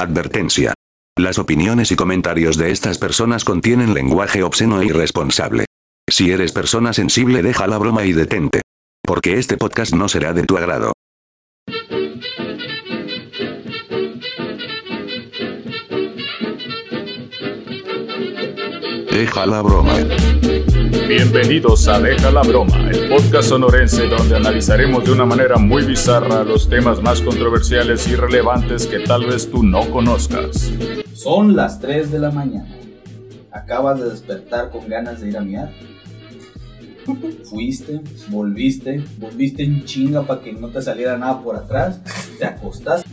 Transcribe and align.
Advertencia. 0.00 0.74
Las 1.18 1.40
opiniones 1.40 1.90
y 1.90 1.96
comentarios 1.96 2.56
de 2.56 2.70
estas 2.70 2.98
personas 2.98 3.44
contienen 3.44 3.94
lenguaje 3.94 4.44
obsceno 4.44 4.80
e 4.80 4.86
irresponsable. 4.86 5.64
Si 6.08 6.30
eres 6.30 6.52
persona 6.52 6.92
sensible 6.92 7.42
deja 7.42 7.66
la 7.66 7.78
broma 7.78 8.04
y 8.04 8.12
detente. 8.12 8.60
Porque 9.02 9.40
este 9.40 9.56
podcast 9.56 9.92
no 9.92 10.08
será 10.08 10.32
de 10.34 10.44
tu 10.44 10.56
agrado. 10.56 10.92
Deja 19.10 19.46
la 19.46 19.62
broma. 19.62 19.94
Bienvenidos 20.90 21.86
a 21.86 22.00
Deja 22.00 22.30
la 22.30 22.40
Broma, 22.40 22.88
el 22.90 23.10
podcast 23.10 23.50
sonorense 23.50 24.06
donde 24.06 24.36
analizaremos 24.36 25.04
de 25.04 25.12
una 25.12 25.26
manera 25.26 25.58
muy 25.58 25.84
bizarra 25.84 26.44
los 26.44 26.66
temas 26.70 27.02
más 27.02 27.20
controversiales 27.20 28.08
y 28.08 28.16
relevantes 28.16 28.86
que 28.86 29.00
tal 29.00 29.26
vez 29.26 29.50
tú 29.50 29.62
no 29.62 29.90
conozcas. 29.90 30.72
Son 31.12 31.54
las 31.54 31.78
3 31.80 32.10
de 32.10 32.18
la 32.18 32.30
mañana. 32.30 32.74
Acabas 33.52 34.00
de 34.00 34.08
despertar 34.08 34.70
con 34.70 34.88
ganas 34.88 35.20
de 35.20 35.28
ir 35.28 35.36
a 35.36 35.42
miar. 35.42 35.70
Fuiste, 37.44 38.00
volviste, 38.30 39.04
volviste 39.18 39.64
en 39.64 39.84
chinga 39.84 40.22
para 40.22 40.40
que 40.40 40.54
no 40.54 40.68
te 40.68 40.80
saliera 40.80 41.18
nada 41.18 41.42
por 41.42 41.56
atrás. 41.56 42.00
Te 42.38 42.46
acostaste. 42.46 43.10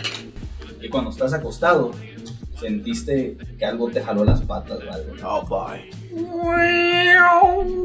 Y 0.82 0.88
cuando 0.88 1.10
estás 1.10 1.34
acostado, 1.34 1.92
sentiste 2.58 3.36
que 3.60 3.66
algo 3.66 3.90
te 3.90 4.02
jaló 4.02 4.24
las 4.24 4.42
patas 4.42 4.80
o 4.80 4.94
algo. 4.94 5.14
Oh, 5.26 5.44
bye. 5.46 6.05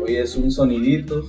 Oye, 0.02 0.22
es 0.22 0.36
un 0.36 0.50
sonidito. 0.52 1.28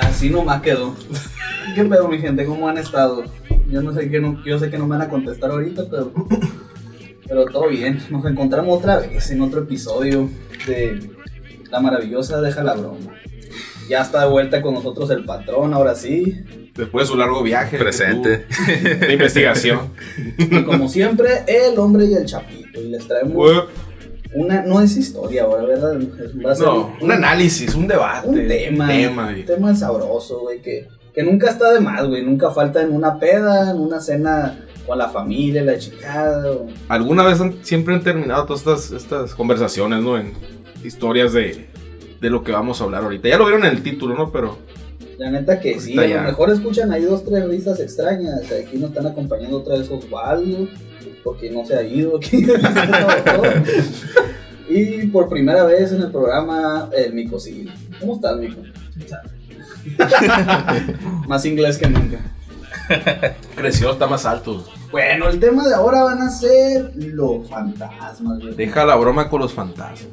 Así 0.00 0.30
nomás 0.30 0.62
quedó. 0.62 0.94
¿Qué 1.74 1.84
pedo, 1.84 2.08
mi 2.08 2.18
gente? 2.18 2.44
¿Cómo 2.44 2.68
han 2.68 2.78
estado? 2.78 3.24
Yo 3.68 3.82
no 3.82 3.92
sé 3.92 4.08
que 4.08 4.20
no, 4.20 4.42
yo 4.44 4.58
sé 4.58 4.70
que 4.70 4.78
no 4.78 4.86
me 4.86 4.96
van 4.96 5.08
a 5.08 5.10
contestar 5.10 5.50
ahorita, 5.50 5.84
pero, 5.90 6.12
pero 7.26 7.46
todo 7.46 7.68
bien. 7.68 8.00
Nos 8.10 8.24
encontramos 8.26 8.78
otra 8.78 8.98
vez 8.98 9.30
en 9.30 9.40
otro 9.42 9.62
episodio 9.62 10.30
de 10.66 11.10
La 11.70 11.80
maravillosa 11.80 12.40
Deja 12.40 12.62
la 12.62 12.74
broma. 12.74 13.14
Ya 13.88 14.02
está 14.02 14.24
de 14.24 14.30
vuelta 14.30 14.62
con 14.62 14.74
nosotros 14.74 15.10
el 15.10 15.24
patrón, 15.24 15.74
ahora 15.74 15.94
sí. 15.94 16.44
Después 16.78 17.06
de 17.06 17.12
su 17.12 17.18
largo 17.18 17.42
viaje. 17.42 17.76
Presente. 17.76 18.46
De 19.00 19.12
investigación. 19.12 19.80
Y 20.38 20.62
como 20.64 20.88
siempre, 20.88 21.44
el 21.46 21.78
hombre 21.78 22.06
y 22.06 22.14
el 22.14 22.24
chapito. 22.24 22.80
Y 22.80 22.88
les 22.88 23.06
traemos 23.06 23.64
una, 24.34 24.62
no 24.62 24.80
es 24.80 24.96
historia 24.96 25.42
ahora, 25.44 25.64
¿verdad? 25.64 26.00
Es- 26.00 26.44
Va 26.44 26.52
a 26.52 26.54
ser 26.54 26.66
No, 26.66 26.96
un 27.00 27.12
análisis, 27.12 27.74
un 27.74 27.86
debate. 27.88 28.28
un 28.28 28.46
tema, 28.48 28.88
tema, 28.88 29.28
un 29.28 29.44
tema 29.44 29.74
sabroso, 29.74 30.40
güey, 30.40 30.60
que, 30.62 30.86
que 31.14 31.22
nunca 31.22 31.50
está 31.50 31.72
de 31.72 31.80
más, 31.80 32.06
güey, 32.06 32.22
nunca 32.24 32.50
falta 32.50 32.80
en 32.82 32.92
una 32.92 33.18
peda, 33.18 33.70
en 33.70 33.78
una 33.80 34.00
cena 34.00 34.58
con 34.86 34.98
la 34.98 35.08
familia, 35.08 35.62
la 35.64 35.78
chingada, 35.78 36.50
o- 36.52 36.66
Alguna 36.88 37.24
vez 37.24 37.40
han- 37.40 37.56
siempre 37.62 37.94
han 37.94 38.02
terminado 38.02 38.44
todas 38.44 38.60
estas, 38.60 38.90
estas 39.02 39.34
conversaciones, 39.34 40.00
¿no? 40.02 40.18
En 40.18 40.32
historias 40.84 41.32
de, 41.32 41.66
de 42.20 42.30
lo 42.30 42.44
que 42.44 42.52
vamos 42.52 42.80
a 42.80 42.84
hablar 42.84 43.02
ahorita. 43.04 43.28
Ya 43.28 43.38
lo 43.38 43.46
vieron 43.46 43.64
en 43.64 43.72
el 43.72 43.82
título, 43.82 44.14
¿no? 44.14 44.30
Pero 44.30 44.58
la 45.18 45.30
neta 45.30 45.60
que 45.60 45.78
sí, 45.80 45.98
Ahorita 45.98 46.20
a 46.20 46.22
lo 46.22 46.28
mejor 46.28 46.50
escuchan 46.50 46.92
ahí 46.92 47.02
dos, 47.02 47.24
tres 47.24 47.46
risas 47.46 47.80
extrañas, 47.80 48.40
aquí 48.52 48.78
nos 48.78 48.90
están 48.90 49.08
acompañando 49.08 49.58
otra 49.58 49.76
vez 49.76 49.90
Osvaldo, 49.90 50.68
porque 51.24 51.50
no 51.50 51.66
se 51.66 51.74
ha 51.76 51.82
ido 51.82 52.16
aquí, 52.16 52.46
y 54.68 55.06
por 55.08 55.28
primera 55.28 55.64
vez 55.64 55.92
en 55.92 56.02
el 56.02 56.12
programa, 56.12 56.88
el 56.96 57.12
Mico 57.12 57.40
sí. 57.40 57.68
¿Cómo 58.00 58.14
estás, 58.14 58.38
Mico? 58.38 58.62
Más 61.26 61.44
inglés 61.44 61.78
que 61.78 61.88
nunca. 61.88 62.18
creció, 63.56 63.92
está 63.92 64.06
más 64.06 64.24
alto. 64.24 64.64
Bueno, 64.90 65.28
el 65.28 65.38
tema 65.40 65.66
de 65.66 65.74
ahora 65.74 66.04
van 66.04 66.22
a 66.22 66.30
ser 66.30 66.92
los 66.94 67.48
fantasmas, 67.48 68.38
güey. 68.38 68.54
Deja 68.54 68.86
la 68.86 68.96
broma 68.96 69.28
con 69.28 69.40
los 69.40 69.52
fantasmas. 69.52 70.08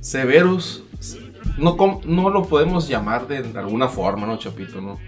Severos. 0.00 0.82
No, 1.58 1.76
com- 1.76 2.00
no 2.04 2.30
lo 2.30 2.44
podemos 2.44 2.88
llamar 2.88 3.26
de 3.26 3.38
alguna 3.58 3.88
forma, 3.88 4.26
¿no, 4.26 4.38
Chapito? 4.38 4.80
No, 4.80 4.98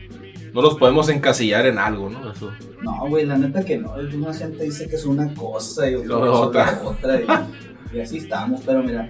no 0.54 0.62
los 0.62 0.76
podemos 0.76 1.08
encasillar 1.08 1.66
en 1.66 1.78
algo, 1.78 2.08
¿no? 2.08 2.32
Eso. 2.32 2.50
No, 2.82 3.06
güey, 3.08 3.26
la 3.26 3.36
neta 3.36 3.64
que 3.64 3.76
no. 3.78 3.92
Una 4.14 4.32
gente 4.32 4.64
dice 4.64 4.88
que 4.88 4.96
es 4.96 5.04
una 5.04 5.32
cosa 5.34 5.90
y 5.90 5.94
otra 5.94 6.16
otra. 6.18 6.80
otra. 6.84 7.20
Y, 7.92 7.96
y 7.96 8.00
así 8.00 8.18
estamos. 8.18 8.62
Pero 8.64 8.82
mira, 8.82 9.08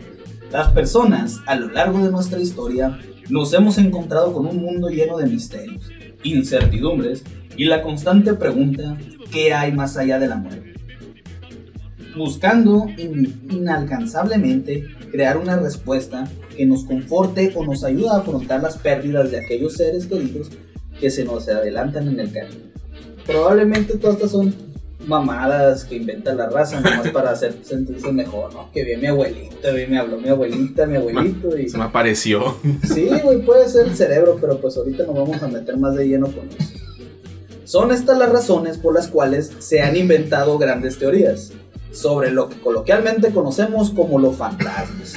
las 0.51 0.69
personas 0.71 1.41
a 1.47 1.55
lo 1.55 1.69
largo 1.69 1.99
de 2.01 2.11
nuestra 2.11 2.41
historia 2.41 2.99
nos 3.29 3.53
hemos 3.53 3.79
encontrado 3.79 4.33
con 4.33 4.47
un 4.47 4.57
mundo 4.61 4.89
lleno 4.89 5.17
de 5.19 5.27
misterios, 5.27 5.91
incertidumbres 6.25 7.23
y 7.57 7.67
la 7.67 7.83
constante 7.83 8.35
pregunta: 8.35 8.97
¿qué 9.31 9.55
hay 9.55 9.73
más 9.73 9.97
allá 9.97 10.19
de 10.19 10.27
la 10.29 10.37
muerte? 10.37 10.68
Buscando 12.17 12.87
in- 12.97 13.41
inalcanzablemente 13.51 14.85
crear 15.11 15.37
una 15.37 15.57
respuesta 15.57 16.29
que 16.57 16.67
nos 16.67 16.85
conforte 16.85 17.53
o 17.55 17.65
nos 17.65 17.85
ayude 17.85 18.09
a 18.09 18.17
afrontar 18.19 18.63
las 18.63 18.77
pérdidas 18.79 19.31
de 19.31 19.39
aquellos 19.41 19.75
seres 19.75 20.07
queridos 20.07 20.49
que 21.01 21.11
se 21.11 21.25
nos 21.25 21.49
adelantan 21.49 22.09
en 22.09 22.21
el 22.21 22.33
camino. 22.33 22.61
Probablemente 23.27 23.97
todas 23.99 24.17
estas 24.17 24.31
son 24.33 24.55
mamadas 25.07 25.85
que 25.85 25.97
inventa 25.97 26.35
la 26.35 26.49
raza 26.51 26.81
nomás 26.81 27.09
para 27.11 27.31
hacer 27.31 27.55
sentirse 27.63 28.11
mejor, 28.13 28.53
¿no? 28.53 28.71
Que 28.73 28.85
vi 28.85 28.95
a 28.95 28.99
mi 28.99 29.07
abuelita, 29.07 29.71
vi, 29.71 29.87
me 29.87 29.99
habló 29.99 30.19
mi 30.19 30.29
abuelita, 30.29 30.87
mi 30.87 30.97
abuelito 30.97 31.57
y... 31.57 31.69
Se 31.69 31.79
me 31.79 31.85
apareció. 31.85 32.57
Sí, 32.93 33.09
güey, 33.23 33.43
puede 33.45 33.69
ser 33.69 33.87
el 33.87 33.97
cerebro, 33.97 34.39
pero 34.41 34.59
pues 34.61 34.77
ahorita 34.77 35.05
nos 35.05 35.15
vamos 35.15 35.43
a 35.43 35.49
meter 35.49 35.77
más 35.77 35.95
de 35.95 36.09
lleno 36.09 36.27
con 36.27 36.49
eso. 36.49 36.73
Son 37.65 37.93
estas 37.93 38.19
las 38.19 38.31
razones 38.33 38.79
por 38.79 38.95
las 38.95 39.09
cuales 39.09 39.53
se 39.59 39.83
han 39.83 39.95
inventado 39.97 40.57
grandes 40.59 40.99
teorías 40.99 41.53
sobre 41.93 42.31
lo 42.31 42.49
que 42.49 42.61
coloquialmente 42.61 43.31
conocemos 43.33 43.91
como 43.91 44.19
los 44.19 44.37
fantasmas. 44.37 45.15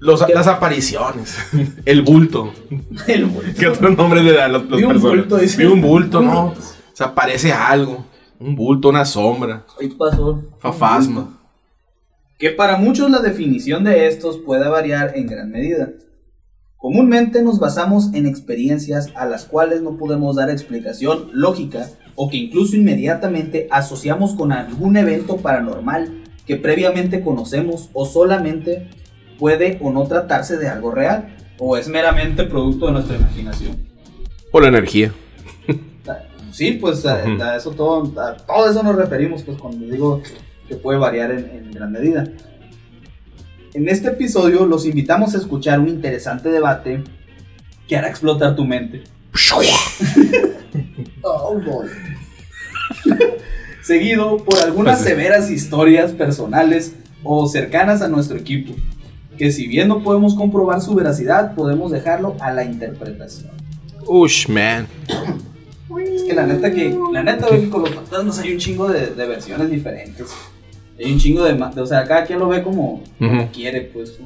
Las 0.00 0.46
apariciones. 0.48 1.36
El 1.84 2.02
bulto. 2.02 2.52
El 3.06 3.24
bulto. 3.26 3.50
¿Qué 3.58 3.68
otro 3.68 3.90
nombre 3.90 4.22
le 4.22 4.32
dan 4.32 4.52
los, 4.52 4.64
los 4.64 4.78
Vi 4.78 4.84
un 4.84 4.92
personas? 4.94 5.16
bulto, 5.16 5.36
dice. 5.36 5.58
Vi 5.58 5.64
un 5.66 5.80
bulto, 5.80 6.20
¿no? 6.20 6.54
Se 6.92 7.04
aparece 7.04 7.52
algo. 7.52 8.04
Un 8.40 8.56
bulto, 8.56 8.88
una 8.88 9.04
sombra. 9.04 9.64
Ahí 9.80 9.88
pasó. 9.90 10.42
Fafasma. 10.58 11.38
que 12.38 12.50
para 12.50 12.76
muchos 12.76 13.08
la 13.08 13.20
definición 13.20 13.84
de 13.84 14.08
estos 14.08 14.38
puede 14.38 14.68
variar 14.68 15.12
en 15.16 15.28
gran 15.28 15.48
medida. 15.50 15.90
Comúnmente 16.76 17.40
nos 17.42 17.60
basamos 17.60 18.12
en 18.12 18.26
experiencias 18.26 19.12
a 19.14 19.24
las 19.26 19.44
cuales 19.44 19.82
no 19.82 19.96
podemos 19.96 20.34
dar 20.34 20.50
explicación 20.50 21.28
lógica 21.32 21.88
o 22.14 22.28
que 22.28 22.36
incluso 22.36 22.76
inmediatamente 22.76 23.68
asociamos 23.70 24.34
con 24.34 24.52
algún 24.52 24.96
evento 24.96 25.38
paranormal 25.38 26.22
que 26.46 26.56
previamente 26.56 27.22
conocemos 27.22 27.88
o 27.92 28.06
solamente 28.06 28.88
puede 29.38 29.78
o 29.80 29.90
no 29.90 30.04
tratarse 30.04 30.56
de 30.56 30.68
algo 30.68 30.90
real 30.90 31.36
o 31.58 31.76
es 31.76 31.88
meramente 31.88 32.44
producto 32.44 32.86
de 32.86 32.92
nuestra 32.92 33.16
imaginación. 33.16 33.76
O 34.50 34.60
la 34.60 34.68
energía. 34.68 35.12
Sí, 36.50 36.72
pues 36.72 37.06
a 37.06 37.56
eso 37.56 37.70
todo, 37.70 38.20
a 38.20 38.36
todo 38.36 38.70
eso 38.70 38.82
nos 38.82 38.94
referimos, 38.94 39.42
pues 39.42 39.58
cuando 39.58 39.86
digo 39.86 40.22
que 40.68 40.76
puede 40.76 40.98
variar 40.98 41.30
en, 41.30 41.48
en 41.48 41.72
gran 41.72 41.90
medida. 41.90 42.24
En 43.72 43.88
este 43.88 44.08
episodio 44.08 44.66
los 44.66 44.84
invitamos 44.84 45.34
a 45.34 45.38
escuchar 45.38 45.80
un 45.80 45.88
interesante 45.88 46.50
debate 46.50 47.02
que 47.88 47.96
hará 47.96 48.08
explotar 48.08 48.54
tu 48.54 48.66
mente. 48.66 49.02
Oh, 51.22 51.54
boy. 51.64 51.88
Seguido 53.82 54.36
por 54.38 54.58
algunas 54.60 54.98
Pues, 54.98 55.08
severas 55.08 55.50
historias 55.50 56.12
personales 56.12 56.94
o 57.24 57.46
cercanas 57.48 58.02
a 58.02 58.08
nuestro 58.08 58.36
equipo, 58.36 58.74
que 59.36 59.50
si 59.50 59.66
bien 59.66 59.88
no 59.88 60.02
podemos 60.02 60.34
comprobar 60.34 60.80
su 60.80 60.94
veracidad, 60.94 61.54
podemos 61.54 61.90
dejarlo 61.90 62.36
a 62.40 62.52
la 62.52 62.64
interpretación. 62.64 63.50
Ush, 64.06 64.48
man. 64.48 64.86
Es 66.14 66.22
que 66.22 66.34
la 66.34 66.46
neta 66.46 66.72
que, 66.72 66.96
la 67.12 67.22
neta, 67.22 67.48
güey, 67.48 67.68
con 67.68 67.82
los 67.82 67.90
fantasmas 67.90 68.38
hay 68.38 68.52
un 68.52 68.58
chingo 68.58 68.88
de, 68.88 69.08
de 69.08 69.26
versiones 69.26 69.70
diferentes. 69.70 70.28
Hay 70.98 71.12
un 71.12 71.18
chingo 71.18 71.44
de, 71.44 71.54
de- 71.54 71.80
o 71.80 71.86
sea, 71.86 72.04
cada 72.06 72.24
quien 72.24 72.38
lo 72.38 72.48
ve 72.48 72.62
como, 72.62 73.02
como 73.18 73.42
Ujú. 73.42 73.52
quiere, 73.52 73.82
pues. 73.82 74.18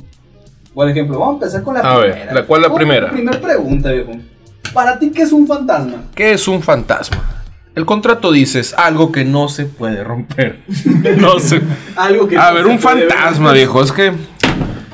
Por 0.74 0.88
ejemplo, 0.90 1.18
vamos 1.18 1.34
a 1.34 1.46
empezar 1.46 1.62
con 1.62 1.74
la 1.74 1.80
A 1.80 1.98
ver, 1.98 2.12
primera. 2.12 2.34
¿la 2.34 2.46
cuál 2.46 2.62
la 2.62 2.74
primera? 2.74 3.06
la 3.06 3.12
Primera 3.12 3.40
pregunta, 3.40 3.90
viejo. 3.92 4.12
¿Para 4.72 4.98
ti 4.98 5.10
qué 5.10 5.22
es 5.22 5.32
un 5.32 5.46
fantasma? 5.46 6.04
¿Qué 6.14 6.32
es 6.32 6.46
un 6.48 6.62
fantasma? 6.62 7.44
El 7.74 7.84
contrato 7.84 8.32
dice 8.32 8.60
es 8.60 8.72
algo 8.74 9.12
que 9.12 9.24
no 9.24 9.48
se 9.48 9.66
puede 9.66 10.02
romper. 10.02 10.60
no 11.18 11.38
sé. 11.38 11.60
Algo 11.94 12.26
que 12.26 12.36
A 12.38 12.48
no 12.50 12.54
ver, 12.54 12.64
se 12.64 12.70
un 12.70 12.78
puede 12.78 12.96
ver. 13.04 13.12
fantasma, 13.12 13.52
viejo. 13.52 13.82
Es 13.82 13.92
que 13.92 14.12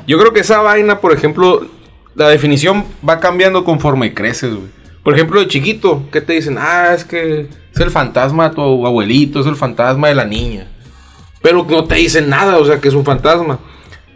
yo 0.06 0.19
creo 0.19 0.32
que 0.32 0.40
esa 0.40 0.60
vaina, 0.60 1.00
por 1.00 1.12
ejemplo, 1.12 1.66
la 2.14 2.28
definición 2.28 2.84
va 3.08 3.20
cambiando 3.20 3.64
conforme 3.64 4.14
creces, 4.14 4.54
güey. 4.54 4.69
Por 5.04 5.14
ejemplo, 5.14 5.40
de 5.40 5.48
chiquito, 5.48 6.08
¿qué 6.12 6.20
te 6.20 6.32
dicen? 6.34 6.56
Ah, 6.58 6.92
es 6.94 7.04
que 7.04 7.48
es 7.75 7.80
el 7.80 7.90
fantasma 7.90 8.48
de 8.48 8.54
tu 8.54 8.86
abuelito, 8.86 9.40
es 9.40 9.46
el 9.46 9.56
fantasma 9.56 10.08
de 10.08 10.14
la 10.14 10.25
niña. 10.25 10.68
Pero 11.40 11.64
no 11.68 11.84
te 11.84 11.96
dicen 11.96 12.28
nada, 12.28 12.58
o 12.58 12.64
sea, 12.64 12.80
que 12.80 12.88
es 12.88 12.94
un 12.94 13.04
fantasma. 13.04 13.58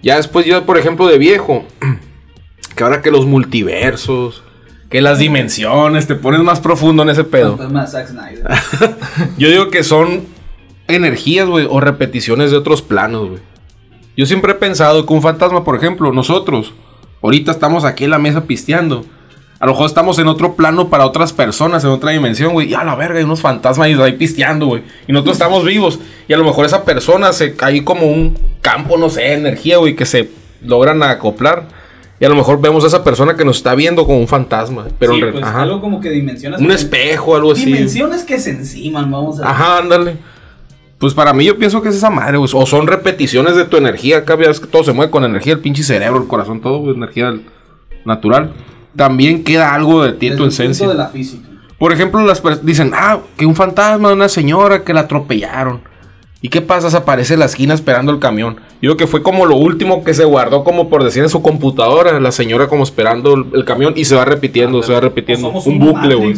Ya 0.02 0.17
después, 0.17 0.47
yo, 0.47 0.64
por 0.64 0.79
ejemplo, 0.79 1.06
de 1.09 1.19
viejo, 1.19 1.64
que 2.76 2.85
ahora 2.85 3.02
que 3.02 3.11
los 3.11 3.26
multiversos, 3.26 4.44
que 4.91 5.00
las 5.00 5.19
dimensiones, 5.19 6.06
te 6.06 6.15
pones 6.15 6.41
más 6.41 6.61
profundo 6.61 7.03
en 7.03 7.11
ese 7.11 7.25
pedo. 7.25 7.56
Yo 9.38 9.49
digo 9.49 9.71
que 9.71 9.83
son 9.83 10.25
energías, 10.88 11.49
güey, 11.49 11.67
o 11.69 11.81
repeticiones 11.81 12.50
de 12.50 12.56
otros 12.56 12.83
planos, 12.83 13.29
güey. 13.29 13.41
Yo 14.17 14.25
siempre 14.25 14.53
he 14.53 14.55
pensado 14.55 15.05
que 15.05 15.12
un 15.12 15.21
fantasma, 15.23 15.62
por 15.65 15.77
ejemplo, 15.77 16.12
nosotros, 16.12 16.73
ahorita 17.23 17.50
estamos 17.50 17.85
aquí 17.85 18.05
en 18.05 18.11
la 18.11 18.19
mesa 18.19 18.44
pisteando. 18.44 19.05
A 19.59 19.67
lo 19.67 19.73
mejor 19.73 19.87
estamos 19.87 20.19
en 20.19 20.29
otro 20.29 20.55
plano 20.55 20.88
para 20.88 21.06
otras 21.06 21.33
personas, 21.33 21.83
en 21.85 21.91
otra 21.91 22.12
dimensión, 22.12 22.53
güey. 22.53 22.71
Y 22.71 22.75
a 22.75 22.85
la 22.85 22.94
verga, 22.94 23.19
hay 23.19 23.25
unos 23.25 23.41
fantasmas 23.41 23.88
ahí 23.88 24.12
pisteando, 24.12 24.67
güey. 24.67 24.83
Y 25.06 25.12
nosotros 25.12 25.37
estamos 25.37 25.65
vivos. 25.65 25.99
Y 26.29 26.33
a 26.33 26.37
lo 26.38 26.44
mejor 26.44 26.67
esa 26.67 26.85
persona 26.85 27.33
se 27.33 27.56
cae 27.56 27.85
como 27.85 28.06
un 28.06 28.38
campo, 28.61 28.97
no 28.97 29.11
sé, 29.11 29.33
energía, 29.33 29.79
güey, 29.79 29.97
que 29.97 30.06
se 30.06 30.31
logran 30.62 31.03
acoplar. 31.03 31.69
Y 32.19 32.25
a 32.25 32.29
lo 32.31 32.35
mejor 32.35 32.61
vemos 32.61 32.83
a 32.85 32.87
esa 32.87 33.05
persona 33.05 33.37
que 33.37 33.45
nos 33.45 33.59
está 33.59 33.75
viendo 33.75 34.07
como 34.07 34.19
un 34.19 34.29
fantasma. 34.29 34.87
Pero 34.99 35.15
Sí, 35.15 35.21
pues, 35.33 35.45
ajá. 35.45 35.63
algo 35.63 35.81
como 35.81 36.01
que 36.01 36.09
dimensiones. 36.11 36.61
un 36.61 36.71
espejo, 36.71 37.37
algo 37.37 37.53
así. 37.53 37.67
Dimensiones 37.67 38.25
que 38.25 38.39
se 38.41 38.51
enciman, 38.51 39.11
vamos 39.11 39.41
a 39.41 39.51
Ajá, 39.51 39.79
ándale. 39.79 40.17
Pues 40.99 41.13
para 41.13 41.35
mí 41.35 41.45
yo 41.45 41.59
pienso 41.59 41.83
que 41.83 41.91
es 41.91 41.97
esa 41.97 42.09
madre, 42.09 42.39
güey. 42.39 42.51
O 42.55 42.65
son 42.65 42.87
repeticiones 42.87 43.55
de 43.55 43.67
tu 43.67 43.77
energía. 43.77 44.19
Acá 44.19 44.35
ves 44.35 44.61
que 44.61 44.67
todo 44.67 44.83
se 44.83 44.93
mueve 44.95 45.11
con 45.11 45.25
energía, 45.25 45.53
el 45.55 45.61
pinche 45.61 45.83
cerebro, 45.83 46.23
el 46.23 46.27
corazón, 46.29 46.63
todo, 46.63 46.79
güey, 46.79 46.95
energía 46.97 47.35
natural. 48.07 48.53
También 48.97 49.45
queda 49.45 49.75
algo 49.75 50.03
de 50.03 50.12
ti, 50.15 50.31
Desde 50.31 50.39
tu 50.39 50.45
el 50.45 50.49
punto 50.49 50.62
esencia. 50.62 50.89
de 50.89 50.95
la 50.95 51.09
física. 51.09 51.47
Por 51.79 51.93
ejemplo, 51.93 52.23
las 52.25 52.43
dicen, 52.65 52.93
ah, 52.95 53.19
que 53.37 53.45
un 53.45 53.55
fantasma 53.55 54.09
de 54.09 54.15
una 54.15 54.31
señora 54.31 54.83
que 54.85 54.95
la 54.95 55.01
atropellaron. 55.01 55.83
¿Y 56.43 56.49
qué 56.49 56.61
pasa? 56.61 56.91
Se 56.91 56.97
aparece 56.97 57.35
en 57.35 57.41
la 57.41 57.47
esquina 57.47 57.75
esperando 57.75 58.12
el 58.12 58.19
camión. 58.19 58.56
Yo 58.83 58.91
creo 58.91 58.97
que 58.97 59.06
fue 59.06 59.23
como 59.23 59.47
lo 59.47 59.56
último 59.56 60.05
que 60.05 60.15
se 60.15 60.25
guardó, 60.25 60.65
como 60.65 60.88
por 60.88 61.03
decir 61.03 61.23
en 61.23 61.29
su 61.29 61.43
computadora, 61.43 62.21
la 62.21 62.31
señora 62.31 62.69
como 62.69 62.83
esperando 62.85 63.35
el, 63.35 63.47
el 63.55 63.65
camión 63.65 63.94
y 63.97 64.05
se 64.05 64.15
va 64.15 64.25
repitiendo, 64.25 64.83
se 64.83 64.93
va 64.93 65.00
repitiendo. 65.00 65.49
Somos 65.49 65.67
Un 65.67 65.79
bucle, 65.79 66.15
güey. 66.15 66.35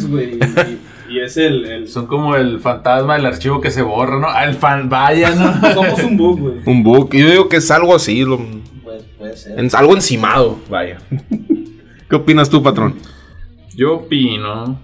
Y, 1.09 1.19
es 1.19 1.37
el, 1.37 1.65
el- 1.65 1.87
Son 1.89 2.05
como 2.07 2.35
el 2.35 2.59
fantasma 2.59 3.15
del 3.15 3.25
archivo 3.25 3.59
que 3.61 3.71
se 3.71 3.81
borra, 3.81 4.19
¿no? 4.19 4.27
Ah, 4.29 4.45
el 4.45 4.55
fan 4.55 4.89
vaya, 4.89 5.31
¿no? 5.31 5.73
Somos 5.73 6.03
un 6.03 6.17
bug, 6.17 6.39
güey. 6.39 6.53
Un 6.65 6.83
bug. 6.83 7.09
Yo 7.13 7.27
digo 7.29 7.49
que 7.49 7.57
es 7.57 7.69
algo 7.71 7.93
así, 7.95 8.23
lo- 8.23 8.39
Pues 8.83 9.03
puede 9.17 9.35
ser. 9.35 9.59
en- 9.59 9.69
algo 9.75 9.95
encimado. 9.95 10.59
Vaya. 10.69 10.97
¿Qué 12.09 12.15
opinas 12.15 12.49
tú, 12.49 12.63
patrón? 12.63 12.95
Yo 13.75 13.95
opino. 13.97 14.79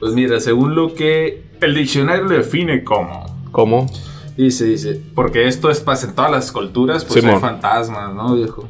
Pues 0.00 0.12
mira, 0.14 0.38
según 0.40 0.74
lo 0.74 0.94
que 0.94 1.44
el 1.60 1.74
diccionario 1.74 2.24
lo 2.24 2.30
define 2.36 2.82
como. 2.84 3.33
¿Cómo? 3.54 3.86
Dice, 4.36 4.64
dice, 4.64 5.00
porque 5.14 5.46
esto 5.46 5.70
es 5.70 5.78
pasa 5.78 6.08
en 6.08 6.16
todas 6.16 6.28
las 6.28 6.50
culturas, 6.50 7.04
pues 7.04 7.20
Simón. 7.20 7.36
hay 7.36 7.40
fantasmas, 7.40 8.12
¿no, 8.12 8.34
viejo? 8.34 8.68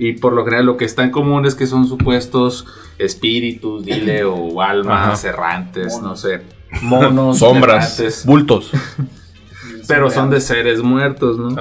Y 0.00 0.14
por 0.14 0.32
lo 0.32 0.44
general 0.44 0.66
lo 0.66 0.76
que 0.76 0.84
está 0.84 1.04
en 1.04 1.12
común 1.12 1.46
es 1.46 1.54
que 1.54 1.64
son 1.68 1.86
supuestos 1.86 2.66
espíritus, 2.98 3.84
dile, 3.84 4.24
o 4.24 4.60
almas 4.60 5.20
Ajá. 5.20 5.28
errantes, 5.28 6.02
no 6.02 6.16
sé, 6.16 6.42
monos, 6.82 7.38
Sombras, 7.38 8.00
errantes, 8.00 8.26
bultos. 8.26 8.72
pero 9.86 10.10
son 10.10 10.28
de 10.28 10.40
seres 10.40 10.82
muertos, 10.82 11.38
¿no? 11.38 11.54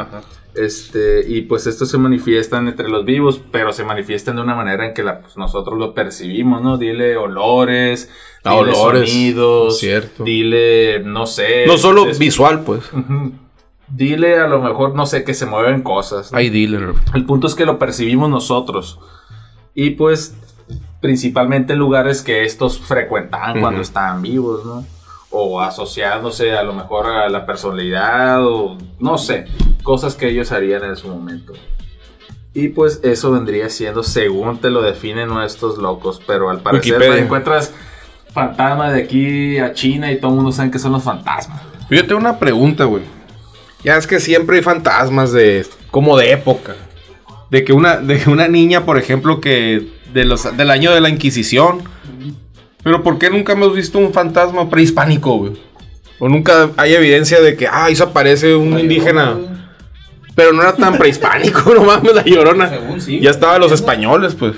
Este, 0.59 1.23
y 1.27 1.41
pues 1.43 1.67
estos 1.67 1.89
se 1.89 1.97
manifiestan 1.97 2.67
entre 2.67 2.89
los 2.89 3.05
vivos, 3.05 3.39
pero 3.51 3.71
se 3.71 3.83
manifiestan 3.83 4.35
de 4.35 4.41
una 4.41 4.55
manera 4.55 4.85
en 4.85 4.93
que 4.93 5.03
la, 5.03 5.21
pues, 5.21 5.37
nosotros 5.37 5.77
lo 5.79 5.93
percibimos, 5.93 6.61
¿no? 6.61 6.77
Dile 6.77 7.15
olores, 7.17 8.09
Ah, 8.43 8.55
dile 8.59 8.71
olores, 8.77 9.09
sonidos, 9.09 9.79
cierto. 9.79 10.23
dile, 10.23 11.01
no 11.05 11.25
sé. 11.25 11.65
No 11.67 11.77
solo 11.77 12.05
des- 12.05 12.19
visual, 12.19 12.63
pues. 12.63 12.81
Dile 13.91 14.37
a 14.39 14.47
lo 14.47 14.61
mejor, 14.61 14.93
no 14.95 15.05
sé, 15.07 15.23
que 15.23 15.33
se 15.33 15.45
mueven 15.47 15.81
cosas. 15.81 16.31
¿no? 16.31 16.37
Hay 16.37 16.49
dealer. 16.51 16.93
El 17.15 17.25
punto 17.25 17.47
es 17.47 17.55
que 17.55 17.65
lo 17.65 17.79
percibimos 17.79 18.29
nosotros. 18.29 18.99
Y 19.73 19.91
pues, 19.91 20.35
principalmente 21.01 21.73
en 21.73 21.79
lugares 21.79 22.21
que 22.21 22.43
estos 22.43 22.79
frecuentaban 22.79 23.59
cuando 23.61 23.81
estaban 23.81 24.21
vivos, 24.21 24.63
¿no? 24.65 24.85
O 25.31 25.61
asociándose 25.61 26.53
a 26.53 26.63
lo 26.63 26.73
mejor 26.73 27.07
a 27.07 27.29
la 27.29 27.45
personalidad, 27.45 28.43
o 28.45 28.77
no 28.99 29.17
sé, 29.17 29.45
cosas 29.83 30.15
que 30.15 30.29
ellos 30.29 30.51
harían 30.51 30.83
en 30.83 30.95
su 30.95 31.07
momento. 31.07 31.53
Y 32.53 32.69
pues 32.69 32.99
eso 33.03 33.31
vendría 33.31 33.69
siendo 33.69 34.01
según 34.01 34.57
te 34.59 34.69
lo 34.69 34.81
definen 34.81 35.29
estos 35.39 35.77
locos, 35.77 36.19
pero 36.25 36.49
al 36.49 36.61
parecer 36.61 36.93
Wikipedia. 36.93 37.23
encuentras 37.23 37.73
fantasmas 38.33 38.93
de 38.93 39.03
aquí 39.03 39.57
a 39.59 39.73
China 39.73 40.11
y 40.11 40.19
todo 40.19 40.31
el 40.31 40.37
mundo 40.37 40.51
sabe 40.51 40.71
que 40.71 40.79
son 40.79 40.91
los 40.91 41.03
fantasmas. 41.03 41.61
Yo 41.89 42.05
tengo 42.05 42.19
una 42.19 42.39
pregunta, 42.39 42.85
güey. 42.85 43.03
Ya 43.83 43.97
es 43.97 44.07
que 44.07 44.19
siempre 44.19 44.57
hay 44.57 44.63
fantasmas 44.63 45.31
de. 45.31 45.65
como 45.91 46.17
de 46.17 46.31
época. 46.31 46.75
De 47.49 47.63
que 47.63 47.73
una, 47.73 47.97
de 47.97 48.19
que 48.19 48.29
una 48.29 48.47
niña, 48.47 48.85
por 48.85 48.97
ejemplo, 48.97 49.41
que. 49.41 49.87
De 50.13 50.25
los, 50.25 50.55
del 50.57 50.69
año 50.69 50.91
de 50.91 51.01
la 51.01 51.09
Inquisición. 51.09 51.83
Pero 52.83 53.03
¿por 53.03 53.17
qué 53.17 53.29
nunca 53.29 53.53
hemos 53.53 53.75
visto 53.75 53.97
un 53.99 54.13
fantasma 54.13 54.69
prehispánico, 54.69 55.37
güey? 55.37 55.53
O 56.19 56.27
nunca 56.27 56.71
hay 56.77 56.93
evidencia 56.93 57.41
de 57.41 57.55
que, 57.55 57.67
ah, 57.67 57.85
ahí 57.85 57.95
se 57.95 58.03
aparece 58.03 58.55
un 58.55 58.71
La 58.73 58.81
indígena. 58.81 59.31
Llorona. 59.31 59.71
Pero 60.35 60.53
no 60.53 60.61
era 60.61 60.73
tan 60.73 60.97
prehispánico, 60.97 61.73
no 61.75 61.83
mames, 61.83 62.15
la 62.15 62.23
llorona. 62.23 62.69
Según 62.69 63.01
sí, 63.01 63.19
ya 63.19 63.31
estaban 63.31 63.59
los 63.59 63.71
españoles, 63.71 64.35
pues. 64.35 64.55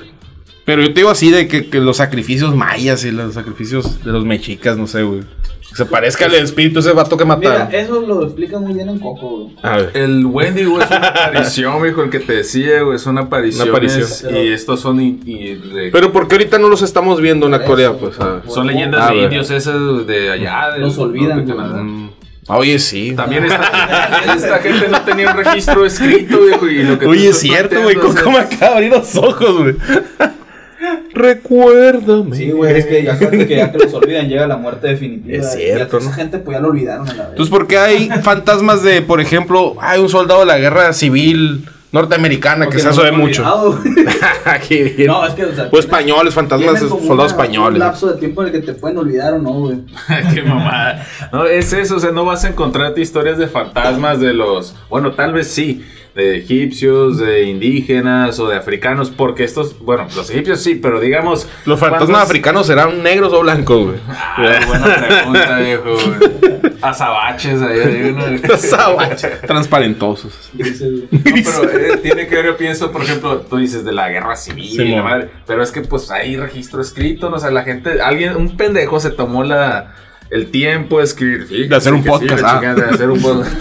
Pero 0.66 0.81
yo 0.81 0.90
te 0.90 0.94
digo 1.02 1.10
así 1.10 1.31
de 1.31 1.48
que, 1.48 1.68
que 1.69 1.80
los 1.80 1.98
sacrificios 1.98 2.56
mayas 2.56 3.04
y 3.04 3.12
los 3.12 3.34
sacrificios 3.34 4.04
de 4.04 4.12
los 4.12 4.25
mexicas, 4.25 4.78
no 4.78 4.88
sé, 4.88 5.04
güey. 5.04 5.22
Que 5.69 5.75
se 5.78 5.86
parezca 5.86 6.25
al 6.25 6.36
espíritu 6.36 6.75
de 6.75 6.80
ese 6.81 6.92
vato 6.92 7.16
que 7.18 7.24
Mira, 7.24 7.38
mataron. 7.38 7.68
eso 7.74 8.02
lo 8.02 8.24
explica 8.25 8.60
muy 8.60 8.74
bien 8.74 8.90
en 8.90 9.00
Coco, 9.00 9.30
güey. 9.46 9.56
A 9.63 9.78
ver. 9.78 9.92
El 9.94 10.25
Wendigo 10.25 10.81
es 10.81 10.88
una 10.92 11.08
aparición, 11.08 11.81
viejo, 11.81 12.04
el 12.04 12.10
que 12.10 12.19
te 12.19 12.34
decía, 12.34 12.81
güey, 12.84 13.00
son 13.00 13.18
apariciones. 13.18 13.69
Una 13.69 13.78
aparición. 13.78 14.36
Y 14.36 14.48
estos 14.50 14.81
son. 14.81 15.00
y 15.02 15.56
de- 15.56 15.90
Pero 15.92 16.12
¿por 16.12 16.28
qué 16.28 16.36
ahorita 16.36 16.60
no 16.60 16.68
los 16.68 16.81
estamos 16.81 17.22
viendo 17.22 17.46
en 17.46 17.52
la 17.54 17.57
actualidad? 17.60 17.92
Eso, 17.92 18.00
Pues, 18.00 18.19
a 18.19 18.34
ver. 18.34 18.42
son 18.50 18.68
leyendas 18.68 19.02
A 19.02 19.10
de 19.12 19.16
ver. 19.16 19.24
indios 19.25 19.50
esas 19.50 20.06
de 20.06 20.30
allá. 20.31 20.72
del 20.74 20.81
Los 20.81 20.98
olvidan, 20.98 21.38
de 21.46 21.54
güey. 21.54 21.57
Canadá. 21.57 21.84
Mm, 21.84 22.10
Oye, 22.50 22.78
sí. 22.80 23.14
También 23.16 23.46
esta, 23.46 24.34
esta 24.36 24.60
gente 24.60 24.90
no 24.90 25.02
tenía 25.04 25.31
un 25.31 25.38
registro 25.38 25.86
escrito, 25.86 26.38
viejo. 26.42 26.68
Y 26.68 26.84
lo 26.84 27.00
que 27.00 27.06
Oye, 27.06 27.30
es 27.30 27.40
cierto, 27.40 27.81
güey. 27.81 27.96
o 27.96 28.12
sea, 28.12 28.24
¿Cómo 28.24 28.38
me 28.38 28.44
acaba 28.44 28.72
de 28.72 28.75
abrir 28.75 28.92
los 28.92 29.16
ojos, 29.16 29.57
güey? 29.57 29.75
Recuérdame. 31.21 32.35
Sí, 32.35 32.51
güey, 32.51 32.77
es 32.77 32.85
que 32.85 33.03
ya 33.03 33.15
gente 33.15 33.47
que 33.47 33.56
ya 33.56 33.71
que 33.71 33.77
los 33.77 33.94
olvidan 33.94 34.27
llega 34.27 34.47
la 34.47 34.57
muerte 34.57 34.88
definitiva. 34.88 35.38
Es 35.38 35.53
Y 35.56 35.57
cierto, 35.57 35.97
a 35.97 36.00
esa 36.00 36.09
¿no? 36.09 36.15
gente 36.15 36.38
pues 36.39 36.56
ya 36.57 36.62
lo 36.62 36.69
olvidaron 36.69 37.07
a 37.09 37.13
la 37.13 37.23
vez. 37.23 37.29
Entonces, 37.31 37.50
¿por 37.51 37.68
qué 37.68 37.77
hay 37.77 38.09
fantasmas 38.23 38.83
de, 38.83 39.01
por 39.01 39.21
ejemplo, 39.21 39.75
hay 39.79 40.00
un 40.01 40.09
soldado 40.09 40.41
de 40.41 40.45
la 40.47 40.57
guerra 40.59 40.94
civil 40.94 41.65
norteamericana 41.92 42.68
que 42.68 42.80
se 42.80 42.86
no 42.86 42.90
hace 42.92 43.04
de 43.04 43.12
mucho? 43.12 43.42
olvidado, 43.42 43.72
güey. 43.84 44.06
Qué 44.68 44.84
bien. 44.84 45.08
No, 45.08 45.26
es 45.26 45.34
que, 45.34 45.46
o 45.46 45.54
sea, 45.56 45.70
españoles, 45.74 46.34
fantasmas, 46.34 46.80
soldados 46.80 47.10
una- 47.10 47.26
españoles. 47.26 47.74
Un 47.74 47.80
lapso 47.80 48.07
de 48.07 48.18
tiempo 48.19 48.42
en 48.42 48.48
el 48.48 48.54
que 48.54 48.60
te 48.62 48.74
pueden 48.74 48.98
olvidar 48.98 49.33
o 49.33 49.40
no, 49.40 49.52
güey. 49.52 49.78
Qué 50.33 50.42
mamada. 50.44 51.06
No, 51.31 51.45
es 51.45 51.74
eso, 51.74 51.98
o 51.98 52.00
sea, 52.00 52.12
no 52.12 52.26
vas 52.26 52.44
a 52.45 52.50
encontrarte 52.50 53.02
historias 53.02 53.38
de 53.38 53.48
fantasmas 53.48 54.19
de 54.19 54.33
los. 54.33 54.76
Bueno, 54.90 55.12
tal 55.12 55.33
vez 55.33 55.48
sí, 55.48 55.86
de 56.16 56.38
egipcios, 56.38 57.18
de 57.19 57.44
indígenas 57.44 58.40
o 58.40 58.48
de 58.48 58.56
africanos, 58.57 59.10
porque 59.12 59.44
estos. 59.44 59.78
Bueno, 59.80 60.07
los 60.16 60.30
egipcios 60.30 60.62
sí, 60.62 60.76
pero 60.76 61.00
digamos. 61.00 61.48
¿Los 61.66 61.80
fantasmas 61.80 62.10
¿cuántos- 62.10 62.30
africanos 62.30 62.68
serán 62.68 63.04
negros 63.04 63.33
o 63.33 63.42
blancos, 63.42 63.86
güey? 63.86 63.98
Ah, 64.07 64.60
buena 64.68 65.07
pregunta, 65.07 65.60
viejo. 65.60 65.95
Azabaches 66.81 67.61
ahí, 67.61 67.80
ahí 67.80 68.02
uno- 68.09 68.26
Transparentosos. 69.47 70.50
Dices, 70.54 70.81
No, 71.11 71.19
pero 71.61 71.94
eh, 71.94 71.97
tiene 72.02 72.28
que 72.28 72.35
ver, 72.35 72.45
yo 72.45 72.57
pienso, 72.57 72.92
por 72.92 73.04
ejemplo, 73.04 73.42
tú 73.42 73.57
dices 73.57 73.83
de 73.85 73.92
la 73.92 74.09
guerra 74.09 74.35
civil, 74.35 74.69
Sí, 74.69 74.81
y 74.83 74.92
la 74.92 74.97
mo. 74.97 75.04
madre, 75.09 75.30
pero 75.45 75.61
es 75.64 75.71
que 75.71 75.81
pues 75.81 76.09
hay 76.11 76.38
registro 76.38 76.81
escrito, 76.81 77.30
¿no? 77.30 77.38
o 77.38 77.40
sea, 77.40 77.52
la 77.52 77.64
gente, 77.64 78.02
alguien, 78.02 78.35
un 78.35 78.56
pendejo 78.57 79.00
se 79.00 79.11
tomó 79.11 79.44
la, 79.44 79.94
el 80.30 80.47
tiempo 80.52 80.97
de 81.00 81.04
escribir, 81.06 81.69
De 81.69 81.76
hacer 81.76 81.94
un 81.94 82.04
podcast, 82.04 82.44
ah. 82.45 82.59
de 82.73 82.85
hacer 82.85 83.09
un 83.09 83.21
podcast. 83.21 83.54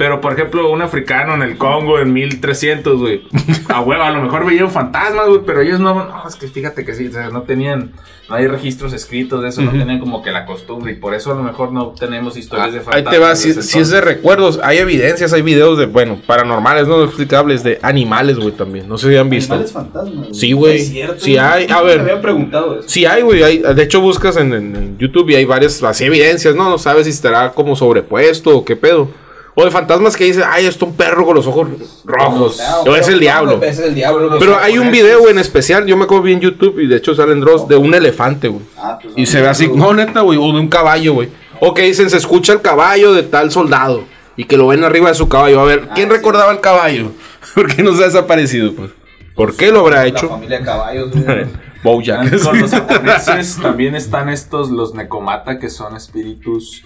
Pero, 0.00 0.18
por 0.22 0.32
ejemplo, 0.32 0.70
un 0.70 0.80
africano 0.80 1.34
en 1.34 1.42
el 1.42 1.58
Congo 1.58 1.98
en 1.98 2.10
1300, 2.14 2.98
güey. 2.98 3.20
A 3.68 3.82
huevo, 3.82 4.02
a 4.02 4.10
lo 4.10 4.22
mejor 4.22 4.46
veían 4.46 4.70
fantasmas, 4.70 5.28
güey, 5.28 5.40
pero 5.44 5.60
ellos 5.60 5.78
no, 5.78 5.92
no, 5.94 6.24
es 6.26 6.36
que 6.36 6.48
fíjate 6.48 6.86
que 6.86 6.94
sí, 6.94 7.08
o 7.08 7.12
sea, 7.12 7.28
no 7.28 7.42
tenían, 7.42 7.92
no 8.30 8.34
hay 8.36 8.46
registros 8.46 8.94
escritos 8.94 9.42
de 9.42 9.50
eso, 9.50 9.60
no 9.60 9.72
tenían 9.72 9.98
como 9.98 10.22
que 10.22 10.30
la 10.30 10.46
costumbre, 10.46 10.92
y 10.92 10.94
por 10.94 11.12
eso 11.14 11.32
a 11.32 11.34
lo 11.34 11.42
mejor 11.42 11.70
no 11.72 11.88
tenemos 11.88 12.38
historias 12.38 12.72
de 12.72 12.78
Ahí 12.78 12.84
fantasmas. 12.84 13.12
te 13.12 13.18
va, 13.18 13.28
de 13.28 13.36
si, 13.36 13.52
si 13.62 13.78
es 13.78 13.90
de 13.90 14.00
recuerdos, 14.00 14.58
hay 14.62 14.78
evidencias, 14.78 15.34
hay 15.34 15.42
videos 15.42 15.76
de, 15.76 15.84
bueno, 15.84 16.18
paranormales, 16.26 16.88
no 16.88 17.04
explicables, 17.04 17.62
de 17.62 17.78
animales, 17.82 18.38
güey, 18.38 18.52
también. 18.52 18.88
No 18.88 18.96
sé 18.96 19.10
si 19.10 19.16
han 19.18 19.28
visto. 19.28 19.52
Animales 19.52 19.72
fantasmas. 19.74 20.14
güey. 20.28 20.34
Sí, 20.34 20.52
güey. 20.52 20.76
Es 20.78 20.88
cierto, 20.88 21.20
Sí 21.20 21.32
güey. 21.34 21.44
hay, 21.44 21.66
a 21.70 21.82
ver. 21.82 21.96
Me 21.98 22.02
habían 22.04 22.22
preguntado 22.22 22.78
eso. 22.80 22.88
Sí 22.88 23.04
hay, 23.04 23.20
güey. 23.20 23.42
hay- 23.42 23.58
de 23.58 23.82
hecho, 23.82 24.00
buscas 24.00 24.38
en, 24.38 24.54
en- 24.54 24.74
en 24.76 24.98
YouTube 24.98 25.28
y 25.28 25.34
hay 25.34 25.44
varias 25.44 25.82
así 25.82 26.06
evidencias, 26.06 26.54
¿no? 26.54 26.70
No 26.70 26.78
sabes 26.78 27.04
si 27.04 27.10
estará 27.10 27.52
como 27.52 27.76
sobrepuesto 27.76 28.56
o 28.56 28.64
qué 28.64 28.76
pedo. 28.76 29.10
O 29.54 29.64
de 29.64 29.70
fantasmas 29.70 30.16
que 30.16 30.24
dicen, 30.24 30.44
ay, 30.46 30.66
esto 30.66 30.84
es 30.86 30.90
un 30.92 30.96
perro 30.96 31.26
con 31.26 31.34
los 31.34 31.46
ojos 31.46 31.68
rojos. 32.04 32.60
Ah, 32.60 32.82
o 32.86 32.94
es 32.94 33.08
el 33.08 33.18
diablo. 33.18 33.56
Ese 33.62 33.68
es 33.82 33.88
el 33.88 33.94
diablo. 33.94 34.38
Pero 34.38 34.56
hay 34.58 34.78
un 34.78 34.90
video, 34.90 35.28
en 35.28 35.38
especial, 35.38 35.86
yo 35.86 35.96
me 35.96 36.04
acuerdo 36.04 36.22
bien 36.22 36.38
en 36.38 36.42
YouTube 36.44 36.78
y 36.78 36.86
de 36.86 36.96
hecho 36.96 37.14
salen 37.14 37.40
Dross, 37.40 37.66
de 37.68 37.76
un 37.76 37.92
elefante, 37.94 38.48
güey. 38.48 38.62
Ah, 38.78 38.98
pues, 39.02 39.14
Y 39.16 39.22
no, 39.22 39.26
se 39.26 39.40
ve 39.40 39.48
así, 39.48 39.68
no, 39.68 39.92
neta, 39.92 40.20
güey, 40.20 40.38
o 40.38 40.52
de 40.52 40.60
un 40.60 40.68
caballo, 40.68 41.14
güey. 41.14 41.28
O 41.60 41.74
que 41.74 41.82
dicen, 41.82 42.08
se 42.10 42.16
escucha 42.16 42.52
el 42.52 42.60
caballo 42.62 43.12
de 43.12 43.22
tal 43.24 43.50
soldado. 43.50 44.04
Y 44.36 44.44
que 44.44 44.56
lo 44.56 44.68
ven 44.68 44.84
arriba 44.84 45.08
de 45.08 45.14
su 45.14 45.28
caballo. 45.28 45.60
A 45.60 45.64
ver, 45.64 45.88
¿quién 45.94 46.08
Ah, 46.08 46.12
sí. 46.12 46.16
recordaba 46.16 46.52
el 46.52 46.60
caballo? 46.60 47.10
¿Por 47.54 47.74
qué 47.74 47.82
no 47.82 47.94
se 47.94 48.04
ha 48.04 48.06
desaparecido, 48.06 48.72
pues? 48.72 48.90
¿Por 49.34 49.56
qué 49.56 49.70
lo 49.72 49.80
habrá 49.80 49.96
La 50.02 50.06
hecho? 50.06 50.28
familia 50.28 50.62
Caballos, 50.62 51.10
güey. 51.10 51.46
Bojack. 51.82 52.42
Con 52.42 52.60
los 52.60 52.70
japoneses 52.70 53.58
también 53.60 53.94
están 53.94 54.28
estos, 54.28 54.70
los 54.70 54.94
Nekomata, 54.94 55.58
que 55.58 55.70
son 55.70 55.96
espíritus 55.96 56.82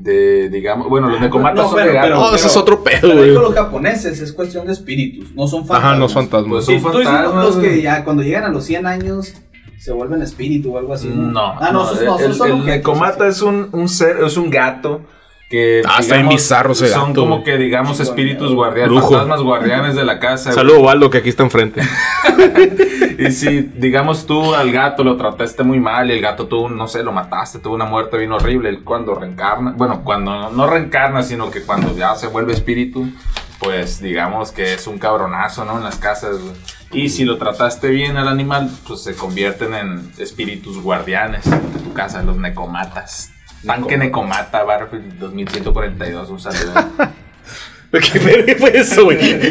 de, 0.00 0.48
digamos, 0.48 0.88
bueno, 0.88 1.08
los 1.08 1.20
Nekomata 1.20 1.62
No, 1.62 1.68
son 1.70 1.78
de 1.84 1.92
gato. 1.92 2.06
pero- 2.06 2.16
No, 2.20 2.34
ese 2.34 2.46
es 2.46 2.56
otro 2.56 2.82
pedo, 2.82 2.98
Pero 3.02 3.14
güey. 3.16 3.30
los 3.32 3.54
japoneses 3.54 4.20
es 4.20 4.32
cuestión 4.32 4.66
de 4.66 4.72
espíritus, 4.72 5.32
no 5.34 5.46
son 5.46 5.60
fantasmas. 5.66 5.84
Ajá, 5.90 5.98
no 5.98 6.06
es 6.06 6.12
fantasma. 6.14 6.48
Pues 6.50 6.66
Sí, 6.66 6.80
son 6.80 6.92
tú 6.92 6.98
dices 6.98 7.12
fantasmas, 7.12 7.44
los 7.46 7.56
que 7.56 7.82
ya 7.82 8.04
cuando 8.04 8.22
llegan 8.22 8.44
a 8.44 8.48
los 8.48 8.64
100 8.64 8.86
años 8.86 9.34
se 9.78 9.92
vuelven 9.92 10.20
espíritu 10.22 10.74
o 10.74 10.78
algo 10.78 10.92
así. 10.94 11.08
No, 11.14 11.40
Ah, 11.58 11.70
no, 11.72 11.84
esos 11.84 12.02
no, 12.02 12.18
el, 12.18 12.24
esos 12.24 12.36
son 12.38 12.50
el 12.50 12.64
Nekomata 12.66 13.24
así. 13.26 13.36
es 13.36 13.42
un, 13.42 13.68
un 13.72 13.88
ser, 13.88 14.18
es 14.24 14.36
un 14.36 14.50
gato 14.50 15.02
que 15.50 15.82
Ah, 15.84 15.96
está 16.00 16.14
bien 16.14 16.28
bizarro 16.28 16.72
ese 16.72 16.88
son 16.88 17.08
gato, 17.08 17.20
como 17.20 17.34
güey. 17.40 17.44
que 17.44 17.58
digamos 17.58 18.00
espíritus 18.00 18.54
guardianes, 18.54 18.98
fantasmas 19.02 19.42
guardianes 19.42 19.96
de 19.96 20.04
la 20.04 20.18
casa. 20.18 20.44
güey. 20.50 20.54
Saludos, 20.54 20.80
Waldo, 20.82 21.10
que 21.10 21.18
aquí 21.18 21.28
está 21.28 21.42
enfrente. 21.42 21.82
Y 23.18 23.32
si, 23.32 23.60
digamos, 23.60 24.24
tú 24.24 24.54
al 24.54 24.72
gato 24.72 25.04
lo 25.04 25.14
trataste 25.18 25.62
muy 25.62 25.78
mal 25.78 26.08
y 26.10 26.14
el 26.14 26.22
gato 26.22 26.46
tú, 26.46 26.70
no 26.70 26.88
sé, 26.88 27.02
lo 27.02 27.12
mataste, 27.12 27.58
tuvo 27.58 27.74
una 27.74 27.84
muerte 27.84 28.16
bien 28.16 28.32
horrible, 28.32 28.70
él 28.70 28.82
cuando 28.82 29.14
reencarna, 29.14 29.74
bueno, 29.76 30.00
cuando 30.04 30.48
no 30.50 30.66
reencarna, 30.66 31.22
sino 31.22 31.50
que 31.50 31.60
cuando 31.60 31.94
ya 31.94 32.14
se 32.14 32.28
vuelve 32.28 32.54
espíritu, 32.54 33.10
pues 33.58 34.00
digamos 34.00 34.52
que 34.52 34.72
es 34.72 34.86
un 34.86 34.98
cabronazo, 34.98 35.66
¿no? 35.66 35.76
En 35.76 35.84
las 35.84 35.96
casas. 35.96 36.36
Y 36.92 37.10
si 37.10 37.26
lo 37.26 37.36
trataste 37.36 37.88
bien 37.90 38.16
al 38.16 38.26
animal, 38.26 38.70
pues 38.88 39.02
se 39.02 39.14
convierten 39.14 39.74
en 39.74 40.12
espíritus 40.16 40.80
guardianes 40.80 41.44
de 41.44 41.58
tu 41.84 41.92
casa, 41.92 42.22
los 42.22 42.38
necomatas. 42.38 43.32
Tanque 43.66 43.96
Necomata, 43.98 44.62
Battlefield 44.64 45.18
2142, 45.18 46.30
un 46.30 46.40
saludo. 46.40 46.72
¿Qué 47.90 48.18
verga 48.20 48.54
fue 48.56 48.76
eso, 48.78 49.04
güey? 49.06 49.18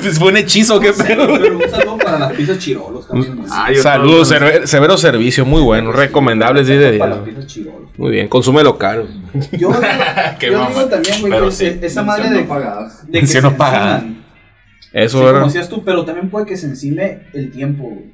pues 0.00 0.18
fue 0.20 0.28
un 0.28 0.36
hechizo, 0.36 0.78
qué 0.78 0.92
pedo. 0.92 1.26
Pero 1.36 1.58
un 1.58 1.68
saludo 1.68 1.98
para 1.98 2.18
las 2.20 2.32
pizzas 2.32 2.58
chirolos 2.58 3.08
también. 3.08 3.36
yo 3.74 3.82
Saludos, 3.82 4.28
severo, 4.28 4.66
severo 4.68 4.96
servicio, 4.96 5.44
muy 5.44 5.60
bueno, 5.62 5.90
recomendable, 5.90 6.64
sí, 6.64 6.74
de 6.74 6.96
Para 6.96 7.16
las 7.16 7.24
día. 7.24 7.34
pizzas 7.34 7.46
chirolos. 7.52 7.90
Muy 7.98 8.12
bien, 8.12 8.28
consúmelo 8.28 8.78
caro. 8.78 9.08
Yo, 9.50 9.68
digo- 9.70 9.72
Qué 10.38 10.46
yo 10.52 10.66
digo 10.68 10.84
también, 10.86 11.20
güey, 11.20 11.44
que 11.44 11.50
sí. 11.50 11.78
esa 11.82 12.04
madre 12.04 12.30
de, 12.30 12.46
de 13.08 13.20
que 13.20 13.26
se 13.26 13.42
pagada. 13.42 14.04
Eso, 14.92 15.18
Sí, 15.18 15.24
¿verdad? 15.24 15.40
como 15.40 15.52
decías 15.52 15.68
tú, 15.68 15.82
pero 15.84 16.04
también 16.04 16.30
puede 16.30 16.46
que 16.46 16.56
se 16.56 16.66
encime 16.66 17.22
el 17.34 17.50
tiempo, 17.50 17.84
güey. 17.88 18.12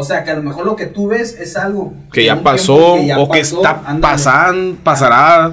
O 0.00 0.04
sea, 0.04 0.22
que 0.22 0.30
a 0.30 0.34
lo 0.36 0.44
mejor 0.44 0.64
lo 0.64 0.76
que 0.76 0.86
tú 0.86 1.08
ves 1.08 1.36
es 1.40 1.56
algo 1.56 1.92
que 2.12 2.24
ya 2.24 2.40
pasó 2.40 3.02
ya 3.02 3.18
o 3.18 3.28
que 3.28 3.40
está 3.40 3.82
pasando, 4.00 4.76
pasará. 4.84 5.52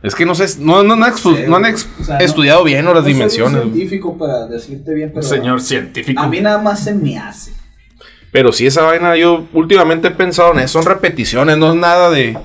Es 0.00 0.14
que 0.14 0.24
no 0.24 0.34
sé, 0.36 0.46
no, 0.60 0.84
no, 0.84 0.94
no, 0.94 1.04
han 1.04 1.12
expu- 1.12 1.34
sé, 1.36 1.48
no 1.48 1.56
han 1.56 1.62
güey. 1.62 1.72
ex- 1.72 1.88
O 2.00 2.04
sea, 2.04 2.18
no- 2.18 2.24
estudiado 2.24 2.62
bien 2.62 2.84
¿no? 2.84 2.94
las 2.94 3.02
No 3.02 3.04
soy 3.04 3.12
un 3.12 3.18
dimensiones. 3.18 3.62
científico 3.62 4.16
para 4.16 4.46
decirte 4.46 4.94
bien, 4.94 5.10
pero 5.12 5.24
Señor 5.26 5.60
científico. 5.60 6.20
a 6.22 6.28
mí 6.28 6.40
nada 6.40 6.58
más 6.58 6.84
se 6.84 6.94
me 6.94 7.18
hace. 7.18 7.52
Pero 8.32 8.52
sí, 8.52 8.64
esa 8.66 8.82
vaina, 8.82 9.16
yo 9.16 9.46
últimamente 9.52 10.06
he 10.08 10.12
pensado 10.12 10.52
en 10.52 10.60
eso, 10.60 10.80
son 10.80 10.86
repeticiones, 10.88 11.58
no 11.58 11.70
es 11.70 11.74
nada 11.74 12.10
de, 12.10 12.38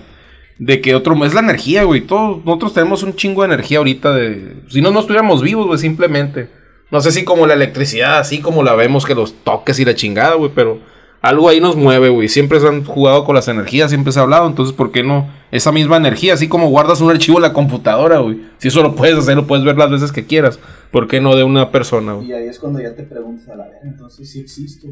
de 0.58 0.82
que 0.82 0.96
otro, 0.96 1.14
es 1.26 1.34
la 1.36 1.42
energía, 1.42 1.84
güey. 1.84 2.02
Todos, 2.02 2.44
nosotros 2.44 2.74
tenemos 2.74 3.04
un 3.04 3.16
chingo 3.16 3.44
de 3.44 3.54
energía 3.54 3.78
ahorita 3.78 4.12
de, 4.14 4.64
si 4.68 4.82
no, 4.82 4.90
no 4.90 5.02
estuviéramos 5.02 5.44
vivos, 5.44 5.68
güey, 5.68 5.78
simplemente. 5.78 6.50
No 6.90 7.02
sé 7.02 7.12
si 7.12 7.24
como 7.24 7.46
la 7.46 7.54
electricidad, 7.54 8.18
así 8.18 8.40
como 8.42 8.64
la 8.64 8.74
vemos, 8.74 9.06
que 9.06 9.14
los 9.16 9.36
toques 9.44 9.80
y 9.80 9.86
la 9.86 9.94
chingada, 9.96 10.34
güey, 10.36 10.52
pero 10.56 10.80
algo 11.28 11.50
ahí 11.50 11.60
nos 11.60 11.76
mueve, 11.76 12.10
güey. 12.10 12.28
Siempre 12.30 12.60
se 12.60 12.68
han 12.68 12.84
jugado 12.86 13.24
con 13.26 13.36
las 13.36 13.48
energías, 13.48 13.90
siempre 13.90 14.12
se 14.14 14.20
ha 14.20 14.24
hablado, 14.24 14.48
entonces, 14.48 14.76
¿por 14.76 14.92
qué 14.92 15.04
no? 15.04 15.28
Esa 15.52 15.72
misma 15.72 15.98
energía, 15.98 16.34
así 16.34 16.48
como 16.48 16.70
guardas 16.70 17.02
un 17.02 17.10
archivo 17.10 17.38
en 17.38 17.44
la 17.44 17.54
computadora, 17.54 18.20
güey. 18.20 18.42
Si 18.58 18.68
eso 18.68 18.82
lo 18.84 18.96
puedes 18.96 19.18
hacer, 19.18 19.36
lo 19.36 19.48
puedes 19.48 19.66
ver 19.66 19.78
las 19.78 19.90
veces 19.90 20.12
que 20.12 20.26
quieras. 20.26 20.60
¿Por 20.92 21.08
qué 21.08 21.20
no 21.22 21.36
de 21.36 21.44
una 21.44 21.72
persona, 21.72 22.14
güey? 22.14 22.30
Y 22.30 22.34
ahí 22.34 22.48
es 22.48 22.60
cuando 22.60 22.80
ya 22.82 22.96
te 22.96 23.04
preguntas 23.04 23.48
a 23.50 23.56
la 23.56 23.66
vez, 23.66 23.78
entonces 23.84 24.32
sí 24.32 24.40
existo. 24.42 24.88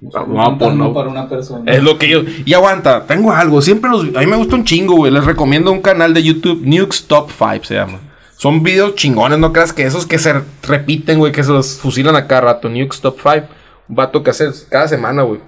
No 0.00 0.10
Ah, 0.14 0.24
no, 0.26 0.58
pues 0.58 0.74
no. 0.74 0.92
para 0.92 1.08
una 1.08 1.28
persona. 1.28 1.70
Es 1.72 1.80
lo 1.80 1.96
que 1.96 2.08
yo. 2.08 2.22
Y 2.44 2.54
aguanta, 2.54 3.06
tengo 3.06 3.30
algo. 3.30 3.62
Siempre 3.62 3.88
los. 3.88 4.02
A 4.16 4.18
mí 4.18 4.26
me 4.26 4.34
gusta 4.34 4.56
un 4.56 4.64
chingo, 4.64 4.96
güey. 4.96 5.12
Les 5.12 5.24
recomiendo 5.24 5.70
un 5.70 5.80
canal 5.80 6.12
de 6.12 6.24
YouTube, 6.24 6.60
Nukes 6.64 7.04
Top 7.06 7.30
5 7.30 7.64
se 7.64 7.74
llama. 7.76 8.00
Son 8.36 8.64
videos 8.64 8.96
chingones, 8.96 9.38
no 9.38 9.52
creas 9.52 9.72
que 9.72 9.84
esos 9.84 10.04
que 10.04 10.18
se 10.18 10.34
repiten, 10.66 11.20
güey, 11.20 11.30
que 11.30 11.44
se 11.44 11.52
los 11.52 11.78
fusilan 11.78 12.16
a 12.16 12.26
cada 12.26 12.40
rato. 12.40 12.68
Nukes 12.68 13.00
Top 13.00 13.16
5. 13.22 13.46
Un 13.88 13.94
vato 13.94 14.24
que 14.24 14.30
hace 14.30 14.46
cada 14.68 14.88
semana, 14.88 15.22
güey. 15.22 15.38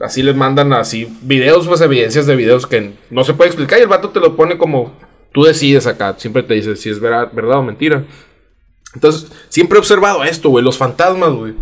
Así 0.00 0.22
les 0.22 0.34
mandan 0.34 0.72
así 0.72 1.16
videos, 1.22 1.66
pues 1.66 1.80
evidencias 1.80 2.26
de 2.26 2.36
videos 2.36 2.66
que 2.66 2.94
no 3.10 3.24
se 3.24 3.34
puede 3.34 3.50
explicar. 3.50 3.78
Y 3.78 3.82
el 3.82 3.88
vato 3.88 4.10
te 4.10 4.20
lo 4.20 4.36
pone 4.36 4.58
como 4.58 4.92
tú 5.32 5.44
decides 5.44 5.86
acá. 5.86 6.14
Siempre 6.18 6.42
te 6.42 6.54
dice 6.54 6.76
si 6.76 6.90
es 6.90 7.00
verdad, 7.00 7.30
verdad 7.32 7.58
o 7.58 7.62
mentira. 7.62 8.04
Entonces, 8.94 9.30
siempre 9.48 9.76
he 9.76 9.80
observado 9.80 10.24
esto, 10.24 10.50
güey. 10.50 10.64
Los 10.64 10.78
fantasmas, 10.78 11.32
güey. 11.32 11.54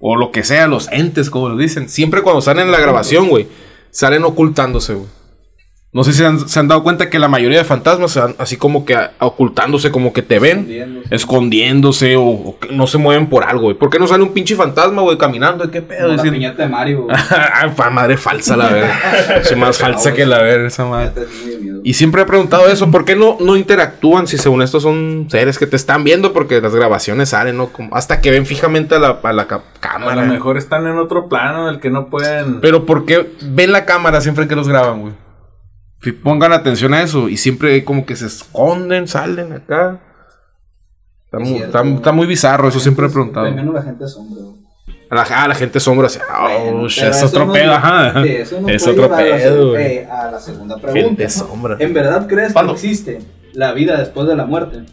O 0.00 0.16
lo 0.16 0.30
que 0.30 0.44
sea, 0.44 0.68
los 0.68 0.90
entes, 0.92 1.30
como 1.30 1.48
lo 1.48 1.56
dicen. 1.56 1.88
Siempre 1.88 2.22
cuando 2.22 2.40
salen 2.40 2.66
en 2.66 2.72
la 2.72 2.80
grabación, 2.80 3.28
güey, 3.28 3.48
salen 3.90 4.24
ocultándose, 4.24 4.94
güey. 4.94 5.17
No 5.90 6.04
sé 6.04 6.12
si 6.12 6.22
han- 6.22 6.46
se 6.46 6.60
han 6.60 6.68
dado 6.68 6.82
cuenta 6.82 7.08
que 7.08 7.18
la 7.18 7.28
mayoría 7.28 7.56
de 7.58 7.64
fantasmas 7.64 8.14
van 8.14 8.34
así 8.38 8.58
como 8.58 8.84
que 8.84 8.94
a- 8.94 9.12
ocultándose, 9.20 9.90
como 9.90 10.12
que 10.12 10.20
te 10.20 10.38
ven, 10.38 10.58
Escondiéndose. 10.58 11.14
escondiéndose 11.14 12.16
o, 12.16 12.24
o 12.24 12.58
que 12.58 12.68
no 12.74 12.86
se 12.86 12.98
mueven 12.98 13.28
por 13.28 13.44
algo, 13.44 13.62
güey. 13.62 13.74
¿Por 13.74 13.88
qué 13.88 13.98
no 13.98 14.06
sale 14.06 14.22
un 14.22 14.34
pinche 14.34 14.54
fantasma, 14.54 15.00
güey, 15.00 15.16
caminando? 15.16 15.70
¿Qué 15.70 15.80
pedo? 15.80 16.08
Como 16.08 16.22
la 16.22 16.22
piñata 16.30 16.62
de 16.64 16.68
Mario. 16.68 17.06
Ah, 17.30 17.90
madre 17.90 18.18
falsa, 18.18 18.54
la 18.56 18.68
verdad. 18.68 18.90
Es 19.40 19.56
más 19.56 19.78
falsa 19.78 20.12
que 20.12 20.26
la 20.26 20.38
verdad, 20.42 20.66
esa 20.66 20.84
madre. 20.84 21.24
Y 21.82 21.94
siempre 21.94 22.20
he 22.22 22.24
preguntado 22.26 22.68
eso, 22.68 22.90
¿por 22.90 23.06
qué 23.06 23.16
no, 23.16 23.38
no 23.40 23.56
interactúan 23.56 24.26
si 24.26 24.36
según 24.36 24.60
esto 24.62 24.80
son 24.80 25.26
seres 25.30 25.58
que 25.58 25.66
te 25.66 25.76
están 25.76 26.04
viendo? 26.04 26.34
Porque 26.34 26.60
las 26.60 26.74
grabaciones 26.74 27.30
salen, 27.30 27.56
¿no? 27.56 27.68
Como 27.68 27.94
hasta 27.96 28.20
que 28.20 28.30
ven 28.30 28.44
fijamente 28.44 28.96
a 28.96 28.98
la, 28.98 29.20
a 29.22 29.32
la 29.32 29.46
ca- 29.46 29.56
A 29.56 29.80
cámara. 29.80 30.26
lo 30.26 30.32
mejor 30.32 30.58
están 30.58 30.86
en 30.86 30.98
otro 30.98 31.28
plano 31.28 31.66
del 31.66 31.80
que 31.80 31.88
no 31.88 32.08
pueden. 32.08 32.60
Pero 32.60 32.84
¿por 32.84 33.06
qué 33.06 33.30
ven 33.40 33.72
la 33.72 33.86
cámara 33.86 34.20
siempre 34.20 34.46
que 34.46 34.54
los 34.54 34.68
graban, 34.68 35.00
güey? 35.00 35.12
Pongan 36.22 36.52
atención 36.52 36.94
a 36.94 37.02
eso. 37.02 37.28
Y 37.28 37.36
siempre 37.36 37.84
como 37.84 38.06
que 38.06 38.16
se 38.16 38.26
esconden, 38.26 39.08
salen 39.08 39.52
acá. 39.52 40.00
Está, 41.24 41.38
Es 41.42 41.48
muy, 41.50 41.58
está- 41.58 41.82
está 41.82 42.12
muy 42.12 42.26
bizarro, 42.26 42.68
eso 42.68 42.80
siempre 42.80 43.06
he 43.06 43.10
preguntado. 43.10 43.50
Menos 43.50 43.74
la 43.74 43.82
gente 43.82 44.04
asombra. 44.04 44.42
güey. 44.42 44.58
A 45.10 45.14
la, 45.14 45.22
ah, 45.22 45.48
la 45.48 45.54
gente 45.54 45.80
sombra 45.80 46.06
así. 46.06 46.18
Bueno, 46.18 46.82
Oh, 46.82 46.86
es 46.86 47.22
otro 47.22 47.50
pedo, 47.52 47.72
ajá. 47.72 48.22
eso 48.24 48.68
Es 48.68 48.86
otro 48.86 49.02
llevar 49.04 49.20
a 49.22 49.24
la 49.24 49.36
pedo, 49.36 49.76
eh, 49.78 50.06
A 50.10 50.30
la 50.30 50.38
segunda 50.40 50.76
pregunta. 50.76 51.08
Gente 51.08 51.28
sombra. 51.30 51.76
¿En 51.78 51.94
verdad 51.94 52.26
crees 52.28 52.52
que 52.54 52.70
existe 52.70 53.18
la 53.54 53.72
vida 53.72 53.98
después 53.98 54.26
de 54.28 54.36
la 54.36 54.44
muerte? 54.46 54.84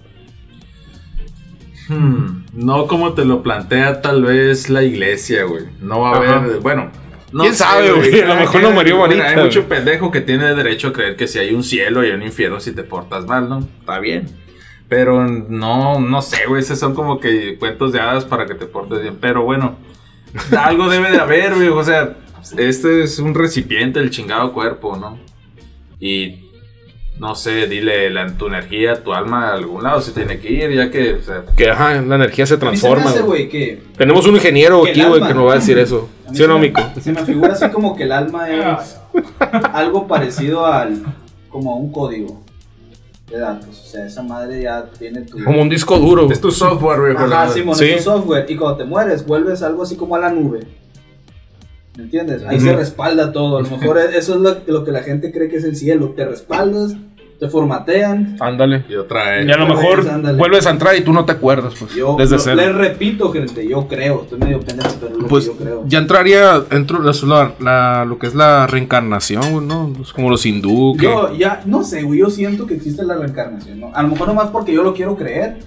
Hmm, 1.89 2.45
no 2.53 2.87
como 2.87 3.13
te 3.13 3.25
lo 3.25 3.43
plantea 3.43 4.01
tal 4.01 4.23
vez 4.23 4.69
la 4.69 4.83
iglesia, 4.83 5.43
güey. 5.43 5.65
No 5.81 5.99
va 6.01 6.11
a 6.11 6.21
Ajá. 6.21 6.35
haber, 6.37 6.59
bueno. 6.59 6.89
No 7.35 7.43
¿Quién 7.43 7.53
sabe, 7.53 7.91
güey? 7.91 8.21
A 8.21 8.27
lo 8.27 8.35
mejor 8.35 8.61
no 8.61 8.71
murió 8.71 8.95
bonita, 8.95 9.27
Hay 9.27 9.35
mucho 9.35 9.67
pendejo 9.67 10.09
que 10.09 10.21
tiene 10.21 10.55
derecho 10.55 10.87
a 10.87 10.93
creer 10.93 11.17
que 11.17 11.27
si 11.27 11.37
hay 11.37 11.53
un 11.53 11.65
cielo 11.65 12.05
y 12.05 12.11
un 12.11 12.23
infierno 12.23 12.61
si 12.61 12.71
te 12.71 12.83
portas 12.83 13.25
mal, 13.25 13.49
¿no? 13.49 13.59
Está 13.81 13.99
bien. 13.99 14.29
Pero 14.87 15.27
no, 15.27 15.99
no 15.99 16.21
sé, 16.21 16.45
güey. 16.47 16.61
Esos 16.61 16.79
son 16.79 16.95
como 16.95 17.19
que 17.19 17.57
cuentos 17.57 17.91
de 17.91 17.99
hadas 17.99 18.23
para 18.23 18.45
que 18.45 18.55
te 18.55 18.67
portes 18.67 19.01
bien. 19.01 19.17
Pero 19.19 19.43
bueno, 19.43 19.75
algo 20.57 20.87
debe 20.87 21.11
de 21.11 21.19
haber, 21.19 21.55
güey. 21.55 21.67
O 21.67 21.83
sea, 21.83 22.15
este 22.57 23.03
es 23.03 23.19
un 23.19 23.35
recipiente 23.35 23.99
del 23.99 24.11
chingado 24.11 24.53
cuerpo, 24.53 24.95
¿no? 24.95 25.19
Y 25.99 26.44
no 27.19 27.33
sé, 27.35 27.67
dile 27.67 28.09
la, 28.09 28.27
tu 28.35 28.47
energía, 28.47 29.01
tu 29.03 29.13
alma 29.13 29.49
a 29.49 29.53
algún 29.53 29.83
lado 29.83 30.01
se 30.01 30.11
tiene 30.11 30.39
que 30.39 30.51
ir, 30.51 30.71
ya 30.73 30.91
que, 30.91 31.13
o 31.13 31.21
sea, 31.21 31.43
Que 31.55 31.69
ajá, 31.69 32.01
la 32.01 32.15
energía 32.15 32.45
se 32.45 32.57
transforma. 32.57 33.09
hace, 33.09 33.47
que 33.49 33.81
Tenemos 33.97 34.27
un 34.27 34.35
ingeniero 34.35 34.83
aquí, 34.85 35.01
güey, 35.01 35.13
alma- 35.15 35.27
que 35.27 35.33
nos 35.33 35.47
va 35.47 35.51
a 35.53 35.55
decir 35.55 35.77
eso. 35.77 36.09
A 36.27 36.33
¿Sí 36.33 36.41
o 36.41 36.45
se 36.45 36.47
no, 36.47 36.55
me- 36.59 36.67
Mico? 36.67 36.81
Se 37.01 37.11
me 37.13 37.23
figura 37.23 37.53
así 37.53 37.69
como 37.69 37.95
que 37.95 38.03
el 38.03 38.11
alma 38.11 38.49
es 38.49 38.97
algo 39.73 40.07
parecido 40.07 40.65
al 40.65 41.03
como 41.49 41.71
a 41.73 41.75
un 41.77 41.91
código 41.91 42.41
de 43.31 43.39
datos. 43.39 43.69
O 43.69 43.85
sea, 43.87 44.05
esa 44.05 44.21
madre 44.21 44.63
ya 44.63 44.85
tiene 44.99 45.21
tu 45.21 45.41
Como 45.43 45.61
un 45.61 45.69
disco 45.69 45.97
duro. 45.97 46.29
es 46.29 46.41
tu 46.41 46.51
software, 46.51 46.99
güey. 46.99 47.15
Ajá, 47.15 47.49
Sí. 47.49 47.85
es 47.85 47.97
tu 47.97 48.03
software. 48.11 48.45
Y 48.49 48.55
cuando 48.57 48.77
te 48.77 48.83
mueres, 48.85 49.25
vuelves 49.25 49.61
algo 49.63 49.83
así 49.83 49.95
como 49.95 50.15
a 50.15 50.19
la 50.19 50.29
nube. 50.31 50.67
¿Me 51.97 52.03
entiendes? 52.03 52.43
Ahí 52.45 52.59
se 52.59 52.75
respalda 52.75 53.31
todo. 53.31 53.57
A 53.57 53.61
lo 53.61 53.69
mejor 53.69 53.97
eso 53.99 54.33
es 54.35 54.39
lo, 54.41 54.57
lo 54.67 54.83
que 54.83 54.91
la 54.91 55.01
gente 55.01 55.31
cree 55.31 55.47
que 55.49 55.57
es 55.57 55.63
el 55.63 55.75
cielo. 55.77 56.09
Te 56.15 56.25
respaldas, 56.25 56.93
te 57.39 57.47
formatean. 57.47 58.35
Ándale. 58.41 58.83
Y 58.89 58.95
otra 58.95 59.31
vez. 59.31 59.47
Y 59.47 59.51
a 59.51 59.57
lo 59.57 59.67
mejor 59.67 60.03
vez, 60.03 60.37
vuelves 60.37 60.65
a 60.67 60.71
entrar 60.71 60.95
y 60.97 61.01
tú 61.01 61.13
no 61.13 61.23
te 61.23 61.31
acuerdas, 61.31 61.73
pues. 61.79 61.95
Yo 61.95 62.15
desde 62.17 62.37
cero. 62.39 62.57
les 62.57 62.75
repito, 62.75 63.31
gente, 63.31 63.65
yo 63.67 63.87
creo. 63.87 64.23
Estoy 64.23 64.39
medio 64.39 64.59
pendejo, 64.59 64.93
pero 64.99 65.17
lo 65.17 65.27
Pues 65.27 65.45
que 65.45 65.51
yo 65.51 65.57
creo. 65.57 65.83
ya 65.87 65.99
entraría 65.99 66.59
dentro 66.59 67.01
de 67.01 67.13
la, 67.27 67.53
la- 67.59 68.05
lo 68.05 68.19
que 68.19 68.27
es 68.27 68.35
la 68.35 68.67
reencarnación, 68.67 69.65
¿no? 69.67 69.93
Es 70.01 70.11
como 70.11 70.29
los 70.29 70.45
hindú. 70.45 70.97
que- 70.97 71.05
Yo 71.05 71.33
ya, 71.35 71.61
no 71.65 71.83
sé, 71.83 72.03
güey, 72.03 72.19
yo 72.19 72.29
siento 72.29 72.65
que 72.67 72.73
existe 72.75 73.03
la 73.05 73.15
reencarnación, 73.15 73.79
¿no? 73.79 73.91
A 73.93 74.01
lo 74.03 74.09
mejor 74.09 74.27
nomás 74.27 74.49
porque 74.49 74.73
yo 74.73 74.83
lo 74.83 74.93
quiero 74.93 75.15
creer. 75.15 75.57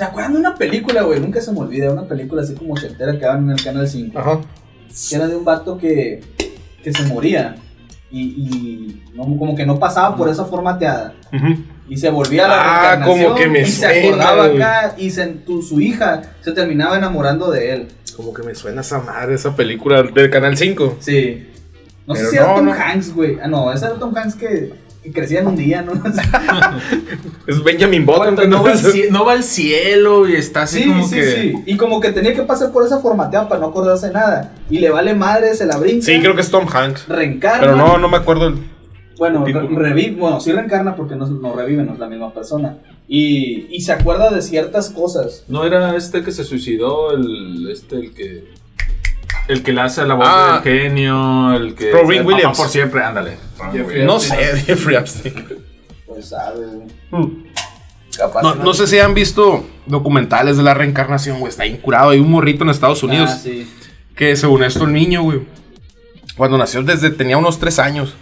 ¿Se 0.00 0.04
acuerdan 0.06 0.32
de 0.32 0.40
una 0.40 0.54
película, 0.54 1.02
güey? 1.02 1.20
Nunca 1.20 1.40
se 1.42 1.52
me 1.52 1.60
olvida, 1.60 1.92
una 1.92 2.08
película 2.08 2.40
así 2.42 2.54
como 2.54 2.72
ochentera 2.72 3.12
que 3.12 3.18
daban 3.26 3.44
en 3.44 3.50
el 3.50 3.62
Canal 3.62 3.86
5. 3.86 4.18
Ajá. 4.18 4.40
Que 5.08 5.14
era 5.16 5.28
de 5.28 5.36
un 5.36 5.44
vato 5.44 5.76
que, 5.76 6.20
que 6.82 6.92
se 6.92 7.02
moría. 7.04 7.56
y, 8.12 8.22
y 8.22 9.02
no- 9.14 9.22
como 9.38 9.54
que 9.54 9.64
no 9.64 9.78
pasaba 9.78 10.16
por 10.16 10.28
esa 10.28 10.44
formateada. 10.46 11.14
Ujú. 11.32 11.54
Y 11.88 11.96
se 11.96 12.08
volvía 12.10 12.46
a 12.46 12.48
la 12.48 12.92
Ah, 12.92 13.04
como 13.04 13.34
que 13.36 13.46
me 13.46 13.60
y 13.60 13.66
se 13.66 13.82
suena, 13.88 14.06
acordaba 14.08 14.46
güey. 14.48 14.56
acá 14.62 14.94
y 14.98 15.10
se- 15.10 15.26
tu- 15.26 15.62
su 15.62 15.80
hija 15.80 16.22
se 16.40 16.50
terminaba 16.52 16.96
enamorando 16.98 17.50
de 17.52 17.72
él. 17.72 17.88
Como 18.16 18.32
que 18.34 18.42
me 18.42 18.54
suena 18.56 18.80
esa 18.80 18.98
madre, 19.00 19.34
esa 19.34 19.54
película 19.54 20.02
del 20.02 20.28
Canal 20.30 20.56
5. 20.56 20.96
Sí. 21.00 21.46
No 22.06 22.14
Pero 22.14 22.24
sé 22.26 22.30
si 22.32 22.36
era 22.38 22.54
Tom 22.54 22.64
no. 22.66 22.72
Hanks, 22.72 23.14
güey. 23.14 23.38
Ah, 23.40 23.46
no, 23.48 23.72
ese 23.72 23.84
era 23.86 23.94
Tom 23.96 24.12
Hanks 24.16 24.34
que, 24.34 24.72
que 25.02 25.12
crecía 25.12 25.40
en 25.40 25.46
un 25.48 25.56
día, 25.56 25.82
¿no? 25.82 25.92
Es 27.46 27.62
Benjamin 27.64 28.04
Button. 28.06 28.48
No, 28.48 28.62
va 28.62 28.72
al 28.72 28.78
cie- 28.78 29.10
no 29.10 29.24
va 29.24 29.32
al 29.32 29.42
cielo 29.58 30.28
y 30.28 30.34
está 30.34 30.62
así 30.62 30.82
Sí, 30.82 30.88
como 30.88 31.06
sí, 31.06 31.14
que. 31.14 31.24
sí. 31.32 31.54
Y 31.66 31.76
como 31.76 32.00
que 32.00 32.12
tenía 32.12 32.34
que 32.34 32.42
pasar 32.42 32.70
por 32.72 32.84
esa 32.84 33.00
formateada 33.00 33.48
para 33.48 33.60
no 33.60 33.68
acordarse 33.68 34.10
nada. 34.10 34.52
Y 34.68 34.78
le 34.78 34.90
vale 34.90 35.14
madre, 35.14 35.54
se 35.54 35.66
la 35.66 35.76
brinca. 35.78 36.04
Sí, 36.04 36.18
creo 36.20 36.34
que 36.34 36.42
es 36.42 36.50
Tom 36.50 36.66
Hanks. 36.72 37.08
Reencarna. 37.08 37.60
Pero 37.60 37.76
no, 37.76 37.98
no 37.98 38.08
me 38.08 38.16
acuerdo. 38.18 38.48
el- 38.48 38.58
Bueno, 39.18 39.44
re- 39.44 39.52
revive, 39.68 40.16
bueno, 40.16 40.40
sí 40.40 40.52
reencarna 40.52 40.94
porque 40.96 41.16
no, 41.16 41.26
no 41.26 41.54
revive, 41.54 41.82
no 41.82 41.94
es 41.94 41.98
la 41.98 42.06
misma 42.08 42.32
persona. 42.32 42.78
Y, 43.08 43.66
y 43.74 43.80
se 43.80 43.92
acuerda 43.92 44.30
de 44.30 44.40
ciertas 44.42 44.90
cosas. 44.90 45.44
No 45.48 45.64
era 45.64 45.96
este 45.96 46.22
que 46.22 46.30
se 46.30 46.44
suicidó, 46.44 47.12
el. 47.12 47.68
Este, 47.70 47.96
el 47.96 48.14
que. 48.14 48.44
El 49.50 49.62
que 49.62 49.72
le 49.72 49.80
hace 49.80 50.06
la 50.06 50.14
voz 50.14 50.26
Ah. 50.28 50.60
del 50.62 50.72
genio, 50.80 51.54
el 51.54 51.74
que. 51.74 51.90
Robin 51.92 52.24
Williams. 52.24 52.56
Papá 52.56 52.62
por 52.64 52.68
siempre, 52.68 53.02
ándale. 53.02 53.36
Jeffrey. 53.72 54.04
No 54.04 54.20
sé, 54.20 54.36
Jeffrey 54.66 54.96
Epstein. 54.96 55.46
Pues 56.06 56.28
sabe, 56.28 56.66
güey. 57.10 57.50
Capaz 58.16 58.42
No, 58.56 58.74
sé 58.74 58.86
si 58.86 58.98
han 58.98 59.14
visto 59.14 59.64
documentales 59.86 60.56
de 60.56 60.62
la 60.62 60.74
reencarnación, 60.74 61.38
güey. 61.40 61.50
Está 61.50 61.66
incurado. 61.66 62.10
Hay 62.10 62.20
un 62.20 62.30
morrito 62.30 62.64
en 62.64 62.70
Estados 62.70 63.02
Unidos 63.02 63.30
Ah, 63.32 63.38
sí. 63.42 63.68
que, 64.16 64.36
según 64.36 64.62
esto, 64.62 64.84
el 64.84 64.92
niño, 64.92 65.22
güey, 65.22 65.40
cuando 66.36 66.58
nació, 66.58 66.82
desde 66.82 67.10
tenía 67.10 67.38
unos 67.38 67.58
tres 67.58 67.78
años, 67.78 68.14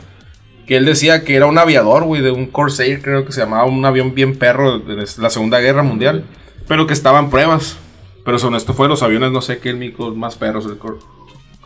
que 0.67 0.77
él 0.77 0.85
decía 0.85 1.25
que 1.25 1.35
era 1.35 1.47
un 1.47 1.59
aviador, 1.59 2.05
güey, 2.05 2.21
de 2.23 2.31
un 2.31 2.47
Corsair, 2.47 3.01
creo 3.03 3.25
que 3.25 3.33
se 3.33 3.41
llamaba 3.41 3.65
un 3.65 3.85
avión 3.85 4.15
bien 4.15 4.37
perro 4.39 4.79
de 4.79 5.07
la 5.19 5.31
Segunda 5.31 5.59
Guerra 5.61 5.83
Mundial, 5.83 6.25
pero 6.69 6.87
que 6.87 6.93
estaba 6.95 7.19
en 7.19 7.31
pruebas. 7.31 7.77
Pero 8.25 8.39
según 8.39 8.57
esto 8.57 8.75
fue 8.75 8.89
los 8.89 9.03
aviones, 9.03 9.33
no 9.33 9.41
sé 9.41 9.59
qué, 9.59 9.71
el 9.71 9.95
más 10.15 10.37
perros, 10.37 10.67
el 10.67 10.77
Cor- 10.77 10.99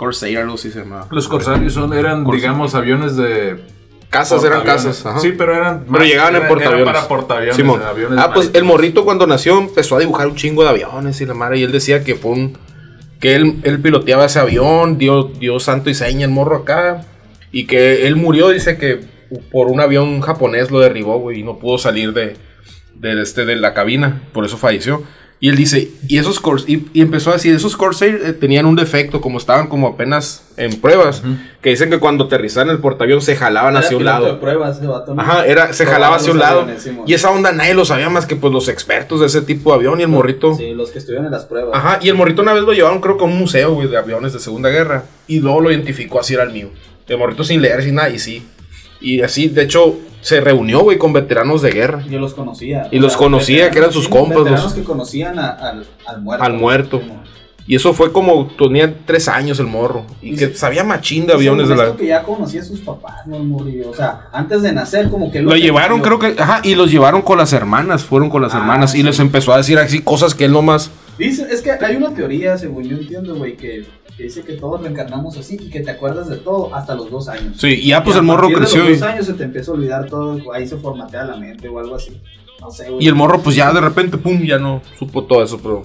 Corsair, 0.03 0.39
algo 0.39 0.55
así 0.55 0.71
se 0.73 0.81
llamaba. 0.81 1.07
Los 1.13 1.29
corsarios 1.29 1.73
son, 1.75 1.93
eran, 1.93 2.25
Corsarios. 2.25 2.43
digamos, 2.43 2.75
aviones 2.75 3.17
de. 3.17 3.61
Casas 4.11 4.43
eran 4.43 4.63
casas, 4.65 5.07
ajá. 5.07 5.21
Sí, 5.21 5.33
pero 5.39 5.55
eran. 5.55 5.85
Pero 5.91 6.05
llegaban 6.05 6.33
en 6.35 6.37
eran- 6.43 6.49
portaaviones. 6.49 6.83
eran 6.83 6.95
para 6.95 7.09
portaaviones. 7.09 7.57
Simón. 7.57 7.83
aviones 7.83 8.19
ah, 8.19 8.33
pues 8.35 8.51
el 8.53 8.65
morrito 8.65 9.05
cuando 9.05 9.29
nació 9.29 9.59
empezó 9.59 9.95
a 9.97 10.01
dibujar 10.01 10.27
un 10.27 10.35
chingo 10.35 10.65
de 10.65 10.71
aviones 10.71 11.21
y 11.21 11.25
la 11.27 11.35
madre. 11.35 11.59
Y 11.59 11.63
él 11.63 11.71
decía 11.71 12.03
que 12.03 12.17
fue 12.17 12.33
un. 12.33 12.59
Que 13.21 13.37
él, 13.37 13.61
él 13.63 13.81
piloteaba 13.81 14.25
ese 14.25 14.41
avión, 14.41 14.99
dio, 14.99 15.23
dio 15.39 15.61
santo 15.61 15.89
y 15.89 15.95
seña 15.95 16.25
el 16.27 16.33
morro 16.33 16.57
acá. 16.57 17.07
Y 17.53 17.67
que 17.69 18.09
él 18.09 18.17
murió, 18.17 18.49
dice 18.49 18.77
que 18.79 19.01
por 19.53 19.69
un 19.69 19.79
avión 19.81 20.21
japonés 20.21 20.73
lo 20.73 20.81
derribó, 20.81 21.21
güey, 21.21 21.39
y 21.39 21.43
no 21.45 21.61
pudo 21.61 21.79
salir 21.79 22.13
de, 22.13 22.37
de, 22.97 23.23
este, 23.23 23.45
de 23.47 23.55
la 23.55 23.73
cabina. 23.75 24.23
Por 24.33 24.45
eso 24.45 24.57
falleció. 24.59 25.05
Y 25.45 25.49
él 25.49 25.57
dice, 25.57 25.91
y 26.07 26.19
esos 26.19 26.41
y, 26.69 26.87
y 26.93 27.01
empezó 27.01 27.31
a 27.31 27.33
decir, 27.33 27.53
esos 27.53 27.77
Corsair 27.77 28.21
eh, 28.25 28.33
tenían 28.33 28.65
un 28.65 28.77
defecto, 28.77 29.21
como 29.21 29.39
estaban 29.39 29.67
como 29.67 29.89
apenas 29.89 30.45
en 30.57 30.81
pruebas, 30.81 31.21
que 31.61 31.71
dicen 31.71 31.91
que 31.91 31.99
cuando 31.99 32.27
aterrizaban 32.27 32.71
el 32.71 32.79
portaavión 32.79 33.21
se 33.21 33.35
jalaban 33.35 33.75
Era 33.75 33.85
hacia 33.85 33.97
un 33.97 34.05
lado. 34.05 34.27
de 34.27 34.35
pruebas, 34.35 34.79
ese. 34.79 35.21
Ajá, 35.21 35.45
era, 35.45 35.73
se 35.73 35.85
jalaba 35.85 36.15
hacia 36.15 36.31
un 36.31 36.39
lado. 36.39 36.61
aviones, 36.61 36.89
y 37.07 37.15
esa 37.15 37.33
onda 37.33 37.51
nadie 37.51 37.75
lo 37.75 37.85
sabía 37.85 38.09
más 38.09 38.25
que 38.25 38.37
pues 38.37 38.53
los 38.53 38.69
expertos 38.69 39.19
de 39.19 39.27
ese 39.27 39.43
tipo 39.43 39.71
de 39.73 39.79
avión 39.79 39.99
y 39.99 40.05
el 40.05 40.09
morrito. 40.11 40.55
Sí, 40.55 40.75
los 40.75 40.93
que 40.93 41.01
estuvieron 41.01 41.27
en 41.27 41.33
las 41.33 41.45
pruebas. 41.47 41.77
Ajá, 41.77 41.99
y 42.01 42.09
el 42.09 42.15
morrito 42.15 42.43
una 42.43 42.53
vez 42.53 42.63
lo 42.63 42.73
llevaron 42.73 43.01
creo 43.01 43.17
que 43.19 43.25
a 43.25 43.27
un 43.27 43.37
museo, 43.37 43.75
güey, 43.75 43.89
de 43.89 43.97
aviones 43.97 44.33
de 44.33 44.39
Segunda 44.39 44.69
Guerra. 44.69 45.07
Y 45.27 45.41
luego 45.41 45.61
lo 45.61 45.73
identificó 45.73 46.21
así 46.21 46.35
era 46.35 46.45
el 46.45 46.53
mío. 46.53 46.69
El 47.09 47.19
morrito 47.19 47.43
sin 47.43 47.61
leer, 47.61 47.83
sin 47.83 47.97
nada, 47.97 48.11
y 48.11 48.21
sí. 48.21 48.47
Y 49.03 49.21
así, 49.23 49.49
de 49.49 49.63
hecho, 49.65 49.97
se 50.21 50.41
reunió, 50.41 50.81
güey, 50.81 50.99
con 50.99 51.13
veteranos 51.13 51.63
de 51.63 51.71
guerra. 51.73 52.05
Yo 52.09 52.19
los 52.21 52.35
conocía. 52.35 52.89
Y 52.91 52.99
los 52.99 53.17
conocía, 53.17 53.71
que 53.71 53.79
eran 53.79 53.93
sus 53.93 54.09
compas, 54.09 54.39
Veteranos 54.39 54.65
los- 54.65 54.73
que 54.75 54.83
conocían 54.85 55.39
a- 55.39 55.51
al, 55.51 55.87
al 56.07 56.23
muerto. 56.23 56.45
Al 56.45 56.53
muerto. 56.55 57.03
Y 57.65 57.77
eso 57.77 57.95
fue 57.95 58.11
como, 58.13 58.49
tenía 58.59 58.93
tres 59.07 59.29
años 59.29 59.61
el 59.61 59.67
morro. 59.67 60.05
Y 60.21 60.35
Y 60.35 60.37
que 60.37 60.53
sabía 60.55 60.83
machín 60.83 61.27
de 61.29 61.33
aviones 61.33 61.69
de 61.69 61.77
la... 61.77 61.95
que 61.97 62.07
ya 62.07 62.23
conocía 62.25 62.61
a 62.61 62.65
sus 62.65 62.81
papás, 62.81 63.25
no. 63.27 63.37
O 63.89 63.95
sea, 63.95 64.29
antes 64.33 64.63
de 64.63 64.73
nacer, 64.73 65.09
como 65.09 65.31
que 65.31 65.41
Lo 65.41 65.55
llevaron, 65.55 66.01
creo 66.01 66.19
que, 66.19 66.35
ajá, 66.39 66.61
y 66.65 66.75
los 66.75 66.91
llevaron 66.91 67.23
con 67.23 67.39
las 67.39 67.53
hermanas, 67.53 68.03
fueron 68.05 68.31
con 68.31 68.43
las 68.43 68.53
Ah, 68.55 68.59
hermanas, 68.59 68.97
y 68.97 69.05
les 69.05 69.21
empezó 69.21 69.53
a 69.53 69.59
decir 69.59 69.79
así 69.79 70.01
cosas 70.03 70.35
que 70.35 70.45
él 70.47 70.53
nomás... 70.53 70.91
Dice, 71.19 71.47
es 71.51 71.63
que 71.63 71.71
hay 71.71 71.95
una 71.95 72.13
teoría, 72.13 72.59
según 72.59 72.83
yo 72.85 72.97
entiendo, 72.97 73.37
güey, 73.37 73.57
que, 73.57 73.85
que 74.23 74.29
dice 74.29 74.43
que 74.43 74.53
todos 74.53 74.81
reencarnamos 74.81 75.37
así 75.37 75.59
y 75.61 75.69
que 75.69 75.81
te 75.81 75.91
acuerdas 75.91 76.29
de 76.29 76.37
todo 76.37 76.73
hasta 76.73 76.95
los 76.95 77.11
dos 77.11 77.29
años. 77.29 77.57
Sí, 77.59 77.81
y 77.83 77.89
ya 77.89 78.05
pues 78.05 78.15
Y 78.15 78.19
a 78.19 78.21
el 78.21 78.27
morro 78.27 78.49
creció 78.49 78.85
los 78.85 78.91
y... 78.91 78.93
dos 78.93 79.03
años 79.03 79.27
se 79.27 79.35
te 79.35 79.43
empieza 79.43 79.73
a 79.73 79.75
olvidar 79.75 80.07
todo, 80.07 80.53
ahí 80.53 80.65
se 80.67 80.77
formatea 80.77 81.25
la 81.25 81.37
mente 81.37 81.69
o 81.69 81.79
algo 81.81 81.97
así. 81.97 82.13
No 82.61 82.71
sé, 82.71 82.89
güey. 82.89 83.05
Y 83.05 83.09
el 83.09 83.17
morro, 83.17 83.41
pues 83.43 83.57
ya 83.57 83.73
de 83.73 83.81
repente, 83.81 84.19
pum, 84.19 84.41
ya 84.45 84.59
no 84.59 84.81
supo 84.97 85.25
todo 85.25 85.43
eso, 85.43 85.59
pero. 85.61 85.83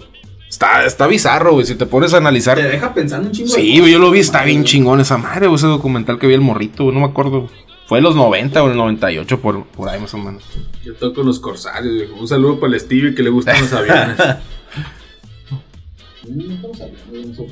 Está, 0.47 0.85
está 0.85 1.07
bizarro, 1.07 1.53
güey. 1.53 1.65
Si 1.65 1.73
te 1.73 1.87
pones 1.87 2.13
a 2.13 2.17
analizar. 2.17 2.57
Te 2.57 2.63
deja 2.63 2.93
pensando 2.93 3.27
un 3.27 3.33
chingo. 3.33 3.49
de 3.49 3.55
Sí, 3.55 3.79
güey, 3.79 3.91
yo 3.91 3.97
lo 3.97 4.11
vi, 4.11 4.19
está 4.19 4.39
madre, 4.39 4.51
bien 4.51 4.63
chingón 4.63 4.99
esa 4.99 5.17
madre, 5.17 5.47
güey, 5.47 5.55
ese 5.55 5.65
documental 5.65 6.19
que 6.19 6.27
vi 6.27 6.35
el 6.35 6.41
morrito, 6.41 6.83
güey, 6.83 6.93
no 6.93 7.01
me 7.01 7.07
acuerdo. 7.07 7.49
Fue 7.87 7.97
en 7.97 8.03
los 8.03 8.15
90 8.15 8.61
o 8.61 8.65
en 8.65 8.71
el 8.73 8.77
98, 8.77 9.41
por, 9.41 9.65
por 9.65 9.89
ahí 9.89 9.99
más 9.99 10.13
o 10.13 10.19
menos. 10.19 10.43
Yo 10.83 10.93
toco 10.93 11.23
los 11.23 11.39
corsarios, 11.39 11.93
viejo. 11.95 12.15
Un 12.19 12.27
saludo 12.27 12.59
para 12.59 12.73
el 12.73 12.79
Stevie 12.79 13.15
que 13.15 13.23
le 13.23 13.31
gustan 13.31 13.59
los 13.61 13.73
aviones. 13.73 14.17
Mm, 16.27 16.51
estamos 16.51 16.81
hablando 16.81 17.47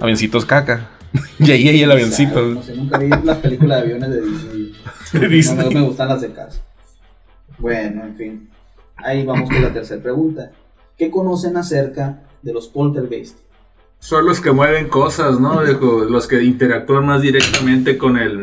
Avioncitos 0.00 0.44
caca. 0.44 0.90
y 1.38 1.50
ahí, 1.50 1.68
ahí 1.68 1.82
el 1.82 1.92
avioncito. 1.92 2.40
No 2.42 2.62
sé, 2.62 2.74
nunca 2.74 2.98
vi 2.98 3.08
las 3.08 3.38
películas 3.38 3.78
de 3.78 3.82
aviones 3.84 4.10
de 4.10 4.20
Disney. 4.20 4.74
De 5.12 5.28
Disney. 5.28 5.64
No 5.64 5.70
me, 5.70 5.80
me 5.80 5.86
gustan 5.86 6.08
las 6.08 6.20
de 6.20 6.32
casa. 6.32 6.60
Bueno, 7.58 8.04
en 8.04 8.16
fin. 8.16 8.48
Ahí 8.96 9.24
vamos 9.24 9.48
con 9.48 9.62
la 9.62 9.72
tercera 9.72 10.02
pregunta. 10.02 10.50
¿Qué 10.98 11.10
conocen 11.10 11.56
acerca 11.56 12.20
de 12.42 12.52
los 12.52 12.68
poltergeist? 12.68 13.38
Son 14.00 14.26
los 14.26 14.40
que 14.40 14.50
mueven 14.50 14.88
cosas, 14.88 15.38
¿no, 15.38 15.60
viejo? 15.64 16.04
Los 16.04 16.26
que 16.26 16.42
interactúan 16.42 17.06
más 17.06 17.22
directamente 17.22 17.96
con 17.96 18.18
el 18.18 18.36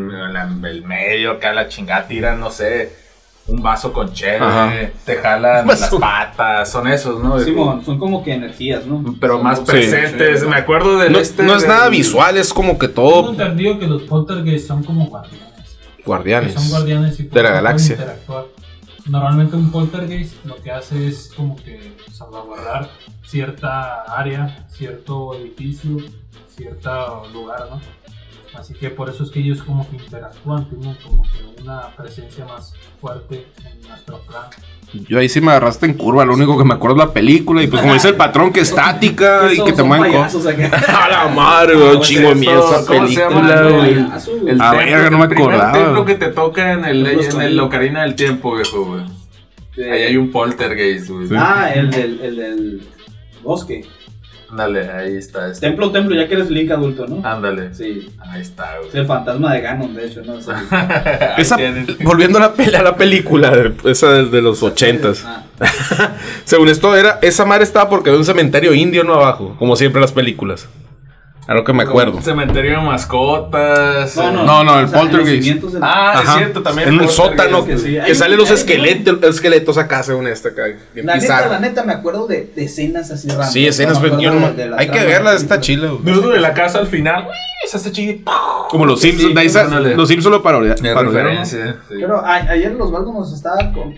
medio, 0.86 1.32
acá 1.32 1.54
la 1.54 1.68
chingada 1.68 2.08
tiran, 2.08 2.40
no 2.40 2.50
sé, 2.50 3.01
un 3.48 3.62
vaso 3.62 3.92
con 3.92 4.08
Ajá. 4.08 4.14
cheve, 4.14 4.94
te 5.06 5.16
jalan 5.18 5.68
las 5.68 5.90
patas, 5.90 6.72
son 6.72 6.88
esos, 6.88 7.22
¿no? 7.22 7.40
Simón, 7.40 7.84
son 7.84 7.98
como 8.00 8.24
que 8.24 8.34
energías, 8.34 8.86
¿no? 8.86 9.04
Pero 9.20 9.36
Son 9.36 9.44
más 9.44 9.60
presentes. 9.62 10.44
Me 10.48 10.56
acuerdo 10.56 10.98
del 11.00 11.12
No, 11.12 11.20
este. 11.20 11.44
no 11.44 11.56
es 11.56 11.62
del- 11.64 11.70
nada 11.70 11.90
visual, 11.90 12.38
es 12.38 12.54
como 12.54 12.78
que 12.78 12.88
Tengo 12.88 13.10
todo 13.10 13.32
entendido 13.32 13.80
que 13.80 13.88
los 13.88 14.04
poltergeist 14.04 14.68
son 14.68 14.84
como 14.84 15.06
guardianes. 15.08 15.50
Que 15.98 16.04
guardianes. 16.04 16.54
son 16.54 16.70
guardianes 16.70 17.20
y 17.20 17.24
de 17.24 17.44
la 17.44 17.52
galaxia. 17.52 17.94
interactuar. 17.96 18.46
Normalmente 19.08 19.56
un 19.56 19.72
poltergeist 19.72 20.46
lo 20.46 20.56
que 20.58 20.72
hace 20.72 21.08
es 21.08 21.34
como 21.36 21.56
que 21.56 21.96
salvaguardar 22.12 22.90
cierta 23.26 24.04
área, 24.04 24.66
cierto 24.70 25.34
edificio, 25.36 25.98
cierto 26.56 27.28
lugar, 27.34 27.68
¿no? 27.72 27.82
Así 28.54 28.74
que 28.74 28.90
por 28.90 29.10
eso 29.10 29.24
es 29.24 29.32
que 29.32 29.40
ellos 29.40 29.64
como 29.64 29.90
que 29.90 29.96
interactúan, 29.96 30.68
tienen 30.70 30.96
como 31.04 31.24
que 31.24 31.62
una 31.62 31.88
presencia 31.96 32.46
más 32.46 32.74
fuerte 33.00 33.48
en 33.66 33.88
nuestro 33.88 34.20
plan. 34.24 34.44
Yo 35.08 35.20
ahí 35.20 35.30
sí 35.30 35.40
me 35.40 35.52
agarraste 35.52 35.86
en 35.86 35.94
curva, 35.94 36.26
lo 36.26 36.34
único 36.34 36.58
que 36.58 36.66
me 36.66 36.74
acuerdo 36.74 36.98
es 36.98 37.08
la 37.08 37.14
película. 37.14 37.64
Y 37.64 37.68
pues 37.68 37.82
como 37.82 37.94
dice 37.94 38.10
el 38.10 38.16
patrón, 38.16 38.52
que 38.52 38.60
estática 38.60 39.52
y 39.54 39.64
que 39.64 39.72
te 39.72 39.84
mueven 39.84 40.12
cosas. 40.12 40.46
A 40.90 41.08
la 41.10 41.28
madre, 41.30 41.76
güey, 41.76 41.90
un 41.92 41.96
Pues 41.98 42.08
chingo 42.10 42.36
miedo 42.36 42.76
esa 42.76 42.86
película, 42.92 43.62
El- 43.68 43.74
güey. 43.74 43.92
El 43.94 44.62
Ah, 44.62 44.72
templo, 44.72 44.78
verga, 44.78 45.10
no 45.10 45.18
me 45.20 45.26
el 45.26 45.32
acordaba. 45.32 45.72
templo 45.72 46.06
que 46.06 46.16
te 46.16 46.28
toca 46.28 46.74
en 46.74 46.84
el, 46.86 47.08
en 47.08 47.42
el. 47.42 47.60
Ocarina 47.62 48.02
del 48.04 48.16
Tiempo, 48.16 48.54
viejo, 48.56 48.84
güey. 48.86 49.04
Ahí 49.90 50.02
hay 50.04 50.18
un 50.18 50.30
poltergeist, 50.30 51.10
güey. 51.10 51.28
Ah, 51.38 51.72
el 51.74 51.90
del, 51.90 52.20
el 52.22 52.36
del 52.36 52.88
bosque. 53.42 53.86
Ándale, 54.52 54.92
ahí 54.92 55.16
está. 55.16 55.48
este. 55.50 55.66
Templo, 55.68 55.92
templo, 55.92 56.14
ya 56.16 56.28
que 56.28 56.34
eres 56.34 56.50
Link 56.50 56.70
adulto, 56.72 57.08
¿no? 57.08 57.26
Ándale. 57.26 57.74
Sí. 57.74 58.10
Ahí 58.20 58.42
está, 58.42 58.76
güey. 58.78 58.90
Es 58.90 58.96
el 58.96 59.06
fantasma 59.06 59.54
de 59.54 59.62
Ganon, 59.62 59.94
de 59.96 60.06
hecho, 60.08 60.22
¿no? 60.26 60.38
Es 60.40 60.48
el- 60.48 60.54
Ahí 60.54 61.34
Esa, 61.38 61.58
volviendo 62.04 62.38
a 62.38 62.42
la, 62.42 62.80
a 62.80 62.84
la 62.84 62.96
película, 62.96 63.50
de- 63.52 63.74
esa 63.90 64.12
de, 64.12 64.26
de 64.26 64.42
los 64.42 64.62
ochentas. 64.62 65.24
Ah, 65.26 65.44
Según 66.44 66.70
esto, 66.70 66.96
era, 66.96 67.20
esa 67.22 67.46
madre 67.46 67.64
estaba 67.64 67.90
porque 67.90 68.10
había 68.10 68.20
un 68.20 68.26
cementerio 68.26 68.74
indio 68.74 69.04
no 69.04 69.14
abajo, 69.14 69.56
como 69.58 69.76
siempre 69.76 70.00
en 70.00 70.02
las 70.02 70.12
películas. 70.12 70.68
A 71.48 71.54
lo 71.56 71.64
que 71.64 71.74
me 71.74 71.84
acuerdo. 71.84 72.22
Cementerio 72.22 72.80
de 72.80 72.86
mascotas. 72.86 74.16
No, 74.16 74.32
no, 74.32 74.42
eh. 74.42 74.46
No, 74.46 74.64
no, 74.64 74.80
el 74.80 74.86
o 74.86 74.88
sea, 74.88 75.00
en 75.02 75.06
los 75.08 75.12
poltergeist. 75.18 75.64
Ah, 75.82 76.12
Ajá. 76.14 76.22
es 76.22 76.38
cierto, 76.38 76.62
también. 76.62 76.90
En 76.90 77.02
un 77.02 77.10
sótano 77.10 77.66
que 77.66 77.78
sí. 77.78 77.98
Salen 78.14 78.38
los 78.38 78.50
hay- 78.50 78.56
esqueletos, 78.58 79.24
esqueletos 79.24 79.78
acá, 79.78 80.04
según 80.04 80.28
esta 80.28 80.50
acá. 80.50 80.64
La 80.96 81.18
neta, 81.18 81.48
la 81.48 81.60
neta, 81.60 81.84
me 81.84 81.94
acuerdo 81.94 82.28
de, 82.28 82.52
de 82.56 82.64
escenas 82.66 83.10
así 83.12 83.28
raras. 83.28 83.52
Sí, 83.52 83.68
escenas, 83.68 83.98
pero 84.00 84.20
yo 84.20 84.32
no- 84.32 84.54
de 84.54 84.72
hay 84.78 84.90
que 84.90 85.04
verla, 85.04 85.34
está 85.34 85.60
chila. 85.60 85.92
de 86.04 86.40
la 86.40 86.54
casa 86.54 86.80
al 86.80 86.88
final. 86.88 87.26
uy, 87.28 87.34
Se 87.70 87.78
hace 87.78 87.92
chido. 87.92 88.20
Como 88.70 88.86
los 88.86 89.02
Sí, 89.02 89.12
Simpsons, 89.12 89.52
sí, 89.52 89.94
los 89.96 90.08
Simpsons 90.08 90.32
lo 90.36 90.44
parodiaron. 90.44 90.78
Pero 91.90 92.26
ayer 92.26 92.72
los 92.74 92.88
Osvaldo 92.88 93.14
nos 93.14 93.34
estaba 93.34 93.72
con- 93.74 93.94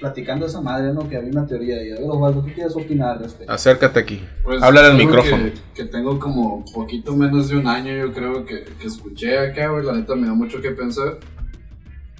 platicando 0.00 0.46
esa 0.46 0.60
madre, 0.60 0.92
¿no? 0.92 1.08
Que 1.08 1.16
había 1.16 1.30
una 1.30 1.46
teoría 1.46 1.76
ahí. 1.76 1.92
A 1.92 2.00
ver, 2.00 2.04
Osvaldo, 2.08 2.44
¿qué 2.44 2.54
quieres 2.54 2.74
opinar 2.74 3.16
al 3.16 3.22
respecto? 3.24 3.52
Acércate 3.52 4.00
aquí. 4.00 4.20
Pues, 4.42 4.62
Háblale 4.62 4.88
al 4.88 4.96
micrófono. 4.96 5.44
Que, 5.44 5.82
que 5.82 5.84
tengo 5.84 6.18
como 6.18 6.64
poquito 6.72 7.14
menos 7.14 7.48
de 7.48 7.56
un 7.56 7.66
año, 7.66 7.94
yo 7.94 8.12
creo 8.12 8.44
que, 8.44 8.64
que 8.64 8.86
escuché 8.86 9.38
acá, 9.38 9.68
güey. 9.68 9.84
La 9.84 9.92
neta 9.92 10.16
me 10.16 10.26
da 10.26 10.34
mucho 10.34 10.60
que 10.60 10.70
pensar. 10.70 11.18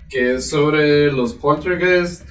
Que 0.09 0.35
es 0.35 0.51
sobre 0.51 1.11
los 1.11 1.33
poltergeist, 1.35 2.29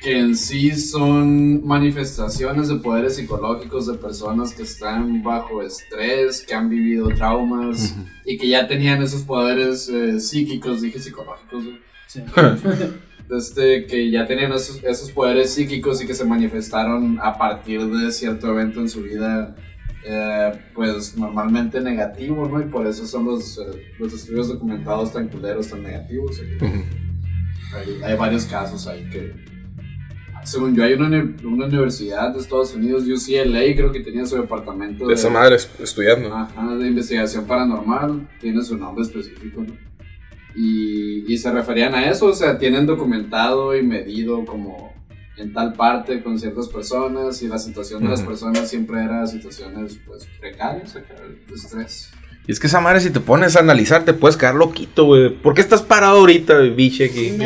que 0.00 0.18
en 0.18 0.36
sí 0.36 0.72
son 0.72 1.66
manifestaciones 1.66 2.68
de 2.68 2.76
poderes 2.76 3.16
psicológicos 3.16 3.86
de 3.86 3.94
personas 3.94 4.52
que 4.54 4.64
están 4.64 5.22
bajo 5.22 5.62
estrés, 5.62 6.44
que 6.46 6.54
han 6.54 6.68
vivido 6.68 7.08
traumas 7.08 7.94
y 8.24 8.36
que 8.36 8.48
ya 8.48 8.66
tenían 8.66 9.02
esos 9.02 9.22
poderes 9.22 9.88
eh, 9.88 10.18
psíquicos, 10.18 10.82
dije 10.82 10.98
psicológicos, 10.98 11.64
güey. 11.64 11.78
Este, 13.30 13.86
que 13.86 14.10
ya 14.10 14.26
tenían 14.26 14.52
esos, 14.52 14.82
esos 14.84 15.10
poderes 15.10 15.52
psíquicos 15.54 16.02
y 16.02 16.06
que 16.06 16.14
se 16.14 16.24
manifestaron 16.24 17.18
a 17.22 17.36
partir 17.38 17.84
de 17.86 18.12
cierto 18.12 18.48
evento 18.52 18.80
en 18.80 18.88
su 18.88 19.02
vida, 19.02 19.56
eh, 20.06 20.52
pues 20.74 21.16
normalmente 21.16 21.80
negativo, 21.80 22.46
¿no? 22.46 22.60
Y 22.60 22.64
por 22.66 22.86
eso 22.86 23.06
son 23.06 23.24
los, 23.24 23.56
eh, 23.58 23.92
los 23.98 24.12
estudios 24.12 24.48
documentados 24.48 25.12
tan 25.12 25.28
culeros, 25.28 25.68
tan 25.70 25.82
negativos. 25.82 26.38
hay, 27.74 28.02
hay 28.02 28.16
varios 28.16 28.44
casos 28.44 28.86
ahí 28.86 29.08
que, 29.10 29.32
según 30.44 30.76
yo, 30.76 30.84
hay 30.84 30.92
una, 30.92 31.08
una 31.44 31.64
universidad 31.66 32.34
de 32.34 32.40
Estados 32.40 32.74
Unidos, 32.74 33.04
UCLA, 33.04 33.74
creo 33.74 33.90
que 33.90 34.00
tenía 34.00 34.26
su 34.26 34.36
departamento 34.36 35.06
De 35.06 35.14
esa 35.14 35.30
madre 35.30 35.56
es- 35.56 35.70
estudiando. 35.80 36.34
Ajá, 36.34 36.74
de 36.76 36.88
investigación 36.88 37.46
paranormal, 37.46 38.28
tiene 38.40 38.62
su 38.62 38.76
nombre 38.76 39.02
específico, 39.02 39.62
¿no? 39.62 39.74
Y, 40.56 41.32
y 41.32 41.38
se 41.38 41.50
referían 41.50 41.94
a 41.94 42.08
eso, 42.08 42.26
o 42.26 42.32
sea, 42.32 42.58
tienen 42.58 42.86
documentado 42.86 43.76
y 43.76 43.82
medido 43.82 44.44
como 44.44 44.94
en 45.36 45.52
tal 45.52 45.72
parte 45.72 46.22
con 46.22 46.38
ciertas 46.38 46.68
personas 46.68 47.42
y 47.42 47.48
la 47.48 47.58
situación 47.58 48.02
de 48.04 48.10
las 48.10 48.22
personas 48.22 48.68
siempre 48.68 49.02
era 49.02 49.26
situaciones 49.26 49.98
pues 50.06 50.26
precarias, 50.40 50.94
de 50.94 51.54
estrés. 51.54 52.12
Y 52.46 52.52
es 52.52 52.60
que 52.60 52.66
esa 52.66 52.78
madre, 52.80 53.00
si 53.00 53.08
te 53.08 53.20
pones 53.20 53.56
a 53.56 53.60
analizar, 53.60 54.04
te 54.04 54.12
puedes 54.12 54.36
quedar 54.36 54.54
loquito, 54.54 55.06
güey. 55.06 55.30
¿Por 55.30 55.54
qué 55.54 55.62
estás 55.62 55.80
parado 55.80 56.18
ahorita, 56.18 56.58
biche, 56.58 57.06
aquí? 57.06 57.38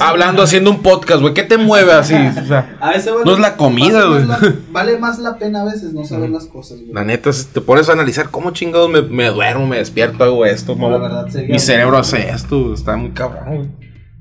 Hablando, 0.00 0.42
haciendo 0.42 0.70
un 0.70 0.82
podcast, 0.82 1.20
güey. 1.20 1.34
¿Qué 1.34 1.42
te 1.42 1.58
mueve 1.58 1.92
así? 1.92 2.14
O 2.42 2.46
sea, 2.46 2.76
a 2.80 2.90
veces 2.92 3.12
vale- 3.12 3.24
No 3.26 3.32
es 3.32 3.38
la 3.40 3.56
comida, 3.56 4.04
güey. 4.06 4.24
Vale 4.72 4.98
más 4.98 5.18
la 5.18 5.36
pena 5.38 5.62
a 5.62 5.64
veces 5.64 5.92
no 5.92 6.04
saber 6.04 6.30
las 6.30 6.46
cosas, 6.46 6.78
güey. 6.80 6.92
la 6.94 7.04
neta, 7.04 7.32
si 7.32 7.44
te 7.46 7.60
pones 7.60 7.88
a 7.90 7.92
analizar 7.92 8.30
cómo 8.30 8.52
chingados 8.52 8.88
me, 8.90 9.02
me 9.02 9.26
duermo, 9.28 9.66
me 9.66 9.76
despierto, 9.78 10.24
hago 10.24 10.46
esto. 10.46 10.74
No, 10.76 10.88
la 10.90 10.98
verdad 10.98 11.28
sería- 11.28 11.52
mi 11.52 11.58
cerebro 11.58 11.98
hace 11.98 12.30
esto, 12.30 12.72
está 12.72 12.96
muy 12.96 13.10
cabrón, 13.10 13.44
güey. 13.56 13.68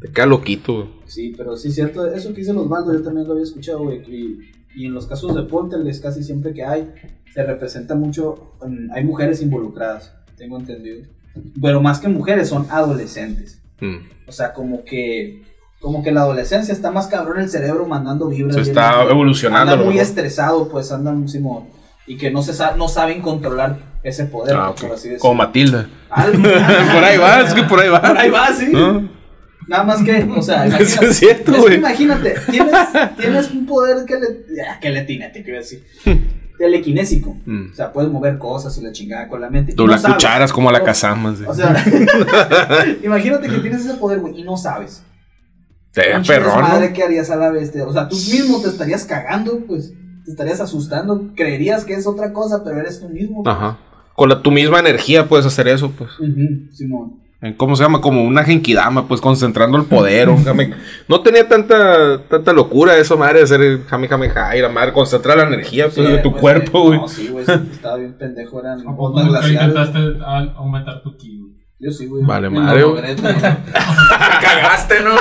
Te 0.01 0.09
queda 0.11 0.25
loquito, 0.25 0.73
güey. 0.73 0.87
Sí, 1.05 1.33
pero 1.37 1.55
sí, 1.55 1.71
cierto, 1.71 2.05
eso 2.13 2.29
que 2.33 2.41
dice 2.41 2.51
Osvaldo, 2.51 2.93
yo 2.93 3.01
también 3.01 3.25
lo 3.27 3.31
había 3.33 3.45
escuchado, 3.45 3.79
güey. 3.79 3.99
Y, 4.11 4.39
y 4.75 4.85
en 4.87 4.93
los 4.93 5.07
casos 5.07 5.33
de 5.35 5.43
poltergeist, 5.43 6.03
casi 6.03 6.21
siempre 6.21 6.53
que 6.53 6.63
hay, 6.65 6.91
se 7.33 7.43
representa 7.43 7.95
mucho, 7.95 8.53
hay 8.93 9.03
mujeres 9.05 9.41
involucradas, 9.41 10.13
tengo 10.37 10.59
entendido. 10.59 11.05
Pero 11.61 11.81
más 11.81 11.99
que 11.99 12.07
mujeres, 12.07 12.49
son 12.49 12.67
adolescentes. 12.69 13.59
Mm. 13.79 13.97
O 14.27 14.31
sea, 14.31 14.53
como 14.53 14.83
que, 14.83 15.43
como 15.79 16.03
que 16.03 16.11
la 16.11 16.21
adolescencia 16.21 16.73
está 16.73 16.91
más 16.91 17.07
cabrón 17.07 17.39
el 17.39 17.49
cerebro 17.49 17.85
mandando 17.85 18.27
vibras. 18.27 18.55
Se 18.55 18.61
está 18.61 19.03
evolucionando, 19.03 19.73
Anda 19.73 19.85
muy 19.85 19.99
estresado, 19.99 20.67
pues 20.69 20.91
andan 20.91 21.27
Simón. 21.27 21.65
Y 22.07 22.17
que 22.17 22.31
no, 22.31 22.41
se 22.41 22.53
sa- 22.53 22.75
no 22.75 22.87
saben 22.87 23.21
controlar 23.21 23.77
ese 24.01 24.25
poder, 24.25 24.55
Ah, 24.55 24.73
por 24.73 24.85
ok. 24.85 24.93
así 24.93 25.09
decirlo. 25.09 25.19
Como 25.19 25.35
Matilda. 25.35 25.89
Por 26.09 27.03
ahí 27.03 27.17
va, 27.17 27.41
es 27.41 27.53
que 27.53 27.63
por 27.63 27.79
ahí 27.79 27.89
va. 27.89 28.01
Por 28.01 28.17
ahí 28.17 28.29
va, 28.29 28.47
sí. 28.53 28.69
¿No? 28.71 29.09
Nada 29.67 29.83
más 29.83 30.01
que, 30.01 30.23
o 30.23 30.41
sea, 30.41 30.65
Eso 30.79 31.01
es 31.03 31.17
cierto, 31.17 31.53
es 31.53 31.65
que 31.65 31.75
imagínate, 31.75 32.35
tienes, 32.49 32.73
tienes 33.17 33.51
un 33.51 33.65
poder 33.65 34.05
que 34.05 34.15
le, 34.15 34.45
que 34.79 34.89
le 34.89 35.01
tiene, 35.03 35.27
te 35.27 35.43
quiero 35.43 35.59
decir, 35.59 35.83
telequinésico. 36.57 37.35
Mm. 37.45 37.71
O 37.71 37.75
sea, 37.75 37.91
puedes 37.93 38.11
mover 38.11 38.37
cosas 38.37 38.77
y 38.77 38.81
la 38.81 38.91
chingada 38.91 39.27
con 39.27 39.41
la 39.41 39.49
mente. 39.49 39.73
Doblar 39.73 40.01
no 40.01 40.13
cucharas 40.13 40.51
como 40.51 40.71
la 40.71 40.79
O- 40.79 40.83
cazamas. 40.83 41.39
O 41.47 41.53
sea, 41.53 41.75
imagínate 43.03 43.47
que 43.47 43.59
tienes 43.59 43.81
ese 43.85 43.95
poder, 43.95 44.19
güey, 44.19 44.39
y 44.39 44.43
no 44.43 44.57
sabes. 44.57 45.03
Te 45.93 46.03
perrón, 46.27 46.61
madre 46.61 46.89
¿no? 46.89 46.93
que 46.93 47.03
harías 47.03 47.29
a 47.31 47.35
la 47.35 47.49
bestia. 47.49 47.85
O 47.87 47.93
sea, 47.93 48.07
tú 48.07 48.15
mismo 48.15 48.61
te 48.61 48.67
estarías 48.69 49.05
cagando, 49.05 49.59
pues. 49.65 49.93
Te 50.25 50.31
estarías 50.31 50.59
asustando. 50.59 51.31
Creerías 51.35 51.85
que 51.85 51.93
es 51.93 52.05
otra 52.05 52.33
cosa, 52.33 52.63
pero 52.63 52.79
eres 52.79 52.99
tú 52.99 53.09
mismo. 53.09 53.41
Ajá. 53.47 53.79
Con 54.15 54.29
la, 54.29 54.41
tu 54.41 54.51
misma 54.51 54.79
energía 54.79 55.27
puedes 55.27 55.45
hacer 55.45 55.67
eso, 55.67 55.91
pues. 55.91 56.11
Simón. 56.73 57.21
En- 57.39 57.53
¿Cómo 57.53 57.75
se 57.75 57.83
llama? 57.83 58.01
Como 58.01 58.23
una 58.23 58.43
genkidama, 58.43 59.07
pues 59.07 59.21
concentrando 59.21 59.77
el 59.77 59.85
poder. 59.85 60.29
un 60.29 60.43
jame- 60.43 60.73
No 61.07 61.21
tenía 61.21 61.47
tanta 61.47 62.23
tanta 62.27 62.51
locura 62.53 62.97
eso, 62.97 63.15
madre, 63.17 63.37
de 63.39 63.43
hacer 63.43 63.61
el 63.61 63.83
jame 63.85 64.07
jame 64.07 64.29
ja 64.29 64.55
y 64.57 64.61
la 64.61 64.69
madre, 64.69 64.91
concentrar 64.93 65.37
la 65.37 65.43
energía 65.43 65.85
pues, 65.85 65.95
Sí, 65.95 66.01
de 66.03 66.17
tu 66.19 66.31
pues, 66.31 66.41
cuerpo, 66.41 66.79
eh, 66.79 66.85
güey. 66.87 66.99
No, 66.99 67.07
sí, 67.07 67.27
güey. 67.27 67.45
Estaba 67.71 67.97
bien 67.97 68.17
pendejo. 68.17 68.59
Eran 68.59 68.79
¿A 68.79 68.83
poco 68.83 68.95
botas 69.11 69.25
nunca 69.25 69.39
glaciales. 69.41 69.69
intentaste 69.69 70.23
a- 70.25 70.53
aumentar 70.57 71.01
tu 71.03 71.15
ki, 71.15 71.37
güey? 71.37 71.53
Yo 71.79 71.91
sí, 71.91 72.07
güey. 72.07 72.23
Vale, 72.25 72.49
madre, 72.49 72.83
güey. 72.83 73.03
Cagaste, 74.41 74.95
¿no? 75.03 75.11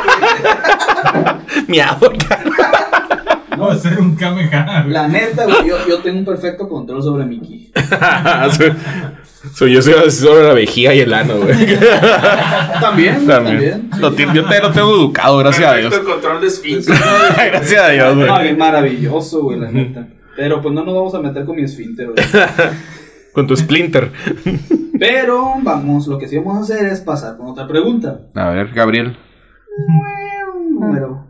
Miau. 1.68 1.96
No, 3.58 3.70
hacer 3.70 3.98
un 3.98 4.14
kamehameha. 4.16 4.84
La 4.88 5.08
neta, 5.08 5.44
güey, 5.44 5.68
yo, 5.68 5.76
yo 5.88 5.98
tengo 6.00 6.18
un 6.20 6.24
perfecto 6.24 6.68
control 6.68 7.02
sobre 7.02 7.24
mi 7.26 7.40
ki. 7.40 7.72
soy, 8.56 8.72
soy- 9.54 9.72
yo 9.72 9.82
soy 9.82 10.10
sobre 10.10 10.46
la 10.48 10.54
vejiga 10.54 10.94
y 10.94 11.00
el 11.00 11.12
ano, 11.14 11.34
güey. 11.38 11.54
También, 12.80 13.26
También. 13.26 13.26
también. 13.26 13.90
Lo 14.00 14.12
ti- 14.12 14.26
yo 14.34 14.44
te 14.44 14.60
lo 14.60 14.70
tengo 14.72 14.90
educado, 14.96 15.38
gracias 15.38 15.70
a 15.72 15.76
Dios. 15.76 15.90
Perfecto 15.90 16.12
control 16.14 16.40
de 16.40 16.46
esfínter. 16.48 16.94
gracias 17.50 17.82
a 17.82 17.88
Dios, 17.90 18.16
No, 18.16 18.26
güey. 18.26 18.42
bien 18.44 18.58
maravilloso, 18.58 19.42
güey, 19.42 19.58
la 19.60 19.70
neta. 19.70 20.06
Pero 20.36 20.60
pues 20.60 20.74
no 20.74 20.84
nos 20.84 20.94
vamos 20.94 21.14
a 21.14 21.20
meter 21.20 21.44
con 21.46 21.56
mi 21.56 21.62
esfínter, 21.62 22.08
güey. 22.08 22.16
Con 23.32 23.46
tu 23.46 23.56
splinter. 23.56 24.12
Pero 24.98 25.54
vamos, 25.62 26.06
lo 26.06 26.18
que 26.18 26.26
sí 26.28 26.36
vamos 26.38 26.58
a 26.58 26.74
hacer 26.74 26.86
es 26.86 27.00
pasar 27.00 27.36
con 27.36 27.48
otra 27.48 27.66
pregunta. 27.68 28.20
A 28.34 28.48
ver, 28.50 28.68
Gabriel. 28.72 29.16
Número 29.88 30.76
4. 30.78 31.25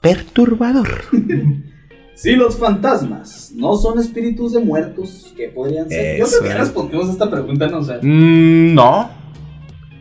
Perturbador. 0.00 1.04
Si 2.12 2.32
los 2.36 2.58
fantasmas 2.58 3.50
no 3.54 3.76
son 3.76 3.98
espíritus 3.98 4.52
de 4.52 4.60
muertos, 4.60 5.32
¿qué 5.38 5.48
podrían 5.48 5.88
ser? 5.88 6.18
Yo 6.18 6.24
Eso, 6.26 6.40
creo 6.40 6.50
que 6.50 6.54
ya 6.58 6.60
respondimos 6.64 7.08
a 7.08 7.12
esta 7.12 7.30
pregunta, 7.30 7.66
no 7.68 7.82
sé. 7.82 7.94
Mm, 8.02 8.74
no. 8.74 9.10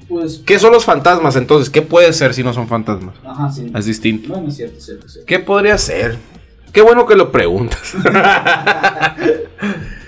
Pues, 0.09 0.41
¿Qué 0.45 0.59
son 0.59 0.73
los 0.73 0.83
fantasmas 0.83 1.37
entonces? 1.37 1.69
¿Qué 1.69 1.81
puede 1.81 2.11
ser 2.11 2.33
si 2.33 2.43
no 2.43 2.51
son 2.51 2.67
fantasmas? 2.67 3.15
ajá, 3.23 3.49
sí. 3.49 3.71
Es 3.73 3.85
distinto. 3.85 4.33
Bueno, 4.33 4.49
es 4.49 4.57
cierto, 4.57 4.79
es 4.79 4.83
cierto, 4.85 5.05
es 5.05 5.13
cierto. 5.13 5.27
¿Qué 5.27 5.39
podría 5.39 5.77
ser? 5.77 6.17
Qué 6.73 6.81
bueno 6.81 7.05
que 7.05 7.15
lo 7.15 7.31
preguntas. 7.31 7.93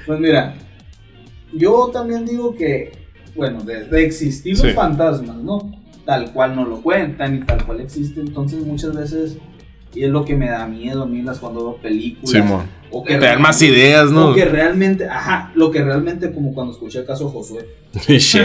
Pues 0.06 0.20
mira, 0.20 0.56
yo 1.54 1.90
también 1.94 2.26
digo 2.26 2.54
que, 2.56 2.92
bueno, 3.36 3.62
de, 3.64 3.86
de 3.86 4.04
existir 4.06 4.58
los 4.58 4.68
Sí. 4.68 4.74
fantasmas, 4.74 5.38
¿no? 5.38 5.72
Tal 6.06 6.34
cual 6.34 6.56
no 6.58 6.66
lo 6.66 6.82
cuentan 6.82 7.36
y 7.38 7.40
tal 7.46 7.66
cual 7.66 7.80
existe, 7.80 8.20
entonces 8.20 8.66
muchas 8.66 8.94
veces, 8.94 9.38
y 9.94 10.04
es 10.04 10.10
lo 10.10 10.24
que 10.26 10.36
me 10.36 10.50
da 10.50 10.66
miedo 10.68 11.04
a 11.04 11.06
mí 11.06 11.22
las 11.22 11.40
cuando 11.40 11.62
veo 11.64 11.78
películas. 11.78 12.30
Simón. 12.32 12.66
o 12.92 13.04
que 13.04 13.16
Te 13.18 13.26
dan 13.26 13.42
más 13.42 13.62
ideas, 13.62 14.10
¿no? 14.12 14.30
O 14.30 14.34
que 14.34 14.46
realmente, 14.46 15.08
ajá, 15.08 15.52
lo 15.56 15.72
que 15.72 15.84
realmente 15.84 16.32
como 16.34 16.54
cuando 16.54 16.74
escuché 16.74 17.00
el 17.00 17.06
caso 17.06 17.30
Josué. 17.30 17.68
Shit. 18.08 18.42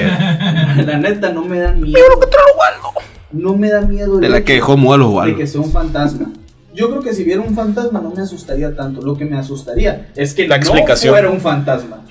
La 0.87 0.99
neta 0.99 1.31
no 1.33 1.45
me 1.45 1.59
da 1.61 1.73
miedo. 1.73 1.99
No 3.33 3.57
me 3.57 3.69
da 3.71 3.81
miedo 3.83 4.15
el 4.17 4.21
De 4.21 4.29
la 4.29 4.43
que 4.45 4.55
dejó 4.55 4.77
mudo 4.77 4.95
a 4.95 4.99
los 4.99 5.09
de 5.11 5.15
Waldo. 5.15 5.37
que 5.37 5.47
sea 5.47 5.61
un 5.61 5.71
fantasma. 5.73 6.31
Yo 6.75 6.91
creo 6.91 7.03
que 7.03 7.13
si 7.15 7.25
viera 7.25 7.41
un 7.41 7.55
fantasma 7.55 8.01
no 8.01 8.11
me 8.11 8.23
asustaría 8.23 8.75
tanto. 8.77 9.01
Lo 9.03 9.17
que 9.17 9.25
me 9.25 9.37
asustaría 9.39 10.09
es 10.15 10.35
que 10.35 10.47
La 10.47 10.57
no 10.59 10.63
explicación. 10.63 11.13
fuera 11.15 11.31
un 11.31 11.41
fantasma. 11.41 12.03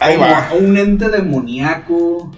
Ahí 0.00 0.16
va. 0.16 0.48
Un 0.60 0.76
ente 0.76 1.08
demoníaco. 1.08 2.30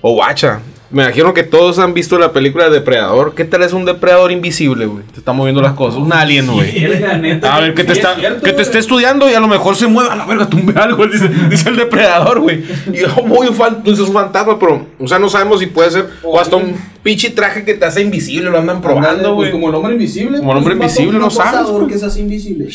O 0.00 0.14
guacha. 0.14 0.60
Me 0.90 1.04
imagino 1.04 1.32
que 1.32 1.44
todos 1.44 1.78
han 1.78 1.94
visto 1.94 2.18
la 2.18 2.32
película 2.32 2.64
de 2.64 2.70
Depredador. 2.70 3.34
¿Qué 3.36 3.44
tal 3.44 3.62
es 3.62 3.72
un 3.72 3.84
depredador 3.84 4.32
invisible, 4.32 4.86
güey? 4.86 5.04
Te 5.04 5.20
está 5.20 5.32
moviendo 5.32 5.62
las 5.62 5.74
cosas. 5.74 6.00
Un 6.00 6.12
alien, 6.12 6.48
güey. 6.48 6.84
A 7.44 7.60
ver, 7.60 7.74
que 7.74 7.84
te, 7.84 7.94
sí 7.94 8.00
es 8.00 8.04
está, 8.04 8.16
cierto, 8.16 8.42
que 8.42 8.52
te 8.52 8.62
esté 8.62 8.78
estudiando 8.78 9.30
y 9.30 9.34
a 9.34 9.38
lo 9.40 9.46
mejor 9.46 9.76
se 9.76 9.86
mueva. 9.86 10.12
A 10.12 10.16
la 10.16 10.26
verga, 10.26 10.48
tumbe 10.48 10.72
algo, 10.80 11.06
dice, 11.12 11.28
dice 11.48 11.68
el 11.68 11.76
depredador, 11.76 12.40
güey. 12.40 12.64
Y 12.92 13.02
yo, 13.02 13.08
muy 13.24 13.46
un, 13.46 13.54
fan- 13.54 13.82
es 13.86 14.00
un 14.00 14.12
fantasma, 14.12 14.58
pero, 14.58 14.84
o 14.98 15.06
sea, 15.06 15.20
no 15.20 15.28
sabemos 15.28 15.60
si 15.60 15.66
puede 15.66 15.92
ser. 15.92 16.10
O 16.24 16.40
hasta 16.40 16.56
un 16.56 16.74
pinche 17.04 17.30
traje 17.30 17.64
que 17.64 17.74
te 17.74 17.84
hace 17.84 18.00
invisible, 18.02 18.50
lo 18.50 18.58
andan 18.58 18.82
probando, 18.82 19.36
pues, 19.36 19.50
güey. 19.50 19.52
Como 19.52 19.68
el 19.68 19.74
hombre 19.76 19.92
invisible. 19.92 20.38
Como 20.38 20.50
el 20.50 20.58
hombre 20.58 20.74
pues, 20.74 20.90
invisible, 20.98 21.20
no 21.20 21.30
sabes, 21.30 21.68
que 21.88 21.98
se 21.98 22.06
hace 22.06 22.18
invisible. 22.20 22.68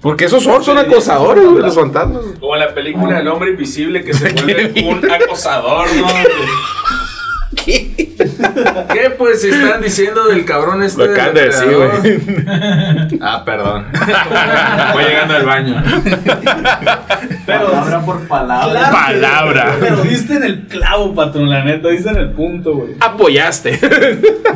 Porque 0.00 0.26
esos 0.26 0.44
son, 0.44 0.62
son 0.62 0.78
acosadores, 0.78 1.44
güey, 1.44 1.62
los 1.62 1.74
fantasmas. 1.74 2.22
Como 2.38 2.54
la 2.56 2.72
película 2.72 3.18
El 3.18 3.28
hombre 3.28 3.50
invisible 3.50 4.04
que 4.04 4.14
se 4.14 4.32
¿Qué 4.34 4.42
vuelve 4.44 4.84
un 4.88 5.10
acosador, 5.10 5.88
¿no? 5.96 6.06
¿Qué? 7.64 7.90
¿Qué 8.92 9.10
pues 9.16 9.44
están 9.44 9.80
diciendo 9.82 10.24
del 10.26 10.44
cabrón 10.44 10.82
este? 10.82 11.06
Lo 11.06 11.12
acaban 11.12 11.34
de 11.34 11.44
decir, 11.46 11.68
depredador? 11.68 13.08
Ah, 13.20 13.42
perdón. 13.44 13.86
Voy 14.92 15.04
llegando 15.04 15.34
al 15.34 15.44
baño. 15.46 15.82
Pero- 17.46 17.66
palabra 17.70 18.00
por 18.04 18.28
palabra. 18.28 18.70
Claro 18.72 18.92
Palabra. 18.92 19.76
Pero 19.80 20.02
diste 20.02 20.34
en 20.34 20.44
el 20.44 20.66
clavo, 20.66 21.14
patrón, 21.14 21.48
la 21.50 21.64
neta, 21.64 21.88
diste 21.88 22.10
en 22.10 22.16
el 22.16 22.30
punto, 22.30 22.74
güey. 22.76 22.94
Apoyaste. 23.00 23.78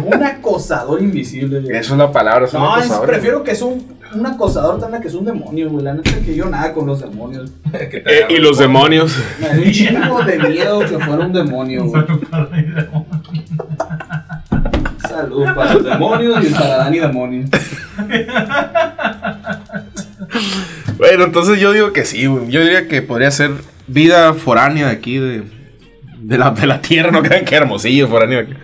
Un 0.05 0.23
acosador 0.23 1.01
invisible, 1.03 1.61
güey. 1.61 1.77
Eso 1.77 1.93
es 1.95 1.99
la 1.99 2.13
palabra. 2.13 2.47
Es 2.47 2.55
un 2.55 2.61
No, 2.61 2.77
es- 2.77 2.85
acosador. 2.85 3.07
prefiero 3.09 3.45
que 3.45 3.53
es 3.53 3.63
un, 3.63 3.87
un 4.15 4.27
acosador 4.27 4.81
tan 4.81 5.01
que 5.01 5.09
es 5.09 5.15
un 5.15 5.25
demonio, 5.25 5.71
güey. 5.71 5.85
La 5.85 5.95
neta 5.95 6.11
es 6.11 6.19
que 6.19 6.35
yo 6.35 6.47
nada 6.47 6.73
con 6.73 6.87
los 6.87 7.01
demonios. 7.01 7.51
Eh, 7.75 8.27
y 8.29 8.37
los 8.37 8.59
demonios. 8.59 9.17
Me 9.41 9.49
da 9.49 9.55
un 9.55 9.73
chingo 9.73 10.23
de 10.23 10.39
miedo 10.39 10.81
que 10.81 10.99
fuera 10.99 11.27
un 11.27 11.33
demonio, 11.33 11.85
güey. 11.85 12.05
Salud 15.09 15.45
para 15.55 15.75
los 15.75 15.85
demonios 15.85 16.45
y 16.45 16.55
para 16.55 16.77
Dani 16.77 16.99
Demonio. 16.99 17.45
Bueno, 20.97 21.25
entonces 21.25 21.59
yo 21.59 21.73
digo 21.73 21.93
que 21.93 22.05
sí, 22.05 22.27
güey. 22.27 22.49
Yo 22.49 22.61
diría 22.61 22.87
que 22.87 23.03
podría 23.03 23.31
ser 23.31 23.51
vida 23.87 24.35
foránea 24.35 24.87
de 24.87 24.93
aquí, 24.93 25.19
de, 25.19 25.43
de, 26.19 26.39
la, 26.39 26.51
de 26.53 26.67
la 26.67 26.81
tierra. 26.81 27.11
No 27.11 27.23
crean 27.23 27.45
que 27.45 27.57
hermosillo 27.57 28.09
foráneo. 28.09 28.41
aquí. 28.41 28.55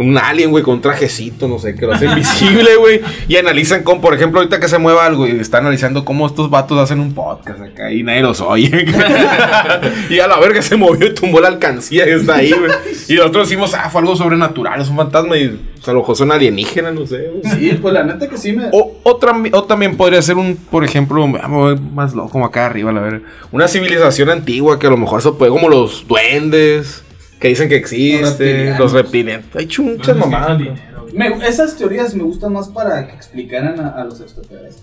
Un 0.00 0.16
alien, 0.16 0.50
güey, 0.50 0.62
con 0.62 0.74
un 0.74 0.80
trajecito, 0.80 1.48
no 1.48 1.58
sé, 1.58 1.74
que 1.74 1.84
lo 1.86 1.92
hace 1.92 2.06
invisible, 2.06 2.76
güey. 2.76 3.00
Y 3.26 3.36
analizan 3.36 3.82
cómo, 3.82 4.00
por 4.00 4.14
ejemplo, 4.14 4.38
ahorita 4.40 4.60
que 4.60 4.68
se 4.68 4.78
mueva 4.78 5.04
algo 5.04 5.26
y 5.26 5.32
está 5.32 5.58
analizando 5.58 6.04
cómo 6.04 6.26
estos 6.26 6.48
vatos 6.50 6.78
hacen 6.78 7.00
un 7.00 7.14
podcast 7.14 7.60
acá 7.60 7.90
y 7.92 8.02
nadie 8.04 8.22
los 8.22 8.40
oye. 8.40 8.70
y 10.10 10.18
a 10.20 10.28
la 10.28 10.38
verga 10.38 10.62
se 10.62 10.76
movió 10.76 11.06
y 11.08 11.14
tumbó 11.14 11.40
la 11.40 11.48
alcancía 11.48 12.04
que 12.04 12.14
está 12.14 12.36
ahí, 12.36 12.52
güey. 12.52 12.70
Y 13.08 13.14
nosotros 13.14 13.48
decimos, 13.48 13.74
ah, 13.74 13.88
fue 13.90 14.00
algo 14.00 14.14
sobrenatural, 14.16 14.80
es 14.80 14.88
un 14.88 14.96
fantasma 14.96 15.36
y 15.36 15.58
a 15.86 15.92
lo 15.92 16.00
mejor 16.00 16.16
son 16.16 16.30
alienígenas, 16.32 16.94
no 16.94 17.06
sé, 17.06 17.30
güey. 17.32 17.54
Sí, 17.56 17.78
pues 17.80 17.94
la 17.94 18.04
neta 18.04 18.28
que 18.28 18.36
sí 18.36 18.52
me. 18.52 18.66
O, 18.72 18.98
o, 19.02 19.18
tram- 19.18 19.48
o 19.52 19.64
también 19.64 19.96
podría 19.96 20.20
ser 20.22 20.36
un, 20.36 20.56
por 20.56 20.84
ejemplo, 20.84 21.26
más 21.26 22.14
loco 22.14 22.30
como 22.30 22.46
acá 22.46 22.66
arriba, 22.66 22.92
la 22.92 23.00
verdad. 23.00 23.20
Una 23.52 23.66
civilización 23.68 24.30
antigua 24.30 24.78
que 24.78 24.86
a 24.86 24.90
lo 24.90 24.96
mejor 24.96 25.22
se 25.22 25.32
puede, 25.32 25.50
como 25.50 25.68
los 25.68 26.06
duendes, 26.06 27.02
que 27.40 27.48
dicen 27.48 27.68
que 27.68 27.76
existen, 27.76 28.24
reptilianos. 28.38 28.78
los 28.80 28.92
reptilianos. 28.92 29.46
Hay 29.56 29.66
chunchas 29.66 30.16
mamadas. 30.16 30.58
¿no? 30.60 30.74
me- 31.12 31.46
esas 31.48 31.76
teorías 31.76 32.14
me 32.14 32.22
gustan 32.24 32.52
más 32.52 32.68
para 32.68 33.06
que 33.06 33.14
explicaran 33.14 33.78
a, 33.80 33.88
a 33.90 34.04
los 34.04 34.20
extraterrestres. 34.20 34.82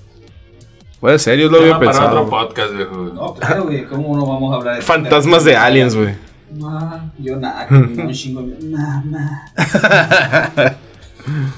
Puede 1.00 1.20
ser, 1.20 1.38
yo 1.38 1.50
lo 1.50 1.58
había 1.58 1.78
Tema 1.78 1.80
para 1.80 1.92
pensado. 1.92 2.18
otro 2.22 2.30
podcast, 2.30 2.74
viejo. 2.74 2.96
No, 3.14 3.34
claro, 3.36 3.64
güey. 3.66 3.86
¿Cómo 3.86 4.16
no 4.16 4.26
vamos 4.26 4.54
a 4.54 4.56
hablar 4.58 4.76
de 4.78 4.82
Fantasmas 4.82 5.44
de 5.46 5.56
aliens, 5.56 5.96
güey. 5.96 6.16
Ma, 6.58 7.12
yo 7.20 7.36
nada, 7.38 7.68
que 7.68 7.74
un 7.76 8.12
chingo. 8.14 8.42
Mamá. 8.72 9.46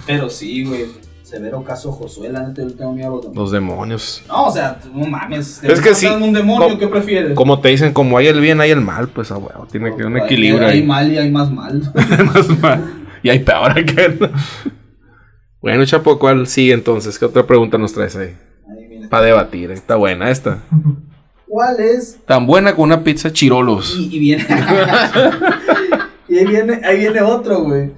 Pero 0.05 0.29
sí, 0.29 0.63
güey. 0.65 0.85
Severo 1.27 1.61
caso 1.61 1.91
Josué, 1.91 2.29
la 2.29 2.47
neta, 2.47 2.61
yo 2.61 2.73
tengo 2.73 2.93
miedo 2.93 3.09
a 3.09 3.11
los 3.15 3.21
demonios. 3.21 3.35
Los 3.35 3.51
demonios. 3.51 4.23
No, 4.29 4.45
o 4.45 4.51
sea, 4.51 4.79
no 4.93 5.05
mames. 5.05 5.61
Es 5.61 5.81
que 5.81 5.93
sí. 5.93 6.07
un 6.07 6.31
demonio, 6.31 6.69
No, 6.69 6.79
¿qué 6.79 6.87
prefieres? 6.87 7.33
Como 7.33 7.59
te 7.59 7.67
dicen, 7.67 7.91
como 7.91 8.17
hay 8.17 8.27
el 8.27 8.39
bien, 8.39 8.61
hay 8.61 8.71
el 8.71 8.79
mal, 8.79 9.09
pues, 9.09 9.29
ah, 9.31 9.37
huevo, 9.37 9.67
tiene 9.69 9.87
que 9.89 9.95
haber 9.95 10.05
un 10.05 10.15
Hay- 10.15 10.23
equilibrio 10.23 10.65
Hay 10.65 10.79
ahí. 10.79 10.83
mal 10.85 11.11
y 11.11 11.17
hay 11.17 11.29
más 11.29 11.51
mal. 11.51 11.81
Más 12.33 12.47
mal. 12.61 12.93
Y 13.23 13.29
hay 13.29 13.39
peor 13.39 13.73
que 13.83 14.17
Bueno, 15.59 15.83
Chapo, 15.85 16.17
¿cuál 16.17 16.47
sigue 16.47 16.71
entonces? 16.73 17.19
¿Qué 17.19 17.25
otra 17.25 17.45
pregunta 17.45 17.77
nos 17.77 17.91
traes 17.91 18.15
ahí? 18.15 18.33
Ahí 18.69 18.87
viene. 18.87 19.07
Para 19.09 19.25
debatir, 19.25 19.71
está 19.71 19.97
buena 19.97 20.31
esta. 20.31 20.59
¿Cuál 21.45 21.77
es? 21.81 22.19
Tan 22.25 22.47
buena 22.47 22.73
con 22.73 22.85
una 22.85 23.03
pizza 23.03 23.33
chirolos. 23.33 23.97
Y, 23.99 24.15
y 24.15 24.19
viene. 24.19 24.45
y 26.29 26.37
ahí 26.37 26.45
viene, 26.45 26.79
ahí 26.85 26.99
viene 26.99 27.21
otro, 27.21 27.63
güey. 27.63 27.91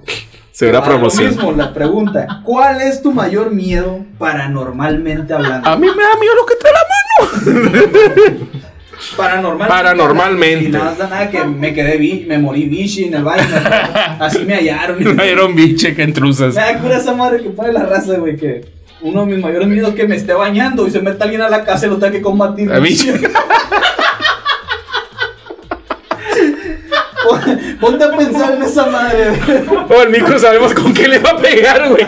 Se 0.60 0.66
verá 0.66 0.80
lo 0.80 0.84
promoción. 0.84 1.28
mismo, 1.30 1.52
la 1.52 1.72
pregunta. 1.72 2.42
¿Cuál 2.44 2.82
es 2.82 3.00
tu 3.00 3.12
mayor 3.12 3.50
miedo 3.50 4.04
paranormalmente 4.18 5.32
hablando? 5.32 5.66
A 5.66 5.74
mí 5.74 5.86
me 5.86 6.02
da 6.02 6.10
miedo 6.20 6.34
lo 6.34 6.44
que 6.44 6.54
trae 6.56 6.74
la 6.74 6.80
Paranormalmente. 9.16 9.74
Paranormalmente. 9.74 10.64
Y 10.66 10.68
nada 10.68 11.08
nada 11.08 11.30
que 11.30 11.42
me 11.44 11.72
quedé 11.72 12.26
me 12.28 12.36
morí 12.36 12.66
bichi 12.66 13.04
en 13.04 13.14
el 13.14 13.24
baño. 13.24 13.42
Así 14.20 14.44
me 14.44 14.56
hallaron. 14.56 15.02
mano. 15.02 15.22
Era 15.22 15.46
un 15.46 15.54
biche 15.54 15.94
que 15.94 16.02
intrusas. 16.02 16.54
Me 16.54 16.60
da 16.60 16.78
cura 16.78 16.98
esa 16.98 17.14
madre 17.14 17.42
que 17.42 17.48
pone 17.48 17.72
la 17.72 17.84
raza, 17.84 18.18
güey, 18.18 18.36
que 18.36 18.60
uno 19.00 19.24
de 19.24 19.32
mis 19.34 19.42
mayores 19.42 19.66
miedos 19.66 19.88
es 19.88 19.96
que 19.96 20.06
me 20.06 20.16
esté 20.16 20.34
bañando 20.34 20.86
y 20.86 20.90
se 20.90 21.00
meta 21.00 21.24
alguien 21.24 21.40
a 21.40 21.48
la 21.48 21.64
casa 21.64 21.86
y 21.86 21.88
lo 21.88 21.96
tenga 21.96 22.12
que 22.12 22.20
combatir. 22.20 22.68
La 22.68 22.80
bicha. 22.80 23.14
Ponte 27.80 28.04
a 28.04 28.10
pensar 28.10 28.54
en 28.54 28.62
esa 28.62 28.86
madre. 28.86 29.32
Oh, 29.88 30.02
el 30.02 30.10
micro 30.10 30.38
sabemos 30.38 30.74
con 30.74 30.92
qué 30.92 31.08
le 31.08 31.18
va 31.18 31.30
a 31.30 31.36
pegar, 31.38 31.88
güey. 31.88 32.04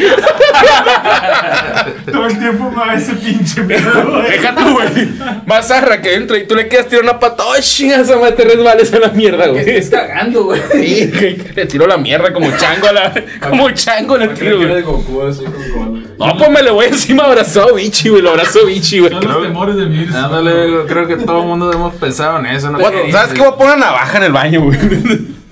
Todo 2.12 2.26
el 2.26 2.38
tiempo 2.38 2.70
me 2.70 2.76
da 2.76 2.94
ese 2.94 3.14
pinche 3.14 3.62
miedo, 3.62 3.90
güey. 4.10 4.30
Déjate, 4.30 4.62
güey. 4.64 5.08
Más 5.46 5.68
zarra 5.68 6.00
que 6.02 6.14
entra 6.14 6.36
y 6.38 6.46
tú 6.46 6.54
le 6.54 6.68
quieres 6.68 6.88
tirar 6.88 7.04
una 7.04 7.18
pata. 7.18 7.44
¡Ay, 7.54 7.62
chinga! 7.62 7.96
Esa 8.00 8.16
madre 8.16 8.32
te 8.32 8.44
resbales 8.44 8.92
a 8.92 8.98
la 8.98 9.08
mierda, 9.08 9.46
güey. 9.46 9.60
estés 9.60 9.90
cagando, 9.90 10.44
güey. 10.44 10.60
Sí, 10.72 11.10
le 11.54 11.66
tiró 11.66 11.86
la 11.86 11.96
mierda 11.96 12.32
como 12.32 12.50
chango 12.56 12.88
a 12.88 12.92
la. 12.92 13.14
Como 13.48 13.70
chango 13.70 14.16
le 14.18 14.28
tiro, 14.28 14.38
Creo 14.38 14.58
que 14.58 14.66
güey. 14.66 14.78
era 14.78 14.86
Goku 14.86 15.22
así 15.22 15.44
con 15.44 15.52
cola. 15.86 16.00
No, 16.18 16.36
pues 16.38 16.50
me 16.50 16.62
le 16.62 16.70
voy 16.70 16.86
encima 16.86 17.24
abrazado, 17.24 17.74
bichi, 17.74 18.08
güey. 18.10 18.22
Lo 18.22 18.30
abrazo, 18.30 18.66
bichi, 18.66 19.00
güey. 19.00 19.10
Son 19.12 19.26
los 19.26 19.42
temores 19.42 19.76
de 19.76 19.84
vivir. 19.86 20.14
Ándale, 20.14 20.66
viejo, 20.66 20.86
creo 20.86 21.06
que 21.06 21.16
todo 21.16 21.40
el 21.40 21.46
mundo 21.46 21.72
hemos 21.72 21.94
pensado 21.94 22.38
en 22.38 22.46
eso. 22.46 22.70
¿Sabes 23.10 23.32
qué? 23.32 23.38
Voy 23.40 23.48
a 23.48 23.56
poner 23.56 23.76
una 23.76 23.86
navaja 23.86 24.18
en 24.18 24.24
el 24.24 24.32
baño, 24.32 24.60
güey. 24.62 24.78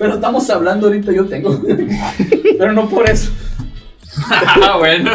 Pero 0.01 0.15
estamos 0.15 0.49
hablando 0.51 0.87
ahorita, 0.89 1.13
yo 1.13 1.27
tengo. 1.27 1.61
Pero 2.59 2.73
no 2.73 2.89
por 2.89 3.09
eso. 3.09 3.31
Ah, 4.31 4.77
bueno. 4.79 5.11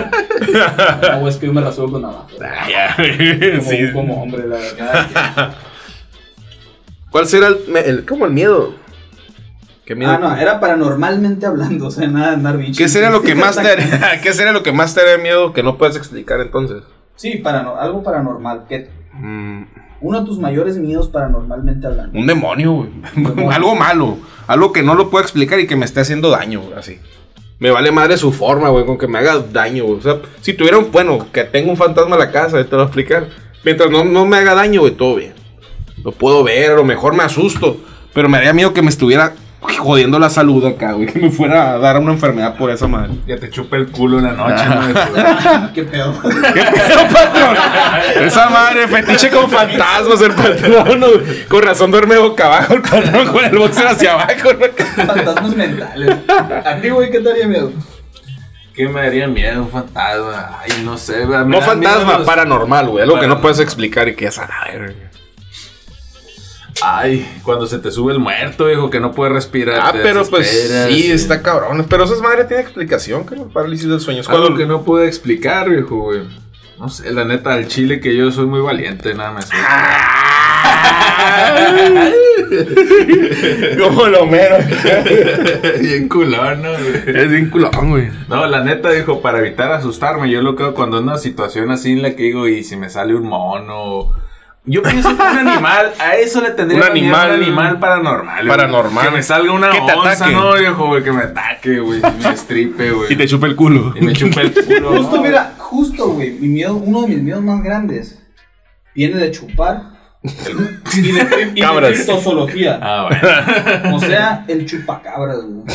No, 1.19 1.27
es 1.27 1.35
que 1.37 1.47
yo 1.47 1.53
me 1.53 1.59
rasuro 1.61 1.91
con 1.91 2.03
navaja. 2.03 2.27
Ah, 2.41 2.69
ya, 2.69 2.95
Como, 3.57 3.69
sí. 3.69 3.91
como 3.91 4.21
hombre, 4.23 4.47
la 4.47 4.55
verdad. 4.57 5.55
¿Cuál 7.11 7.27
será 7.27 7.47
el, 7.47 7.57
el- 7.77 8.05
como 8.05 8.25
el 8.25 8.31
miedo? 8.31 8.75
¿Qué 9.85 9.95
miedo? 9.95 10.11
Ah, 10.11 10.17
no, 10.19 10.35
era 10.35 10.59
paranormalmente 10.59 11.45
hablando, 11.45 11.87
o 11.87 11.91
sea, 11.91 12.07
nada 12.07 12.29
de 12.29 12.33
andar 12.35 12.57
bicho. 12.57 12.77
¿Qué 12.77 12.87
sería 12.87 13.09
lo 13.09 13.21
que 13.23 13.33
más 13.35 13.55
te 13.55 13.67
haría, 13.67 14.21
¿Qué 14.21 14.33
sería 14.33 14.51
lo 14.51 14.63
que 14.63 14.71
más 14.71 14.93
te 14.93 15.01
haría 15.01 15.17
miedo 15.17 15.51
que 15.53 15.63
no 15.63 15.77
puedes 15.77 15.95
explicar 15.95 16.39
entonces? 16.41 16.83
Sí, 17.15 17.41
parano- 17.43 17.77
algo 17.79 18.03
paranormal. 18.03 18.65
¿Qué? 18.69 18.89
Mm, 19.13 19.63
Uno 20.05 20.19
de 20.19 20.25
tus 20.27 20.37
mayores 20.37 20.77
miedos 20.77 21.07
paranormalmente 21.07 21.87
hablando. 21.87 22.19
un 22.19 22.27
demonio, 22.27 22.73
güey. 22.73 23.49
algo 23.51 23.73
malo. 23.73 24.17
Algo 24.45 24.71
que 24.71 24.83
no 24.83 24.93
lo 24.93 25.09
puedo 25.09 25.23
explicar 25.23 25.59
y 25.59 25.65
que 25.65 25.75
me 25.75 25.83
esté 25.83 26.01
haciendo 26.01 26.29
daño, 26.29 26.61
güey, 26.61 26.75
así. 26.77 26.99
Me 27.57 27.71
vale 27.71 27.91
madre 27.91 28.15
su 28.15 28.31
forma, 28.31 28.69
güey, 28.69 28.85
con 28.85 28.99
que 28.99 29.07
me 29.07 29.17
haga 29.17 29.39
daño, 29.39 29.85
güey. 29.85 29.97
O 29.97 30.01
sea, 30.03 30.19
si 30.41 30.53
tuviera 30.53 30.77
un, 30.77 30.91
bueno, 30.91 31.25
que 31.33 31.43
tenga 31.45 31.71
un 31.71 31.77
fantasma 31.77 32.17
en 32.17 32.19
la 32.19 32.31
casa, 32.31 32.63
te 32.63 32.69
lo 32.69 32.77
voy 32.77 32.81
a 32.81 32.85
explicar. 32.85 33.29
Mientras 33.63 33.89
no, 33.89 34.03
no 34.03 34.27
me 34.27 34.37
haga 34.37 34.53
daño, 34.53 34.81
güey, 34.81 34.93
todo 34.93 35.15
bien. 35.15 35.33
Lo 36.03 36.11
puedo 36.11 36.43
ver, 36.43 36.73
a 36.73 36.75
lo 36.75 36.83
mejor 36.83 37.15
me 37.15 37.23
asusto. 37.23 37.77
Pero 38.13 38.29
me 38.29 38.37
haría 38.37 38.53
miedo 38.53 38.73
que 38.73 38.83
me 38.83 38.89
estuviera 38.89 39.33
jodiendo 39.61 40.19
la 40.19 40.29
salud 40.29 40.65
acá, 40.65 40.93
güey. 40.93 41.07
Que 41.07 41.19
me 41.19 41.29
fuera 41.31 41.71
a 41.73 41.77
dar 41.79 41.97
una 41.99 42.11
enfermedad 42.13 42.55
por 42.55 42.69
esa 42.69 42.87
madre. 42.87 43.13
Ya 43.27 43.37
te 43.37 43.49
chupa 43.49 43.77
el 43.77 43.87
culo 43.91 44.17
una 44.17 44.31
noche, 44.31 44.63
Ah, 44.67 45.69
¿Qué 45.73 45.83
pedo? 45.83 46.13
¿Qué 46.21 46.29
pedo, 46.29 47.07
patrón? 47.11 47.57
Esa 48.21 48.49
madre, 48.49 48.87
fetiche 48.87 49.29
con 49.29 49.49
fantasmas, 49.49 50.21
el 50.21 50.31
patrón. 50.33 50.99
¿no? 50.99 51.07
Con 51.49 51.63
razón 51.63 51.91
duerme 51.91 52.17
boca 52.17 52.45
abajo 52.45 52.73
el 52.75 52.81
patrón 52.81 53.27
con 53.27 53.43
el 53.45 53.57
boxer 53.57 53.87
hacia 53.87 54.13
abajo. 54.13 54.53
¿no? 54.53 55.05
Fantasmas 55.05 55.55
mentales. 55.55 56.15
¿A 56.65 56.75
ti, 56.77 56.89
güey, 56.89 57.09
qué 57.11 57.19
te 57.19 57.31
haría 57.31 57.47
miedo? 57.47 57.71
¿Qué 58.73 58.87
me 58.89 59.01
daría 59.01 59.27
miedo? 59.27 59.61
Un 59.63 59.69
fantasma. 59.69 60.59
Ay, 60.61 60.81
no 60.83 60.97
sé. 60.97 61.25
Me 61.25 61.45
No 61.45 61.61
fantasma, 61.61 62.17
los- 62.17 62.27
paranormal, 62.27 62.89
güey. 62.89 63.03
Algo 63.03 63.19
que 63.19 63.27
no 63.27 63.39
puedes 63.41 63.59
explicar 63.59 64.07
y 64.09 64.15
que 64.15 64.27
es 64.27 64.37
a 64.37 64.47
la 64.47 64.71
verga. 64.71 64.93
Ay, 66.81 67.39
cuando 67.43 67.67
se 67.67 67.79
te 67.79 67.89
sube 67.89 68.11
el 68.11 68.19
muerto, 68.19 68.69
hijo, 68.69 68.89
que 68.89 68.99
no 68.99 69.13
puede 69.13 69.31
respirar. 69.31 69.79
Ah, 69.81 69.93
pero 69.93 70.25
pues 70.25 70.87
sí, 70.89 71.11
está 71.11 71.41
cabrón. 71.41 71.85
Pero 71.89 72.03
esa 72.03 72.21
madre 72.21 72.43
tiene 72.45 72.63
explicación, 72.63 73.25
que 73.25 73.35
parálisis 73.37 73.87
del 73.87 73.99
sueño. 73.99 74.21
Es 74.21 74.29
Algo 74.29 74.55
que 74.55 74.65
no 74.65 74.83
puedo 74.83 75.05
explicar, 75.05 75.69
viejo, 75.69 75.97
güey. 75.97 76.23
No 76.77 76.89
sé, 76.89 77.13
la 77.13 77.23
neta, 77.23 77.53
al 77.53 77.69
chile 77.69 78.01
que 78.01 78.15
yo 78.15 78.29
soy 78.31 78.47
muy 78.47 78.59
valiente, 78.59 79.13
nada 79.13 79.31
más. 79.31 79.49
Como 83.79 84.07
lo 84.07 84.25
mero. 84.25 84.57
Bien 85.81 86.09
culón, 86.09 86.61
¿no? 86.61 86.71
güey? 86.71 87.17
es 87.17 87.29
bien 87.29 87.49
culón, 87.49 87.89
güey. 87.89 88.09
No, 88.27 88.45
la 88.47 88.63
neta, 88.63 88.91
dijo, 88.91 89.21
para 89.21 89.39
evitar 89.39 89.71
asustarme, 89.71 90.29
yo 90.29 90.41
lo 90.41 90.55
creo 90.55 90.73
cuando 90.73 90.97
es 90.97 91.03
una 91.03 91.17
situación 91.17 91.71
así 91.71 91.93
en 91.93 92.01
la 92.01 92.15
que 92.15 92.23
digo, 92.23 92.47
y 92.47 92.63
si 92.63 92.75
me 92.75 92.89
sale 92.89 93.15
un 93.15 93.27
mono. 93.27 94.11
Yo 94.67 94.81
pienso 94.81 95.09
que 95.15 95.21
un 95.21 95.47
animal, 95.47 95.93
a 95.99 96.15
eso 96.15 96.41
le 96.41 96.49
tendría 96.51 96.87
Un 96.87 96.93
miedo, 96.93 97.15
animal- 97.15 97.37
un 97.37 97.43
animal 97.43 97.79
paranormal. 97.79 98.35
güey. 98.37 98.47
Paranormal. 98.47 99.05
Que 99.05 99.11
me 99.11 99.21
salga 99.23 99.51
una 99.51 99.69
Que 99.69 99.77
te 99.81 99.93
onza, 99.93 100.11
ataque. 100.13 100.31
no, 100.31 100.53
viejo, 100.55 100.87
güey, 100.87 101.03
que 101.03 101.11
me 101.11 101.21
ataque, 101.23 101.79
güey, 101.79 102.01
me 102.01 102.29
estripe, 102.33 102.91
güey. 102.91 103.07
Y 103.13 103.15
te 103.15 103.27
chupa 103.27 103.45
el 103.45 103.55
culo. 103.55 103.93
Y 103.95 104.01
me 104.01 104.13
chupe 104.13 104.41
el 104.41 104.53
culo. 104.53 104.97
Justo, 104.97 105.17
no, 105.17 105.21
mira, 105.21 105.53
justo, 105.57 106.07
güey, 106.09 106.31
mi 106.31 106.47
miedo, 106.47 106.75
uno 106.75 107.01
de 107.03 107.07
mis 107.09 107.21
miedos 107.21 107.43
más 107.43 107.61
grandes 107.63 108.19
viene 108.95 109.17
de 109.17 109.29
chupar 109.31 109.94
y 110.95 111.11
de, 111.11 111.51
y 111.55 111.61
de 111.61 111.93
criptozoología. 111.93 112.79
Ah, 112.81 113.09
bueno. 113.09 113.95
O 113.95 113.99
sea, 113.99 114.43
el 114.47 114.65
chupacabras, 114.65 115.37
güey. 115.37 115.65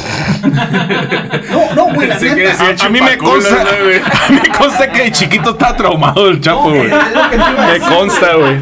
No, 1.51 1.75
no, 1.75 1.95
güey, 1.95 2.09
la 2.09 2.19
que 2.19 2.25
neta. 2.35 2.65
decía 2.65 2.85
A, 2.85 2.87
a 2.87 2.89
mí 2.91 3.01
me 3.01 3.19
consta, 3.19 3.57
a 3.63 4.29
mí 4.33 4.41
me 4.43 4.49
consta 4.57 4.91
que 4.93 5.03
de 5.05 5.13
chiquito 5.13 5.51
está 5.51 5.77
traumado 5.77 6.29
el 6.29 6.41
chapo, 6.41 6.71
No, 6.71 6.77
güey. 6.77 6.87
es 6.87 6.91
lo 6.91 7.31
que 7.31 7.37
te 7.37 7.37
iba 7.37 7.65
a 7.65 7.73
Me 7.73 7.79
consta, 7.81 8.35
güey. 8.37 8.57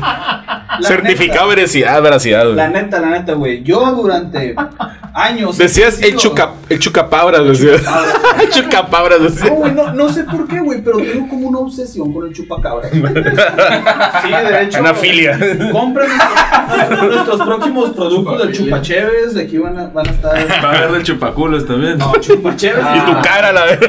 Certificado 0.83 1.47
neta, 1.49 1.55
veracidad, 1.57 2.03
veracidad, 2.03 2.45
güey. 2.45 2.57
La 2.57 2.69
neta, 2.69 3.01
la 3.01 3.11
neta, 3.11 3.33
güey. 3.35 3.63
Yo 3.63 3.81
durante 3.93 4.55
años. 5.15 5.59
Decías 5.59 6.01
he 6.03 6.09
el, 6.09 6.17
chuca, 6.17 6.53
el 6.69 6.79
chucapabras, 6.79 7.45
decías. 7.45 7.83
El 8.41 8.51
chucapabras, 8.51 9.21
No, 9.21 9.29
decías. 9.29 9.51
güey, 9.51 9.73
no, 9.73 9.93
no 9.93 10.09
sé 10.09 10.23
por 10.25 10.47
qué, 10.47 10.61
güey, 10.61 10.81
pero 10.83 10.99
tengo 10.99 11.29
como 11.29 11.49
una 11.49 11.59
obsesión 11.59 12.13
con 12.13 12.27
el 12.27 12.33
chupacabra. 12.33 12.89
Sí, 14.23 14.31
de 14.31 14.63
hecho. 14.63 14.81
Una 14.81 14.95
filia. 14.95 15.39
Compren 15.73 16.09
nuestros, 16.09 17.15
nuestros 17.15 17.43
próximos 17.43 17.91
productos 17.91 18.39
del 18.39 18.53
chupacheves. 18.53 19.35
De 19.35 19.43
aquí 19.43 19.59
van 19.59 19.79
a, 19.79 19.87
van 19.89 20.07
a 20.09 20.11
estar. 20.11 20.65
Va 20.65 20.71
a 20.71 20.79
haber 20.79 20.93
de 20.99 21.03
chupaculos 21.03 21.67
también. 21.67 21.99
No, 21.99 22.13
chupacheves. 22.21 22.85
Y 22.97 23.01
tu 23.01 23.21
cara, 23.23 23.53
la 23.53 23.65
verdad. 23.65 23.89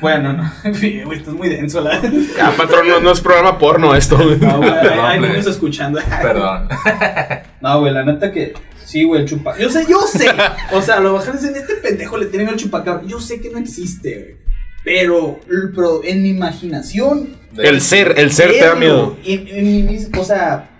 Bueno, 0.00 0.32
no. 0.32 0.50
Güey, 0.64 1.00
esto 1.18 1.30
es 1.30 1.36
muy 1.36 1.48
denso, 1.48 1.80
la 1.80 2.00
Ah, 2.40 2.52
patrón, 2.56 2.88
no, 2.88 3.00
no 3.00 3.12
es 3.12 3.20
programa 3.20 3.58
porno 3.58 3.94
esto, 3.94 4.16
güey. 4.16 4.38
No, 4.38 4.58
güey, 4.58 4.70
hay- 5.02 5.20
niños 5.20 5.46
escuchando. 5.46 6.00
Perdón. 6.22 6.68
No, 7.60 7.80
güey, 7.80 7.92
la 7.92 8.04
neta 8.04 8.32
que. 8.32 8.54
Sí, 8.84 9.04
güey, 9.04 9.22
el 9.22 9.28
chupa. 9.28 9.56
Yo 9.58 9.70
sé, 9.70 9.84
yo 9.88 10.00
sé. 10.02 10.26
O 10.72 10.82
sea, 10.82 10.98
lo 11.00 11.12
mejor 11.18 11.34
dicen, 11.34 11.54
este 11.54 11.74
pendejo 11.76 12.16
le 12.18 12.26
tienen 12.26 12.48
el 12.48 12.56
chupacabra. 12.56 13.02
Yo 13.06 13.20
sé 13.20 13.40
que 13.40 13.50
no 13.50 13.58
existe, 13.58 14.14
güey. 14.14 14.36
Pero, 14.82 15.38
pero 15.74 16.00
en 16.02 16.22
mi 16.22 16.30
imaginación. 16.30 17.36
El 17.56 17.80
ser, 17.82 18.14
el 18.16 18.32
ser 18.32 18.50
te 18.52 18.64
da 18.64 18.74
miedo. 18.74 19.16
En, 19.24 19.46
en 19.48 19.86
mi 19.86 19.98
o 20.18 20.24
sea, 20.24 20.70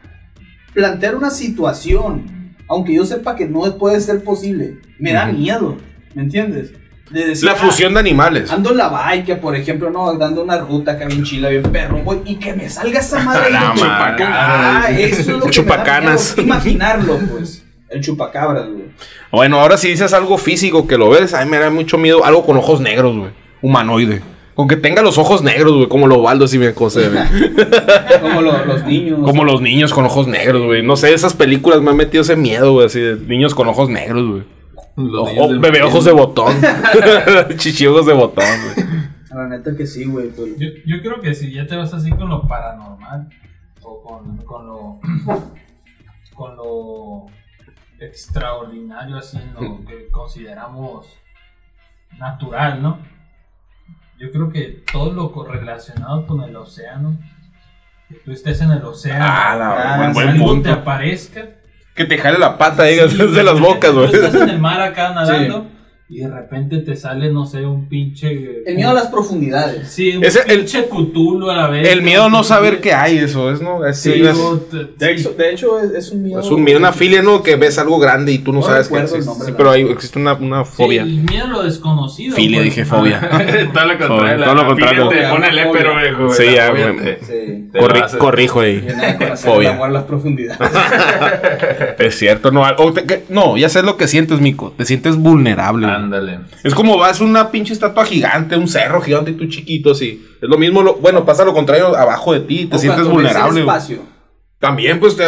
plantear 0.72 1.14
una 1.16 1.30
situación, 1.30 2.54
aunque 2.68 2.94
yo 2.94 3.04
sepa 3.04 3.36
que 3.36 3.46
no 3.46 3.60
puede 3.76 4.00
ser 4.00 4.24
posible, 4.24 4.78
me 4.98 5.12
da 5.12 5.26
miedo. 5.26 5.76
¿Me 6.14 6.22
entiendes? 6.22 6.72
De 7.10 7.26
decir, 7.26 7.44
La 7.44 7.52
ah, 7.52 7.56
fusión 7.56 7.92
de 7.94 8.00
animales. 8.00 8.50
Ando 8.52 8.70
en 8.70 8.76
la 8.76 8.88
bike, 8.88 9.40
por 9.40 9.56
ejemplo, 9.56 9.90
no, 9.90 10.14
dando 10.14 10.42
una 10.44 10.58
ruta 10.58 10.92
acá 10.92 11.06
bien 11.06 11.24
chila, 11.24 11.48
bien 11.48 11.62
perro, 11.64 11.98
güey, 12.04 12.20
y 12.24 12.36
que 12.36 12.52
me 12.54 12.68
salga 12.70 13.00
esa 13.00 13.18
madre 13.24 13.50
La 13.50 13.74
de. 13.74 14.22
Ah, 14.24 14.86
eso 14.96 15.20
es 15.20 15.26
lo 15.28 15.40
que 15.40 15.46
me 15.46 15.50
Chupacanas. 15.50 16.36
da 16.36 16.42
miedo, 16.42 16.54
Imaginarlo, 16.54 17.18
pues. 17.32 17.64
El 17.88 18.00
chupacabras, 18.00 18.66
güey. 18.68 18.84
Bueno, 19.32 19.60
ahora 19.60 19.76
si 19.76 19.88
dices 19.88 20.12
algo 20.12 20.38
físico 20.38 20.86
que 20.86 20.96
lo 20.96 21.10
ves, 21.10 21.34
a 21.34 21.44
mí 21.44 21.50
me 21.50 21.58
da 21.58 21.70
mucho 21.70 21.98
miedo. 21.98 22.24
Algo 22.24 22.46
con 22.46 22.56
ojos 22.56 22.80
negros, 22.80 23.16
güey. 23.16 23.30
Humanoide. 23.62 24.22
Con 24.54 24.68
que 24.68 24.76
tenga 24.76 25.02
los 25.02 25.18
ojos 25.18 25.42
negros, 25.42 25.72
güey. 25.74 25.88
Como 25.88 26.06
los 26.06 26.22
baldos, 26.22 26.52
si 26.52 26.58
bien 26.58 26.72
ve. 27.08 27.20
Como 28.22 28.40
lo- 28.42 28.64
los 28.64 28.84
niños. 28.86 29.18
Como 29.24 29.44
los 29.44 29.60
niños 29.60 29.92
con 29.92 30.04
ojos 30.04 30.28
negros, 30.28 30.62
güey. 30.66 30.84
No 30.84 30.94
sé, 30.96 31.12
esas 31.14 31.34
películas 31.34 31.80
me 31.80 31.90
han 31.90 31.96
metido 31.96 32.22
ese 32.22 32.36
miedo, 32.36 32.72
güey. 32.74 32.86
Así 32.86 33.00
de 33.00 33.16
niños 33.16 33.54
con 33.56 33.66
ojos 33.66 33.88
negros, 33.88 34.28
güey. 34.28 34.42
Los 35.08 35.28
Ojo- 35.36 35.60
bebé 35.60 35.82
ojos 35.84 36.04
de 36.04 36.12
botón. 36.12 36.54
Chichiojos 37.56 38.06
de 38.06 38.12
botón, 38.12 38.44
güey. 38.74 38.86
La 39.30 39.46
neta 39.46 39.76
que 39.76 39.86
sí, 39.86 40.04
güey. 40.06 40.28
pues. 40.30 40.58
Yo, 40.58 40.68
yo 40.86 41.00
creo 41.02 41.20
que 41.20 41.34
si 41.34 41.52
ya 41.52 41.66
te 41.66 41.76
vas 41.76 41.94
así 41.94 42.10
con 42.10 42.28
lo 42.28 42.46
paranormal 42.46 43.28
o 43.82 44.02
con, 44.02 44.36
con 44.38 44.66
lo 44.66 45.00
con 46.34 46.56
lo 46.56 47.26
extraordinario 47.98 49.16
así 49.18 49.38
lo 49.54 49.84
que 49.86 50.08
consideramos 50.10 51.06
natural, 52.18 52.82
¿no? 52.82 52.98
Yo 54.18 54.30
creo 54.30 54.50
que 54.50 54.82
todo 54.92 55.12
lo 55.12 55.32
correlacionado 55.32 56.26
con 56.26 56.42
el 56.42 56.54
océano, 56.56 57.16
que 58.08 58.16
tú 58.16 58.32
estés 58.32 58.60
en 58.60 58.70
el 58.70 58.84
océano, 58.84 59.24
Ah, 59.26 59.56
la- 59.56 59.94
Ah, 59.94 59.96
buen, 59.98 60.08
sí, 60.10 60.14
buen 60.14 60.28
algo 60.30 60.44
punto. 60.46 60.68
te 60.68 60.74
aparezca 60.74 61.48
Que 62.00 62.06
te 62.06 62.16
jale 62.16 62.38
la 62.38 62.56
pata, 62.56 62.84
digas, 62.84 63.12
Sí, 63.12 63.18
de 63.34 63.42
las 63.42 63.60
bocas, 63.60 63.90
tú 63.90 63.98
güey. 63.98 64.14
Estás 64.14 64.34
en 64.34 64.48
el 64.48 64.58
mar 64.58 64.80
acá 64.80 65.12
nadando 65.12 65.66
y 66.08 66.20
de 66.20 66.28
repente 66.28 66.78
te 66.78 66.96
sale, 66.96 67.30
no 67.30 67.44
sé, 67.46 67.64
un 67.66 67.88
pinche. 67.88 68.62
El 68.66 68.74
miedo 68.74 68.90
a 68.90 68.94
las 68.94 69.08
profundidades. 69.08 69.86
Sí, 69.92 70.16
un 70.16 70.24
Ese- 70.24 70.40
el- 70.48 70.60
pinche 70.60 70.86
Cthulhu 70.88 71.50
a 71.50 71.54
la 71.56 71.68
vez. 71.68 71.86
El 71.88 72.00
miedo 72.02 72.24
a 72.24 72.28
no 72.30 72.42
saber 72.42 72.80
qué 72.80 72.94
hay, 72.94 73.18
eso 73.18 73.52
es, 73.52 73.60
¿no? 73.60 73.86
Es, 73.86 73.98
Sí, 73.98 74.14
es- 74.14 74.36
o 74.36 74.58
te- 74.58 74.76
De 74.78 75.14
sí. 75.14 75.20
hecho, 75.20 75.32
de 75.34 75.50
hecho 75.52 75.78
es, 75.78 75.90
es 75.92 76.10
un 76.10 76.22
miedo. 76.24 76.40
es 76.40 76.46
un 76.50 76.64
miedo, 76.64 76.78
una 76.78 76.92
filia, 76.92 77.20
¿no? 77.22 77.42
Que 77.42 77.56
ves 77.56 77.78
algo 77.78 77.98
grande 78.00 78.32
y 78.32 78.38
tú 78.38 78.50
no, 78.52 78.60
No 78.60 78.66
sabes 78.66 78.88
qué 78.88 78.96
el 78.96 79.06
Sí, 79.08 79.18
la 79.18 79.56
pero 79.56 79.70
hay, 79.70 79.82
existe 79.82 80.18
una, 80.18 80.32
una 80.32 80.64
Sí, 80.64 80.70
fobia. 80.74 81.02
el 81.02 81.18
miedo 81.22 81.44
a 81.44 81.48
lo 81.48 81.62
desconocido. 81.62 82.34
Filia, 82.34 82.60
pues. 82.60 82.64
dije 82.64 82.84
fobia. 82.86 83.20
todo 83.74 83.84
lo 83.86 83.98
contrario. 83.98 84.44
Todo 84.46 84.54
lo 84.54 84.66
contrario. 84.66 85.08
Te 85.10 85.28
pone 85.28 85.48
el 85.48 85.58
épero, 85.58 85.96
viejo. 85.96 86.30
Sí, 86.32 86.44
ya, 86.56 86.72
Corri- 87.72 88.18
corrijo 88.18 88.60
ahí. 88.60 88.86
Fobia. 89.36 89.68
el 89.70 89.74
amor 89.76 89.88
a 89.88 89.92
las 89.92 90.04
profundidades. 90.04 90.58
Es 91.98 92.18
cierto, 92.18 92.50
no. 92.50 92.62
o 92.62 92.92
te- 92.92 93.04
que- 93.04 93.24
no, 93.28 93.56
ya 93.56 93.68
sé 93.68 93.82
lo 93.82 93.96
que 93.96 94.08
sientes, 94.08 94.40
Mico. 94.40 94.72
Te 94.76 94.84
sientes 94.84 95.16
vulnerable. 95.16 95.86
Ándale. 95.86 96.40
Es 96.64 96.74
como 96.74 96.96
vas 96.98 97.20
a 97.20 97.24
una 97.24 97.50
pinche 97.50 97.72
estatua 97.72 98.04
gigante, 98.04 98.56
un 98.56 98.68
cerro 98.68 99.00
gigante 99.00 99.32
y 99.32 99.34
tú 99.34 99.46
chiquito 99.46 99.90
así. 99.92 100.26
Es 100.40 100.48
lo 100.48 100.56
mismo, 100.58 100.82
lo, 100.82 100.94
bueno, 100.96 101.24
pasa 101.24 101.44
lo 101.44 101.52
contrario 101.52 101.96
abajo 101.96 102.32
de 102.32 102.40
ti, 102.40 102.66
te 102.66 102.76
O 102.76 102.78
sientes 102.78 103.06
vulnerable. 103.06 103.60
espacio. 103.60 103.98
También, 104.60 105.00
pues 105.00 105.16
te. 105.16 105.24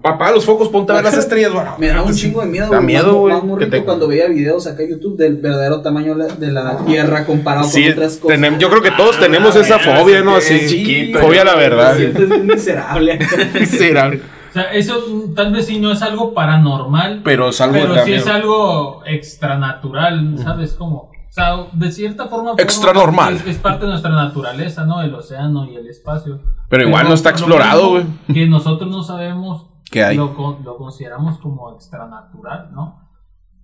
Papá, 0.00 0.30
los 0.32 0.42
focos, 0.46 0.70
ponte 0.70 0.90
a 0.90 0.94
ver 0.94 1.04
las 1.04 1.18
estrellas, 1.18 1.52
bueno. 1.52 1.74
Me 1.78 1.88
da 1.88 2.02
un 2.02 2.14
chingo 2.14 2.40
de 2.40 2.46
miedo, 2.46 2.64
Da 2.70 2.78
güey, 2.78 2.86
miedo, 2.86 3.14
güey, 3.18 3.32
Más 3.34 3.42
que 3.42 3.46
morrito 3.46 3.70
te- 3.72 3.84
cuando 3.84 4.08
veía 4.08 4.26
videos 4.28 4.66
acá 4.66 4.82
en 4.84 4.88
YouTube 4.92 5.18
del 5.18 5.36
verdadero 5.36 5.82
tamaño 5.82 6.14
de 6.14 6.26
la- 6.28 6.34
de 6.34 6.50
la 6.50 6.78
Tierra 6.78 7.26
comparado 7.26 7.66
Sí, 7.68 7.82
con 7.84 7.92
otras 7.92 8.16
cosas. 8.16 8.38
tenem- 8.38 8.56
yo 8.56 8.70
creo 8.70 8.80
que 8.80 8.90
todos 8.92 9.18
tenemos 9.20 9.54
Ah, 9.54 9.60
esa 9.60 9.76
mira, 9.78 9.96
fobia, 9.98 10.22
¿no? 10.22 10.40
sí, 10.40 10.54
Así. 10.54 10.66
chiquito, 10.68 11.18
fobia 11.18 11.42
a 11.42 11.44
la 11.44 11.52
Te 11.52 11.58
verdad. 11.58 11.96
sientes 11.96 12.26
bien 12.28 12.46
miserable. 12.46 13.18
Miserable. 13.60 14.20
O 14.48 14.52
sea, 14.54 14.62
eso 14.72 15.04
mm, 15.10 15.34
tal 15.34 15.52
vez 15.52 15.66
sí 15.66 15.78
no 15.78 15.92
es 15.92 16.00
algo 16.00 16.32
paranormal, 16.32 17.20
Pero 17.22 17.50
es 17.50 17.60
algo 17.60 17.74
pero 17.74 18.04
sí 18.06 18.14
es 18.14 18.26
algo 18.26 19.02
extranatural, 19.04 20.38
¿sabes 20.42 20.72
cómo? 20.72 21.10
Sea, 21.34 21.66
de 21.72 21.90
cierta 21.90 22.28
forma... 22.28 22.50
forma 22.50 22.62
Extranormal. 22.62 23.34
Es, 23.34 23.46
es 23.46 23.58
parte 23.58 23.84
de 23.86 23.90
nuestra 23.90 24.12
naturaleza, 24.12 24.84
¿no? 24.86 25.02
El 25.02 25.12
océano 25.16 25.64
y 25.64 25.74
el 25.74 25.88
espacio. 25.88 26.38
Pero 26.68 26.86
igual 26.86 27.08
no 27.08 27.14
está 27.14 27.30
explorado, 27.30 27.88
güey. 27.90 28.04
Que 28.32 28.46
nosotros 28.46 28.88
no 28.88 29.02
sabemos 29.02 29.66
¿Qué 29.90 30.04
hay? 30.04 30.16
Lo, 30.16 30.32
con- 30.36 30.62
lo 30.64 30.76
consideramos 30.76 31.38
como 31.38 31.74
extranatural, 31.74 32.70
¿no? 32.72 33.00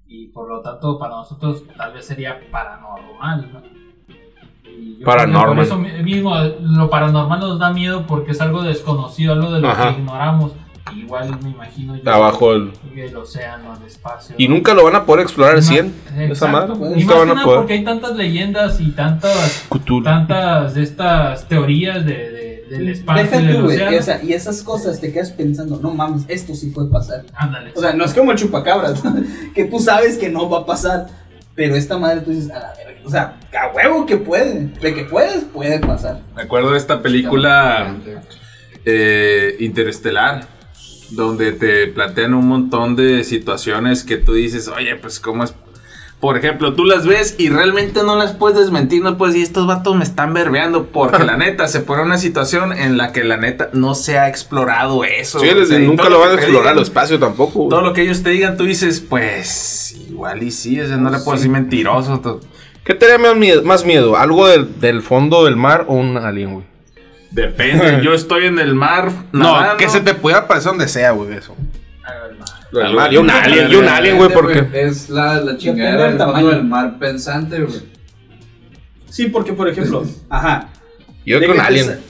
Y 0.08 0.26
por 0.32 0.48
lo 0.48 0.60
tanto, 0.62 0.98
para 0.98 1.14
nosotros 1.14 1.62
tal 1.76 1.92
vez 1.92 2.04
sería 2.06 2.40
paranormal, 2.50 3.52
¿no? 3.52 5.04
Paranormal. 5.04 5.54
Por 5.54 5.64
eso 5.64 5.78
mi- 5.78 6.02
mismo, 6.02 6.34
lo 6.60 6.90
paranormal 6.90 7.38
nos 7.38 7.58
da 7.60 7.72
miedo 7.72 8.04
porque 8.06 8.32
es 8.32 8.40
algo 8.40 8.62
desconocido, 8.62 9.32
algo 9.34 9.52
de 9.52 9.60
lo 9.60 9.68
Ajá. 9.70 9.94
que 9.94 10.00
ignoramos. 10.00 10.52
Igual 10.96 11.38
me 11.42 11.50
imagino 11.50 11.96
yo. 11.96 12.10
Abajo 12.10 12.52
el- 12.54 12.72
El 12.96 13.16
océano, 13.16 13.76
el 13.80 13.86
espacio. 13.86 14.34
Y 14.38 14.48
nunca 14.48 14.74
lo 14.74 14.84
van 14.84 14.96
a 14.96 15.04
poder 15.06 15.22
explorar 15.22 15.54
al 15.56 15.62
100. 15.62 15.86
Exacto. 15.86 16.32
Esa 16.32 16.46
madre. 16.48 16.74
Nunca 16.74 17.14
van 17.14 17.30
a 17.38 17.42
poder. 17.44 17.58
porque 17.60 17.72
hay 17.74 17.84
tantas 17.84 18.16
leyendas 18.16 18.80
y 18.80 18.90
tantas, 18.92 19.66
Cthulhu. 19.70 20.02
tantas 20.04 20.74
de 20.74 20.82
estas 20.82 21.46
teorías 21.48 22.04
de, 22.04 22.12
de- 22.12 22.50
del 22.70 22.88
espacio 22.88 23.22
y 23.22 23.26
Deja 23.26 23.38
del 23.40 23.56
tú, 23.56 23.62
güey. 23.64 23.76
océano. 23.76 23.98
o 23.98 24.02
sea, 24.02 24.22
y 24.22 24.32
esas 24.32 24.62
cosas 24.62 25.00
te 25.00 25.12
quedas 25.12 25.32
pensando, 25.32 25.78
no 25.82 25.90
mames, 25.90 26.22
esto 26.28 26.54
sí 26.54 26.70
puede 26.70 26.88
pasar. 26.88 27.24
Ándale. 27.34 27.72
O 27.76 27.80
sea, 27.80 27.92
no 27.92 28.04
es 28.04 28.14
como 28.14 28.30
el 28.32 28.38
chupacabras, 28.38 29.02
que 29.54 29.64
tú 29.64 29.78
sabes 29.80 30.16
que 30.18 30.28
no 30.28 30.48
va 30.48 30.60
a 30.60 30.66
pasar. 30.66 31.06
Pero 31.56 31.74
esta 31.74 31.98
madre 31.98 32.20
tú 32.22 32.30
dices, 32.30 32.50
a 32.50 32.58
la 32.60 32.72
verga. 32.76 33.00
O 33.04 33.10
sea, 33.10 33.36
a 33.60 33.74
huevo 33.74 34.06
que 34.06 34.16
puede. 34.16 34.66
De 34.80 34.94
que 34.94 35.04
puedes, 35.04 35.44
puede 35.44 35.78
pasar. 35.80 36.20
Me 36.36 36.42
acuerdo 36.42 36.70
de 36.72 36.78
esta 36.78 37.02
película 37.02 37.96
eh, 38.84 39.56
Interestelar, 39.58 40.46
donde 41.10 41.52
te 41.52 41.86
plantean 41.88 42.34
un 42.34 42.46
montón 42.46 42.96
de 42.96 43.24
situaciones 43.24 44.04
que 44.04 44.16
tú 44.16 44.34
dices, 44.34 44.68
oye, 44.68 44.96
pues 44.96 45.20
cómo 45.20 45.44
es... 45.44 45.54
Por 46.20 46.36
ejemplo, 46.36 46.74
tú 46.74 46.84
las 46.84 47.06
ves 47.06 47.36
y 47.38 47.48
realmente 47.48 48.02
no 48.02 48.14
las 48.14 48.34
puedes 48.34 48.58
desmentir, 48.58 49.02
no 49.02 49.16
puedes 49.16 49.34
decir, 49.34 49.46
estos 49.46 49.66
vatos 49.66 49.96
me 49.96 50.04
están 50.04 50.34
verbeando, 50.34 50.88
porque 50.88 51.24
la 51.24 51.36
neta 51.38 51.66
se 51.66 51.80
pone 51.80 52.02
una 52.02 52.18
situación 52.18 52.74
en 52.74 52.98
la 52.98 53.12
que 53.12 53.24
la 53.24 53.38
neta 53.38 53.70
no 53.72 53.94
se 53.94 54.18
ha 54.18 54.28
explorado 54.28 55.04
eso. 55.04 55.40
Sí, 55.40 55.48
o 55.48 55.64
sea, 55.64 55.78
nunca 55.78 56.10
lo 56.10 56.20
van 56.20 56.32
a 56.32 56.34
explorar 56.34 56.76
el 56.76 56.82
espacio 56.82 57.18
tampoco. 57.18 57.68
Todo 57.70 57.80
lo 57.80 57.94
que 57.94 58.02
ellos 58.02 58.22
te 58.22 58.30
digan, 58.30 58.58
tú 58.58 58.64
dices, 58.64 59.00
pues 59.00 59.96
igual 60.10 60.42
y 60.42 60.50
sí, 60.50 60.78
o 60.78 60.86
sea, 60.86 60.98
no 60.98 61.08
le 61.08 61.20
puedo 61.20 61.36
decir 61.38 61.50
mentiroso. 61.50 62.40
¿Qué 62.84 62.94
te 62.94 63.08
da 63.08 63.16
más 63.16 63.36
miedo, 63.36 63.62
más 63.62 63.86
miedo? 63.86 64.18
¿Algo 64.18 64.46
del, 64.46 64.78
del 64.78 65.00
fondo 65.00 65.46
del 65.46 65.56
mar 65.56 65.86
o 65.88 65.94
un 65.94 66.18
alien, 66.18 66.52
güey? 66.52 66.69
Depende, 67.30 68.00
yo 68.04 68.14
estoy 68.14 68.46
en 68.46 68.58
el 68.58 68.74
mar. 68.74 69.10
No, 69.32 69.60
nadando. 69.60 69.76
que 69.76 69.88
se 69.88 70.00
te 70.00 70.14
pueda 70.14 70.38
aparecer 70.38 70.70
donde 70.70 70.88
sea, 70.88 71.12
güey, 71.12 71.34
eso. 71.34 71.56
Lo 72.72 72.80
del 72.80 72.94
mar, 72.94 73.12
y 73.12 73.16
un 73.16 73.28
alien, 73.28 73.70
y 73.70 73.74
un 73.74 73.88
alien, 73.88 74.16
güey, 74.16 74.32
porque... 74.32 74.68
Es 74.72 75.08
la, 75.08 75.40
la 75.40 75.56
chingadera 75.56 76.04
del 76.04 76.16
tamaño. 76.16 76.48
del 76.48 76.64
mar 76.64 76.98
pensante, 76.98 77.60
güey. 77.60 77.82
Sí, 79.08 79.26
porque 79.26 79.52
por 79.52 79.68
ejemplo, 79.68 80.04
ajá. 80.30 80.68
Yo 81.26 81.38
creo 81.38 81.52
que 81.52 81.58
un 81.58 81.64
alien. 81.64 82.00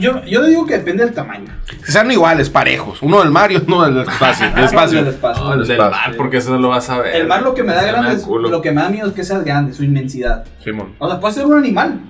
Yo, 0.00 0.22
yo 0.24 0.44
digo 0.44 0.66
que 0.66 0.76
depende 0.76 1.04
del 1.04 1.14
tamaño. 1.14 1.46
Que 1.66 1.90
sean 1.90 2.10
iguales, 2.10 2.50
parejos. 2.50 3.00
Uno 3.00 3.20
del 3.20 3.30
mar 3.30 3.50
y 3.50 3.56
uno 3.56 3.84
del 3.84 4.00
espacio. 4.06 4.50
Del 4.54 4.64
espacio. 4.64 4.98
Del 4.98 5.08
espacio. 5.14 5.44
No, 5.44 5.54
el 5.54 5.66
del 5.66 5.78
mar, 5.78 6.14
porque 6.16 6.38
eso 6.38 6.50
no 6.50 6.58
lo 6.58 6.68
vas 6.68 6.90
a 6.90 6.98
ver. 6.98 7.16
El 7.16 7.26
mar 7.26 7.42
lo 7.42 7.54
que 7.54 7.62
me 7.62 7.72
da 7.72 7.84
grande 7.84 8.14
es, 8.14 8.26
lo 8.26 8.60
que 8.60 8.70
me 8.70 8.82
da 8.82 8.90
miedo 8.90 9.08
es 9.08 9.14
que 9.14 9.24
sea 9.24 9.38
grande, 9.38 9.72
su 9.72 9.84
inmensidad. 9.84 10.44
Simón. 10.62 10.94
O 10.98 11.08
sea, 11.08 11.20
puede 11.20 11.34
ser 11.34 11.46
un 11.46 11.56
animal. 11.56 12.00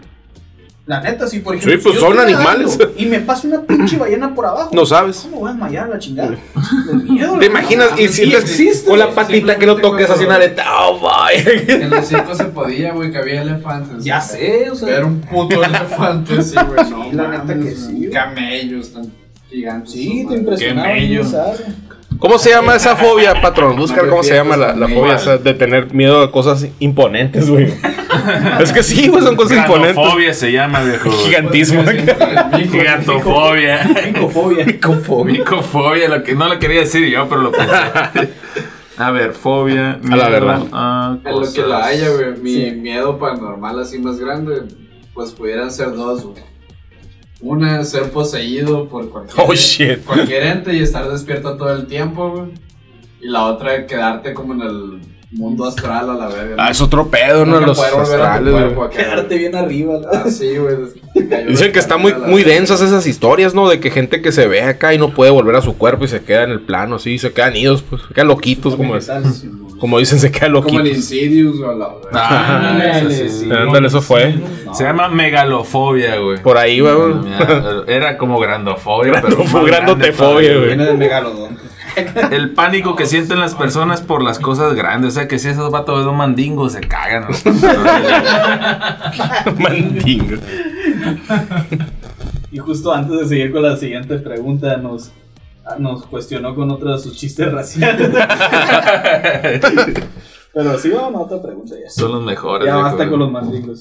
La 0.88 1.02
neta, 1.02 1.26
sí, 1.26 1.40
por 1.40 1.54
ejemplo. 1.54 1.76
Sí, 1.76 1.82
pues 1.82 1.94
si 1.96 2.00
son 2.00 2.18
animales. 2.18 2.78
Y 2.96 3.04
me 3.04 3.20
pasa 3.20 3.46
una 3.46 3.60
pinche 3.60 3.98
ballena 3.98 4.34
por 4.34 4.46
abajo. 4.46 4.70
No 4.72 4.86
sabes. 4.86 5.18
¿Cómo 5.18 5.40
voy 5.40 5.50
a 5.50 5.52
desmayar 5.52 5.84
a 5.84 5.88
la 5.88 5.98
chingada? 5.98 6.30
De 6.30 6.94
miedo. 6.94 7.38
¿Te 7.38 7.44
imaginas? 7.44 7.90
Y 8.00 8.08
sientes 8.08 8.44
existe. 8.44 8.88
con 8.88 8.98
la 8.98 9.10
patita 9.10 9.56
que 9.58 9.66
lo 9.66 9.76
toques 9.76 10.08
así 10.08 10.24
en 10.24 10.32
areta. 10.32 10.64
¡Oh, 10.80 10.98
En 11.30 11.90
my! 11.90 11.90
los 11.90 12.06
circos 12.06 12.38
se 12.38 12.44
podía, 12.44 12.94
güey, 12.94 13.12
que 13.12 13.18
había 13.18 13.42
elefantes. 13.42 14.02
Ya 14.02 14.18
sé, 14.18 14.70
o 14.70 14.74
sea. 14.74 14.88
Ver 14.88 15.04
un 15.04 15.20
puto 15.20 15.62
elefante 15.62 16.38
así, 16.38 16.54
güey. 16.56 16.82
Sí, 16.86 16.94
no 17.12 17.22
la 17.22 17.28
neta 17.44 17.54
que 17.54 17.70
sí. 17.74 18.08
Camellos. 18.10 18.90
tan- 18.94 19.12
gigantes. 19.50 19.92
Sí, 19.92 20.24
te 20.26 20.36
impresionaba. 20.36 20.88
¿Cómo 22.18 22.38
se 22.38 22.48
llama 22.48 22.74
esa 22.76 22.96
fobia, 22.96 23.38
patrón? 23.42 23.76
Busca 23.76 24.02
No 24.02 24.08
cómo 24.08 24.22
se 24.22 24.32
llama 24.34 24.56
la, 24.56 24.74
fobia 24.88 25.16
esa 25.16 25.36
de 25.36 25.52
tener 25.52 25.92
miedo 25.92 26.22
a 26.22 26.32
cosas 26.32 26.66
imponentes, 26.78 27.50
güey. 27.50 27.74
es 28.60 28.72
que 28.72 28.82
sí, 28.82 29.08
güey, 29.08 29.22
son 29.22 29.36
cosas 29.36 29.58
imponentes. 29.58 29.94
Gigantofobia 29.96 30.34
se 30.34 30.52
llama, 30.52 30.82
viejo. 30.82 31.10
Gigantismo. 31.24 31.82
Gigantofobia. 32.70 33.88
Micofobia. 34.06 34.64
Micofobia, 35.24 36.08
lo 36.08 36.22
que 36.22 36.34
no 36.34 36.48
lo 36.48 36.58
quería 36.58 36.80
decir 36.80 37.08
yo, 37.08 37.28
pero 37.28 37.42
lo 37.42 37.52
pensé. 37.52 37.74
A 38.96 39.10
ver, 39.10 39.32
fobia. 39.32 40.00
A 40.10 40.16
la 40.16 40.28
verdad. 40.28 40.62
a 40.72 41.18
lo 41.24 41.52
que 41.52 41.62
la 41.62 41.86
haya, 41.86 42.08
güey. 42.10 42.36
Mi 42.40 42.52
Sí. 42.54 42.70
miedo 42.72 43.18
paranormal 43.18 43.78
así 43.80 43.98
más 43.98 44.18
grande, 44.18 44.62
pues 45.14 45.30
pudieran 45.32 45.70
ser 45.70 45.92
dos, 45.94 46.24
güey. 46.24 46.42
Una, 47.40 47.84
ser 47.84 48.10
poseído 48.10 48.88
por 48.88 49.08
cualquier, 49.10 49.46
Oh, 49.46 49.54
shit. 49.54 50.04
cualquier 50.04 50.42
ente 50.44 50.74
y 50.74 50.82
estar 50.82 51.08
despierto 51.08 51.56
todo 51.56 51.72
el 51.72 51.86
tiempo, 51.86 52.30
güey. 52.32 52.50
Y 53.20 53.28
la 53.28 53.44
otra, 53.44 53.86
quedarte 53.86 54.34
como 54.34 54.54
en 54.54 54.62
el 54.62 55.00
mundo 55.30 55.66
astral 55.66 56.08
a 56.10 56.14
la 56.14 56.28
verga. 56.28 56.56
Ah, 56.58 56.70
es 56.70 56.80
otro 56.80 57.08
pedo, 57.08 57.44
¿no? 57.44 57.60
Los 57.60 57.78
astrales, 57.78 58.52
güey. 58.74 58.90
Quedarte 58.90 59.26
güey. 59.26 59.38
bien 59.38 59.54
arriba. 59.56 59.94
¿no? 60.00 60.08
Ah, 60.12 60.30
sí, 60.30 60.56
güey. 60.56 60.76
te 61.14 61.28
cayó 61.28 61.48
Dicen 61.50 61.66
la 61.66 61.72
que 61.72 61.78
está 61.78 61.96
muy, 61.98 62.12
la 62.12 62.18
muy 62.18 62.42
densas 62.44 62.80
esas 62.80 63.06
historias, 63.06 63.54
¿no? 63.54 63.68
De 63.68 63.78
que 63.80 63.90
gente 63.90 64.22
que 64.22 64.32
se 64.32 64.46
ve 64.48 64.62
acá 64.62 64.94
y 64.94 64.98
no 64.98 65.10
puede 65.10 65.30
volver 65.30 65.54
a 65.56 65.60
su 65.62 65.76
cuerpo 65.76 66.04
y 66.04 66.08
se 66.08 66.22
queda 66.22 66.44
en 66.44 66.50
el 66.50 66.60
plano, 66.60 66.96
así, 66.96 67.18
se 67.18 67.32
quedan 67.32 67.56
idos, 67.56 67.82
pues, 67.82 68.02
se 68.08 68.14
quedan 68.14 68.28
loquitos, 68.28 68.74
como, 68.74 68.96
es- 68.96 69.10
como 69.78 69.98
dicen, 69.98 70.18
se 70.18 70.32
quedan 70.32 70.52
Como 70.54 70.68
en 70.70 70.74
loquitos. 70.86 70.96
Insidious 70.96 71.60
o 71.60 71.72
la 71.74 71.88
verga. 71.88 72.08
Ah, 72.14 72.70
Ándale, 72.70 72.98
eso 72.98 73.10
sí. 73.10 73.28
sí. 73.44 73.50
Ándale, 73.52 73.86
eso 73.86 74.00
fue. 74.02 74.34
No. 74.64 74.74
Se 74.74 74.82
llama 74.84 75.08
megalofobia, 75.08 76.16
güey. 76.16 76.42
Por 76.42 76.56
ahí, 76.58 76.80
güey. 76.80 76.94
Era 77.86 78.16
como 78.16 78.40
grandofobia, 78.40 79.12
pero. 79.22 79.36
Grandotefobia, 79.64 80.54
güey. 80.56 80.66
Viene 80.68 80.86
del 80.86 80.98
megalodón. 80.98 81.67
El 82.30 82.54
pánico 82.54 82.96
que 82.96 83.06
sienten 83.06 83.40
las 83.40 83.54
personas 83.54 84.00
por 84.00 84.22
las 84.22 84.38
cosas 84.38 84.74
grandes. 84.74 85.08
O 85.08 85.10
sea, 85.12 85.28
que 85.28 85.38
si 85.38 85.48
esos 85.48 85.70
vatos 85.70 86.00
ven 86.00 86.08
un 86.08 86.16
mandingo, 86.16 86.68
se 86.68 86.80
cagan. 86.80 87.26
Mandingo. 89.58 90.36
Y 92.50 92.58
justo 92.58 92.92
antes 92.92 93.20
de 93.20 93.26
seguir 93.26 93.52
con 93.52 93.62
la 93.62 93.76
siguiente 93.76 94.18
pregunta, 94.18 94.76
nos, 94.76 95.12
nos 95.78 96.04
cuestionó 96.06 96.54
con 96.54 96.70
otro 96.70 96.92
de 96.92 96.98
sus 96.98 97.16
chistes 97.16 97.52
raciales. 97.52 98.10
Pero 100.54 100.78
sí, 100.78 100.90
vamos 100.90 101.20
a 101.20 101.24
otra 101.24 101.42
pregunta 101.42 101.74
ya. 101.80 101.90
Son 101.90 102.12
los 102.12 102.24
mejores. 102.24 102.66
Ya 102.66 102.76
basta 102.76 103.08
con 103.08 103.18
los 103.18 103.30
mandingos. 103.30 103.78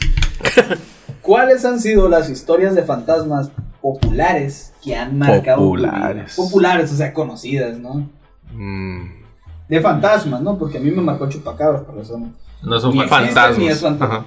¿Cuáles 1.21 1.65
han 1.65 1.79
sido 1.79 2.07
las 2.07 2.29
historias 2.29 2.75
de 2.75 2.83
fantasmas 2.83 3.49
populares 3.93 4.73
que 4.83 4.95
han 4.95 5.17
marcado? 5.17 5.59
Populares. 5.59 6.33
Populares, 6.35 6.91
o 6.91 6.95
sea, 6.95 7.13
conocidas, 7.13 7.79
¿no? 7.79 8.09
Mm. 8.53 9.23
De 9.69 9.81
fantasmas, 9.81 10.41
¿no? 10.41 10.57
Porque 10.57 10.77
a 10.77 10.81
mí 10.81 10.91
me 10.91 11.01
marcó 11.01 11.29
chupacabras, 11.29 11.83
por 11.83 11.97
eso 11.99 12.17
no. 12.17 12.33
No 12.63 12.79
son 12.79 12.93
Ni 12.93 12.99
fantasmas. 13.07 13.49
existe 13.49 13.63
ni 13.63 13.69
es 13.69 13.81
fantasma. 13.81 14.15
Ajá. 14.15 14.25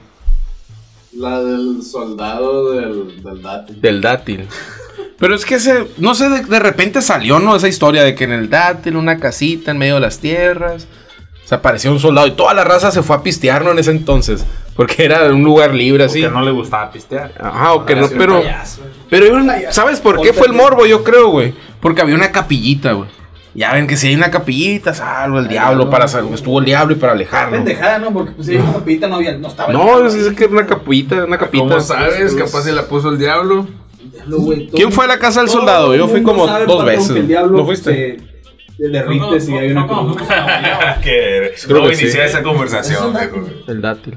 La 1.17 1.43
del 1.43 1.83
soldado 1.83 2.73
del, 2.73 3.23
del 3.23 3.43
dátil. 3.43 3.81
Del 3.81 4.01
dátil. 4.01 4.49
Pero 5.19 5.35
es 5.35 5.45
que 5.45 5.57
ese, 5.57 5.89
no 5.99 6.15
sé, 6.15 6.31
de, 6.31 6.43
de 6.45 6.59
repente 6.59 7.03
salió, 7.03 7.39
¿no? 7.41 7.55
Esa 7.57 7.69
historia 7.69 8.03
de 8.03 8.15
que 8.15 8.25
en 8.25 8.33
el 8.33 8.49
dátil, 8.49 8.97
una 8.97 9.19
casita 9.19 9.71
en 9.73 9.79
medio 9.79 9.97
de 9.97 10.01
las 10.01 10.19
tierras, 10.19 10.87
se 11.45 11.55
apareció 11.55 11.91
un 11.91 11.99
soldado 11.99 12.27
y 12.29 12.33
toda 12.33 12.55
la 12.55 12.65
raza 12.65 12.91
se 12.91 13.03
fue 13.03 13.17
a 13.17 13.23
pistear, 13.23 13.65
¿no? 13.65 13.73
En 13.73 13.79
ese 13.79 13.91
entonces. 13.91 14.47
Porque 14.81 15.05
era 15.05 15.27
un 15.27 15.43
lugar 15.45 15.75
libre 15.75 16.05
así. 16.05 16.23
Porque 16.23 16.35
no 16.35 16.43
le 16.43 16.53
gustaba 16.53 16.91
pistear. 16.91 17.33
Ajá, 17.39 17.75
o 17.75 17.85
que 17.85 17.95
no, 17.95 18.09
pero. 18.09 18.43
Pero 19.11 19.27
¿sabes 19.73 20.01
por 20.01 20.23
qué 20.23 20.33
fue 20.33 20.47
el 20.47 20.55
morbo? 20.55 20.87
Yo 20.87 21.05
creo, 21.05 21.29
güey. 21.29 21.53
Porque 21.81 22.01
había 22.01 22.15
una 22.15 22.33
capillita, 22.33 22.93
güey. 22.93 23.11
Ya 23.53 23.75
ven 23.75 23.87
que 23.87 23.99
si 23.99 24.07
hay 24.07 24.15
una 24.15 24.31
capillita, 24.31 24.95
salvo 24.95 25.39
el 25.39 25.49
diablo, 25.49 25.91
para 25.91 26.09
sal- 26.09 26.33
estuvo 26.33 26.61
el 26.61 26.65
diablo 26.65 26.95
y 26.95 26.99
para 26.99 27.13
alejarlo. 27.13 27.57
Pendejada, 27.57 27.99
¿no? 27.99 28.11
Porque 28.11 28.31
pues 28.33 28.47
si 28.47 28.53
hay 28.55 28.59
una 28.63 28.73
capita 28.73 29.07
no 29.09 29.17
había, 29.17 29.37
no 29.37 29.49
estaba. 29.49 29.71
No, 29.71 30.07
es, 30.07 30.15
es 30.15 30.33
que 30.35 30.45
era 30.45 30.53
una 30.55 30.67
capillita, 30.67 31.25
una 31.25 31.37
capita. 31.37 31.65
¿Cómo 31.65 31.81
sabes? 31.81 32.33
Capaz 32.35 32.63
se 32.63 32.73
la 32.73 32.87
puso 32.87 33.11
el 33.11 33.19
diablo. 33.19 33.67
Diablo, 34.15 34.39
güey, 34.39 34.67
todo- 34.67 34.77
¿Quién 34.77 34.93
fue 34.93 35.05
a 35.05 35.09
la 35.09 35.19
casa 35.19 35.41
del 35.41 35.51
soldado? 35.51 35.95
Yo 35.95 36.09
fui 36.09 36.23
como 36.23 36.47
sabe, 36.47 36.65
dos 36.65 36.87
veces. 36.87 37.11
que 37.13 37.19
el 37.19 37.29
diablo 37.29 37.59
¿No 37.59 37.67
fuiste? 37.67 38.19
Se, 38.19 38.77
se 38.79 38.89
derrite 38.89 39.41
si 39.41 39.53
hay 39.59 39.73
una 39.73 39.87
cruz. 39.87 40.17
que 41.03 41.53
no 41.69 41.83
que 41.83 41.95
iniciar 41.95 42.27
esa 42.27 42.43
conversación. 42.43 43.15
El 43.67 43.81
dátil. 43.83 44.15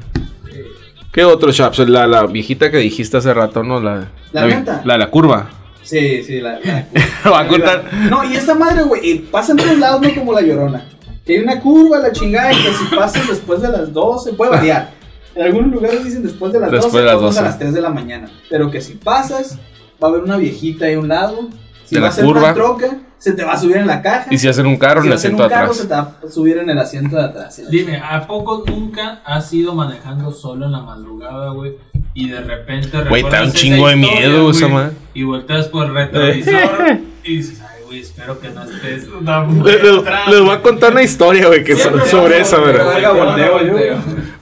¿Qué 1.14 1.24
otro, 1.24 1.52
Chaps? 1.52 1.80
La, 1.88 2.08
la 2.08 2.26
viejita 2.26 2.72
que 2.72 2.78
dijiste 2.78 3.18
hace 3.18 3.34
rato, 3.34 3.64
¿no? 3.64 3.80
La, 3.80 4.10
¿La 4.32 4.48
la 4.84 4.94
de 4.94 5.00
la 5.00 5.10
curva. 5.12 5.48
Sí, 5.84 6.24
sí, 6.24 6.40
la. 6.42 6.60
la 6.60 6.88
Va 7.32 7.42
a 7.42 7.48
contar. 7.48 7.84
No, 8.10 8.24
y 8.24 8.36
esa 8.36 8.56
madre, 8.56 8.82
güey, 8.84 9.12
eh, 9.12 9.26
pasa 9.30 9.52
en 9.52 9.60
todos 9.60 9.78
lados, 9.78 10.02
no 10.02 10.14
como 10.16 10.34
la 10.34 10.42
llorona. 10.42 10.88
Que 11.24 11.34
hay 11.38 11.44
una 11.44 11.60
curva, 11.60 12.00
la 12.00 12.12
chingada, 12.12 12.52
y 12.52 12.56
que 12.56 12.74
si 12.74 12.96
pasas 12.96 13.28
después 13.28 13.62
de 13.62 13.70
las 13.70 13.94
12, 13.94 14.34
puede 14.34 14.52
variar. 14.52 14.92
En 15.36 15.44
algunos 15.44 15.72
lugares 15.72 16.04
dicen 16.04 16.24
después 16.24 16.52
de 16.52 16.60
las 16.60 16.72
Después 16.72 16.92
12, 16.94 17.00
de 17.00 17.06
las 17.06 17.16
otros 17.16 17.36
12. 17.36 17.40
a 17.40 17.44
las 17.44 17.60
3 17.60 17.74
de 17.74 17.82
la 17.82 17.90
mañana. 17.90 18.30
Pero 18.50 18.72
que 18.72 18.82
si 18.82 18.94
pasas, 18.96 19.58
va 20.04 20.08
a 20.08 20.12
haber 20.12 20.24
una 20.24 20.38
viejita 20.38 20.86
ahí 20.86 20.96
a 20.96 21.00
un 21.00 21.08
lado. 21.10 21.48
Si 21.86 21.96
De 21.96 22.02
va 22.02 22.08
la 22.08 22.12
a 22.14 22.16
ser 22.16 22.26
curva. 22.26 22.42
una 22.44 22.54
troca, 22.54 22.98
se 23.18 23.32
te 23.34 23.44
va 23.44 23.54
a 23.54 23.58
subir 23.58 23.78
en 23.78 23.88
la 23.88 24.02
caja. 24.02 24.26
Y 24.30 24.38
si 24.38 24.48
hacen 24.48 24.66
un 24.66 24.78
carro, 24.78 25.02
si 25.02 25.08
en 25.08 25.12
el 25.12 25.14
un 25.14 25.18
asiento 25.20 25.44
de 25.44 25.50
carro, 25.50 25.64
atrás. 25.72 25.78
se 25.78 25.88
te 25.88 25.94
va 25.94 26.12
a 26.26 26.30
subir 26.32 26.58
en 26.58 26.70
el 26.70 26.78
asiento 26.80 27.16
de 27.16 27.24
atrás. 27.24 27.62
Dime, 27.70 27.98
¿a 27.98 28.26
poco 28.28 28.64
nunca 28.68 29.22
has 29.26 29.52
ido 29.54 29.74
manejando 29.76 30.32
solo 30.32 30.66
en 30.66 30.72
la 30.74 30.80
madrugada, 30.82 31.50
güey? 31.52 31.74
Y 32.16 32.30
de 32.30 32.42
repente 32.42 32.90
Güey, 33.10 33.24
te 33.24 33.30
da 33.30 33.44
un 33.44 33.52
chingo 33.54 33.90
esa 33.90 33.96
de 33.98 34.02
historia, 34.04 34.28
miedo 34.30 34.52
esa 34.52 34.60
güey, 34.66 34.74
madre. 34.74 34.92
Y 35.14 35.24
volteas 35.24 35.68
por 35.68 35.86
el 35.88 35.94
retrovisor 35.94 37.00
y 37.24 37.38
dices, 37.38 37.62
ay, 37.62 37.84
güey, 37.86 38.02
espero 38.02 38.40
que 38.40 38.50
no 38.50 38.64
estés. 38.64 39.08
una 39.08 39.46
Les, 39.48 39.82
les- 39.84 39.96
voy 40.06 40.40
güey". 40.42 40.50
a 40.52 40.62
contar 40.62 40.92
una 40.92 41.02
historia, 41.02 41.48
güey, 41.48 41.64
que 41.64 41.76
so- 41.76 41.82
Siempre 41.90 42.06
sobre 42.10 42.40
esa, 42.42 42.58
güey, 42.58 42.74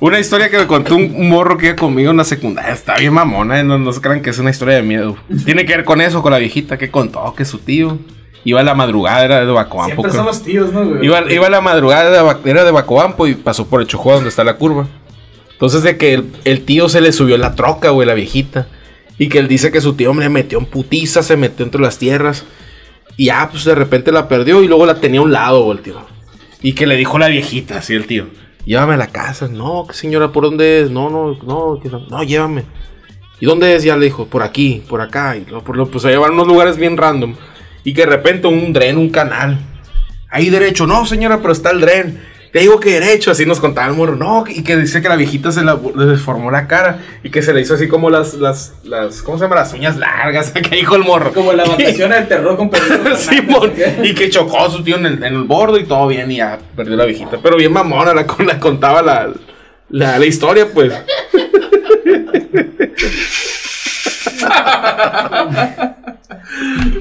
Una 0.02 0.20
historia 0.20 0.49
que 0.49 0.58
me 0.58 0.66
contó 0.66 0.95
un, 0.95 1.30
morro 1.30 1.60
que 1.60 1.68
iba 1.68 1.76
conmigo 1.76 2.10
en 2.10 2.18
la 2.18 2.24
secundaria. 2.24 2.74
Está 2.74 2.95
bien 2.95 3.14
mamona, 3.14 3.60
¿eh? 3.60 3.64
no, 3.64 3.78
no 3.78 3.93
se 3.93 4.02
crean 4.02 4.24
que 4.24 4.32
es 4.32 4.39
una 4.39 4.49
historia 4.49 4.74
de 4.74 4.82
miedo. 4.82 5.16
Tiene 5.45 5.64
que 5.64 5.76
ver 5.76 5.86
con 5.86 6.02
eso, 6.02 6.24
con 6.24 6.32
la 6.32 6.39
viejita 6.39 6.76
que 6.80 6.89
contó 6.89 7.36
que 7.36 7.45
su 7.45 7.60
tío 7.60 7.99
iba 8.43 8.62
a 8.62 8.64
la 8.64 8.74
madrugada, 8.74 9.24
era 9.24 9.45
de 9.45 9.52
Bacoampo. 9.52 10.02
Siempre 10.02 10.12
son 10.12 10.26
los 10.26 10.41
tíos, 10.41 10.74
¿no, 10.74 10.88
güey? 10.88 11.06
Iba, 11.06 11.32
iba 11.32 11.45
a 11.45 11.49
la 11.52 11.62
madrugada, 11.62 12.36
era 12.45 12.64
de 12.64 12.72
Bacoampo 12.72 13.28
y 13.28 13.36
pasó 13.36 13.68
por 13.68 13.80
el 13.80 13.86
Chojó 13.86 14.14
donde 14.14 14.30
está 14.30 14.43
la 14.43 14.56
curva. 14.56 14.88
Entonces 15.52 15.84
de 15.84 15.95
que 15.97 16.16
el, 16.16 16.32
el 16.45 16.66
tío 16.66 16.89
se 16.89 16.99
le 16.99 17.12
subió 17.12 17.38
la 17.38 17.54
troca, 17.54 17.91
güey, 17.91 18.08
la 18.08 18.16
viejita. 18.16 18.68
Y 19.20 19.30
que 19.30 19.38
él 19.38 19.47
dice 19.47 19.72
que 19.72 19.82
su 19.82 19.93
tío 19.93 20.16
me 20.16 20.28
metió 20.30 20.58
en 20.58 20.66
putiza, 20.66 21.22
se 21.22 21.38
metió 21.38 21.64
entre 21.64 21.80
las 21.80 21.99
tierras. 21.99 22.43
Y 23.18 23.26
ya, 23.26 23.47
pues 23.52 23.66
de 23.66 23.76
repente 23.76 24.12
la 24.12 24.28
perdió 24.28 24.64
y 24.64 24.68
luego 24.68 24.88
la 24.88 24.95
tenía 24.95 25.20
a 25.20 25.24
un 25.24 25.32
lado, 25.32 25.64
güey, 25.64 25.78
el 25.78 25.84
tío. 25.84 26.02
Y 26.64 26.74
que 26.74 26.88
le 26.88 26.95
dijo 26.95 27.20
la 27.20 27.28
viejita, 27.28 27.78
así 27.78 27.93
el 27.93 28.08
tío. 28.08 28.41
Llévame 28.66 28.93
a 28.93 28.97
la 28.97 29.07
casa. 29.07 29.47
No, 29.47 29.88
señora, 29.91 30.32
¿por 30.32 30.43
dónde 30.43 30.82
es? 30.82 30.91
No, 30.91 31.09
no, 31.09 31.38
no, 31.43 31.80
no, 32.09 32.24
llévame. 32.24 32.64
¿Y 33.39 33.45
dónde 33.45 33.76
es? 33.76 33.84
Ya 33.84 33.97
le 33.97 34.05
dijo, 34.05 34.28
por 34.28 34.43
aquí, 34.43 34.84
por 34.88 35.01
acá. 35.01 35.36
Y 35.36 35.45
luego, 35.45 35.64
por 35.64 35.78
lo, 35.78 35.88
pues 35.88 36.03
se 36.03 36.09
llevaron 36.09 36.36
unos 36.36 36.47
lugares 36.47 36.78
bien 36.78 36.97
random. 36.97 37.36
Y 37.84 37.93
que 37.93 38.01
de 38.01 38.07
repente 38.07 38.47
un 38.47 38.72
dren, 38.72 38.97
un 38.97 39.09
canal. 39.09 39.59
Ahí 40.30 40.49
derecho, 40.49 40.86
no 40.86 41.05
señora, 41.05 41.39
pero 41.41 41.51
está 41.51 41.72
el 41.72 41.82
dren. 41.82 42.31
Te 42.52 42.60
digo 42.60 42.80
que 42.82 42.99
derecho, 42.99 43.32
así 43.32 43.45
nos 43.45 43.60
contaba 43.62 43.88
el 43.88 43.93
morro. 43.93 44.16
No, 44.18 44.43
y 44.47 44.64
que 44.64 44.76
dice 44.76 45.02
que 45.02 45.08
la 45.08 45.16
viejita 45.16 45.52
se 45.54 45.64
la- 45.64 45.80
le 45.95 46.06
deformó 46.06 46.52
la 46.52 46.68
cara 46.68 46.99
y 47.24 47.30
que 47.30 47.41
se 47.41 47.54
le 47.54 47.62
hizo 47.62 47.76
así 47.76 47.88
como 47.88 48.10
las, 48.10 48.34
las, 48.34 48.74
las, 48.84 49.22
¿cómo 49.22 49.38
se 49.38 49.45
llama? 49.45 49.56
Las 49.56 49.72
uñas 49.74 49.95
largas, 49.97 50.52
que 50.70 50.76
dijo 50.76 50.95
el 50.97 51.04
morro. 51.04 51.32
Como 51.34 51.54
la 51.54 51.64
vacación 51.68 52.10
del 52.12 52.28
terror 52.28 52.58
con 52.58 52.70
Pedrito 52.70 53.16
Simón, 53.16 53.72
y 54.04 54.14
que 54.14 54.30
chocó 54.30 54.60
a 54.66 54.70
su 54.70 54.84
tío 54.84 54.97
en 54.97 55.06
el, 55.06 55.14
en 55.24 55.34
el 55.34 55.43
bordo 55.43 55.78
y 55.78 55.86
todo 55.86 56.08
bien 56.08 56.30
y 56.32 56.38
ya 56.38 56.60
perdió 56.76 56.97
la 56.97 57.06
viejita. 57.06 57.38
Pero 57.41 57.56
bien 57.56 57.72
mamona, 57.72 58.14
la, 58.14 58.26
la 58.45 58.60
contaba 58.60 59.02
la, 59.02 59.30
la, 59.89 60.20
la 60.20 60.26
historia, 60.26 60.68
pues. 60.74 60.91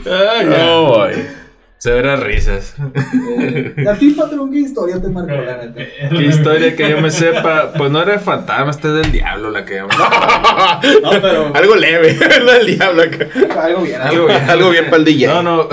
Ay, 0.06 0.46
no, 0.46 0.86
boy. 0.86 1.39
Severas 1.80 2.20
risas. 2.20 2.74
A 2.78 3.94
ti, 3.94 4.10
patrón, 4.10 4.50
¿qué 4.52 4.58
historia 4.58 5.00
te 5.00 5.08
marcó 5.08 5.32
la 5.32 5.56
neta? 5.56 5.80
¿Qué 6.10 6.26
historia 6.26 6.76
que 6.76 6.90
yo 6.90 7.00
me 7.00 7.10
sepa? 7.10 7.72
Pues 7.72 7.90
no 7.90 8.02
era 8.02 8.12
el 8.12 8.20
fantasma, 8.20 8.70
este 8.70 8.88
es 8.88 8.94
del 9.02 9.12
diablo 9.12 9.50
la 9.50 9.64
que 9.64 9.76
yo 9.76 9.88
No, 11.02 11.10
pero 11.22 11.56
Algo 11.56 11.76
leve, 11.76 12.18
no 12.44 12.52
el 12.52 12.66
diablo 12.66 13.02
acá. 13.02 13.26
algo 13.62 13.80
bien. 13.80 13.98
Algo 13.98 14.26
bien. 14.26 14.50
Algo 14.50 14.70
bien 14.70 14.84
para 14.84 14.96
el 14.98 15.04
DJ. 15.06 15.26
No, 15.28 15.42
no. 15.42 15.68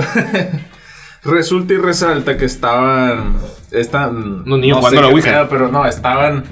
Resulta 1.25 1.73
y 1.73 1.77
resalta 1.77 2.37
que 2.37 2.45
estaban. 2.45 3.35
Están. 3.71 4.43
Unos 4.45 4.59
niños 4.59 4.77
no 4.77 4.81
jugando 4.83 5.01
la 5.01 5.07
Ouija. 5.09 5.49
Pero 5.49 5.67
no, 5.67 5.85
estaban. 5.85 6.45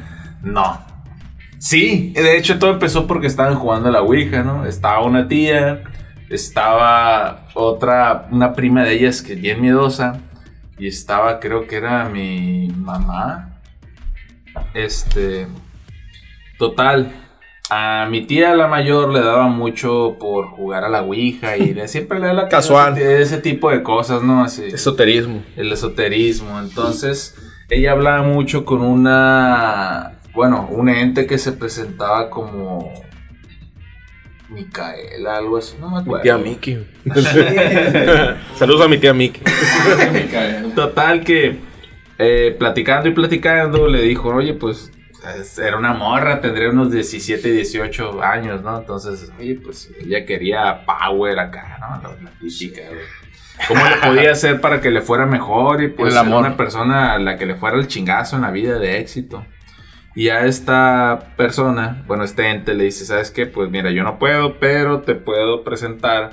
No. 0.43 0.85
Sí, 1.59 2.11
de 2.13 2.37
hecho 2.37 2.59
todo 2.59 2.71
empezó 2.71 3.07
porque 3.07 3.27
estaban 3.27 3.55
jugando 3.55 3.87
a 3.87 3.91
la 3.93 4.01
Ouija, 4.01 4.43
¿no? 4.43 4.65
Estaba 4.65 5.01
una 5.05 5.29
tía, 5.29 5.81
estaba 6.29 7.47
otra, 7.53 8.27
una 8.31 8.53
prima 8.53 8.83
de 8.83 8.93
ellas 8.93 9.21
que 9.21 9.33
es 9.33 9.41
bien 9.41 9.61
miedosa, 9.61 10.19
y 10.77 10.87
estaba, 10.87 11.39
creo 11.39 11.67
que 11.67 11.77
era 11.77 12.05
mi 12.09 12.67
mamá. 12.75 13.59
Este. 14.73 15.47
Total. 16.57 17.11
A 17.69 18.07
mi 18.09 18.25
tía, 18.27 18.53
la 18.53 18.67
mayor, 18.67 19.11
le 19.11 19.21
daba 19.21 19.47
mucho 19.47 20.17
por 20.19 20.49
jugar 20.49 20.83
a 20.83 20.89
la 20.89 21.01
Ouija 21.01 21.57
y 21.57 21.73
de, 21.73 21.87
siempre 21.87 22.19
le 22.19 22.27
da 22.27 22.33
la 22.33 22.47
Casual. 22.47 22.97
Ese 22.97 23.39
tipo 23.39 23.71
de 23.71 23.81
cosas, 23.81 24.21
¿no? 24.21 24.43
Así, 24.43 24.65
Esoterismo. 24.65 25.41
el 25.55 25.71
esoterismo. 25.71 26.59
Entonces, 26.59 27.35
ella 27.69 27.93
hablaba 27.93 28.21
mucho 28.21 28.65
con 28.65 28.81
una, 28.81 30.19
bueno, 30.33 30.67
un 30.69 30.89
ente 30.89 31.25
que 31.25 31.39
se 31.39 31.53
presentaba 31.53 32.29
como 32.29 32.93
Micaela, 34.49 35.37
algo 35.37 35.57
así, 35.57 35.75
no 35.79 35.89
me 35.89 35.95
Mi 35.97 36.01
acuerdo. 36.01 36.23
tía 36.23 36.37
Miki. 36.37 36.77
Saludos 38.55 38.81
a 38.81 38.87
mi 38.87 38.97
tía 38.97 39.13
Miki. 39.13 39.41
Total 40.75 41.23
que 41.23 41.57
eh, 42.17 42.55
platicando 42.57 43.09
y 43.09 43.13
platicando 43.13 43.87
le 43.87 44.01
dijo, 44.01 44.29
oye, 44.29 44.53
pues 44.53 44.91
es- 45.39 45.57
era 45.59 45.77
una 45.77 45.93
morra, 45.93 46.39
tendría 46.41 46.69
unos 46.69 46.91
17, 46.91 47.51
18 47.51 48.21
años, 48.21 48.61
¿no? 48.61 48.77
Entonces, 48.79 49.31
oye, 49.39 49.55
pues 49.63 49.91
ella 49.99 50.25
quería 50.25 50.85
power 50.85 51.39
acá, 51.39 51.77
¿no? 51.79 52.01
La, 52.09 52.15
la 52.23 52.31
típica, 52.39 52.81
güey. 52.87 53.01
¿Cómo 53.69 53.85
le 53.85 53.95
podía 54.05 54.31
hacer 54.33 54.59
para 54.59 54.81
que 54.81 54.91
le 54.91 55.01
fuera 55.01 55.25
mejor 55.25 55.81
y 55.81 55.87
pues 55.87 56.13
El 56.13 56.19
ser 56.19 56.27
amor. 56.27 56.41
una 56.45 56.57
persona 56.57 57.13
a 57.13 57.19
la 57.19 57.37
que 57.37 57.45
le 57.45 57.55
fuera 57.55 57.77
el 57.77 57.87
chingazo 57.87 58.35
en 58.35 58.41
la 58.41 58.51
vida 58.51 58.77
de 58.79 58.99
éxito? 58.99 59.45
Y 60.15 60.29
a 60.29 60.45
esta 60.45 61.33
persona, 61.35 62.03
bueno, 62.07 62.23
este 62.23 62.49
ente 62.49 62.73
le 62.73 62.85
dice, 62.85 63.05
¿sabes 63.05 63.31
qué? 63.31 63.45
Pues 63.45 63.69
mira, 63.69 63.91
yo 63.91 64.03
no 64.03 64.17
puedo, 64.17 64.59
pero 64.59 65.01
te 65.01 65.13
puedo 65.13 65.63
presentar, 65.65 66.31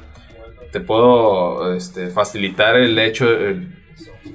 te 0.70 0.80
puedo 0.80 1.74
este, 1.74 2.08
facilitar 2.10 2.76
el 2.76 2.96
hecho, 2.98 3.28
el 3.28 3.76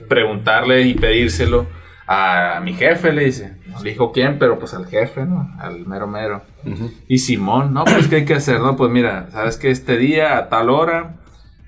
preguntarle 0.09 0.81
y 0.81 0.95
pedírselo 0.95 1.65
a 2.07 2.59
mi 2.63 2.73
jefe, 2.73 3.11
le 3.13 3.25
dice. 3.25 3.57
No 3.67 3.81
le 3.83 3.91
dijo 3.91 4.11
quién, 4.11 4.39
pero 4.39 4.57
pues 4.59 4.73
al 4.73 4.87
jefe, 4.87 5.25
¿no? 5.25 5.53
Al 5.59 5.85
mero 5.85 6.07
mero. 6.07 6.41
Y 7.07 7.19
Simón, 7.19 7.73
no, 7.73 7.83
pues 7.83 8.07
¿qué 8.07 8.17
hay 8.17 8.25
que 8.25 8.33
hacer? 8.33 8.59
No, 8.59 8.75
pues 8.75 8.91
mira, 8.91 9.29
sabes 9.31 9.57
que 9.57 9.69
este 9.69 9.97
día 9.97 10.37
a 10.37 10.49
tal 10.49 10.69
hora, 10.69 11.15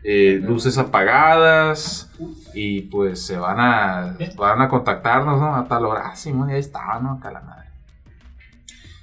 eh, 0.04 0.40
luces 0.42 0.78
apagadas 0.78 2.12
y 2.54 2.82
pues 2.84 3.26
se 3.26 3.38
van 3.38 3.60
a, 3.60 4.16
van 4.38 4.62
a 4.62 4.70
contactarnos, 4.70 5.40
¿no? 5.40 5.56
A 5.56 5.66
tal 5.66 5.86
hora. 5.86 6.04
Ah, 6.08 6.16
Simón, 6.16 6.50
y 6.50 6.54
ahí 6.54 6.60
estaba, 6.60 7.00
¿no? 7.00 7.14
Acá 7.14 7.32
la 7.32 7.42
madre. 7.42 7.59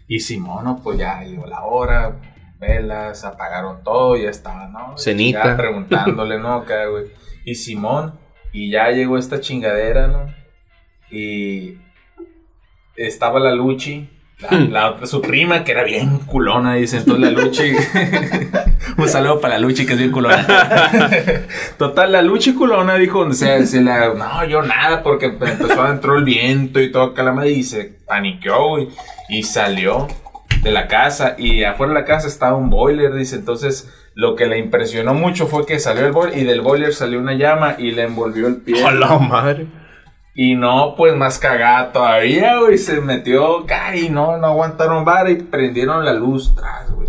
Y 0.08 0.20
Simón, 0.20 0.64
no, 0.64 0.80
pues 0.82 0.98
ya 0.98 1.22
llegó 1.22 1.46
la 1.46 1.62
hora, 1.62 2.16
velas, 2.58 3.24
apagaron 3.24 3.82
todo, 3.82 4.16
ya 4.16 4.30
estaba, 4.30 4.68
¿no? 4.68 4.96
Cenita. 4.96 5.44
Ya 5.44 5.56
preguntándole, 5.56 6.38
¿no? 6.38 6.54
Acá, 6.54 6.86
güey. 6.86 7.06
Y 7.44 7.54
Simón, 7.54 8.18
y 8.52 8.70
ya 8.70 8.90
llegó 8.90 9.18
esta 9.18 9.40
chingadera, 9.40 10.06
¿no? 10.06 10.34
Y 11.10 11.78
estaba 12.96 13.40
la 13.40 13.52
Luchi, 13.52 14.08
la, 14.38 14.50
la 14.58 14.90
otra, 14.90 15.06
su 15.06 15.20
prima, 15.20 15.64
que 15.64 15.72
era 15.72 15.84
bien 15.84 16.18
culona, 16.18 16.74
dice. 16.74 16.98
Entonces 16.98 17.32
la 17.32 17.42
Luchi. 17.42 17.72
Un 18.98 19.08
saludo 19.08 19.40
para 19.40 19.54
la 19.54 19.60
Luchi, 19.60 19.86
que 19.86 19.92
es 19.92 19.98
bien 19.98 20.12
culona. 20.12 20.46
Total, 21.78 22.12
la 22.12 22.22
Luchi 22.22 22.54
culona 22.54 22.94
dijo: 22.96 23.30
sea, 23.32 23.64
se 23.66 23.80
la, 23.80 24.14
No, 24.14 24.44
yo 24.46 24.62
nada, 24.62 25.02
porque 25.02 25.26
empezó, 25.26 25.86
entró 25.86 26.16
el 26.16 26.24
viento 26.24 26.80
y 26.80 26.90
todo 26.90 27.04
acá 27.04 27.22
la 27.22 27.32
madre 27.32 27.50
y 27.50 27.62
se 27.62 27.84
paniqueó, 28.06 28.68
güey. 28.68 28.88
Y 29.28 29.42
salió 29.42 30.08
de 30.62 30.70
la 30.70 30.88
casa. 30.88 31.34
Y 31.38 31.64
afuera 31.64 31.92
de 31.92 32.00
la 32.00 32.06
casa 32.06 32.28
estaba 32.28 32.56
un 32.56 32.70
boiler, 32.70 33.14
dice. 33.14 33.36
Entonces. 33.36 33.92
Lo 34.16 34.34
que 34.34 34.46
le 34.46 34.56
impresionó 34.56 35.12
mucho 35.12 35.46
fue 35.46 35.66
que 35.66 35.78
salió 35.78 36.06
el 36.06 36.12
boiler 36.12 36.38
y 36.38 36.44
del 36.44 36.62
boiler 36.62 36.94
salió 36.94 37.18
una 37.18 37.34
llama 37.34 37.74
y 37.76 37.90
le 37.90 38.04
envolvió 38.04 38.46
el 38.46 38.56
pie. 38.56 38.82
A 38.82 38.90
la 38.90 39.18
madre. 39.18 39.66
Y 40.34 40.54
no, 40.54 40.94
pues 40.96 41.14
más 41.16 41.38
cagada 41.38 41.92
todavía, 41.92 42.58
güey. 42.58 42.78
Se 42.78 43.00
metió 43.02 43.66
y 43.94 44.08
no, 44.08 44.38
no 44.38 44.46
aguantaron 44.46 45.04
vara 45.04 45.30
y 45.30 45.36
prendieron 45.36 46.04
la 46.04 46.12
luz 46.12 46.54
tras, 46.54 46.90
güey. 46.92 47.08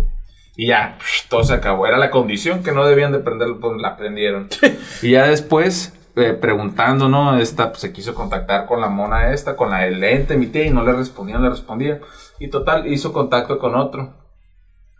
Y 0.56 0.66
ya, 0.66 0.96
psh, 0.98 1.28
todo 1.28 1.44
se 1.44 1.54
acabó. 1.54 1.86
Era 1.86 1.98
la 1.98 2.10
condición 2.10 2.62
que 2.62 2.72
no 2.72 2.86
debían 2.86 3.12
de 3.12 3.20
prenderlo, 3.20 3.60
pues 3.60 3.80
la 3.80 3.96
prendieron. 3.96 4.48
y 5.02 5.12
ya 5.12 5.26
después, 5.26 5.97
eh, 6.18 6.34
preguntando, 6.34 7.08
¿no? 7.08 7.36
Esta 7.38 7.70
pues, 7.70 7.80
se 7.80 7.92
quiso 7.92 8.14
contactar 8.14 8.66
con 8.66 8.80
la 8.80 8.88
mona 8.88 9.32
esta, 9.32 9.56
con 9.56 9.70
la 9.70 9.80
del 9.80 10.00
lente, 10.00 10.36
mi 10.36 10.46
tía, 10.46 10.66
y 10.66 10.70
no 10.70 10.82
le 10.84 10.92
respondía, 10.92 11.36
no 11.36 11.44
le 11.44 11.50
respondía. 11.50 12.00
Y 12.38 12.48
total, 12.48 12.86
hizo 12.86 13.12
contacto 13.12 13.58
con 13.58 13.74
otro. 13.74 14.14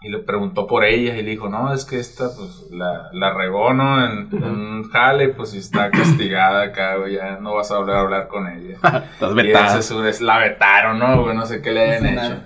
Y 0.01 0.11
le 0.11 0.19
preguntó 0.19 0.69
por 0.69 0.85
ella 0.85 1.17
y 1.17 1.23
le 1.23 1.31
dijo, 1.31 1.49
no, 1.49 1.75
es 1.75 1.85
que 1.85 1.99
esta, 1.99 2.29
pues, 2.37 2.71
la, 2.71 3.09
la 3.13 3.35
regó, 3.35 3.75
¿no? 3.75 4.05
En, 4.05 4.29
en 4.33 4.45
un 4.45 4.91
jale, 4.91 5.31
pues, 5.31 5.55
y 5.55 5.59
está 5.59 5.91
castigada 5.91 6.63
acá, 6.63 6.97
güey, 6.97 7.15
ya 7.15 7.39
no 7.41 7.57
vas 7.57 7.73
a 7.73 7.79
volver 7.79 7.97
a 7.97 8.01
hablar 8.01 8.29
con 8.29 8.47
ella. 8.47 8.77
Estás 9.13 9.35
vetada. 9.35 9.79
es 9.79 10.21
la 10.21 10.39
vetaron, 10.39 11.01
¿no, 11.01 11.23
güey? 11.23 11.35
No 11.35 11.47
sé 11.47 11.61
qué 11.61 11.73
le 11.73 11.91
hayan 11.91 12.07
hecho. 12.07 12.37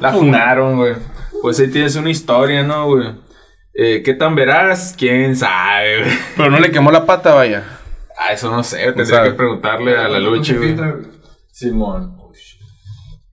La 0.00 0.12
funaron, 0.14 0.76
güey. 0.76 0.94
Pues 1.42 1.60
ahí 1.60 1.70
tienes 1.70 1.94
una 1.96 2.08
historia, 2.08 2.62
¿no, 2.62 2.86
güey? 2.86 3.14
Eh, 3.74 4.02
¿Qué 4.02 4.14
tan 4.14 4.34
verás? 4.34 4.94
¿Quién 4.98 5.36
sabe, 5.36 6.00
güey? 6.00 6.12
Pero 6.36 6.50
no 6.50 6.58
le 6.58 6.70
quemó 6.70 6.90
la 6.90 7.06
pata, 7.06 7.34
vaya. 7.34 7.77
Ah, 8.28 8.32
eso 8.34 8.50
no 8.50 8.62
sé, 8.62 8.92
tendría 8.92 9.22
que 9.24 9.30
preguntarle 9.30 9.96
a 9.96 10.06
la 10.08 10.18
Luchi, 10.18 10.54
güey. 10.54 10.76
Simón. 11.50 12.16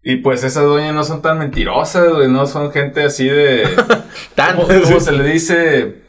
Y 0.07 0.17
pues 0.17 0.43
esas 0.43 0.63
doñas 0.63 0.93
no 0.93 1.03
son 1.03 1.21
tan 1.21 1.39
mentirosas, 1.39 2.13
güey, 2.13 2.29
no 2.29 2.45
son 2.45 2.71
gente 2.71 3.03
así 3.03 3.27
de... 3.27 3.67
Tan. 4.35 4.55
¿Cómo, 4.55 4.67
cómo 4.67 4.99
se 4.99 5.11
le 5.11 5.23
dice? 5.23 6.03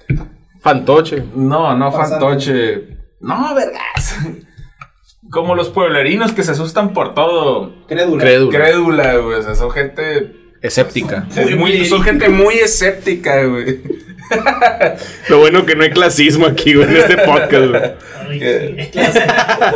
Fantoche. 0.61 1.25
No, 1.35 1.75
no 1.77 1.91
fantoche. 1.91 2.99
No, 3.21 3.55
vergas. 3.55 4.19
Como 5.31 5.55
los 5.55 5.71
pueblerinos 5.71 6.33
que 6.33 6.43
se 6.45 6.53
asustan 6.53 6.93
por 6.93 7.15
todo. 7.15 7.87
Crédula. 7.87 8.23
Crédula, 8.23 9.17
güey. 9.17 9.39
O 9.39 9.43
sea, 9.43 9.55
son 9.55 9.71
gente. 9.71 10.37
Escéptica. 10.63 11.27
Muy- 11.57 11.85
son 11.87 12.03
gente 12.03 12.29
muy 12.29 12.55
escéptica, 12.55 13.45
güey. 13.45 13.81
Lo 15.29 15.39
bueno 15.39 15.65
que 15.67 15.75
no 15.77 15.83
hay 15.83 15.91
clasismo 15.91 16.47
aquí, 16.47 16.75
güey, 16.75 16.89
en 16.89 16.97
este 16.97 17.17
podcast, 17.19 17.69
güey. 17.69 17.83
Ay, 18.29 18.41
sí. 18.41 18.91
Clase, 18.91 19.23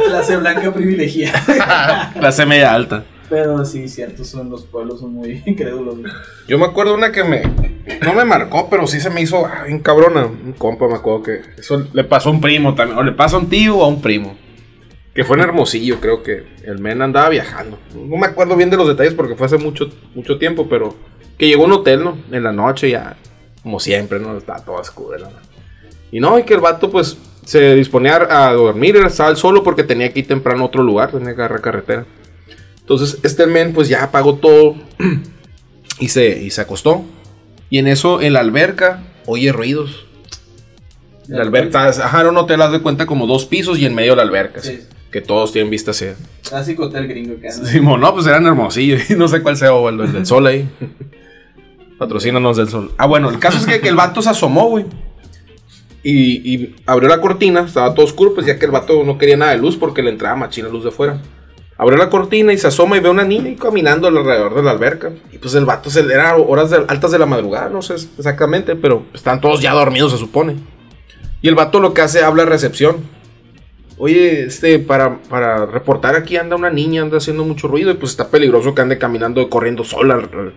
clase 0.06 0.36
blanca 0.36 0.72
privilegiada. 0.72 2.12
Clase 2.18 2.46
media 2.46 2.74
alta. 2.74 3.04
Pero 3.28 3.64
sí, 3.64 3.88
cierto, 3.88 4.24
son 4.24 4.50
los 4.50 4.64
pueblos 4.64 5.00
son 5.00 5.14
muy 5.14 5.40
incrédulos. 5.46 5.98
güey. 6.00 6.12
Yo 6.48 6.58
me 6.58 6.64
acuerdo 6.66 6.94
una 6.94 7.12
que 7.12 7.22
me. 7.22 7.42
No 8.02 8.12
me 8.12 8.24
marcó, 8.24 8.68
pero 8.68 8.86
sí 8.86 9.00
se 9.00 9.08
me 9.08 9.20
hizo 9.22 9.46
ah, 9.46 9.64
bien 9.66 9.78
cabrona. 9.78 10.26
Un 10.26 10.52
compa, 10.52 10.88
me 10.88 10.94
acuerdo 10.94 11.22
que. 11.22 11.40
Eso 11.56 11.86
le 11.92 12.04
pasó 12.04 12.30
a 12.30 12.32
un 12.32 12.40
primo 12.40 12.74
también. 12.74 12.98
O 12.98 13.02
le 13.04 13.12
pasa 13.12 13.36
a 13.36 13.38
un 13.38 13.48
tío 13.48 13.76
o 13.78 13.84
a 13.84 13.88
un 13.88 14.02
primo. 14.02 14.36
Que 15.14 15.24
fue 15.24 15.36
en 15.36 15.42
Hermosillo, 15.44 16.00
creo 16.00 16.22
que. 16.24 16.44
El 16.64 16.80
men 16.80 17.02
andaba 17.02 17.28
viajando. 17.28 17.78
No 17.94 18.16
me 18.16 18.26
acuerdo 18.26 18.56
bien 18.56 18.70
de 18.70 18.76
los 18.76 18.88
detalles 18.88 19.14
porque 19.14 19.36
fue 19.36 19.46
hace 19.46 19.58
mucho, 19.58 19.88
mucho 20.14 20.36
tiempo, 20.38 20.66
pero. 20.68 20.96
Que 21.38 21.46
llegó 21.46 21.62
a 21.62 21.66
un 21.66 21.72
hotel, 21.72 22.02
¿no? 22.02 22.18
En 22.32 22.42
la 22.42 22.52
noche 22.52 22.90
ya. 22.90 23.16
Como 23.62 23.80
siempre, 23.80 24.18
¿no? 24.18 24.36
Estaba 24.36 24.64
todo 24.64 24.76
oscuro, 24.76 25.18
¿no? 25.18 25.28
Y 26.12 26.20
no, 26.20 26.38
y 26.38 26.44
que 26.44 26.54
el 26.54 26.60
vato, 26.60 26.90
pues. 26.90 27.16
Se 27.44 27.74
disponía 27.74 28.16
a 28.30 28.52
dormir, 28.52 28.96
estaba 28.96 29.34
solo 29.34 29.64
porque 29.64 29.82
tenía 29.82 30.12
que 30.12 30.20
ir 30.20 30.28
temprano 30.28 30.62
a 30.62 30.66
otro 30.66 30.82
lugar, 30.82 31.10
tenía 31.10 31.34
que 31.34 31.40
agarrar 31.40 31.60
carretera. 31.60 32.06
Entonces, 32.80 33.18
este 33.22 33.46
men, 33.46 33.72
pues 33.72 33.88
ya 33.88 34.04
apagó 34.04 34.36
todo 34.36 34.76
y 35.98 36.08
se, 36.08 36.42
y 36.42 36.50
se 36.50 36.60
acostó. 36.60 37.02
Y 37.70 37.78
en 37.78 37.88
eso, 37.88 38.20
en 38.20 38.34
la 38.34 38.40
alberca, 38.40 39.02
oye 39.26 39.52
ruidos. 39.52 40.06
La 41.28 41.42
alberca, 41.42 41.88
ajá, 41.88 42.20
era 42.20 42.30
un 42.30 42.36
hotel, 42.36 42.60
haz 42.62 42.72
de 42.72 42.82
cuenta, 42.82 43.06
como 43.06 43.26
dos 43.26 43.46
pisos 43.46 43.78
y 43.78 43.86
en 43.86 43.94
medio 43.94 44.14
la 44.14 44.22
alberca. 44.22 44.60
Sí. 44.60 44.70
así, 44.70 44.88
Que 45.10 45.20
todos 45.20 45.52
tienen 45.52 45.70
vista 45.70 45.92
hacia. 45.92 46.16
Clásico 46.48 46.84
hotel 46.84 47.08
gringo 47.08 47.40
que 47.40 47.48
anda. 47.48 47.68
Simón, 47.68 48.00
no, 48.00 48.12
pues 48.12 48.26
eran 48.26 48.46
hermosillos. 48.46 49.08
No 49.16 49.28
sé 49.28 49.42
cuál 49.42 49.56
sea, 49.56 49.72
o 49.72 49.88
el, 49.88 50.00
el 50.00 50.12
del 50.12 50.26
sol 50.26 50.46
ahí. 50.46 50.68
Patrocínanos 52.00 52.56
del 52.56 52.70
sol. 52.70 52.92
Ah, 52.96 53.06
bueno, 53.06 53.28
el 53.28 53.38
caso 53.38 53.58
es 53.58 53.78
que, 53.78 53.86
el 53.86 53.94
vato 53.94 54.22
se 54.22 54.30
asomó, 54.30 54.70
güey. 54.70 54.86
Y, 56.02 56.54
y 56.54 56.76
abrió 56.86 57.10
la 57.10 57.20
cortina, 57.20 57.60
estaba 57.60 57.92
todo 57.92 58.06
oscuro, 58.06 58.32
pues 58.34 58.46
ya 58.46 58.58
que 58.58 58.64
el 58.64 58.70
vato 58.70 59.04
no 59.04 59.18
quería 59.18 59.36
nada 59.36 59.52
de 59.52 59.58
luz 59.58 59.76
porque 59.76 60.02
le 60.02 60.08
entraba 60.08 60.34
machina 60.34 60.70
luz 60.70 60.82
de 60.82 60.92
fuera. 60.92 61.20
Abrió 61.76 61.98
la 61.98 62.08
cortina 62.08 62.54
y 62.54 62.56
se 62.56 62.68
asoma 62.68 62.96
y 62.96 63.00
ve 63.00 63.08
a 63.08 63.10
una 63.10 63.24
niña 63.24 63.54
caminando 63.60 64.08
alrededor 64.08 64.54
de 64.54 64.62
la 64.62 64.70
alberca. 64.70 65.12
Y 65.30 65.36
pues 65.36 65.54
el 65.54 65.66
vato 65.66 65.90
se, 65.90 66.00
era 66.00 66.34
horas 66.38 66.72
altas 66.72 67.10
de 67.10 67.18
la 67.18 67.26
madrugada, 67.26 67.68
no 67.68 67.82
sé 67.82 67.96
exactamente, 68.16 68.76
pero 68.76 69.04
están 69.12 69.42
todos 69.42 69.60
ya 69.60 69.74
dormidos, 69.74 70.12
se 70.12 70.16
supone. 70.16 70.56
Y 71.42 71.48
el 71.48 71.54
vato 71.54 71.80
lo 71.80 71.92
que 71.92 72.00
hace, 72.00 72.24
habla 72.24 72.44
a 72.44 72.46
recepción. 72.46 72.96
Oye, 73.98 74.44
este, 74.44 74.78
para, 74.78 75.18
para 75.24 75.66
reportar 75.66 76.16
aquí 76.16 76.38
anda 76.38 76.56
una 76.56 76.70
niña, 76.70 77.02
anda 77.02 77.18
haciendo 77.18 77.44
mucho 77.44 77.68
ruido 77.68 77.90
y 77.90 77.94
pues 77.94 78.12
está 78.12 78.30
peligroso 78.30 78.74
que 78.74 78.80
ande 78.80 78.96
caminando, 78.96 79.50
corriendo 79.50 79.84
sola 79.84 80.14
al, 80.14 80.54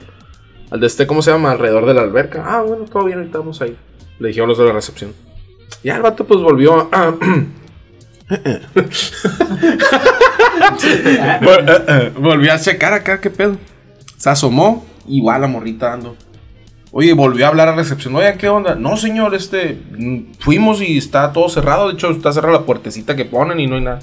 al- 0.74 0.80
de 0.80 0.88
este, 0.88 1.08
¿cómo 1.08 1.22
se 1.22 1.32
llama? 1.32 1.52
Alrededor 1.52 1.86
de 1.86 1.94
la 1.94 2.02
alberca. 2.02 2.44
Ah, 2.46 2.62
bueno, 2.62 2.86
todo 2.86 3.06
bien, 3.06 3.20
ahorita 3.20 3.40
vamos 3.40 3.62
ahí. 3.62 3.78
Le 4.20 4.28
dijeron 4.30 4.50
los 4.50 4.58
de 4.58 4.66
la 4.66 4.74
recepción. 4.74 5.14
Ya 5.84 5.96
el 5.96 6.02
vato 6.02 6.26
pues 6.26 6.40
volvió 6.42 6.90
a... 6.92 7.14
Eh, 10.84 11.84
eh, 11.88 12.12
volvió 12.18 12.54
a 12.54 12.60
checar 12.60 12.94
acá, 12.94 13.20
¿qué 13.20 13.30
pedo? 13.30 13.58
Se 14.18 14.30
asomó, 14.30 14.86
igual 15.08 15.42
la 15.42 15.48
morrita 15.48 15.90
dando. 15.90 16.16
Oye, 16.92 17.14
volvió 17.14 17.46
a 17.46 17.50
hablar 17.50 17.68
a 17.70 17.76
recepción. 17.76 18.16
Oye, 18.16 18.36
¿qué 18.38 18.48
onda? 18.50 18.76
No, 18.76 18.98
señor, 18.98 19.34
este. 19.36 19.80
Fuimos 20.40 20.82
y 20.82 20.98
está 20.98 21.32
todo 21.34 21.50
cerrado. 21.50 21.88
De 21.88 21.94
hecho, 21.96 22.10
está 22.12 22.32
cerrada 22.32 22.60
la 22.60 22.66
puertecita 22.66 23.16
que 23.16 23.26
ponen 23.26 23.60
y 23.60 23.68
no 23.68 23.76
hay 23.76 23.82
nada. 23.82 24.00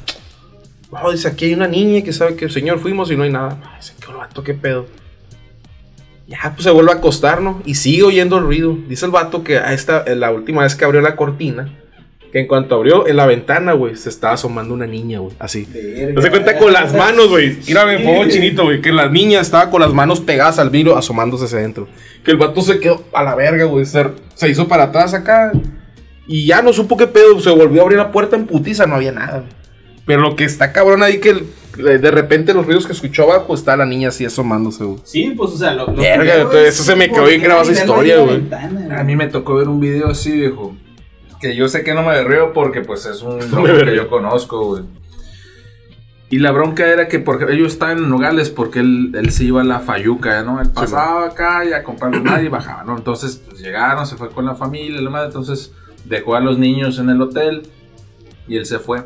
No, 0.92 1.10
dice, 1.10 1.28
aquí 1.28 1.46
hay 1.46 1.54
una 1.54 1.68
niña 1.68 2.02
que 2.02 2.12
sabe 2.12 2.34
que, 2.34 2.48
señor, 2.48 2.80
fuimos 2.80 3.10
y 3.10 3.16
no 3.16 3.22
hay 3.22 3.30
nada. 3.30 3.58
Ah, 3.64 3.76
Dice, 3.80 3.94
qué 4.04 4.12
vato, 4.12 4.42
qué 4.42 4.54
pedo. 4.54 4.86
Ya, 6.30 6.52
pues 6.54 6.62
se 6.62 6.70
vuelve 6.70 6.92
a 6.92 6.94
acostar, 6.94 7.42
¿no? 7.42 7.60
Y 7.66 7.74
sigue 7.74 8.04
oyendo 8.04 8.38
el 8.38 8.44
ruido. 8.44 8.78
Dice 8.88 9.04
el 9.04 9.10
vato 9.10 9.42
que 9.42 9.58
a 9.58 9.72
esta, 9.72 10.04
la 10.14 10.30
última 10.30 10.62
vez 10.62 10.76
que 10.76 10.84
abrió 10.84 11.00
la 11.00 11.16
cortina, 11.16 11.68
que 12.30 12.38
en 12.38 12.46
cuanto 12.46 12.76
abrió 12.76 13.08
en 13.08 13.16
la 13.16 13.26
ventana, 13.26 13.72
güey, 13.72 13.96
se 13.96 14.10
estaba 14.10 14.34
asomando 14.34 14.72
una 14.72 14.86
niña, 14.86 15.18
güey. 15.18 15.34
Así. 15.40 15.66
Verga. 15.68 16.22
Se 16.22 16.30
cuenta 16.30 16.56
con 16.56 16.72
las 16.72 16.94
manos, 16.94 17.30
güey. 17.30 17.58
Mira, 17.66 17.92
en 17.92 18.04
fuego 18.04 18.28
chinito, 18.28 18.62
güey. 18.62 18.80
Que 18.80 18.92
la 18.92 19.08
niña 19.08 19.40
estaba 19.40 19.70
con 19.70 19.80
las 19.80 19.92
manos 19.92 20.20
pegadas 20.20 20.60
al 20.60 20.70
vidrio 20.70 20.96
asomándose 20.96 21.46
hacia 21.46 21.58
adentro. 21.58 21.88
Que 22.24 22.30
el 22.30 22.36
vato 22.36 22.62
se 22.62 22.78
quedó 22.78 23.02
a 23.12 23.24
la 23.24 23.34
verga, 23.34 23.64
güey. 23.64 23.84
Se, 23.84 24.06
se 24.34 24.48
hizo 24.48 24.68
para 24.68 24.84
atrás 24.84 25.14
acá. 25.14 25.50
Y 26.28 26.46
ya 26.46 26.62
no 26.62 26.72
supo 26.72 26.96
qué 26.96 27.08
pedo. 27.08 27.40
Se 27.40 27.50
volvió 27.50 27.80
a 27.80 27.82
abrir 27.82 27.98
la 27.98 28.12
puerta 28.12 28.36
en 28.36 28.46
putiza. 28.46 28.86
No 28.86 28.94
había 28.94 29.10
nada, 29.10 29.38
güey. 29.40 29.59
Pero 30.10 30.22
lo 30.22 30.34
que 30.36 30.44
está 30.44 30.72
cabrón 30.72 31.02
ahí 31.02 31.20
que 31.20 31.30
el- 31.30 31.46
de 32.00 32.10
repente 32.10 32.52
los 32.52 32.66
ruidos 32.66 32.84
que 32.84 32.92
escuchó 32.92 33.22
abajo 33.30 33.54
está 33.54 33.76
la 33.76 33.86
niña 33.86 34.08
así 34.08 34.24
asomándose, 34.24 34.82
güey. 34.84 34.98
Sí, 35.04 35.32
pues, 35.36 35.52
o 35.52 35.56
sea, 35.56 35.72
lo, 35.72 35.86
lo 35.86 35.94
Verga, 35.94 36.34
entonces 36.34 36.68
es 36.68 36.74
eso 36.74 36.82
se 36.82 36.96
me 36.96 37.08
quedó 37.10 37.26
bien 37.26 37.40
grabada 37.42 37.70
esa 37.70 37.80
historia, 37.80 38.18
güey. 38.18 38.38
ventana, 38.38 38.80
güey. 38.86 38.98
A 38.98 39.04
mí 39.04 39.14
me 39.14 39.28
tocó 39.28 39.54
ver 39.54 39.68
un 39.68 39.78
video 39.80 40.08
así, 40.08 40.32
viejo. 40.32 40.74
Que 41.40 41.54
yo 41.54 41.68
sé 41.68 41.84
que 41.84 41.94
no 41.94 42.02
me 42.02 42.22
río 42.24 42.52
porque 42.52 42.80
pues 42.82 43.06
es 43.06 43.22
un 43.22 43.38
loco 43.50 43.84
que 43.84 43.94
yo 43.94 44.08
conozco, 44.08 44.64
güey. 44.66 44.82
Y 46.28 46.38
la 46.38 46.50
bronca 46.52 46.86
era 46.86 47.08
que 47.08 47.18
porque 47.18 47.52
ellos 47.52 47.72
estaban 47.72 47.98
en 47.98 48.08
Nogales 48.10 48.50
porque 48.50 48.80
él, 48.80 49.12
él 49.14 49.30
se 49.32 49.44
iba 49.44 49.62
a 49.62 49.64
la 49.64 49.80
Fayuca, 49.80 50.42
¿no? 50.42 50.60
Él 50.60 50.70
pasaba 50.70 51.26
acá 51.26 51.64
y 51.64 51.72
a 51.72 51.82
comprar 51.82 52.14
lunar 52.14 52.42
y 52.44 52.48
bajaba, 52.48 52.84
¿no? 52.84 52.96
Entonces 52.96 53.42
pues, 53.48 53.60
llegaron, 53.60 54.06
se 54.06 54.16
fue 54.16 54.30
con 54.30 54.44
la 54.44 54.54
familia, 54.54 55.00
la 55.00 55.10
madre, 55.10 55.26
entonces 55.28 55.72
dejó 56.04 56.34
a 56.36 56.40
los 56.40 56.58
niños 56.58 56.98
en 56.98 57.10
el 57.10 57.20
hotel 57.22 57.62
y 58.46 58.56
él 58.56 58.66
se 58.66 58.78
fue. 58.78 59.02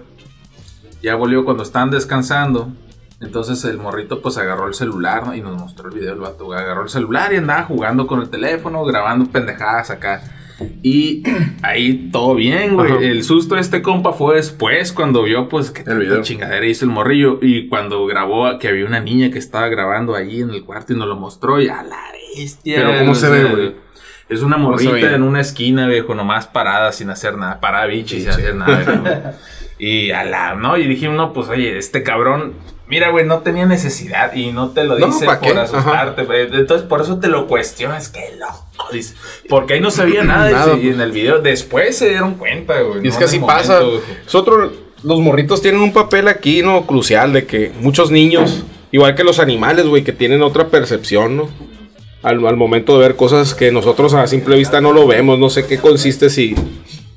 Ya 1.05 1.17
volvió 1.17 1.45
cuando 1.45 1.63
estaban 1.63 1.91
descansando. 1.91 2.73
Entonces 3.21 3.63
el 3.67 3.77
morrito 3.77 4.23
pues 4.23 4.39
agarró 4.39 4.69
el 4.69 4.73
celular 4.73 5.27
¿no? 5.27 5.35
y 5.35 5.43
nos 5.43 5.55
mostró 5.61 5.91
el 5.91 5.95
video 5.95 6.15
el 6.15 6.21
vato. 6.21 6.51
Agarró 6.51 6.83
el 6.83 6.89
celular 6.89 7.31
y 7.35 7.37
andaba 7.37 7.65
jugando 7.65 8.07
con 8.07 8.23
el 8.23 8.31
teléfono, 8.31 8.83
grabando 8.87 9.31
pendejadas 9.31 9.91
acá. 9.91 10.23
Y 10.83 11.23
ahí 11.63 12.09
todo 12.11 12.35
bien, 12.35 12.75
güey. 12.75 12.91
Ajá. 12.91 13.03
El 13.03 13.23
susto 13.23 13.57
de 13.57 13.61
este 13.61 13.83
compa 13.83 14.15
fue 14.15 14.37
después 14.37 14.95
cuando 14.95 15.23
vio 15.25 15.51
pues 15.51 15.71
que 15.71 15.83
El 15.83 15.99
video. 15.99 16.23
chingadera 16.23 16.65
hizo 16.65 16.87
el 16.87 16.91
morrillo. 16.91 17.39
Y 17.43 17.69
cuando 17.69 18.07
grabó 18.07 18.59
que 18.59 18.69
había 18.69 18.87
una 18.87 19.01
niña 19.01 19.31
que 19.31 19.39
estaba 19.39 19.69
grabando 19.69 20.15
ahí 20.15 20.41
en 20.41 20.53
el 20.53 20.65
cuarto 20.65 20.95
y 20.95 20.97
nos 20.97 21.07
lo 21.07 21.17
mostró. 21.17 21.61
Y 21.61 21.69
a 21.69 21.83
la 21.83 22.01
bestia. 22.35 22.77
Pero, 22.77 22.99
¿cómo 23.01 23.15
se 23.15 23.29
ve, 23.29 23.45
güey? 23.45 23.75
Es 24.31 24.41
una 24.41 24.57
morrita 24.57 25.15
en 25.15 25.23
una 25.23 25.43
esquina, 25.43 25.87
viejo, 25.87 26.15
nomás 26.15 26.47
parada 26.47 26.93
sin 26.93 27.11
hacer 27.11 27.37
nada. 27.37 27.61
Parada 27.61 27.85
bichi 27.85 28.23
sin 28.23 28.31
hacer 28.31 28.55
nada. 28.55 29.35
Y 29.87 30.11
a 30.13 30.25
la, 30.25 30.55
¿no? 30.55 30.79
Y 30.79 30.87
dijimos, 30.87 31.17
no, 31.17 31.33
pues 31.35 31.49
oye, 31.49 31.77
este 31.77 32.03
cabrón, 32.03 32.55
mira, 32.89 33.11
güey, 33.11 33.27
no 33.27 33.41
tenía 33.41 33.67
necesidad 33.67 34.35
y 34.35 34.51
no 34.51 34.71
te 34.71 34.85
lo 34.85 34.99
No, 34.99 35.07
dice 35.09 35.27
¿pa' 35.27 35.41
por 35.41 35.53
qué? 35.53 35.59
asustarte, 35.59 36.25
güey. 36.25 36.43
Entonces, 36.53 36.87
por 36.87 37.03
eso 37.03 37.19
te 37.19 37.29
lo 37.29 37.47
cuestionas, 37.47 38.09
qué 38.09 38.35
loco, 38.39 38.87
dice. 38.93 39.15
Porque 39.49 39.75
ahí 39.75 39.81
no 39.81 39.91
sabía 39.91 40.23
nada, 40.25 40.51
Nada, 40.51 40.79
y 40.79 40.89
en 40.89 41.01
el 41.03 41.13
video 41.13 41.41
después 41.41 41.99
se 41.99 42.09
dieron 42.09 42.35
cuenta, 42.35 42.81
güey. 42.81 43.05
Y 43.05 43.09
es 43.09 43.15
no 43.15 43.19
que 43.19 43.25
así 43.27 43.39
pasa. 43.41 43.81
güey. 43.81 43.99
Nosotros, 44.25 44.73
los 45.03 45.21
morritos 45.21 45.61
tienen 45.61 45.83
un 45.83 45.93
papel 45.93 46.29
aquí, 46.29 46.63
¿no? 46.63 46.87
Crucial 46.87 47.35
de 47.35 47.45
que 47.45 47.71
muchos 47.81 48.11
niños, 48.11 48.65
igual 48.91 49.15
que 49.15 49.23
los 49.23 49.39
animales, 49.39 49.87
güey, 49.87 50.03
que 50.03 50.13
tienen 50.13 50.43
otra 50.43 50.69
percepción, 50.69 51.37
¿no? 51.37 51.51
Al, 52.23 52.47
al 52.47 52.57
momento 52.57 52.95
de 52.95 53.01
ver 53.01 53.17
cosas 53.17 53.53
que 53.55 53.71
nosotros 53.71 54.15
a 54.15 54.27
simple 54.29 54.57
vista 54.57 54.81
no 54.81 54.95
lo 54.95 55.07
vemos. 55.07 55.39
No 55.39 55.51
sé 55.51 55.67
qué 55.67 55.77
consiste 55.77 56.31
si, 56.31 56.55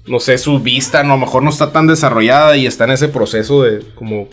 no 0.07 0.19
sé, 0.19 0.37
su 0.37 0.59
vista 0.59 1.03
no, 1.03 1.13
a 1.13 1.15
lo 1.17 1.21
mejor 1.25 1.43
no 1.43 1.49
está 1.49 1.71
tan 1.71 1.87
desarrollada 1.87 2.55
y 2.57 2.65
está 2.65 2.85
en 2.85 2.91
ese 2.91 3.07
proceso 3.09 3.63
de 3.63 3.81
como 3.95 4.27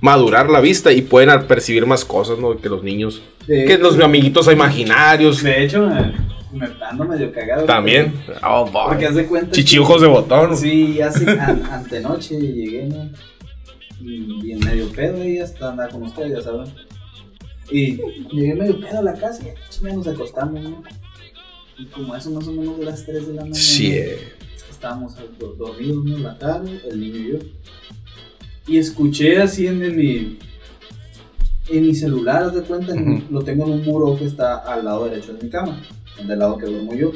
madurar 0.00 0.48
la 0.50 0.60
vista 0.60 0.92
y 0.92 1.02
pueden 1.02 1.46
percibir 1.46 1.86
más 1.86 2.04
cosas, 2.04 2.38
¿no? 2.38 2.56
Que 2.58 2.68
los 2.68 2.82
niños. 2.82 3.22
De- 3.46 3.64
Que 3.64 3.78
los 3.78 3.98
amiguitos 3.98 4.50
imaginarios. 4.52 5.42
De 5.42 5.64
hecho, 5.64 5.88
me, 6.52 6.66
ando 6.88 7.04
medio 7.04 7.32
cagado. 7.32 7.64
También. 7.64 8.12
Oh, 8.46 8.68
Porque 8.70 9.06
haz 9.06 9.14
de 9.14 9.26
cuenta. 9.26 9.52
Chichiojos 9.52 10.00
de 10.02 10.08
botón. 10.08 10.56
Sí, 10.56 11.00
hace 11.00 11.28
an- 11.30 11.62
antenoche 11.70 12.38
llegué, 12.38 12.84
¿no? 12.86 13.08
Y, 14.00 14.48
y 14.48 14.52
en 14.52 14.58
medio 14.60 14.90
pedo 14.92 15.22
ahí 15.22 15.38
hasta 15.38 15.70
andar 15.70 15.90
con 15.90 16.02
ustedes, 16.02 16.32
ya 16.32 16.42
saben. 16.42 16.66
Y 17.70 17.98
llegué 18.32 18.54
medio 18.54 18.78
pedo 18.80 18.98
a 18.98 19.02
la 19.02 19.14
casa 19.14 19.42
y 19.42 19.54
chinga, 19.72 19.94
nos 19.94 20.06
acostamos, 20.06 20.60
¿no? 20.62 20.82
Y 21.78 21.86
como 21.86 22.14
eso 22.14 22.30
más 22.30 22.46
o 22.46 22.52
menos 22.52 22.78
de 22.78 22.84
las 22.84 23.04
3 23.06 23.26
de 23.28 23.32
la 23.34 23.40
mañana. 23.42 23.54
Sí, 23.54 23.92
eh. 23.94 24.18
Estábamos 24.76 25.16
do- 25.38 25.54
dormidos, 25.54 26.04
¿no? 26.04 26.18
La 26.18 26.38
tarde, 26.38 26.82
el 26.90 27.00
niño 27.00 27.16
y 27.16 27.32
yo. 27.32 27.38
Y 28.66 28.76
escuché 28.76 29.40
así 29.40 29.66
en, 29.66 29.82
en 29.82 29.96
mi. 29.96 30.38
En 31.68 31.82
mi 31.82 31.94
celular, 31.94 32.44
haz 32.44 32.54
de 32.54 32.60
cuenta, 32.62 32.92
en- 32.94 33.08
Ujú. 33.14 33.22
lo 33.32 33.42
tengo 33.42 33.64
en 33.64 33.72
un 33.72 33.84
muro 33.86 34.16
que 34.18 34.26
está 34.26 34.58
al 34.58 34.84
lado 34.84 35.06
derecho 35.08 35.32
de 35.32 35.42
mi 35.44 35.48
cama, 35.50 35.80
del 36.28 36.38
lado 36.38 36.58
que 36.58 36.66
duermo 36.66 36.92
yo. 36.94 37.10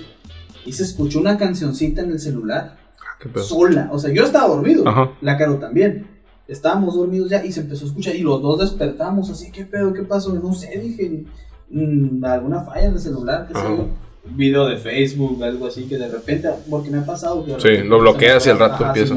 Y 0.64 0.72
se 0.72 0.82
escuchó 0.84 1.20
una 1.20 1.36
cancioncita 1.36 2.00
en 2.02 2.12
el 2.12 2.18
celular 2.18 2.78
¿Qué 3.20 3.28
pedo? 3.28 3.44
sola. 3.44 3.90
O 3.92 3.98
sea, 3.98 4.10
yo 4.12 4.24
estaba 4.24 4.48
dormido. 4.48 4.88
Ajá. 4.88 5.12
La 5.20 5.36
Caro 5.36 5.56
también. 5.58 6.06
Estábamos 6.48 6.94
dormidos 6.96 7.28
ya 7.30 7.44
y 7.44 7.52
se 7.52 7.60
empezó 7.60 7.84
a 7.84 7.88
escuchar. 7.88 8.16
Y 8.16 8.22
los 8.22 8.40
dos 8.42 8.58
despertamos 8.58 9.28
así. 9.30 9.52
¿Qué 9.52 9.64
pedo? 9.66 9.92
¿Qué 9.92 10.02
pasó? 10.02 10.32
No 10.34 10.52
sé, 10.54 10.78
dije. 10.80 11.24
mm, 11.70 12.24
alguna 12.24 12.62
falla 12.62 12.86
en 12.86 12.92
el 12.94 12.98
celular, 12.98 13.46
qué 13.46 13.54
sé 13.54 13.60
yo. 13.62 13.86
Video 14.24 14.66
de 14.68 14.76
Facebook, 14.76 15.42
algo 15.42 15.66
así 15.66 15.84
que 15.84 15.96
de 15.96 16.08
repente, 16.08 16.48
porque 16.68 16.90
me 16.90 16.98
ha 16.98 17.06
pasado. 17.06 17.44
Que 17.44 17.60
Sí, 17.60 17.82
lo 17.84 17.98
bloqueas 17.98 18.46
y 18.46 18.50
al 18.50 18.58
rato 18.58 18.86
empieza. 18.86 19.14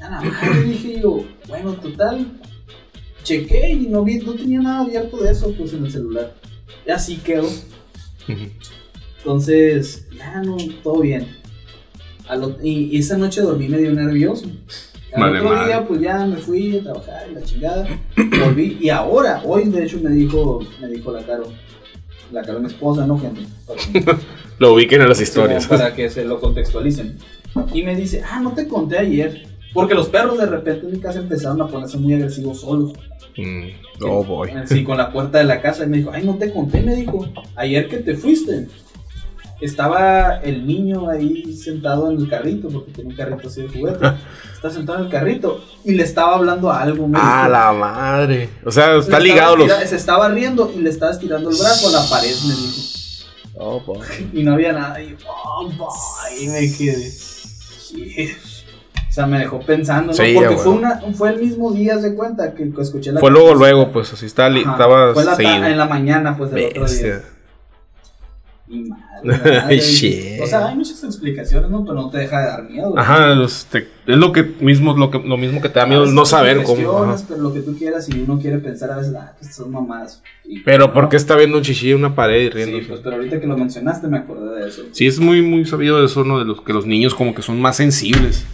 A 0.00 0.22
la 0.22 0.60
dije 0.64 1.00
yo, 1.00 1.24
bueno, 1.48 1.74
total. 1.74 2.26
Chequé 3.22 3.72
y 3.72 3.86
no 3.88 4.02
vi, 4.02 4.18
no 4.18 4.32
tenía 4.34 4.60
nada 4.60 4.80
abierto 4.80 5.18
de 5.18 5.30
eso 5.30 5.52
pues 5.56 5.72
en 5.74 5.84
el 5.84 5.92
celular. 5.92 6.34
Y 6.86 6.90
así 6.90 7.16
quedó. 7.16 7.48
Entonces, 9.18 10.06
ya 10.16 10.40
no, 10.40 10.56
todo 10.82 11.00
bien. 11.00 11.26
Y, 12.62 12.96
y 12.96 12.98
esa 12.98 13.18
noche 13.18 13.42
dormí 13.42 13.68
medio 13.68 13.92
nervioso. 13.92 14.46
Al 15.12 15.20
Vale, 15.20 15.40
otro 15.40 15.64
día, 15.66 15.86
pues 15.86 16.00
ya 16.00 16.24
me 16.24 16.36
fui 16.36 16.78
a 16.78 16.82
trabajar 16.82 17.26
y 17.30 17.34
la 17.34 17.42
chingada. 17.42 18.00
Volví. 18.16 18.78
Y 18.80 18.88
ahora, 18.90 19.42
hoy 19.44 19.64
de 19.68 19.84
hecho 19.84 19.98
me 20.00 20.10
dijo, 20.10 20.60
me 20.80 20.88
dijo 20.88 21.12
la 21.12 21.26
Caro. 21.26 21.48
La 22.32 22.42
Caro, 22.42 22.60
mi 22.60 22.66
esposa, 22.66 23.06
no 23.06 23.18
gente. 23.18 23.42
Lo 24.58 24.74
ubiquen 24.74 25.00
en 25.02 25.08
las 25.08 25.20
historias. 25.20 25.66
para 25.66 25.94
que 25.94 26.10
se 26.10 26.24
lo 26.24 26.38
contextualicen. 26.38 27.16
Y 27.72 27.82
me 27.82 27.96
dice, 27.96 28.22
ah, 28.30 28.40
no 28.40 28.52
te 28.52 28.68
conté 28.68 28.98
ayer. 28.98 29.46
Porque 29.72 29.94
los 29.94 30.08
perros 30.08 30.36
de 30.38 30.46
repente 30.46 30.84
en 30.86 30.92
mi 30.92 30.98
casa 30.98 31.20
empezaron 31.20 31.62
a 31.62 31.66
ponerse 31.68 31.96
muy 31.96 32.12
agresivos 32.14 32.60
solos. 32.60 32.92
Mm, 33.36 33.68
Oh 34.02 34.24
boy. 34.24 34.50
Sí, 34.66 34.82
con 34.84 34.98
la 34.98 35.12
puerta 35.12 35.38
de 35.38 35.44
la 35.44 35.62
casa. 35.62 35.84
Y 35.84 35.88
me 35.88 35.98
dijo, 35.98 36.10
ay, 36.12 36.24
no 36.24 36.36
te 36.36 36.52
conté, 36.52 36.82
me 36.82 36.94
dijo. 36.94 37.26
Ayer 37.56 37.88
que 37.88 37.98
te 37.98 38.14
fuiste. 38.16 38.66
Estaba 39.60 40.36
el 40.42 40.66
niño 40.66 41.08
ahí 41.10 41.52
sentado 41.54 42.10
en 42.10 42.18
el 42.18 42.28
carrito, 42.28 42.68
porque 42.68 42.92
tiene 42.92 43.10
un 43.10 43.16
carrito 43.16 43.48
así 43.48 43.62
de 43.62 43.68
juguete. 43.68 43.98
Está 44.54 44.70
sentado 44.70 44.98
en 44.98 45.04
el 45.06 45.10
carrito 45.10 45.64
y 45.84 45.94
le 45.94 46.02
estaba 46.02 46.34
hablando 46.34 46.70
a 46.70 46.82
algo. 46.82 47.08
me 47.08 47.18
Ah, 47.20 47.44
dijo. 47.46 47.52
la 47.52 47.72
madre. 47.72 48.48
O 48.64 48.70
sea, 48.70 48.88
Le 48.88 48.98
está 48.98 49.04
estaba 49.16 49.20
ligado 49.24 49.56
los. 49.56 49.72
Se 49.72 49.96
estaba 49.96 50.28
riendo 50.28 50.70
y 50.76 50.80
le 50.80 50.90
estaba 50.90 51.12
estirando 51.12 51.48
el 51.48 51.56
brazo 51.56 51.88
a 51.88 51.92
la 52.02 52.08
pared, 52.10 52.34
me 52.46 52.54
dijo. 52.54 52.82
Oh 53.56 53.80
boy. 53.80 54.00
Y 54.34 54.42
no 54.42 54.52
había 54.54 54.72
nada. 54.74 55.00
Y 55.02 55.16
oh, 55.26 55.70
boy, 55.78 56.44
y 56.44 56.48
me 56.48 56.72
quedé. 56.76 57.10
O 59.08 59.12
sea, 59.12 59.26
me 59.26 59.38
dejó 59.40 59.60
pensando, 59.60 60.08
¿no? 60.08 60.12
Sí, 60.12 60.34
Porque 60.36 60.56
fue, 60.56 60.72
una, 60.72 61.00
fue 61.14 61.30
el 61.30 61.40
mismo 61.40 61.72
día, 61.72 61.98
se 61.98 62.14
cuenta, 62.14 62.54
que 62.54 62.70
que 62.72 62.80
escuché 62.80 63.10
la 63.10 63.18
Fue 63.18 63.30
luego, 63.30 63.54
luego, 63.54 63.90
pues 63.90 64.12
así 64.12 64.26
está, 64.26 64.46
estaba 64.48 65.14
Fue 65.14 65.24
la 65.24 65.34
en 65.68 65.76
la 65.76 65.86
mañana, 65.86 66.36
pues, 66.36 66.52
del 66.52 66.66
otro 66.66 66.86
día. 66.86 67.22
Y 68.68 68.88
shit. 69.80 70.40
O 70.42 70.46
sea, 70.46 70.68
hay 70.68 70.76
muchas 70.76 71.02
explicaciones, 71.04 71.70
¿no? 71.70 71.82
Pero 71.84 71.94
no 71.94 72.10
te 72.10 72.18
deja 72.18 72.40
de 72.40 72.46
dar 72.46 72.62
miedo. 72.70 72.90
güey. 72.90 73.02
Ajá, 73.02 73.34
los- 73.34 73.66
te- 73.66 73.88
es 74.06 74.16
lo 74.16 74.32
que 74.32 74.42
mismo, 74.60 74.96
lo 74.96 75.10
que, 75.10 75.18
lo 75.18 75.36
mismo 75.36 75.60
que 75.60 75.68
te 75.68 75.78
da 75.78 75.86
miedo, 75.86 76.06
no 76.06 76.24
saber 76.26 76.62
cómo. 76.62 77.02
ajá. 77.04 77.16
Pero 77.28 77.40
lo 77.42 77.52
que 77.54 77.60
tú 77.60 77.76
quieras 77.78 78.08
y 78.08 78.20
uno 78.20 78.38
quiere 78.40 78.58
pensar 78.58 78.90
a 78.90 78.96
veces, 78.96 79.14
ah, 79.18 79.32
pues 79.38 79.54
son 79.54 79.70
mamadas. 79.70 80.22
Y- 80.44 80.60
Pero 80.60 80.92
¿por 80.92 81.08
qué 81.08 81.16
no. 81.16 81.20
está 81.20 81.36
viendo 81.36 81.58
un 81.58 81.62
chichi 81.62 81.90
en 81.90 81.98
una 81.98 82.14
pared 82.14 82.40
y 82.42 82.46
Sí, 82.46 82.50
riéndose? 82.50 82.86
pues, 82.88 83.00
pero 83.04 83.16
ahorita 83.16 83.40
que 83.40 83.46
lo 83.46 83.56
mencionaste 83.56 84.08
me 84.08 84.18
acordé 84.18 84.60
de 84.62 84.68
eso. 84.68 84.82
Sí, 84.92 85.06
es 85.06 85.20
muy, 85.20 85.42
muy 85.42 85.64
sabido 85.64 86.04
eso, 86.04 86.24
¿no? 86.24 86.38
De 86.38 86.44
los 86.44 86.60
que 86.62 86.72
los 86.72 86.86
niños 86.86 87.14
como 87.14 87.34
que 87.34 87.42
son 87.42 87.60
más 87.60 87.76
sensibles. 87.76 88.44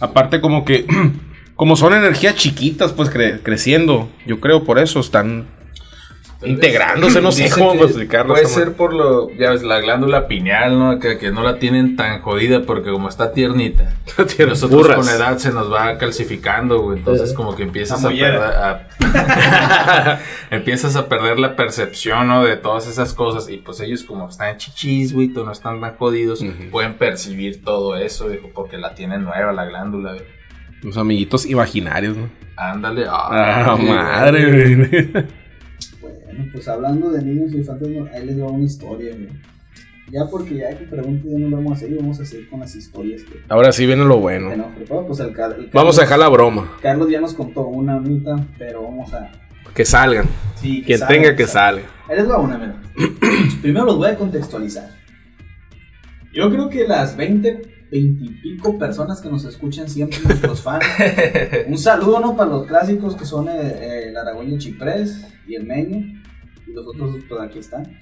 Aparte 0.00 0.40
como 0.40 0.64
que, 0.64 0.86
como 1.56 1.76
son 1.76 1.92
energías 1.94 2.34
chiquitas, 2.36 2.92
pues 2.92 3.10
cre- 3.12 3.40
creciendo, 3.42 4.08
yo 4.26 4.40
creo 4.40 4.64
por 4.64 4.78
eso 4.78 5.00
están 5.00 5.46
integrándose, 6.42 7.20
no 7.20 7.32
sé 7.32 7.50
cómo 7.50 7.74
explicarlo. 7.84 8.34
Puede 8.34 8.46
ser 8.46 8.74
por 8.74 8.92
lo, 8.94 9.30
ya 9.36 9.50
ves, 9.50 9.62
la 9.62 9.80
glándula 9.80 10.28
pineal, 10.28 10.78
¿no? 10.78 10.98
Que, 11.00 11.18
que 11.18 11.30
no 11.30 11.42
la 11.42 11.58
tienen 11.58 11.96
tan 11.96 12.20
jodida 12.20 12.62
porque 12.62 12.90
como 12.90 13.08
está 13.08 13.32
tiernita. 13.32 13.92
Nosotros 14.46 14.70
burras. 14.70 14.96
con 14.96 15.06
la 15.06 15.14
edad 15.14 15.38
se 15.38 15.50
nos 15.50 15.72
va 15.72 15.98
calcificando, 15.98 16.80
güey. 16.80 16.98
Entonces 16.98 17.32
como 17.32 17.56
que 17.56 17.64
empiezas 17.64 18.04
a 18.04 18.08
perder, 18.08 18.36
a- 18.36 18.88
empiezas 20.50 20.96
a 20.96 21.08
perder 21.08 21.38
la 21.38 21.56
percepción, 21.56 22.28
¿no? 22.28 22.44
De 22.44 22.56
todas 22.56 22.86
esas 22.86 23.14
cosas. 23.14 23.48
Y 23.50 23.58
pues 23.58 23.80
ellos 23.80 24.04
como 24.04 24.28
están 24.28 24.56
chichis, 24.58 25.12
güey, 25.12 25.28
no 25.28 25.50
están 25.52 25.80
tan 25.80 25.96
jodidos, 25.96 26.44
pueden 26.70 26.94
percibir 26.94 27.64
todo 27.64 27.96
eso, 27.96 28.28
dijo, 28.28 28.50
porque 28.54 28.78
la 28.78 28.94
tienen 28.94 29.24
nueva 29.24 29.52
la 29.52 29.64
glándula, 29.64 30.12
güey. 30.12 30.24
Los 30.82 30.96
amiguitos 30.96 31.44
imaginarios, 31.46 32.16
¿no? 32.16 32.28
Ándale. 32.56 33.06
Ah, 33.08 33.74
ay, 33.76 33.84
madre, 33.86 34.86
güey. 34.86 35.26
Bueno, 36.38 36.52
Bueno, 36.52 36.52
pues 36.52 36.68
hablando 36.68 37.10
de 37.10 37.22
niños 37.22 37.52
y 37.52 37.62
fantasmas, 37.64 38.12
ahí 38.14 38.26
les 38.26 38.40
va 38.40 38.46
una 38.46 38.64
historia, 38.64 39.12
güey. 39.14 39.28
Ya 40.10 40.24
porque 40.24 40.54
ya 40.56 40.70
que 40.70 40.84
pregunte 40.86 41.28
ya 41.28 41.38
no 41.38 41.48
lo 41.50 41.56
vamos 41.58 41.72
a 41.72 41.76
seguir, 41.80 41.98
vamos 41.98 42.18
a 42.18 42.24
seguir 42.24 42.48
con 42.48 42.60
las 42.60 42.74
historias 42.74 43.22
que 43.24 43.40
Ahora 43.48 43.72
sí 43.72 43.84
viene 43.84 44.04
lo 44.04 44.18
bueno. 44.18 44.50
que 44.50 44.56
nos 44.56 44.74
preparó. 44.74 45.06
Pues 45.06 45.20
el, 45.20 45.28
el 45.28 45.70
Vamos 45.72 45.98
a 45.98 46.02
dejar 46.02 46.18
la 46.18 46.28
broma. 46.28 46.72
Carlos 46.80 47.10
ya 47.10 47.20
nos 47.20 47.34
contó 47.34 47.66
una 47.66 47.94
ahorita, 47.94 48.36
pero 48.56 48.84
vamos 48.84 49.12
a. 49.12 49.30
Que 49.74 49.84
salgan. 49.84 50.24
Sí, 50.56 50.82
Quien 50.84 50.98
salga, 50.98 51.14
tenga 51.14 51.36
que 51.36 51.46
salga. 51.46 51.82
Ahí 52.08 52.16
les 52.16 52.28
va 52.30 52.38
una, 52.38 52.56
mira. 52.56 52.80
Primero 53.62 53.84
los 53.84 53.98
voy 53.98 54.08
a 54.08 54.16
contextualizar. 54.16 54.88
Yo 56.32 56.50
creo 56.50 56.70
que 56.70 56.86
las 56.88 57.14
20, 57.16 57.88
20 57.90 58.24
y 58.24 58.28
pico 58.40 58.78
personas 58.78 59.20
que 59.20 59.28
nos 59.28 59.44
escuchan 59.44 59.88
siempre, 59.90 60.18
nuestros 60.24 60.62
fans. 60.62 60.84
Un 61.68 61.76
saludo, 61.78 62.18
¿no? 62.20 62.34
Para 62.34 62.50
los 62.50 62.66
clásicos 62.66 63.14
que 63.14 63.26
son 63.26 63.48
eh, 63.48 63.52
eh, 63.60 64.04
el 64.08 64.16
Aragüeño 64.16 64.56
Chiprés 64.58 65.26
y 65.46 65.54
el 65.54 65.64
Meño. 65.66 66.17
Y 66.68 66.72
los 66.72 66.86
otros, 66.86 67.16
pues 67.28 67.40
aquí 67.40 67.58
están. 67.60 67.98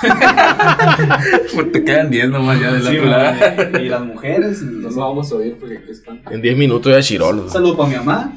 Pues 1.54 1.72
te 1.72 1.84
quedan 1.84 2.10
10 2.10 2.30
nomás 2.30 2.60
ya 2.60 2.72
de 2.72 2.80
la 2.80 2.90
Sí, 2.90 2.98
man, 2.98 3.82
y 3.84 3.88
las 3.88 4.04
mujeres. 4.04 4.62
Y 4.62 4.64
No 4.64 4.90
lo 4.90 4.96
vamos 4.96 5.30
a 5.32 5.34
oír 5.36 5.56
porque 5.58 5.78
aquí 5.78 5.90
están. 5.90 6.20
En 6.30 6.42
10 6.42 6.56
minutos 6.56 6.90
ya 6.90 6.96
Un 6.96 7.02
Chirolo. 7.02 7.48
saludo 7.48 7.76
para 7.76 7.88
mi 7.90 7.96
mamá. 7.96 8.32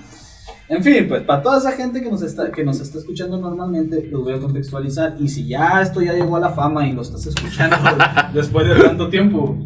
En 0.67 0.83
fin, 0.83 1.07
pues 1.07 1.23
para 1.23 1.41
toda 1.41 1.57
esa 1.57 1.71
gente 1.71 2.01
que 2.01 2.11
nos 2.11 2.21
está, 2.21 2.51
que 2.51 2.63
nos 2.63 2.79
está 2.79 2.99
escuchando 2.99 3.37
normalmente, 3.37 4.07
los 4.11 4.23
voy 4.23 4.33
a 4.33 4.39
contextualizar. 4.39 5.15
Y 5.19 5.27
si 5.27 5.47
ya 5.47 5.81
esto 5.81 6.01
ya 6.01 6.13
llegó 6.13 6.37
a 6.37 6.39
la 6.39 6.49
fama 6.49 6.87
y 6.87 6.93
lo 6.93 7.01
estás 7.01 7.25
escuchando 7.25 7.75
después 8.33 8.67
de 8.67 8.75
tanto 8.75 9.09
tiempo, 9.09 9.57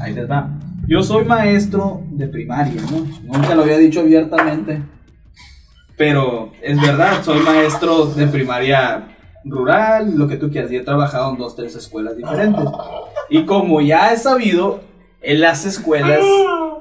ahí 0.00 0.14
les 0.14 0.30
va. 0.30 0.48
Yo 0.88 1.02
soy 1.02 1.24
maestro 1.26 2.02
de 2.12 2.28
primaria, 2.28 2.80
¿no? 2.90 3.06
Nunca 3.24 3.54
lo 3.54 3.62
había 3.64 3.76
dicho 3.76 4.00
abiertamente. 4.00 4.82
Pero 5.98 6.52
es 6.62 6.80
verdad, 6.80 7.22
soy 7.22 7.40
maestro 7.40 8.06
de 8.06 8.26
primaria 8.26 9.15
rural, 9.48 10.12
lo 10.16 10.28
que 10.28 10.36
tú 10.36 10.50
quieras. 10.50 10.70
Y 10.72 10.76
he 10.76 10.80
trabajado 10.82 11.30
en 11.32 11.38
dos, 11.38 11.54
tres 11.56 11.74
escuelas 11.74 12.16
diferentes. 12.16 12.64
Y 13.30 13.44
como 13.44 13.80
ya 13.80 14.12
he 14.12 14.16
sabido, 14.16 14.80
en 15.22 15.40
las 15.40 15.64
escuelas 15.66 16.20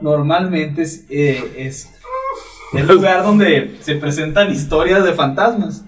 normalmente 0.02 0.82
es, 0.84 1.06
eh, 1.10 1.54
es 1.58 1.90
el 2.74 2.88
lugar 2.88 3.24
donde 3.24 3.76
se 3.82 3.96
presentan 3.96 4.52
historias 4.52 5.04
de 5.04 5.14
fantasmas. 5.14 5.84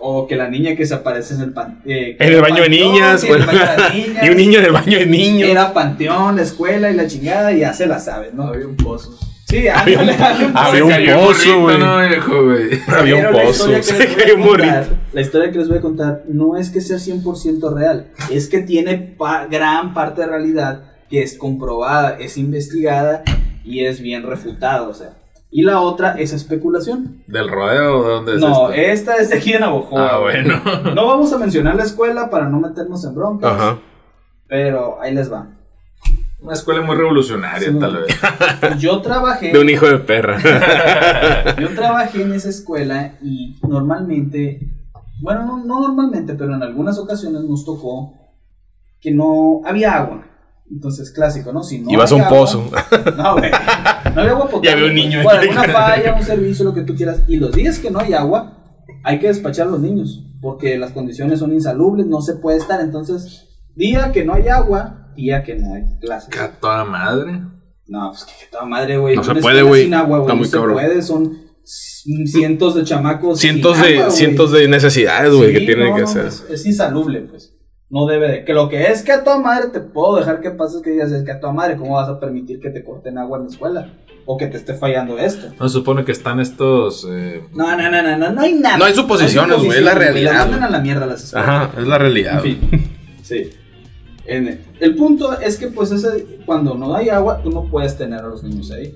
O 0.00 0.28
que 0.28 0.36
la 0.36 0.48
niña 0.48 0.76
que 0.76 0.86
se 0.86 0.94
aparece 0.94 1.34
en 1.34 1.40
el, 1.40 1.52
pan- 1.52 1.82
eh, 1.84 2.16
En 2.20 2.32
el 2.32 2.40
baño 2.40 2.62
de 2.62 2.68
niñas. 2.68 3.20
sí, 3.20 3.26
en 3.26 3.34
el 3.34 3.46
baño 3.46 3.58
de 3.58 3.66
las 3.66 3.94
niñas. 3.94 4.24
y 4.24 4.28
un 4.30 4.36
niño 4.36 4.58
en 4.60 4.64
el 4.66 4.70
baño 4.72 4.96
de 4.98 5.06
niños. 5.06 5.48
Era 5.50 5.72
panteón, 5.74 6.36
la 6.36 6.42
escuela 6.42 6.88
y 6.88 6.94
la 6.94 7.08
chingada, 7.08 7.50
y 7.52 7.60
ya 7.60 7.72
se 7.72 7.84
la 7.88 7.98
sabes, 7.98 8.32
¿no? 8.32 8.44
Había 8.44 8.68
un 8.68 8.76
pozo. 8.76 9.18
Sí, 9.48 9.66
ándale, 9.66 10.12
ándale, 10.12 10.82
un 10.82 10.92
había 10.92 11.16
un 11.18 11.24
pozo, 11.26 11.60
güey. 11.60 11.78
¿no? 11.78 11.86
Había 11.94 13.16
un 13.30 13.32
pozo. 13.34 13.82
Se 13.82 14.34
un. 14.34 14.98
La 15.12 15.20
historia 15.22 15.50
que 15.50 15.58
les 15.58 15.68
voy 15.68 15.78
a 15.78 15.80
contar 15.80 16.22
no 16.28 16.56
es 16.56 16.68
que 16.70 16.80
sea 16.82 16.98
100% 16.98 17.74
real, 17.74 18.08
es 18.30 18.48
que 18.48 18.58
tiene 18.60 18.98
pa- 18.98 19.46
gran 19.46 19.94
parte 19.94 20.20
de 20.20 20.26
realidad 20.26 20.82
que 21.08 21.22
es 21.22 21.38
comprobada, 21.38 22.18
es 22.18 22.36
investigada 22.36 23.22
y 23.64 23.86
es 23.86 24.00
bien 24.02 24.24
refutada, 24.24 24.82
o 24.82 24.92
sea. 24.92 25.12
Y 25.50 25.62
la 25.62 25.80
otra 25.80 26.12
es 26.18 26.34
especulación. 26.34 27.22
¿Del 27.26 27.48
rodeo 27.48 28.00
o 28.00 28.02
de 28.04 28.10
dónde 28.10 28.34
es 28.34 28.40
No, 28.40 28.70
esto? 28.70 28.72
esta 28.74 29.16
es 29.16 29.30
de 29.30 29.38
aquí 29.38 29.54
en 29.54 29.60
Navajoa. 29.62 30.08
Ah, 30.12 30.18
bueno. 30.18 30.60
No 30.94 31.06
vamos 31.06 31.32
a 31.32 31.38
mencionar 31.38 31.74
la 31.74 31.84
escuela 31.84 32.28
para 32.28 32.50
no 32.50 32.60
meternos 32.60 33.02
en 33.06 33.14
broncas, 33.14 33.50
Ajá. 33.50 33.78
pero 34.46 35.00
ahí 35.00 35.14
les 35.14 35.32
va. 35.32 35.46
Una 36.48 36.54
escuela 36.56 36.80
muy 36.80 36.96
revolucionaria, 36.96 37.68
Sí, 37.70 37.78
tal 37.78 37.96
vez. 37.98 38.78
Yo 38.78 39.02
trabajé 39.02 39.52
De 39.52 39.58
un 39.58 39.68
hijo 39.68 39.86
de 39.86 39.98
perra. 39.98 40.38
Yo 41.60 41.68
trabajé 41.74 42.22
en 42.22 42.32
esa 42.32 42.48
escuela 42.48 43.18
y 43.22 43.58
normalmente, 43.68 44.60
bueno, 45.20 45.44
no, 45.44 45.58
no 45.64 45.80
normalmente, 45.80 46.32
pero 46.34 46.54
en 46.54 46.62
algunas 46.62 46.98
ocasiones 46.98 47.42
nos 47.42 47.64
tocó 47.66 48.14
que 49.00 49.10
no 49.12 49.60
había 49.66 49.94
agua. 49.96 50.24
Entonces, 50.70 51.10
clásico, 51.10 51.52
¿no? 51.52 51.62
Si 51.62 51.80
no 51.80 51.90
Ibas 51.90 52.12
a 52.12 52.14
un 52.14 52.20
agua- 52.22 52.38
pozo. 52.38 52.70
No, 53.16 53.36
güey. 53.38 53.50
No 54.14 54.20
había 54.22 54.32
agua 54.32 54.44
potable. 54.50 54.62
Ya 54.68 54.72
había 54.72 54.84
un 54.86 54.92
pues, 54.92 54.94
niño 54.94 55.22
Por 55.22 55.32
ahí. 55.34 55.48
alguna 55.48 55.64
falla, 55.72 56.14
un 56.14 56.22
servicio, 56.22 56.64
lo 56.64 56.72
que 56.74 56.82
tú 56.82 56.94
quieras. 56.94 57.22
Y 57.28 57.36
los 57.36 57.52
días 57.52 57.78
que 57.78 57.90
no 57.90 57.98
hay 58.00 58.14
agua, 58.14 58.58
hay 59.04 59.18
que 59.18 59.28
despachar 59.28 59.66
a 59.66 59.70
los 59.70 59.80
niños. 59.80 60.24
Porque 60.40 60.78
las 60.78 60.92
condiciones 60.92 61.40
son 61.40 61.52
insalubres, 61.52 62.06
no 62.06 62.20
se 62.22 62.36
puede 62.36 62.56
estar. 62.58 62.80
Entonces, 62.80 63.48
día 63.76 64.12
que 64.12 64.24
no 64.24 64.32
hay 64.34 64.48
agua, 64.48 65.07
que 65.44 65.54
no 65.56 65.74
hay 65.74 65.82
clases. 66.00 66.28
Que 66.30 66.38
a 66.38 66.50
toda 66.52 66.84
madre. 66.84 67.40
No, 67.86 68.10
pues 68.10 68.24
que, 68.24 68.32
que 68.44 68.50
toda 68.50 68.64
madre, 68.64 68.98
güey. 68.98 69.16
No 69.16 69.24
se 69.24 69.34
puede, 69.36 69.62
güey. 69.62 69.84
Sin 69.84 69.94
agua, 69.94 70.18
güey. 70.18 70.36
No 70.36 70.44
se 70.44 70.50
cabrón. 70.56 70.74
puede, 70.74 71.02
son 71.02 71.38
cientos 72.26 72.74
de 72.74 72.84
chamacos. 72.84 73.38
cientos 73.40 73.76
sin 73.76 73.86
de 73.86 73.98
agua, 73.98 74.10
cientos 74.10 74.52
de 74.52 74.68
necesidades, 74.68 75.32
güey, 75.34 75.48
Sí, 75.52 75.58
que 75.58 75.66
tienen 75.66 75.90
no, 75.90 75.94
que 75.96 76.02
no, 76.02 76.08
hacer. 76.08 76.26
Es, 76.26 76.44
es 76.50 76.66
insalubre, 76.66 77.20
pues. 77.22 77.54
No 77.90 78.06
debe 78.06 78.28
de. 78.30 78.44
Que 78.44 78.52
lo 78.52 78.68
que 78.68 78.84
es 78.88 79.02
que 79.02 79.12
a 79.12 79.24
toda 79.24 79.38
madre 79.38 79.68
te 79.70 79.80
puedo 79.80 80.16
dejar 80.16 80.40
que 80.40 80.50
pases 80.50 80.82
que 80.82 80.90
digas 80.90 81.10
es 81.10 81.24
que 81.24 81.32
a 81.32 81.40
toda 81.40 81.52
madre, 81.54 81.76
¿cómo 81.76 81.94
vas 81.94 82.08
a 82.08 82.20
permitir 82.20 82.60
que 82.60 82.68
te 82.70 82.84
corten 82.84 83.16
agua 83.18 83.38
en 83.38 83.44
la 83.44 83.50
escuela? 83.50 83.92
O 84.26 84.36
que 84.36 84.46
te 84.46 84.58
esté 84.58 84.74
fallando 84.74 85.18
esto. 85.18 85.48
No 85.58 85.66
se 85.68 85.72
supone 85.72 86.04
que 86.04 86.12
están 86.12 86.38
estos. 86.38 87.06
eh, 87.10 87.42
No, 87.54 87.74
no, 87.74 87.90
no, 87.90 88.02
no, 88.02 88.18
no, 88.18 88.30
no 88.30 88.40
hay 88.42 88.52
nada. 88.52 88.76
No 88.76 88.84
hay 88.84 88.92
suposiciones, 88.92 89.56
güey, 89.56 89.78
es 89.78 89.84
la 89.84 89.94
realidad, 89.94 90.48
güey. 90.48 90.60
a 90.60 90.68
la 90.68 90.80
mierda 90.80 91.06
las 91.06 91.24
escuelas. 91.24 91.48
Ajá, 91.48 91.80
es 91.80 91.86
la 91.88 91.96
realidad. 91.96 92.34
En 92.34 92.40
fin, 92.42 92.90
sí. 93.22 93.50
En- 94.28 94.60
el 94.80 94.94
punto 94.94 95.38
es 95.40 95.56
que, 95.56 95.68
pues, 95.68 95.90
ese, 95.90 96.38
cuando 96.46 96.74
no 96.74 96.94
hay 96.94 97.08
agua, 97.08 97.42
tú 97.42 97.50
no 97.50 97.64
puedes 97.64 97.96
tener 97.96 98.20
a 98.20 98.28
los 98.28 98.42
niños 98.44 98.70
ahí. 98.70 98.94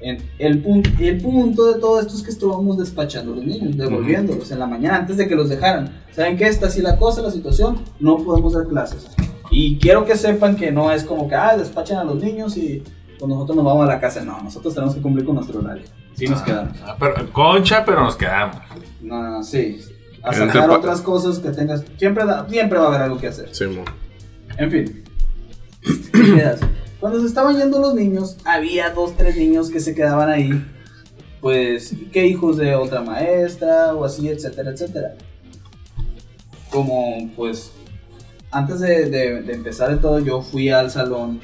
En- 0.00 0.18
el, 0.38 0.60
punto, 0.62 0.90
el 1.00 1.20
punto 1.22 1.72
de 1.72 1.80
todo 1.80 1.98
esto 2.00 2.14
es 2.14 2.22
que 2.22 2.30
estábamos 2.30 2.76
despachando 2.78 3.32
a 3.32 3.36
los 3.36 3.44
niños, 3.46 3.76
devolviéndolos 3.76 4.50
en 4.50 4.58
la 4.58 4.66
mañana 4.66 4.98
antes 4.98 5.16
de 5.16 5.26
que 5.26 5.34
los 5.34 5.48
dejaran. 5.48 5.90
¿Saben 6.12 6.36
qué? 6.36 6.46
Está 6.46 6.66
así 6.66 6.82
la 6.82 6.98
cosa, 6.98 7.22
la 7.22 7.30
situación, 7.30 7.78
no 7.98 8.18
podemos 8.18 8.52
dar 8.52 8.66
clases. 8.68 9.06
Y 9.50 9.78
quiero 9.78 10.04
que 10.04 10.14
sepan 10.16 10.56
que 10.56 10.70
no 10.70 10.92
es 10.92 11.02
como 11.02 11.26
que, 11.28 11.34
ah, 11.34 11.56
despachan 11.56 11.96
a 11.98 12.04
los 12.04 12.22
niños 12.22 12.56
y 12.58 12.82
pues 13.18 13.28
nosotros 13.30 13.56
nos 13.56 13.64
vamos 13.64 13.84
a 13.84 13.92
la 13.94 13.98
casa. 14.00 14.22
No, 14.22 14.38
nosotros 14.42 14.74
tenemos 14.74 14.94
que 14.94 15.00
cumplir 15.00 15.24
con 15.24 15.36
nuestro 15.36 15.60
horario. 15.60 15.84
Sí 16.12 16.26
nos 16.26 16.42
quedamos. 16.42 16.76
ah, 16.84 16.96
pero- 17.00 17.32
concha, 17.32 17.82
pero 17.84 18.02
nos 18.02 18.16
quedamos. 18.16 18.56
No, 19.00 19.22
no, 19.22 19.42
sí. 19.42 19.78
A 20.26 20.30
Entre 20.32 20.46
sacar 20.48 20.70
otras 20.70 21.00
cosas 21.00 21.38
que 21.38 21.50
tengas. 21.50 21.84
Siempre, 21.98 22.24
siempre 22.48 22.78
va 22.78 22.86
a 22.86 22.88
haber 22.88 23.02
algo 23.02 23.18
que 23.18 23.28
hacer. 23.28 23.48
Sí, 23.52 23.64
mo. 23.66 23.84
En 24.58 24.70
fin. 24.70 25.04
¿Qué 26.12 26.34
quedas? 26.34 26.60
Cuando 27.00 27.20
se 27.20 27.26
estaban 27.26 27.56
yendo 27.56 27.78
los 27.80 27.94
niños, 27.94 28.36
había 28.44 28.90
dos, 28.90 29.16
tres 29.16 29.36
niños 29.36 29.70
que 29.70 29.78
se 29.80 29.94
quedaban 29.94 30.28
ahí. 30.28 30.50
Pues, 31.40 31.94
que 32.12 32.26
hijos 32.26 32.56
de 32.56 32.74
otra 32.74 33.02
maestra 33.02 33.94
o 33.94 34.04
así, 34.04 34.28
etcétera, 34.28 34.70
etcétera. 34.72 35.14
Como, 36.70 37.30
pues, 37.36 37.70
antes 38.50 38.80
de, 38.80 39.08
de- 39.08 39.42
de 39.42 39.52
empezar 39.52 39.90
de 39.90 39.96
todo, 39.98 40.18
yo 40.18 40.42
fui 40.42 40.70
al 40.70 40.90
salón, 40.90 41.38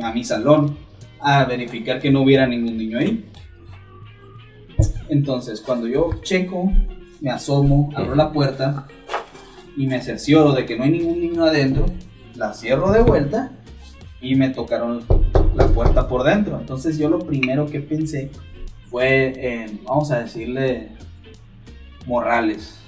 a 0.00 0.12
mi 0.12 0.22
salón, 0.22 0.76
a 1.20 1.44
verificar 1.44 2.00
que 2.00 2.10
no 2.12 2.22
hubiera 2.22 2.46
ningún 2.46 2.76
niño 2.76 2.98
ahí. 2.98 3.28
Entonces, 5.08 5.60
cuando 5.60 5.86
yo 5.88 6.10
checo, 6.22 6.72
me 7.24 7.30
asomo, 7.30 7.88
abro 7.96 8.14
la 8.14 8.30
puerta 8.30 8.86
y 9.78 9.86
me 9.86 10.02
cercioro 10.02 10.52
de 10.52 10.66
que 10.66 10.76
no 10.76 10.84
hay 10.84 10.90
ningún 10.90 11.22
niño 11.22 11.42
adentro, 11.44 11.86
la 12.34 12.52
cierro 12.52 12.92
de 12.92 13.00
vuelta 13.00 13.50
y 14.20 14.34
me 14.34 14.50
tocaron 14.50 15.02
la 15.54 15.66
puerta 15.68 16.06
por 16.06 16.22
dentro. 16.22 16.60
Entonces 16.60 16.98
yo 16.98 17.08
lo 17.08 17.20
primero 17.20 17.64
que 17.64 17.80
pensé 17.80 18.30
fue 18.90 19.32
en, 19.38 19.80
vamos 19.84 20.10
a 20.10 20.18
decirle, 20.18 20.90
Morrales. 22.06 22.80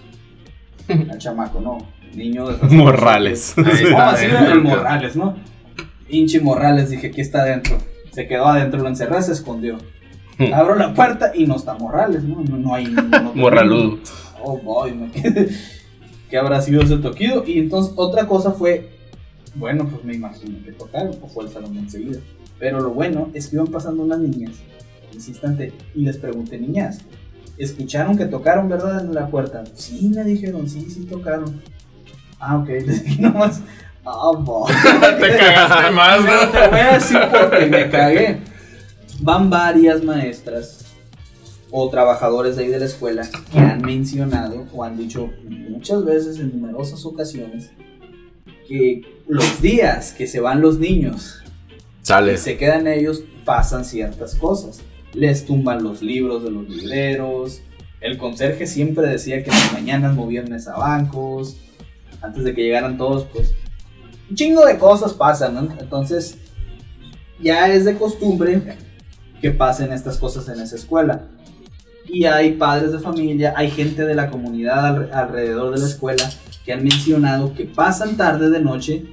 Al 0.89 1.17
chamaco, 1.17 1.59
no. 1.59 1.79
Niño 2.15 2.47
de... 2.49 2.77
Morrales. 2.77 3.55
Vamos 3.57 4.21
a 4.21 4.53
el 4.53 4.61
Morrales, 4.61 5.17
¿no? 5.17 5.35
Hinche 6.11 6.41
Morrales, 6.41 6.91
dije, 6.91 7.07
aquí 7.07 7.23
está 7.23 7.41
adentro. 7.41 7.79
Se 8.11 8.29
quedó 8.29 8.49
adentro, 8.49 8.83
lo 8.83 8.89
encerré, 8.89 9.23
se 9.23 9.33
escondió. 9.33 9.79
Abro 10.53 10.75
la 10.75 10.93
puerta 10.93 11.33
y 11.35 11.47
no 11.47 11.57
está 11.57 11.73
Morrales, 11.73 12.23
¿no? 12.23 12.43
No, 12.43 12.59
no 12.59 12.75
hay 12.75 12.85
ningún 12.89 13.15
otro 13.15 13.35
Morraludo. 13.35 13.99
Oh, 14.49 14.57
boy, 14.59 14.95
me 14.95 15.11
quedé- 15.13 15.51
¿Qué 16.31 16.37
habrá 16.39 16.61
sido 16.61 16.83
ese 16.83 16.97
toquido? 16.99 17.43
Y 17.45 17.59
entonces 17.59 17.93
otra 17.97 18.27
cosa 18.29 18.53
fue, 18.53 18.91
bueno, 19.57 19.89
pues 19.89 20.05
me 20.05 20.15
imagino 20.15 20.63
que 20.65 20.71
tocaron, 20.71 21.17
o 21.21 21.27
fue 21.27 21.45
el 21.45 21.51
salón 21.51 21.77
enseguida. 21.77 22.21
Pero 22.61 22.81
lo 22.81 22.91
bueno 22.91 23.29
es 23.35 23.49
que 23.49 23.57
iban 23.57 23.67
pasando 23.67 24.05
unas 24.05 24.21
niñas 24.21 24.53
en 25.13 25.19
ese 25.19 25.31
instante 25.31 25.73
y 25.97 26.03
les 26.03 26.17
pregunté, 26.19 26.59
niñas, 26.59 26.99
¿escucharon 27.59 28.17
que 28.17 28.27
tocaron, 28.27 28.69
verdad, 28.69 29.05
en 29.05 29.15
la 29.15 29.27
puerta? 29.29 29.65
Sí, 29.75 30.13
me 30.15 30.23
dijeron, 30.23 30.69
sí, 30.69 30.89
sí 30.91 31.05
tocaron. 31.07 31.61
Ah, 32.39 32.57
ok, 32.59 32.69
les 32.87 33.05
dije 33.05 33.23
nomás, 33.23 33.61
ah, 34.05 34.31
boy. 34.39 34.73
Te 35.21 35.37
cagaste 35.39 35.91
más, 35.91 36.21
¿no? 36.21 36.49
te 36.53 36.69
voy 36.69 36.79
a 36.81 36.93
decir 36.95 37.19
porque 37.33 37.67
me 37.67 37.91
cagué. 37.91 38.39
Van 39.21 39.51
varias 39.51 40.05
maestras 40.05 40.86
o 41.71 41.91
trabajadores 41.91 42.57
de 42.57 42.65
ahí 42.65 42.71
de 42.71 42.79
la 42.79 42.85
escuela 42.85 43.29
que 43.53 43.59
han 43.59 43.83
mencionado 43.83 44.67
o 44.73 44.85
han 44.85 44.97
dicho 44.97 45.31
muchas 45.69 46.05
veces 46.05 46.39
en 46.39 46.61
numerosas 46.61 47.05
ocasiones 47.05 47.71
que 48.69 49.03
los 49.29 49.61
días 49.61 50.13
que 50.13 50.27
se 50.27 50.41
van 50.41 50.61
los 50.61 50.79
niños 50.79 51.43
y 52.09 52.37
se 52.37 52.57
quedan 52.57 52.87
ellos 52.87 53.25
pasan 53.45 53.85
ciertas 53.85 54.37
cosas. 54.37 54.81
Les 55.13 55.45
tumban 55.45 55.83
los 55.83 56.03
libros 56.03 56.45
de 56.45 56.51
los 56.51 56.69
libreros, 56.69 57.63
El 58.01 58.19
conserje 58.19 58.67
siempre 58.67 59.09
decía 59.09 59.43
que 59.43 59.51
en 59.51 59.57
las 59.57 59.73
mañanas 59.73 60.15
movían 60.15 60.49
mesabancos. 60.49 61.57
Antes 62.21 62.45
de 62.45 62.55
que 62.55 62.63
llegaran 62.63 62.97
todos, 62.97 63.25
pues. 63.33 63.55
Un 64.29 64.37
chingo 64.37 64.65
de 64.65 64.79
cosas 64.79 65.15
pasan, 65.15 65.55
¿no? 65.55 65.61
Entonces, 65.81 66.39
ya 67.41 67.73
es 67.73 67.85
de 67.85 67.97
costumbre 67.97 68.77
que 69.41 69.51
pasen 69.51 69.93
estas 69.93 70.19
cosas 70.19 70.49
en 70.49 70.61
esa 70.61 70.77
escuela. 70.77 71.27
Y 72.09 72.25
hay 72.25 72.53
padres 72.53 72.93
de 72.93 72.99
familia, 72.99 73.53
hay 73.57 73.71
gente 73.71 74.05
de 74.05 74.15
la 74.15 74.31
comunidad 74.31 74.85
alre- 74.97 75.13
alrededor 75.13 75.75
de 75.75 75.81
la 75.81 75.87
escuela 75.87 76.31
que 76.65 76.73
han 76.73 76.83
mencionado 76.83 77.53
que 77.55 77.65
pasan 77.65 78.17
tarde 78.17 78.51
de 78.51 78.61
noche, 78.61 79.05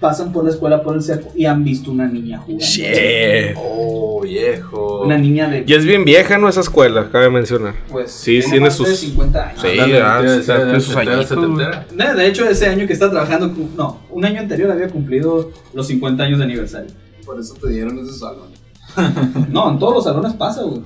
pasan 0.00 0.32
por 0.32 0.44
la 0.44 0.50
escuela 0.50 0.82
por 0.82 0.96
el 0.96 1.02
cerco 1.02 1.30
y 1.36 1.44
han 1.44 1.62
visto 1.62 1.90
una 1.92 2.06
niña 2.08 2.38
jugando. 2.38 2.64
Shit. 2.64 3.54
Oh, 3.56 4.20
viejo. 4.22 5.02
Una 5.02 5.16
niña 5.16 5.48
de 5.48 5.64
Y 5.66 5.72
es 5.74 5.84
bien 5.84 6.04
vieja, 6.04 6.38
¿no? 6.38 6.48
Esa 6.48 6.60
escuela, 6.60 7.08
cabe 7.10 7.30
mencionar. 7.30 7.74
pues 7.88 8.10
Sí, 8.10 8.40
tiene 8.40 8.60
más 8.60 8.78
de 8.78 8.84
sus- 8.84 8.98
50 8.98 9.48
años. 9.50 9.60
Sí, 9.60 9.68
tiene 9.68 9.86
de 9.86 10.42
setentera. 11.24 11.86
De 11.92 12.14
de 12.20 12.26
hecho, 12.26 12.48
ese 12.48 12.66
año 12.66 12.86
que 12.86 12.92
está 12.92 13.10
trabajando, 13.10 13.52
no, 13.76 14.00
un 14.10 14.24
año 14.24 14.40
anterior 14.40 14.70
había 14.72 14.88
cumplido 14.88 15.52
los 15.72 15.86
50 15.86 16.24
años 16.24 16.38
de 16.38 16.44
aniversario. 16.44 16.90
Por 17.24 17.38
eso 17.38 17.54
te 17.54 17.68
dieron 17.70 17.96
ese 18.00 18.12
salón. 18.18 18.50
No, 19.50 19.70
en 19.70 19.78
todos 19.78 19.94
los 19.94 20.04
salones 20.04 20.32
pasa, 20.34 20.62
güey. 20.62 20.82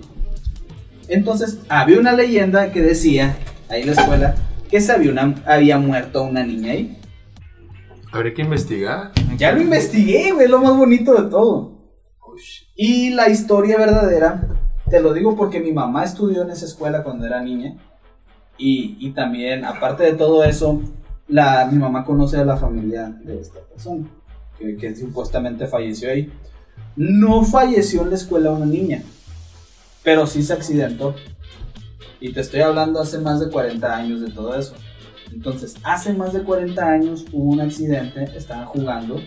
Entonces, 1.09 1.59
había 1.69 1.99
una 2.01 2.13
leyenda 2.13 2.73
que 2.73 2.83
decía, 2.83 3.37
ahí 3.69 3.83
en 3.83 3.87
la 3.89 3.93
escuela, 3.93 4.35
que 4.69 4.81
se 4.81 4.93
había, 4.93 5.13
una, 5.13 5.35
había 5.47 5.79
muerto 5.79 6.23
una 6.23 6.45
niña 6.45 6.73
ahí. 6.73 6.99
Habría 8.13 8.35
que 8.35 8.43
investigar. 8.43 9.13
Ya 9.37 9.53
lo 9.53 9.61
investigué, 9.61 10.33
güey, 10.33 10.47
es 10.47 10.51
lo 10.51 10.61
más 10.61 10.77
bonito 10.77 11.15
de 11.15 11.31
todo. 11.31 11.77
Y 12.75 13.11
la 13.11 13.29
historia 13.29 13.79
verdadera, 13.79 14.49
te 14.91 15.01
lo 15.01 15.13
digo 15.13 15.37
porque 15.37 15.61
mi 15.61 15.73
mamá 15.73 16.05
estudió 16.05 16.43
en 16.43 16.51
esa 16.51 16.67
escuela 16.67 17.03
cuando 17.03 17.27
era 17.27 17.41
niña. 17.41 17.77
Y, 18.59 18.97
y 19.01 19.11
también, 19.11 19.65
aparte 19.65 20.05
de 20.05 20.15
todo 20.15 20.43
eso, 20.45 20.81
la, 21.29 21.69
mi 21.71 21.79
mamá 21.79 22.05
conoce 22.05 22.39
a 22.39 22.45
la 22.45 22.57
familia 22.57 23.09
de 23.23 23.41
esta 23.41 23.61
persona, 23.61 24.07
que, 24.59 24.77
que 24.77 24.97
supuestamente 24.97 25.67
falleció 25.67 26.11
ahí. 26.11 26.33
No 26.97 27.45
falleció 27.45 28.03
en 28.03 28.11
la 28.11 28.17
escuela 28.17 28.51
una 28.51 28.67
niña, 28.67 29.03
pero 30.07 30.25
sí 30.29 30.45
se 30.45 30.53
accidentó. 30.53 31.17
Y 32.21 32.33
te 32.33 32.41
estoy 32.41 32.61
hablando 32.61 33.01
hace 33.01 33.19
más 33.19 33.41
de 33.41 33.51
40 33.51 33.93
años 33.97 34.21
de 34.21 34.31
todo 34.31 34.55
eso. 34.57 34.75
Entonces, 35.33 35.75
hace 35.83 36.13
más 36.15 36.33
de 36.33 36.45
40 36.45 36.81
años 36.89 37.25
hubo 37.33 37.51
un 37.51 37.61
accidente, 37.61 38.23
estaban 38.37 38.67
jugando, 38.67 39.21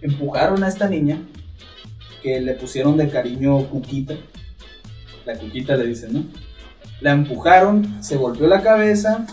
empujaron 0.00 0.62
a 0.62 0.68
esta 0.68 0.88
niña, 0.88 1.18
que 2.22 2.40
le 2.40 2.54
pusieron 2.54 2.96
de 2.96 3.08
cariño 3.08 3.68
Cuquita, 3.68 4.14
la 5.26 5.36
Cuquita 5.36 5.76
le 5.76 5.88
dicen, 5.88 6.12
¿no? 6.12 6.24
La 7.00 7.10
empujaron, 7.10 8.00
se 8.02 8.16
golpeó 8.16 8.46
la 8.46 8.62
cabeza 8.62 9.26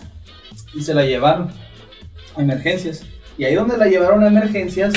y 0.74 0.82
se 0.82 0.96
la 0.96 1.06
llevaron 1.06 1.52
a 2.36 2.42
emergencias. 2.42 3.04
Y 3.38 3.44
ahí 3.44 3.54
donde 3.54 3.78
la 3.78 3.86
llevaron 3.86 4.24
a 4.24 4.28
emergencias, 4.30 4.94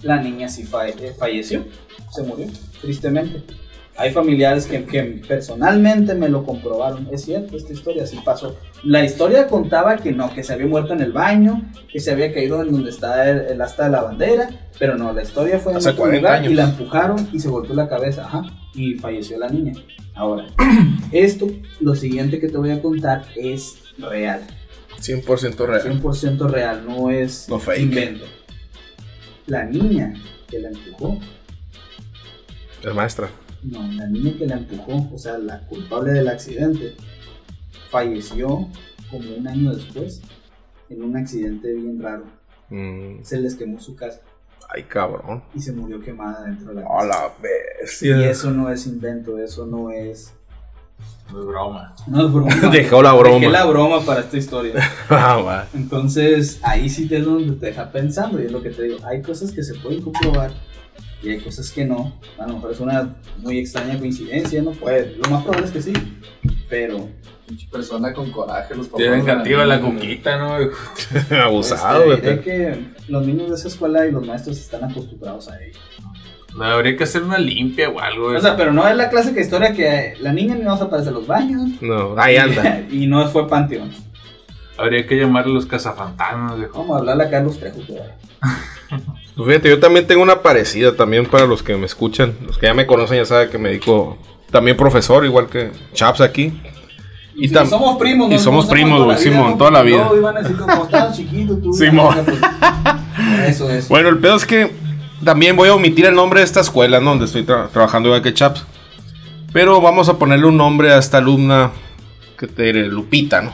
la 0.00 0.22
niña 0.22 0.48
sí 0.48 0.64
falle- 0.64 1.14
falleció, 1.18 1.66
se 2.12 2.22
murió, 2.22 2.46
tristemente. 2.80 3.42
Hay 4.00 4.12
familiares 4.12 4.66
que, 4.66 4.84
que 4.84 5.02
personalmente 5.26 6.14
me 6.14 6.28
lo 6.28 6.44
comprobaron. 6.44 7.08
Es 7.10 7.24
cierto, 7.24 7.56
esta 7.56 7.72
historia 7.72 8.06
sí 8.06 8.20
pasó. 8.24 8.56
La 8.84 9.04
historia 9.04 9.48
contaba 9.48 9.96
que 9.96 10.12
no, 10.12 10.32
que 10.32 10.44
se 10.44 10.52
había 10.52 10.66
muerto 10.68 10.92
en 10.92 11.00
el 11.00 11.10
baño, 11.10 11.68
que 11.92 11.98
se 11.98 12.12
había 12.12 12.32
caído 12.32 12.62
en 12.62 12.70
donde 12.70 12.90
está 12.90 13.28
el, 13.28 13.38
el 13.40 13.60
asta 13.60 13.84
de 13.86 13.90
la 13.90 14.02
bandera, 14.02 14.50
pero 14.78 14.96
no, 14.96 15.12
la 15.12 15.22
historia 15.22 15.58
fue 15.58 15.72
en 15.72 15.78
Hace 15.78 15.88
otro 15.90 16.02
40 16.02 16.18
lugar 16.20 16.34
años. 16.40 16.52
y 16.52 16.54
la 16.54 16.64
empujaron 16.64 17.28
y 17.32 17.40
se 17.40 17.48
golpeó 17.48 17.74
la 17.74 17.88
cabeza, 17.88 18.24
ajá, 18.26 18.42
y 18.72 18.94
falleció 18.94 19.36
la 19.36 19.48
niña. 19.48 19.72
Ahora, 20.14 20.46
esto, 21.12 21.48
lo 21.80 21.96
siguiente 21.96 22.38
que 22.38 22.48
te 22.48 22.56
voy 22.56 22.70
a 22.70 22.80
contar 22.80 23.24
es 23.34 23.78
real, 23.98 24.42
100% 25.00 25.66
real. 25.66 26.00
100% 26.00 26.48
real, 26.50 26.84
no 26.86 27.10
es 27.10 27.48
No 27.48 27.58
fake. 27.58 27.80
invento. 27.80 28.24
La 29.46 29.64
niña 29.64 30.14
que 30.48 30.60
la 30.60 30.68
empujó 30.68 31.18
Es 32.84 32.94
maestra. 32.94 33.28
No, 33.62 33.82
la 33.92 34.06
niña 34.06 34.34
que 34.38 34.46
la 34.46 34.56
empujó, 34.56 35.08
o 35.14 35.18
sea, 35.18 35.38
la 35.38 35.60
culpable 35.66 36.12
del 36.12 36.28
accidente, 36.28 36.94
falleció 37.90 38.68
como 39.10 39.36
un 39.36 39.48
año 39.48 39.74
después 39.74 40.20
en 40.90 41.02
un 41.02 41.16
accidente 41.16 41.72
bien 41.72 42.00
raro. 42.02 42.24
Mm, 42.70 43.22
Se 43.22 43.40
les 43.40 43.54
quemó 43.54 43.80
su 43.80 43.96
casa 43.96 44.20
Ay, 44.74 44.82
cabrón. 44.84 45.42
y 45.54 45.60
se 45.60 45.72
murió 45.72 46.00
quemada 46.00 46.44
dentro 46.44 46.74
de 46.74 46.82
la 46.82 46.86
A 46.86 46.98
casa. 46.98 47.06
la 47.06 47.32
Y 47.38 47.42
bestia. 47.82 48.30
eso 48.30 48.50
no 48.50 48.70
es 48.70 48.86
invento, 48.86 49.38
eso 49.38 49.66
no 49.66 49.90
es. 49.90 50.34
No 51.32 51.40
es 51.40 51.46
broma. 51.46 51.94
No 52.06 52.26
es 52.26 52.32
broma. 52.32 52.54
Dejó 52.72 53.02
la 53.02 53.12
broma. 53.14 53.36
Dejé 53.38 53.48
la 53.50 53.64
broma 53.64 54.00
para 54.04 54.20
esta 54.20 54.36
historia. 54.36 54.74
Ah. 55.10 55.64
Entonces, 55.72 56.58
ahí 56.62 56.88
sí 56.90 57.06
te 57.08 57.18
es 57.18 57.24
donde 57.24 57.54
te 57.54 57.66
deja 57.66 57.90
pensando. 57.90 58.40
Y 58.42 58.44
es 58.46 58.52
lo 58.52 58.62
que 58.62 58.70
te 58.70 58.82
digo. 58.82 58.98
Hay 59.06 59.22
cosas 59.22 59.50
que 59.52 59.62
se 59.62 59.74
pueden 59.76 60.02
comprobar 60.02 60.50
y 61.22 61.30
hay 61.30 61.40
cosas 61.40 61.70
que 61.70 61.84
no. 61.84 62.12
A 62.38 62.46
lo 62.46 62.54
mejor 62.54 62.72
es 62.72 62.80
una 62.80 63.16
muy 63.38 63.58
extraña 63.58 63.98
coincidencia, 63.98 64.62
¿no? 64.62 64.72
Pues 64.72 65.16
lo 65.16 65.30
más 65.30 65.42
probable 65.42 65.66
es 65.66 65.72
que 65.72 65.82
sí. 65.82 65.92
Pero 66.68 67.08
persona 67.70 68.12
con 68.12 68.30
coraje, 68.30 68.74
los 68.74 68.86
papás. 68.86 68.98
Tiene 68.98 69.16
de 69.16 69.22
la 69.22 69.34
vengativa 69.34 69.64
la 69.64 69.78
niña. 69.78 69.94
cuquita, 69.94 70.38
¿no? 70.38 71.36
Abusado, 71.42 72.00
te 72.00 72.06
güey. 72.06 72.20
diré 72.20 72.40
que 72.40 72.84
los 73.08 73.26
niños 73.26 73.48
de 73.48 73.54
esa 73.54 73.68
escuela 73.68 74.06
y 74.06 74.12
los 74.12 74.26
maestros 74.26 74.58
están 74.58 74.84
acostumbrados 74.84 75.48
a 75.48 75.60
ello. 75.62 75.78
No, 76.56 76.64
habría 76.64 76.96
que 76.96 77.04
hacer 77.04 77.22
una 77.22 77.38
limpia 77.38 77.88
o 77.88 78.00
algo. 78.00 78.28
O 78.28 78.40
sea, 78.40 78.56
pero 78.56 78.72
no 78.72 78.86
es 78.88 78.96
la 78.96 79.10
clásica 79.10 79.40
historia 79.40 79.72
que 79.72 80.14
la 80.20 80.32
niña 80.32 80.56
no 80.56 80.76
se 80.76 80.84
aparece 80.84 81.08
en 81.08 81.14
los 81.14 81.26
baños. 81.26 81.70
No, 81.80 82.18
ahí 82.18 82.36
anda. 82.36 82.80
y 82.90 83.06
no 83.06 83.26
fue 83.28 83.46
panteón. 83.48 83.90
Habría 84.76 85.06
que 85.06 85.16
llamarle 85.16 85.52
los 85.52 85.66
cazafantasmas, 85.66 86.56
viejo. 86.56 86.78
Vamos 86.78 86.96
a 86.96 86.98
hablarle 87.00 87.24
a 87.24 87.30
Carlos 87.30 87.58
Trejo. 87.58 87.80
Pues 89.38 89.48
Fíjate, 89.48 89.68
yo 89.70 89.78
también 89.80 90.06
tengo 90.06 90.22
una 90.22 90.42
parecida 90.42 90.94
también 90.96 91.24
para 91.24 91.46
los 91.46 91.62
que 91.62 91.76
me 91.76 91.86
escuchan. 91.86 92.34
Los 92.44 92.58
que 92.58 92.66
ya 92.66 92.74
me 92.74 92.86
conocen 92.86 93.16
ya 93.18 93.24
saben 93.24 93.48
que 93.50 93.56
me 93.58 93.68
dedico 93.70 94.18
también 94.50 94.76
profesor, 94.76 95.24
igual 95.24 95.46
que 95.48 95.70
Chaps 95.94 96.20
aquí. 96.20 96.60
Y, 97.36 97.44
Y, 97.46 97.48
somos 97.48 97.96
primos, 97.98 98.28
y 98.30 98.34
nos 98.34 98.42
somos 98.42 98.66
primos, 98.66 99.04
güey, 99.04 99.16
Simón, 99.16 99.52
¿no? 99.52 99.56
toda 99.56 99.70
la 99.70 99.82
vida. 99.82 100.08
No. 100.08 100.12
Simón. 101.72 102.16
Eso 103.46 103.70
es. 103.70 103.88
Bueno, 103.88 104.08
el 104.08 104.18
pedo 104.18 104.34
es 104.34 104.44
que 104.44 104.72
también 105.24 105.54
voy 105.54 105.68
a 105.68 105.74
omitir 105.74 106.06
el 106.06 106.14
nombre 106.16 106.40
de 106.40 106.44
esta 106.46 106.60
escuela, 106.60 106.98
¿no? 107.00 107.10
Donde 107.10 107.26
estoy 107.26 107.44
tra- 107.44 107.68
trabajando 107.68 108.08
igual 108.08 108.22
que 108.22 108.34
Chaps. 108.34 108.64
Pero 109.52 109.80
vamos 109.80 110.08
a 110.08 110.18
ponerle 110.18 110.46
un 110.46 110.56
nombre 110.56 110.92
a 110.92 110.98
esta 110.98 111.18
alumna 111.18 111.70
que 112.36 112.48
te 112.48 112.64
diré, 112.64 112.88
Lupita, 112.88 113.40
¿no? 113.40 113.52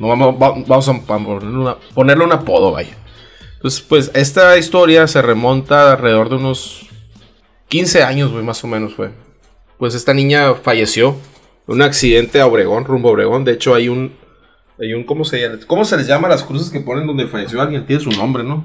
No 0.00 0.08
vamos, 0.08 0.34
va- 0.34 0.54
vamos 0.66 0.88
a 0.88 1.00
ponerle, 1.00 1.48
una- 1.56 1.76
ponerle 1.94 2.24
un 2.24 2.32
apodo, 2.32 2.72
vaya. 2.72 2.96
Entonces, 3.60 3.82
pues 3.82 4.10
esta 4.14 4.56
historia 4.56 5.06
se 5.06 5.20
remonta 5.20 5.92
alrededor 5.92 6.30
de 6.30 6.36
unos 6.36 6.88
15 7.68 8.02
años, 8.02 8.32
güey, 8.32 8.42
más 8.42 8.64
o 8.64 8.66
menos 8.66 8.94
fue. 8.94 9.10
Pues 9.76 9.94
esta 9.94 10.14
niña 10.14 10.54
falleció 10.54 11.14
en 11.68 11.74
un 11.74 11.82
accidente 11.82 12.40
a 12.40 12.46
Obregón, 12.46 12.86
rumbo 12.86 13.10
a 13.10 13.12
Obregón. 13.12 13.44
De 13.44 13.52
hecho, 13.52 13.74
hay 13.74 13.90
un, 13.90 14.16
hay 14.78 14.94
un 14.94 15.04
¿cómo 15.04 15.26
se, 15.26 15.66
¿cómo 15.66 15.84
se 15.84 15.98
les 15.98 16.06
llama 16.06 16.26
las 16.26 16.42
cruces 16.42 16.70
que 16.70 16.80
ponen 16.80 17.06
donde 17.06 17.26
falleció 17.26 17.60
alguien? 17.60 17.84
Tiene 17.84 18.02
su 18.02 18.10
nombre, 18.12 18.44
¿no? 18.44 18.64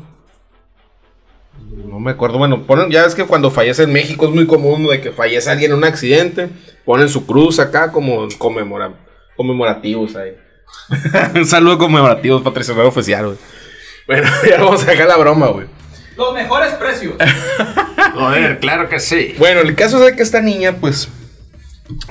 No 1.89 1.99
me 1.99 2.11
acuerdo. 2.11 2.37
Bueno, 2.37 2.63
ponen, 2.63 2.89
ya 2.89 3.03
es 3.03 3.15
que 3.15 3.25
cuando 3.25 3.51
fallece 3.51 3.83
en 3.83 3.91
México 3.91 4.25
es 4.27 4.31
muy 4.31 4.47
común 4.47 4.87
de 4.87 5.01
que 5.01 5.11
fallece 5.11 5.49
alguien 5.49 5.71
en 5.71 5.77
un 5.77 5.83
accidente. 5.83 6.47
Ponen 6.85 7.09
su 7.09 7.25
cruz 7.25 7.59
acá 7.59 7.91
como 7.91 8.29
conmemora, 8.37 8.93
conmemorativos 9.35 10.15
ahí. 10.15 10.37
un 11.35 11.45
saludo 11.45 11.79
conmemorativo, 11.79 12.41
patrocinador 12.41 12.85
oficial, 12.85 13.25
güey. 13.25 13.37
Bueno, 14.07 14.27
ya 14.49 14.61
vamos 14.61 14.83
a 14.83 14.91
dejar 14.91 15.07
la 15.07 15.17
broma, 15.17 15.47
güey. 15.47 15.67
Los 16.17 16.33
mejores 16.33 16.73
precios. 16.75 17.15
Joder, 18.13 18.59
claro 18.59 18.87
que 18.87 18.99
sí. 18.99 19.35
Bueno, 19.37 19.59
el 19.61 19.75
caso 19.75 19.97
es 19.99 20.05
de 20.11 20.15
que 20.15 20.23
esta 20.23 20.41
niña, 20.41 20.77
pues, 20.79 21.09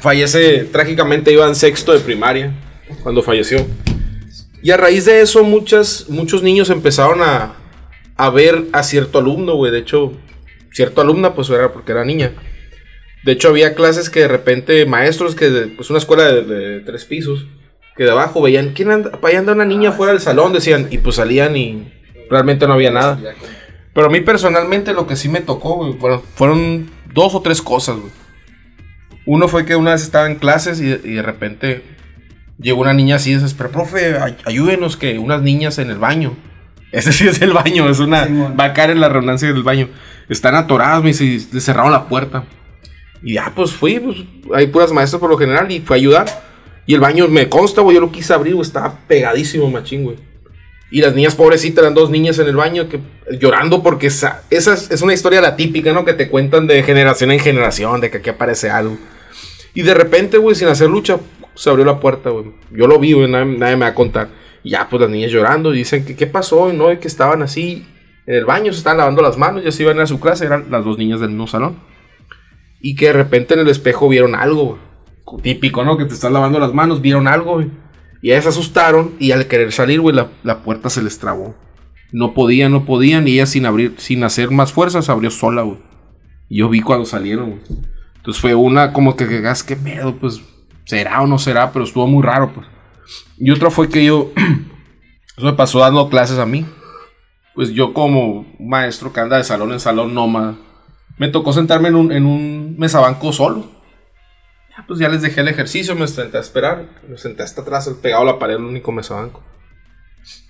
fallece 0.00 0.64
trágicamente, 0.64 1.32
iba 1.32 1.46
en 1.46 1.54
sexto 1.54 1.92
de 1.92 2.00
primaria 2.00 2.52
cuando 3.02 3.22
falleció. 3.22 3.66
Y 4.62 4.70
a 4.70 4.76
raíz 4.76 5.04
de 5.04 5.20
eso, 5.20 5.42
muchas, 5.44 6.06
muchos 6.08 6.42
niños 6.42 6.70
empezaron 6.70 7.22
a, 7.22 7.54
a 8.16 8.30
ver 8.30 8.64
a 8.72 8.82
cierto 8.82 9.18
alumno, 9.18 9.54
güey. 9.54 9.72
De 9.72 9.78
hecho, 9.78 10.12
cierto 10.72 11.00
alumna, 11.00 11.34
pues 11.34 11.48
era 11.50 11.72
porque 11.72 11.92
era 11.92 12.04
niña. 12.04 12.32
De 13.24 13.32
hecho, 13.32 13.48
había 13.48 13.74
clases 13.74 14.10
que 14.10 14.20
de 14.20 14.28
repente, 14.28 14.84
maestros 14.86 15.34
que, 15.34 15.48
de- 15.50 15.66
pues 15.68 15.88
una 15.90 15.98
escuela 15.98 16.24
de, 16.24 16.42
de 16.42 16.80
tres 16.80 17.04
pisos, 17.06 17.46
que 17.96 18.04
de 18.04 18.10
abajo 18.10 18.42
veían, 18.42 18.70
¿quién 18.74 18.90
anda? 18.90 19.12
Ahí 19.22 19.36
anda 19.36 19.52
una 19.52 19.64
niña 19.64 19.92
fuera 19.92 20.12
del 20.12 20.20
salón, 20.20 20.52
decían, 20.52 20.88
y 20.90 20.98
pues 20.98 21.16
salían 21.16 21.56
y 21.56 21.92
realmente 22.30 22.66
no 22.66 22.74
había 22.74 22.90
nada. 22.90 23.18
Pero 23.92 24.06
a 24.08 24.10
mí 24.10 24.20
personalmente 24.20 24.92
lo 24.92 25.06
que 25.06 25.14
sí 25.16 25.28
me 25.28 25.40
tocó, 25.40 25.76
güey, 25.76 25.92
fueron, 25.94 26.22
fueron 26.34 26.90
dos 27.12 27.34
o 27.34 27.40
tres 27.42 27.62
cosas, 27.62 27.96
güey. 27.96 28.10
Uno 29.26 29.48
fue 29.48 29.64
que 29.64 29.76
una 29.76 29.92
vez 29.92 30.02
estaba 30.02 30.26
en 30.26 30.34
clases 30.36 30.80
y, 30.80 30.86
y 30.86 31.14
de 31.14 31.22
repente 31.22 31.82
llegó 32.58 32.80
una 32.82 32.92
niña 32.92 33.16
así 33.16 33.32
desesperada, 33.34 33.72
profe, 33.72 34.18
ay- 34.18 34.36
ayúdenos 34.44 34.96
que 34.96 35.18
unas 35.18 35.40
niñas 35.42 35.78
en 35.78 35.90
el 35.90 35.98
baño. 35.98 36.36
Ese 36.92 37.12
sí 37.12 37.26
es 37.26 37.40
el 37.42 37.52
baño, 37.52 37.88
es 37.88 37.98
una... 38.00 38.24
Simón. 38.26 38.56
va 38.58 38.64
a 38.66 38.72
caer 38.72 38.90
en 38.90 39.00
la 39.00 39.08
redundancia 39.08 39.52
del 39.52 39.62
baño. 39.62 39.88
Están 40.28 40.54
atoradas, 40.54 41.02
me 41.02 41.08
dice, 41.08 41.24
y 41.24 41.46
le 41.52 41.60
cerraron 41.60 41.90
la 41.92 42.06
puerta. 42.08 42.44
Y 43.22 43.34
ya, 43.34 43.52
pues 43.54 43.72
fui, 43.72 43.98
pues 43.98 44.16
hay 44.54 44.66
puras 44.68 44.92
maestras 44.92 45.18
por 45.20 45.30
lo 45.30 45.38
general 45.38 45.70
y 45.72 45.80
fue 45.80 45.96
a 45.96 45.98
ayudar. 45.98 46.26
Y 46.86 46.94
el 46.94 47.00
baño 47.00 47.28
me 47.28 47.48
consta, 47.48 47.80
güey, 47.80 47.94
yo 47.94 48.00
lo 48.00 48.12
quise 48.12 48.34
abrir, 48.34 48.54
güey, 48.54 48.66
estaba 48.66 48.98
pegadísimo, 49.06 49.70
machín, 49.70 50.04
güey. 50.04 50.16
Y 50.90 51.00
las 51.00 51.14
niñas 51.14 51.34
pobrecitas, 51.34 51.82
eran 51.82 51.94
dos 51.94 52.10
niñas 52.10 52.38
en 52.38 52.46
el 52.46 52.56
baño 52.56 52.88
que 52.88 53.00
llorando 53.40 53.82
porque 53.82 54.06
esa, 54.06 54.42
es, 54.50 55.02
una 55.02 55.14
historia 55.14 55.40
la 55.40 55.56
típica, 55.56 55.92
¿no? 55.92 56.04
Que 56.04 56.12
te 56.12 56.28
cuentan 56.28 56.66
de 56.66 56.82
generación 56.82 57.32
en 57.32 57.40
generación, 57.40 58.00
de 58.00 58.10
que 58.10 58.18
aquí 58.18 58.30
aparece 58.30 58.70
algo. 58.70 58.96
Y 59.72 59.82
de 59.82 59.94
repente, 59.94 60.38
güey, 60.38 60.54
sin 60.54 60.68
hacer 60.68 60.88
lucha, 60.88 61.18
se 61.54 61.70
abrió 61.70 61.84
la 61.84 61.98
puerta, 61.98 62.30
güey. 62.30 62.46
Yo 62.70 62.86
lo 62.86 62.98
vi, 62.98 63.12
güey, 63.12 63.28
nadie, 63.28 63.58
nadie 63.58 63.76
me 63.76 63.86
va 63.86 63.88
a 63.88 63.94
contar. 63.94 64.28
Y 64.62 64.70
ya, 64.70 64.88
pues 64.88 65.00
las 65.00 65.10
niñas 65.10 65.32
llorando 65.32 65.74
y 65.74 65.78
dicen 65.78 66.04
que 66.04 66.14
qué 66.14 66.26
pasó, 66.26 66.72
y 66.72 66.76
no, 66.76 66.92
y 66.92 66.98
que 66.98 67.08
estaban 67.08 67.42
así 67.42 67.86
en 68.26 68.36
el 68.36 68.44
baño, 68.44 68.72
se 68.72 68.78
estaban 68.78 68.98
lavando 68.98 69.20
las 69.20 69.36
manos, 69.36 69.64
ya 69.64 69.72
se 69.72 69.82
iban 69.82 69.98
a 70.00 70.06
su 70.06 70.20
clase, 70.20 70.46
eran 70.46 70.66
las 70.70 70.84
dos 70.84 70.96
niñas 70.96 71.20
del 71.20 71.30
mismo 71.30 71.46
salón. 71.46 71.76
Y 72.80 72.94
que 72.94 73.06
de 73.06 73.14
repente 73.14 73.54
en 73.54 73.60
el 73.60 73.68
espejo 73.68 74.08
vieron 74.08 74.34
algo, 74.34 74.64
güey. 74.64 74.93
Típico, 75.42 75.84
¿no? 75.84 75.96
Que 75.96 76.04
te 76.04 76.14
estás 76.14 76.32
lavando 76.32 76.58
las 76.58 76.74
manos, 76.74 77.00
vieron 77.00 77.28
algo, 77.28 77.54
güey. 77.54 77.70
Y 78.22 78.30
ellas 78.30 78.44
se 78.44 78.50
asustaron 78.50 79.14
y 79.18 79.32
al 79.32 79.46
querer 79.46 79.72
salir, 79.72 80.00
güey, 80.00 80.14
la, 80.14 80.28
la 80.42 80.62
puerta 80.62 80.90
se 80.90 81.02
les 81.02 81.18
trabó. 81.18 81.54
No 82.12 82.32
podían, 82.32 82.72
no 82.72 82.84
podían, 82.84 83.26
y 83.26 83.32
ella 83.32 83.46
sin 83.46 83.66
abrir, 83.66 83.94
sin 83.98 84.22
hacer 84.24 84.50
más 84.50 84.72
fuerzas, 84.72 85.08
abrió 85.08 85.30
sola, 85.30 85.62
güey. 85.62 85.78
Y 86.48 86.58
yo 86.58 86.68
vi 86.68 86.80
cuando 86.80 87.04
salieron, 87.04 87.50
güey. 87.50 87.62
Entonces 88.16 88.40
fue 88.40 88.54
una 88.54 88.92
como 88.92 89.16
que, 89.16 89.28
que 89.28 89.42
qué 89.66 89.76
pedo, 89.76 90.16
pues, 90.16 90.40
será 90.84 91.20
o 91.20 91.26
no 91.26 91.38
será, 91.38 91.72
pero 91.72 91.84
estuvo 91.84 92.06
muy 92.06 92.22
raro, 92.22 92.52
pues. 92.54 92.66
Y 93.38 93.50
otra 93.50 93.70
fue 93.70 93.88
que 93.88 94.04
yo, 94.04 94.32
eso 95.36 95.46
me 95.46 95.52
pasó 95.52 95.80
dando 95.80 96.08
clases 96.08 96.38
a 96.38 96.46
mí. 96.46 96.64
Pues 97.54 97.70
yo 97.70 97.92
como 97.92 98.46
maestro 98.58 99.12
que 99.12 99.20
anda 99.20 99.36
de 99.36 99.44
salón 99.44 99.72
en 99.72 99.80
salón 99.80 100.14
nómada, 100.14 100.56
me 101.18 101.28
tocó 101.28 101.52
sentarme 101.52 101.88
en 101.88 101.94
un, 101.94 102.12
en 102.12 102.26
un 102.26 102.76
mesabanco 102.78 103.32
solo. 103.32 103.66
Ya, 104.76 104.84
pues 104.86 104.98
ya 104.98 105.08
les 105.08 105.22
dejé 105.22 105.40
el 105.40 105.48
ejercicio, 105.48 105.94
me 105.94 106.06
senté 106.08 106.36
a 106.36 106.40
esperar. 106.40 106.84
Me 107.08 107.16
senté 107.18 107.42
hasta 107.42 107.62
atrás, 107.62 107.88
pegado 108.02 108.22
a 108.22 108.26
la 108.26 108.38
pared, 108.38 108.56
el 108.56 108.62
único 108.64 108.90
mesabanco. 108.92 109.42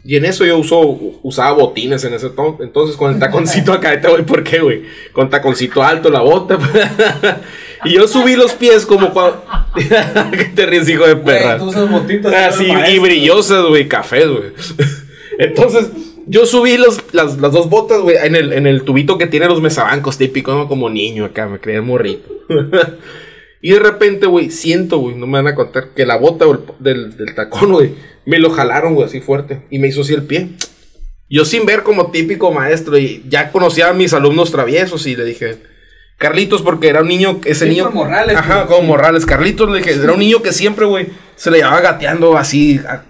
Y 0.04 0.16
en 0.16 0.24
eso 0.24 0.44
yo 0.44 0.56
uso, 0.58 0.80
usaba 1.22 1.52
botines 1.52 2.04
en 2.04 2.14
ese 2.14 2.30
to- 2.30 2.58
entonces 2.60 2.96
con 2.96 3.12
el 3.12 3.18
taconcito 3.18 3.72
acá, 3.72 4.00
te 4.00 4.06
voy 4.06 4.22
por 4.22 4.44
qué, 4.44 4.60
güey. 4.60 4.84
Con 5.12 5.28
taconcito 5.30 5.82
alto, 5.82 6.10
la 6.10 6.20
bota. 6.20 6.58
y 7.84 7.94
yo 7.94 8.06
subí 8.06 8.36
los 8.36 8.52
pies 8.52 8.86
como 8.86 9.12
cuando... 9.12 9.42
¿Qué 9.74 10.44
te 10.54 10.66
ríes, 10.66 10.88
hijo 10.88 11.06
de 11.06 11.16
perra? 11.16 11.58
Tú 11.58 11.64
usas 11.64 11.90
botitas. 11.90 12.32
Así, 12.32 12.70
eres 12.70 12.90
y 12.94 12.98
brillosas, 12.98 13.64
güey, 13.66 13.88
cafés, 13.88 14.28
güey. 14.28 14.52
Entonces, 15.38 15.88
yo 16.26 16.46
subí 16.46 16.76
los, 16.76 17.02
las, 17.12 17.38
las 17.38 17.52
dos 17.52 17.68
botas, 17.68 18.00
güey, 18.00 18.16
en 18.22 18.36
el, 18.36 18.52
en 18.52 18.66
el 18.68 18.82
tubito 18.84 19.18
que 19.18 19.26
tiene 19.26 19.46
los 19.48 19.60
mesabancos 19.60 20.16
típicos, 20.18 20.54
¿no? 20.54 20.68
Como 20.68 20.88
niño 20.88 21.24
acá, 21.24 21.46
me 21.48 21.58
creía 21.58 21.82
morrito. 21.82 22.28
Y 23.66 23.72
de 23.72 23.78
repente, 23.78 24.26
güey, 24.26 24.50
siento, 24.50 24.98
güey, 24.98 25.16
no 25.16 25.26
me 25.26 25.38
van 25.38 25.46
a 25.46 25.54
contar, 25.54 25.88
que 25.96 26.04
la 26.04 26.16
bota 26.16 26.44
del, 26.80 27.16
del 27.16 27.34
tacón, 27.34 27.72
güey, 27.72 27.94
me 28.26 28.38
lo 28.38 28.50
jalaron, 28.50 28.94
güey, 28.94 29.06
así 29.06 29.20
fuerte. 29.20 29.62
Y 29.70 29.78
me 29.78 29.88
hizo 29.88 30.02
así 30.02 30.12
el 30.12 30.24
pie. 30.24 30.50
Yo 31.30 31.44
sin 31.46 31.64
ver 31.64 31.82
como 31.82 32.10
típico 32.10 32.52
maestro, 32.52 32.98
y 32.98 33.24
ya 33.28 33.50
conocía 33.50 33.88
a 33.88 33.94
mis 33.94 34.12
alumnos 34.12 34.50
traviesos, 34.52 35.06
y 35.06 35.16
le 35.16 35.24
dije... 35.24 35.56
Carlitos, 36.16 36.62
porque 36.62 36.86
era 36.88 37.00
un 37.02 37.08
niño, 37.08 37.40
ese 37.44 37.66
niño. 37.66 37.86
por 37.86 37.94
Morrales, 37.94 38.36
Ajá, 38.36 38.66
como 38.66 38.82
sí. 38.82 38.86
Morrales. 38.86 39.26
Carlitos, 39.26 39.68
le 39.68 39.78
dije, 39.78 39.94
era 39.94 40.12
un 40.12 40.20
niño 40.20 40.42
que 40.42 40.52
siempre, 40.52 40.84
güey, 40.86 41.08
se 41.34 41.50
le 41.50 41.58
llevaba 41.58 41.80
gateando 41.80 42.36
así, 42.38 42.80
a- 42.88 43.02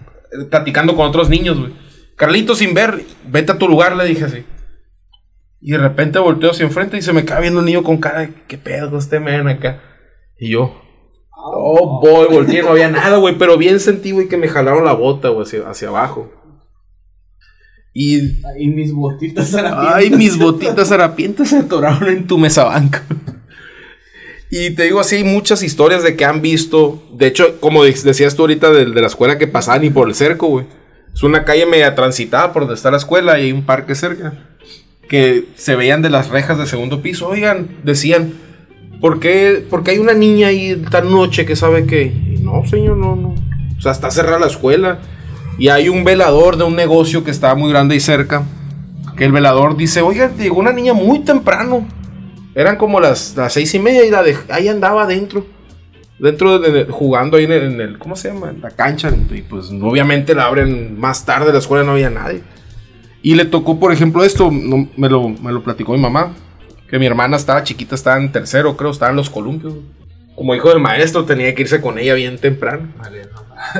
platicando 0.51 0.97
con 0.97 1.07
otros 1.09 1.29
niños, 1.29 1.59
güey. 1.61 1.73
Carlitos, 2.17 2.59
sin 2.59 2.73
ver, 2.73 3.03
vete 3.29 3.53
a 3.53 3.59
tu 3.59 3.69
lugar, 3.69 3.95
le 3.95 4.07
dije 4.07 4.25
así. 4.25 4.45
Y 5.61 5.73
de 5.73 5.79
repente 5.79 6.19
volteo 6.19 6.53
hacia 6.53 6.65
enfrente 6.65 6.97
y 6.97 7.03
se 7.03 7.13
me 7.13 7.27
cae 7.27 7.43
viendo 7.43 7.61
un 7.61 7.67
niño 7.67 7.83
con 7.83 7.99
cara 7.99 8.21
de, 8.21 8.31
¿qué 8.49 8.57
pedo 8.57 8.97
este 8.97 9.21
men 9.21 9.49
acá? 9.49 9.81
Y 10.39 10.51
yo, 10.51 10.75
oh 11.37 12.01
boy, 12.01 12.27
volteé, 12.29 12.63
no 12.63 12.71
había 12.71 12.91
nada, 12.91 13.17
güey, 13.19 13.37
pero 13.39 13.57
bien 13.57 13.81
sentí, 13.81 14.11
güey, 14.13 14.29
que 14.29 14.37
me 14.37 14.49
jalaron 14.49 14.85
la 14.85 14.93
bota, 14.93 15.29
güey, 15.29 15.47
hacia, 15.47 15.69
hacia 15.69 15.89
abajo. 15.89 16.33
Y 17.93 18.17
Y 18.59 18.69
mis 18.69 18.93
botitas 18.93 19.55
harapientas. 19.55 19.95
Ay, 19.95 20.11
mis 20.11 20.37
botitas 20.39 20.91
harapientas 20.91 21.49
se 21.51 21.59
atoraron 21.59 22.09
en 22.09 22.27
tu 22.27 22.39
mesabanco. 22.39 22.99
Y 24.51 24.71
te 24.71 24.85
digo 24.85 25.01
así, 25.01 25.17
hay 25.17 25.25
muchas 25.25 25.63
historias 25.63 26.03
de 26.03 26.17
que 26.17 26.25
han 26.25 26.43
visto. 26.43 27.03
De 27.13 27.27
hecho, 27.29 27.61
como 27.61 27.85
de- 27.85 27.93
decías 27.93 28.35
tú 28.37 28.43
ahorita 28.43 28.71
de, 28.71 28.87
de 28.87 29.01
la 29.01 29.07
escuela 29.07 29.39
que 29.39 29.47
pasaban 29.47 29.85
y 29.85 29.91
por 29.91 30.09
el 30.09 30.15
cerco, 30.15 30.49
güey. 30.49 30.67
Es 31.15 31.23
una 31.23 31.45
calle 31.45 31.67
media 31.67 31.95
transitada 31.95 32.53
por 32.53 32.63
donde 32.63 32.75
está 32.75 32.91
la 32.91 32.97
escuela 32.97 33.39
y 33.39 33.45
hay 33.45 33.53
un 33.53 33.65
parque 33.65 33.95
cerca. 33.95 34.49
Que 35.09 35.45
se 35.55 35.77
veían 35.77 36.03
de 36.03 36.11
las 36.11 36.29
rejas 36.31 36.59
del 36.59 36.67
segundo 36.67 37.01
piso. 37.03 37.29
Oigan, 37.29 37.69
decían, 37.85 38.35
¿por 39.05 39.21
qué, 39.21 39.63
por 39.69 39.83
qué 39.83 39.91
hay 39.91 39.99
una 39.99 40.15
niña 40.15 40.47
ahí 40.47 40.83
tan 40.91 41.11
noche 41.11 41.45
que 41.45 41.57
sabe 41.57 41.85
que.? 41.85 42.05
Y 42.07 42.39
no, 42.43 42.65
señor, 42.65 42.97
no, 42.97 43.15
no. 43.15 43.35
O 43.77 43.81
sea, 43.83 43.93
está 43.93 44.11
cerrada 44.11 44.39
la 44.39 44.47
escuela. 44.47 44.99
Y 45.59 45.69
hay 45.69 45.91
un 45.91 46.05
velador 46.05 46.57
de 46.57 46.65
un 46.65 46.75
negocio 46.75 47.23
que 47.23 47.31
estaba 47.31 47.55
muy 47.55 47.69
grande 47.71 47.93
ahí 47.93 48.01
cerca. 48.01 48.45
Que 49.15 49.27
el 49.27 49.33
velador 49.33 49.77
dice, 49.77 50.01
oiga, 50.01 50.31
llegó 50.39 50.59
una 50.59 50.73
niña 50.73 50.95
muy 50.95 51.19
temprano. 51.19 51.87
Eran 52.55 52.77
como 52.79 52.99
las, 52.99 53.35
las 53.37 53.53
seis 53.53 53.75
y 53.75 53.79
media 53.79 54.07
y 54.07 54.11
la 54.11 54.23
de, 54.23 54.39
ahí 54.49 54.69
andaba 54.69 55.03
adentro. 55.03 55.45
Dentro 56.19 56.59
de, 56.59 56.73
de- 56.73 56.85
jugando 56.91 57.37
ahí 57.37 57.45
en 57.45 57.53
el, 57.53 57.63
en 57.75 57.81
el- 57.83 57.99
¿cómo 57.99 58.17
se 58.17 58.33
llama? 58.33 58.49
En 58.49 58.63
la 58.63 58.71
cancha. 58.71 59.11
Y 59.35 59.43
pues 59.43 59.67
obviamente 59.83 60.35
la 60.35 60.47
abren 60.47 60.99
más 60.99 61.27
tarde, 61.27 61.53
la 61.53 61.59
escuela 61.59 61.85
no 61.85 61.93
había 61.93 62.09
nadie. 62.09 62.41
Y 63.23 63.35
le 63.35 63.45
tocó, 63.45 63.79
por 63.79 63.93
ejemplo, 63.93 64.25
esto, 64.25 64.51
no, 64.51 64.89
me, 64.97 65.11
lo, 65.11 65.29
me 65.29 65.53
lo 65.53 65.63
platicó 65.63 65.93
mi 65.93 66.01
mamá. 66.01 66.33
Que 66.89 66.99
mi 66.99 67.07
hermana 67.07 67.37
estaba 67.37 67.63
chiquita, 67.65 67.95
estaba 67.95 68.17
en 68.19 68.31
tercero, 68.31 68.77
creo, 68.77 68.91
estaba 68.91 69.11
en 69.11 69.17
los 69.17 69.31
columpios. 69.31 69.75
Como 70.37 70.55
hijo 70.55 70.69
del 70.69 70.81
maestro, 70.81 71.25
tenía 71.25 71.55
que 71.55 71.63
irse 71.63 71.81
con 71.81 71.99
ella 71.99 72.15
bien 72.15 72.39
temprano. 72.39 72.89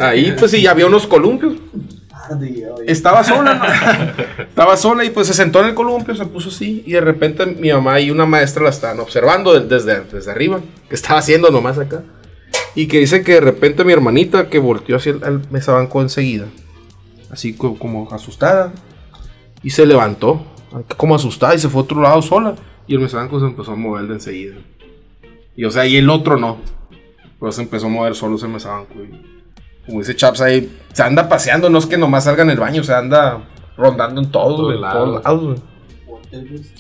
Ahí, 0.01 0.35
pues 0.39 0.51
sí, 0.53 0.67
había 0.67 0.87
unos 0.87 1.07
columpios. 1.07 1.55
Oye. 2.41 2.65
Estaba 2.87 3.23
sola, 3.23 3.55
¿no? 3.55 4.43
Estaba 4.45 4.77
sola 4.79 5.05
y 5.05 5.11
pues 5.11 5.27
se 5.27 5.35
sentó 5.35 5.61
en 5.61 5.67
el 5.67 5.75
columpio, 5.75 6.15
se 6.15 6.25
puso 6.25 6.49
así. 6.49 6.83
Y 6.87 6.93
de 6.93 7.01
repente 7.03 7.45
mi 7.45 7.71
mamá 7.71 8.01
y 8.01 8.11
una 8.11 8.25
maestra 8.25 8.63
la 8.63 8.71
estaban 8.71 8.99
observando 9.01 9.53
de- 9.53 9.67
desde, 9.67 10.01
desde 10.05 10.31
arriba. 10.31 10.61
Que 10.89 10.95
estaba 10.95 11.19
haciendo 11.19 11.51
nomás 11.51 11.79
acá. 11.79 12.03
Y 12.75 12.87
que 12.87 12.99
dice 13.01 13.23
que 13.23 13.35
de 13.35 13.41
repente 13.43 13.85
mi 13.85 13.93
hermanita 13.93 14.49
que 14.49 14.59
volteó 14.59 14.97
hacia 14.97 15.13
el 15.13 15.25
al 15.25 15.43
mesabanco 15.51 16.01
enseguida. 16.01 16.47
Así 17.31 17.53
co- 17.55 17.79
como 17.79 18.09
asustada. 18.11 18.73
Y 19.63 19.71
se 19.71 19.85
levantó. 19.85 20.47
Como 20.97 21.15
asustada 21.15 21.55
y 21.55 21.59
se 21.59 21.69
fue 21.69 21.81
a 21.83 21.85
otro 21.85 22.01
lado 22.01 22.23
sola. 22.23 22.55
Y 22.87 22.95
el 22.95 23.01
mesabanco 23.01 23.41
se 23.41 23.47
empezó 23.47 23.73
a 23.73 23.77
mover 23.77 24.07
de 24.07 24.15
enseguida. 24.15 24.57
Y 25.57 25.65
o 25.65 25.71
sea, 25.71 25.87
y 25.87 25.97
el 25.97 26.11
otro 26.11 26.37
no. 26.37 26.59
Pues 27.39 27.57
se 27.57 27.63
empezó 27.63 27.87
a 27.87 27.91
mover 27.91 28.15
solo 28.15 28.37
ese 28.37 28.49
mesabanco. 28.49 28.95
Y, 28.95 29.45
como 29.87 30.01
dice 30.01 30.17
Chaps 30.17 30.41
ahí, 30.41 30.79
se 30.93 31.03
anda 31.03 31.29
paseando, 31.29 31.69
no 31.69 31.79
es 31.79 31.87
que 31.87 31.99
nomás 31.99 32.25
salga 32.25 32.43
en 32.43 32.51
el 32.51 32.59
baño, 32.59 32.83
se 32.83 32.95
anda 32.95 33.43
rondando 33.77 34.21
en 34.21 34.31
todo, 34.31 34.73
en 34.73 34.81
lados. 34.81 35.05
todos 35.05 35.25
lados, 35.25 35.45
güey. 35.45 35.74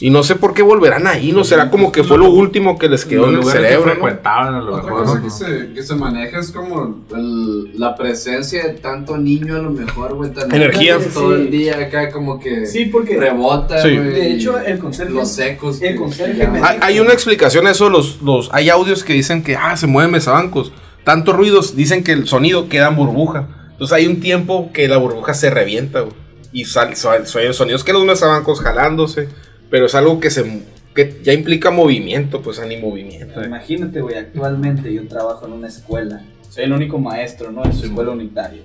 Y 0.00 0.10
no 0.10 0.22
sé 0.22 0.36
por 0.36 0.54
qué 0.54 0.62
volverán 0.62 1.06
ahí, 1.06 1.32
no 1.32 1.44
será 1.44 1.70
como 1.70 1.92
que 1.92 2.02
fue 2.04 2.18
lo 2.18 2.30
último 2.30 2.78
que 2.78 2.88
les 2.88 3.04
quedó 3.04 3.28
en 3.28 3.36
el 3.36 3.40
que 3.40 3.46
cerebro, 3.46 3.86
¿no? 3.86 3.92
frecuentaban 3.92 4.54
a 4.54 4.60
lo 4.60 4.72
Otra 4.76 4.84
mejor. 4.84 5.02
cosa 5.04 5.14
¿no? 5.18 5.22
que 5.24 5.30
se, 5.30 5.72
que 5.74 5.82
se 5.82 5.94
maneja 5.94 6.38
es 6.40 6.50
como 6.50 7.04
el- 7.14 7.78
la 7.78 7.94
presencia 7.94 8.64
de 8.64 8.74
tanto 8.74 9.16
niño 9.16 9.56
a 9.56 9.58
lo 9.58 9.70
mejor, 9.70 10.14
güey. 10.14 10.32
tan- 10.32 10.54
Energía. 10.54 10.98
Todo 11.12 11.34
el 11.34 11.44
Sí. 11.44 11.50
día 11.50 11.78
acá 11.78 12.10
como 12.10 12.38
que 12.40 12.66
Sí, 12.66 12.86
porque 12.86 13.16
rebota, 13.18 13.80
Sí. 13.82 13.96
güey. 13.96 14.10
de 14.10 14.32
hecho 14.32 14.58
el 14.58 14.78
conserje, 14.78 15.12
Los 15.12 15.30
secos. 15.30 15.80
el 15.82 15.92
que- 15.92 15.96
conserje 15.96 16.38
que 16.38 16.46
me 16.48 16.58
llaman. 16.58 16.78
Hay, 16.82 16.94
hay 16.94 17.00
una 17.00 17.12
explicación 17.12 17.66
a 17.66 17.70
eso, 17.70 17.88
los, 17.88 18.20
los, 18.22 18.48
hay 18.52 18.68
audios 18.70 19.04
que 19.04 19.12
dicen 19.12 19.42
que, 19.42 19.56
ah, 19.56 19.76
se 19.76 19.86
mueven 19.86 20.10
mesabancos. 20.12 20.72
Tantos 21.04 21.36
ruidos, 21.36 21.76
dicen 21.76 22.02
que 22.02 22.12
el 22.12 22.26
sonido 22.26 22.68
queda 22.68 22.88
en 22.88 22.96
burbuja. 22.96 23.48
Entonces 23.72 23.92
hay 23.96 24.06
un 24.06 24.20
tiempo 24.20 24.70
que 24.72 24.88
la 24.88 24.96
burbuja 24.96 25.34
se 25.34 25.50
revienta, 25.50 26.00
güey. 26.00 26.14
Y 26.52 26.64
sale, 26.66 26.94
sale- 26.94 27.26
salen 27.26 27.52
sonidos 27.52 27.82
que 27.82 27.92
los 27.92 28.04
mesabancos 28.04 28.60
jalándose. 28.60 29.28
Pero 29.70 29.86
es 29.86 29.94
algo 29.94 30.20
que 30.20 30.30
se 30.30 30.62
que 30.94 31.20
ya 31.24 31.32
implica 31.32 31.72
movimiento, 31.72 32.40
pues 32.40 32.60
ni 32.68 32.76
movimiento. 32.76 33.42
eh. 33.42 33.46
Imagínate, 33.46 34.00
güey, 34.00 34.16
actualmente 34.16 34.92
yo 34.94 35.06
trabajo 35.08 35.46
en 35.46 35.54
una 35.54 35.66
escuela. 35.66 36.22
Soy 36.48 36.64
el 36.64 36.72
único 36.72 36.98
maestro, 36.98 37.50
¿no? 37.50 37.64
En 37.64 37.72
su 37.72 37.86
escuela 37.86 38.12
unitaria. 38.12 38.62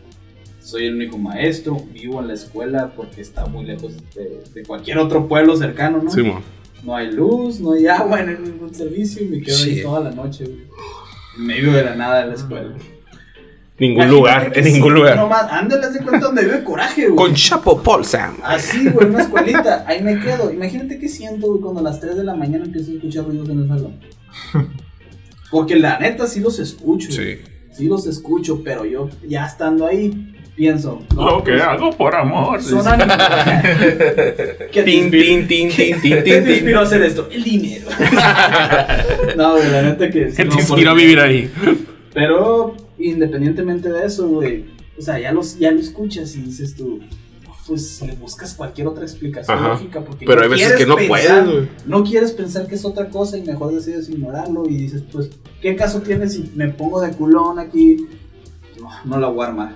Soy 0.62 0.86
el 0.86 0.95
único 0.95 1.18
maestro, 1.18 1.78
vivo 1.91 2.22
en 2.22 2.28
la 2.28 2.36
escuela 2.36 2.93
porque 2.95 3.22
está 3.22 3.47
muy 3.47 3.66
lejos 3.66 3.93
de, 4.14 4.43
de 4.54 4.64
cualquier 4.64 5.00
otro 5.00 5.28
pueblo 5.28 5.56
cercano, 5.58 6.04
¿no? 6.04 6.12
Simón. 6.12 6.43
No 6.84 6.95
hay 6.95 7.12
luz, 7.12 7.60
no 7.60 7.74
hay 7.74 7.88
agua 7.88 8.22
en 8.22 8.43
ningún 8.43 8.74
servicio 8.76 9.24
y 9.24 9.28
me 9.30 9.41
quedo 9.41 9.56
Sí. 9.56 9.72
ahí 9.72 9.82
toda 9.82 10.02
la 10.02 10.12
noche, 10.12 10.43
güey. 10.45 10.60
En 11.38 11.45
medio 11.47 11.72
de 11.74 11.84
la 11.84 11.95
nada 11.95 12.22
de 12.22 12.28
la 12.28 12.34
escuela. 12.36 12.76
Ningún 13.80 14.03
Imagínate 14.03 14.09
lugar, 14.19 14.51
en 14.57 14.63
sí, 14.65 14.71
ningún 14.73 14.93
lugar. 14.93 15.15
Nomás, 15.15 15.45
ándale, 15.51 15.86
haz 15.86 15.93
de 15.93 15.99
cuenta 16.01 16.25
donde 16.27 16.43
vive 16.43 16.63
coraje, 16.63 17.03
güey. 17.07 17.15
Con 17.15 17.34
Chapo 17.34 17.82
Paul 17.82 18.03
Sam. 18.03 18.36
Así, 18.43 18.89
güey, 18.89 19.07
una 19.07 19.21
escuelita. 19.21 19.86
Ahí 19.88 20.03
me 20.03 20.19
quedo. 20.19 20.51
Imagínate 20.51 20.99
qué 20.99 21.07
siento, 21.07 21.47
güey, 21.47 21.61
cuando 21.61 21.80
a 21.80 21.84
las 21.84 21.99
3 22.01 22.17
de 22.17 22.23
la 22.25 22.36
mañana 22.36 22.65
empiezo 22.65 22.91
a 22.91 22.95
escuchar 22.95 23.23
ruidos 23.25 23.47
en 23.49 23.59
el 23.61 23.67
salón. 23.69 23.93
Porque 25.51 25.75
la 25.77 25.97
neta 25.97 26.27
sí 26.27 26.39
los 26.41 26.59
escucho. 26.59 27.11
Sí. 27.11 27.38
Sí 27.71 27.86
los 27.88 28.05
escucho, 28.05 28.61
pero 28.63 28.84
yo 28.86 29.09
ya 29.27 29.45
estando 29.45 29.88
ahí 29.88 30.36
pienso. 30.55 31.01
no, 31.15 31.38
Lo 31.38 31.43
que 31.43 31.51
pues, 31.53 31.63
hago 31.63 31.91
por 31.95 32.13
amor. 32.13 32.61
Son 32.61 32.80
dice. 32.80 32.89
animales. 32.89 33.63
¿Qué 34.71 34.84
te 34.84 34.84
Tin, 34.84 35.05
inspiró- 35.05 35.47
tin, 35.47 35.47
tin, 35.47 35.69
tin, 35.75 36.01
tin, 36.01 36.11
¿Qué 36.23 36.41
te 36.41 36.51
inspiró 36.53 36.80
a 36.82 36.84
hacer 36.84 37.01
esto? 37.03 37.30
El 37.32 37.43
dinero. 37.43 37.88
no, 39.38 39.51
güey, 39.53 39.71
la 39.71 39.82
neta 39.84 40.09
que 40.09 40.30
sí. 40.32 40.36
¿Qué 40.38 40.45
no, 40.45 40.51
te 40.55 40.61
inspiró 40.61 40.91
a 40.91 40.93
vivir 40.93 41.19
ahí? 41.19 41.49
Pero 42.13 42.75
independientemente 43.00 43.89
de 43.91 44.06
eso, 44.06 44.28
güey, 44.28 44.66
o 44.97 45.02
sea, 45.02 45.20
ya, 45.20 45.32
los, 45.32 45.58
ya 45.58 45.72
lo 45.72 45.80
escuchas 45.80 46.36
y 46.36 46.41
dices 46.41 46.76
tú, 46.76 47.00
pues 47.68 48.02
le 48.02 48.14
buscas 48.14 48.54
cualquier 48.56 48.88
otra 48.88 49.04
explicación 49.04 49.56
Ajá. 49.58 49.68
lógica. 49.70 50.02
Porque 50.02 50.26
Pero 50.26 50.38
no 50.39 50.43
hay 50.43 50.50
veces 50.50 50.68
quieres 50.68 50.84
que 50.84 50.89
no 50.89 50.95
pensar- 50.95 51.45
puedes. 51.45 51.70
No 51.86 52.04
quieres 52.04 52.32
pensar 52.32 52.68
que 52.68 52.76
es 52.76 52.84
otra 52.84 53.10
cosa 53.10 53.38
y 53.38 53.43
mejor 53.43 53.74
decides 53.74 54.10
ignorarlo 54.10 54.68
y 54.68 54.76
dices, 54.76 55.04
pues, 55.12 55.30
¿qué 55.62 55.76
caso 55.76 56.02
tiene 56.02 56.28
si 56.28 56.52
me 56.56 56.70
pongo 56.70 57.00
de 57.00 57.12
culón 57.12 57.60
aquí? 57.60 58.08
No, 58.82 58.89
no 59.06 59.20
la 59.20 59.28
voy 59.28 59.45
a 59.45 59.50
armar. 59.50 59.74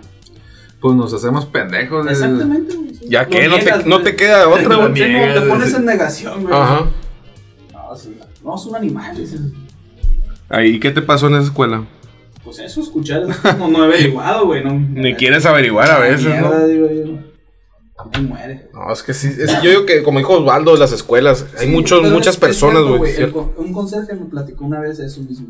Pues 0.82 0.96
nos 0.96 1.14
hacemos 1.14 1.46
pendejos. 1.46 2.08
Exactamente, 2.10 2.76
güey. 2.76 2.94
Ya 3.08 3.28
que 3.28 3.48
no 3.48 3.58
te, 3.60 3.86
no 3.86 4.02
te 4.02 4.16
queda 4.16 4.50
otra, 4.50 4.76
güey. 4.88 4.94
te 4.94 5.42
pones 5.42 5.74
en 5.74 5.86
negación, 5.86 6.44
güey. 6.44 6.54
Ajá. 6.56 6.90
No, 7.72 7.96
sí, 7.96 8.18
no, 8.44 8.56
es 8.56 8.66
un 8.66 8.76
animal. 8.76 9.16
dices. 9.16 9.40
Ahí, 10.50 10.80
¿qué 10.80 10.90
te 10.92 11.02
pasó 11.02 11.28
en 11.28 11.36
esa 11.36 11.44
escuela? 11.46 11.86
Pues 12.56 12.72
eso, 12.72 12.82
escuchar, 12.82 13.24
es 13.30 13.38
como 13.38 13.68
no 13.68 13.84
he 13.84 13.88
averiguado, 13.88 14.46
güey. 14.48 14.64
No, 14.64 14.74
Ni 14.74 15.14
quieres 15.16 15.46
averiguar 15.46 15.90
a 15.92 16.00
veces, 16.00 16.26
¿no? 16.26 16.30
Mierda, 16.32 16.68
digo 16.68 16.88
yo. 16.92 17.18
Me 18.16 18.22
muere. 18.28 18.70
No, 18.74 18.92
es 18.92 19.02
que 19.04 19.14
sí. 19.14 19.28
es- 19.28 19.62
yo 19.62 19.70
digo 19.70 19.86
que, 19.86 20.04
como 20.04 20.20
dijo 20.20 20.34
Osvaldo, 20.40 20.76
las 20.76 20.92
escuelas, 20.92 21.46
hay 21.58 21.68
muchos, 21.70 22.02
muchas 22.10 22.36
es- 22.36 22.40
personas, 22.40 22.84
güey. 22.84 23.14
Un 23.58 23.72
conserje 23.72 24.14
me 24.16 24.26
platicó 24.26 24.66
una 24.66 24.80
vez 24.80 25.00
eso 25.00 25.22
mismo. 25.22 25.48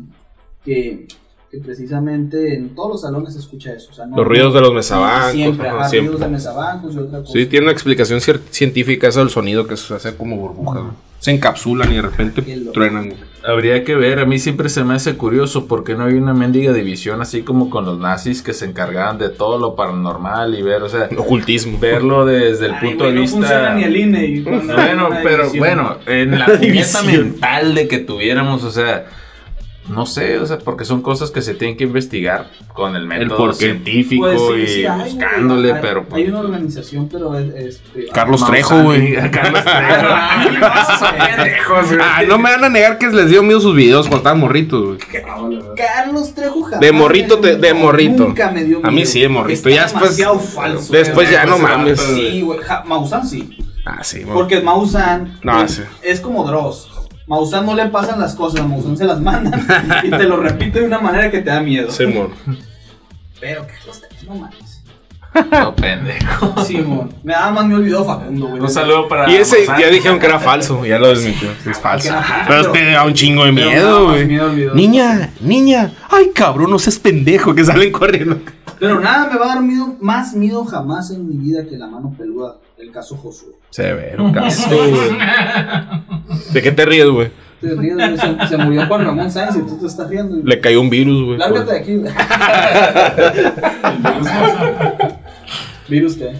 Que, 0.64 1.06
que 1.50 1.58
precisamente 1.58 2.54
en 2.54 2.74
todos 2.74 2.90
los 2.92 3.00
salones 3.00 3.32
se 3.34 3.40
escucha 3.40 3.72
eso. 3.72 3.90
o 3.90 3.94
sea, 3.94 4.06
no- 4.06 4.16
Los 4.16 4.26
ruidos 4.26 4.54
de 4.54 4.60
los 4.60 4.72
mesabancos. 4.72 5.32
Siempre, 5.32 5.68
ajá, 5.68 5.88
siempre. 5.88 6.12
ruidos 6.12 6.20
de 6.28 6.32
mesabancos 6.32 6.94
y 6.94 6.98
otra 6.98 7.20
cosa. 7.20 7.32
Sí, 7.32 7.46
tiene 7.46 7.64
una 7.66 7.72
explicación 7.72 8.20
científica 8.20 9.08
eso 9.08 9.20
del 9.20 9.30
sonido 9.30 9.66
que 9.66 9.76
se 9.76 9.94
hace 9.94 10.14
como 10.16 10.36
burbujas, 10.36 10.82
güey. 10.82 10.94
Se 11.18 11.30
encapsulan 11.32 11.90
y 11.92 11.96
de 11.96 12.02
repente 12.02 12.42
truenan, 12.72 13.08
güey. 13.08 13.20
Habría 13.46 13.84
que 13.84 13.94
ver, 13.94 14.20
a 14.20 14.24
mí 14.24 14.38
siempre 14.38 14.70
se 14.70 14.84
me 14.84 14.94
hace 14.94 15.16
curioso 15.16 15.66
porque 15.66 15.94
no 15.94 16.04
hay 16.06 16.14
una 16.14 16.32
mendiga 16.32 16.72
división 16.72 17.20
así 17.20 17.42
como 17.42 17.68
con 17.68 17.84
los 17.84 17.98
nazis 17.98 18.40
que 18.40 18.54
se 18.54 18.64
encargaban 18.64 19.18
de 19.18 19.28
todo 19.28 19.58
lo 19.58 19.76
paranormal 19.76 20.54
y 20.58 20.62
ver, 20.62 20.82
o 20.82 20.88
sea, 20.88 21.10
Ocultismo. 21.14 21.78
verlo 21.78 22.24
desde 22.24 22.66
el 22.66 22.74
Ay, 22.74 22.88
punto 22.88 23.04
de 23.04 23.12
no 23.12 23.20
funciona 23.26 23.74
vista... 23.74 23.74
ni 23.74 23.84
el 23.84 23.96
INE. 23.96 24.24
y 24.24 24.40
Bueno, 24.40 25.10
pero 25.22 25.36
división. 25.50 25.58
bueno, 25.58 25.96
en 26.06 26.38
la 26.38 26.46
división. 26.56 27.06
mental 27.06 27.74
de 27.74 27.86
que 27.86 27.98
tuviéramos, 27.98 28.64
o 28.64 28.70
sea, 28.70 29.06
no 29.88 30.06
sé, 30.06 30.38
o 30.38 30.46
sea, 30.46 30.58
porque 30.58 30.84
son 30.84 31.02
cosas 31.02 31.30
que 31.30 31.42
se 31.42 31.54
tienen 31.54 31.76
que 31.76 31.84
investigar 31.84 32.50
con 32.72 32.96
el 32.96 33.06
método 33.06 33.52
científico 33.52 34.24
Pues 34.24 34.40
sí, 34.40 34.54
y 34.62 34.66
sí, 34.66 34.86
hay, 34.86 34.98
güey, 34.98 35.10
buscándole, 35.12 35.72
hay- 35.74 35.78
pero 35.82 36.04
pues, 36.04 36.22
Hay 36.22 36.28
una 36.30 36.40
organización, 36.40 37.08
pero 37.10 37.38
es. 37.38 37.54
es 37.54 37.78
privada. 37.92 38.12
Carlos 38.14 38.46
Trejo, 38.46 38.82
güey. 38.82 39.12
y- 39.12 39.30
Carlos 39.30 39.62
Trejo. 39.62 40.08
Güey. 41.88 41.98
Ah, 42.02 42.22
no 42.26 42.38
me 42.38 42.50
van 42.50 42.64
a 42.64 42.68
negar 42.68 42.98
que 42.98 43.08
les 43.08 43.28
dio 43.30 43.42
miedo 43.42 43.60
sus 43.60 43.74
videos 43.74 44.02
cuando 44.06 44.18
estaban 44.18 44.40
morritos, 44.40 44.84
güey. 44.84 44.98
Carlos 45.76 46.34
Trejo 46.34 46.62
jamás 46.62 46.80
De 46.80 46.92
morrito 46.92 47.38
te- 47.38 47.56
de 47.56 47.72
miedo, 47.74 47.86
morrito. 47.86 48.24
Nunca 48.24 48.50
me 48.50 48.64
dio 48.64 48.80
A 48.82 48.88
mí 48.88 48.96
miedo. 48.96 49.10
sí, 49.10 49.20
de 49.20 49.28
morrito. 49.28 49.68
Está 49.68 49.70
Ya 49.70 49.82
después- 49.84 50.16
demasiado 50.16 50.38
falso. 50.38 50.92
Después 50.92 51.30
ya 51.30 51.44
no 51.46 51.58
mames. 51.58 52.06
güey. 52.10 52.30
Sí, 52.32 52.40
güey. 52.42 52.60
Maussan 52.86 53.26
sí. 53.28 53.58
Ah, 53.84 54.02
sí, 54.02 54.22
güey. 54.22 54.34
Porque 54.34 54.60
Maussan 54.60 55.38
No, 55.42 55.62
es, 55.62 55.72
sí. 55.72 55.82
es 56.02 56.20
como 56.20 56.44
Dross. 56.46 56.90
Maussan 57.26 57.64
no 57.64 57.74
le 57.74 57.86
pasan 57.86 58.20
las 58.20 58.34
cosas, 58.34 58.60
a 58.60 58.66
Maussan 58.66 58.96
se 58.96 59.04
las 59.04 59.20
mandan 59.20 59.66
y 60.04 60.10
te 60.10 60.24
lo 60.24 60.36
repite 60.36 60.80
de 60.80 60.86
una 60.86 60.98
manera 60.98 61.30
que 61.30 61.38
te 61.38 61.50
da 61.50 61.60
miedo. 61.60 61.90
Simón. 61.90 62.32
Pero 63.40 63.66
Carlos 63.66 64.00
Trejo, 64.00 64.24
no 64.26 64.40
mames. 64.40 64.82
No, 65.50 65.74
pendejo. 65.74 66.64
Simón. 66.64 67.12
Me 67.24 67.32
nada 67.32 67.50
más 67.50 67.66
me 67.66 67.74
olvidó 67.74 68.04
Facundo, 68.04 68.46
güey. 68.48 68.60
Un 68.60 68.70
saludo 68.70 69.08
para. 69.08 69.28
Y 69.30 69.36
ese 69.36 69.56
Maussan. 69.58 69.80
ya 69.80 69.88
dijeron 69.88 70.18
que 70.20 70.26
era 70.26 70.38
falso, 70.38 70.84
ya 70.84 70.98
lo 70.98 71.08
desmintió. 71.08 71.48
Es 71.68 71.78
falso. 71.78 72.14
Pero 72.46 72.70
te 72.70 72.92
da 72.92 73.04
un 73.04 73.14
chingo 73.14 73.44
de 73.44 73.52
miedo, 73.52 74.10
güey. 74.10 74.26
Niña, 74.74 75.30
niña. 75.40 75.92
Ay, 76.10 76.30
cabrón, 76.34 76.70
no 76.70 76.78
seas 76.78 76.98
pendejo 76.98 77.54
que 77.54 77.64
salen 77.64 77.90
corriendo. 77.90 78.38
Pero 78.78 79.00
nada 79.00 79.28
me 79.30 79.38
va 79.38 79.46
a 79.46 79.48
dar 79.54 79.62
miedo, 79.62 79.96
más 80.00 80.34
miedo 80.34 80.64
jamás 80.64 81.10
en 81.10 81.28
mi 81.28 81.36
vida 81.36 81.64
que 81.66 81.76
la 81.76 81.86
mano 81.86 82.14
peluda. 82.16 82.56
El 82.76 82.90
caso 82.90 83.16
Josué. 83.16 83.52
Severo, 83.70 84.32
caso, 84.32 84.68
güey. 84.70 85.18
¿De 86.52 86.62
qué 86.62 86.72
te 86.72 86.84
ríes, 86.84 87.08
güey? 87.08 87.30
Te 87.60 87.74
ríes, 87.74 87.94
güey, 87.94 88.18
se, 88.18 88.46
se 88.48 88.56
murió 88.58 88.86
Juan 88.86 89.04
Ramón 89.06 89.30
Sáenz 89.30 89.56
y 89.56 89.60
tú 89.60 89.78
te 89.78 89.86
estás 89.86 90.08
riendo. 90.08 90.34
güey. 90.34 90.44
Le 90.44 90.60
cayó 90.60 90.80
un 90.80 90.90
virus, 90.90 91.24
güey. 91.24 91.38
Lárgate 91.38 91.72
de 91.72 91.78
aquí, 91.78 91.96
güey. 91.96 92.12
Virus 95.88 96.16
qué. 96.16 96.32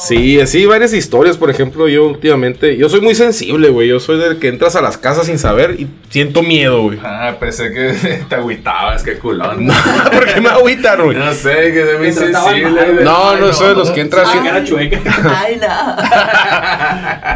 Sí, 0.00 0.40
así 0.40 0.64
varias 0.64 0.92
historias, 0.92 1.36
por 1.36 1.50
ejemplo, 1.50 1.88
yo 1.88 2.06
últimamente, 2.06 2.76
yo 2.76 2.88
soy 2.88 3.00
muy 3.00 3.16
sensible, 3.16 3.68
güey, 3.70 3.88
yo 3.88 3.98
soy 3.98 4.16
del 4.18 4.38
que 4.38 4.46
entras 4.46 4.76
a 4.76 4.80
las 4.80 4.96
casas 4.96 5.26
sin 5.26 5.38
saber 5.40 5.74
y 5.78 5.88
siento 6.08 6.42
miedo, 6.42 6.82
güey. 6.82 6.98
Ah, 7.02 7.34
pensé 7.40 7.72
que 7.72 8.20
te 8.28 8.34
agüitabas, 8.36 9.02
qué 9.02 9.18
culón. 9.18 9.66
¿Por 10.12 10.24
qué 10.26 10.40
me 10.40 10.48
agüitan, 10.50 11.02
güey? 11.02 11.18
No 11.18 11.32
sé, 11.34 11.72
que 11.72 11.84
soy 11.84 11.98
muy 11.98 12.12
sensible. 12.12 12.70
mal, 12.70 12.92
güey. 12.92 13.04
No, 13.04 13.30
Ay, 13.30 13.40
no 13.40 13.52
soy 13.52 13.68
de 13.70 13.74
los 13.74 13.90
que 13.90 14.00
entras 14.00 14.28
Ah, 14.32 14.40
que 14.40 14.48
era 14.48 14.64
chueca. 14.64 15.00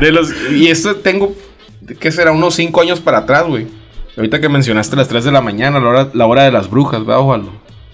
de 0.00 0.12
los 0.12 0.32
y 0.52 0.68
esto 0.68 0.96
tengo 0.96 1.34
¿qué 1.98 2.12
será? 2.12 2.30
Unos 2.32 2.54
5 2.54 2.80
años 2.80 3.00
para 3.00 3.18
atrás, 3.18 3.44
güey. 3.46 3.66
Ahorita 4.16 4.40
que 4.40 4.48
mencionaste 4.48 4.94
las 4.94 5.08
3 5.08 5.24
de 5.24 5.32
la 5.32 5.40
mañana, 5.40 5.80
la 5.80 5.88
hora, 5.88 6.08
la 6.12 6.26
hora 6.26 6.42
de 6.44 6.52
las 6.52 6.70
brujas, 6.70 7.00
¿verdad, 7.04 7.20
Osvaldo? 7.22 7.50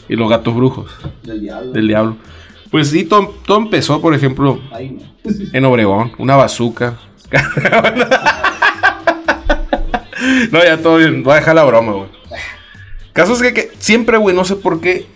Y 0.08 0.16
los 0.16 0.28
gatos 0.28 0.54
brujos 0.54 0.90
Del 1.22 1.40
diablo. 1.40 1.72
del 1.72 1.88
diablo. 1.88 2.16
Pues 2.70 2.90
sí, 2.90 3.04
todo, 3.04 3.34
todo 3.46 3.58
empezó, 3.58 4.00
por 4.00 4.14
ejemplo, 4.14 4.60
en 5.52 5.64
Obregón, 5.64 6.12
una 6.18 6.36
bazooka. 6.36 6.98
no, 10.50 10.64
ya 10.64 10.78
todo 10.78 10.96
bien, 10.96 11.22
voy 11.22 11.32
a 11.32 11.36
dejar 11.36 11.54
la 11.54 11.64
broma, 11.64 11.92
güey. 11.92 12.08
Caso 13.12 13.32
es 13.32 13.42
que, 13.42 13.52
que 13.52 13.70
siempre, 13.78 14.18
güey, 14.18 14.36
no 14.36 14.44
sé 14.44 14.56
por 14.56 14.80
qué 14.80 15.06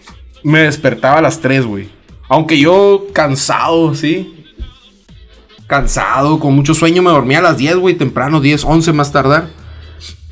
me 0.43 0.61
despertaba 0.61 1.19
a 1.19 1.23
las 1.23 1.41
3, 1.41 1.67
güey. 1.67 1.91
Aunque 2.29 2.59
yo 2.59 3.07
cansado, 3.13 3.95
¿sí? 3.95 4.47
Cansado, 5.67 6.41
con 6.41 6.55
mucho 6.55 6.75
sueño, 6.75 7.03
me 7.03 7.11
dormía 7.11 7.39
a 7.39 7.43
las 7.43 7.59
10, 7.59 7.77
güey, 7.77 7.95
temprano, 7.95 8.41
10, 8.41 8.65
11 8.65 8.93
más 8.93 9.13
tardar. 9.13 9.49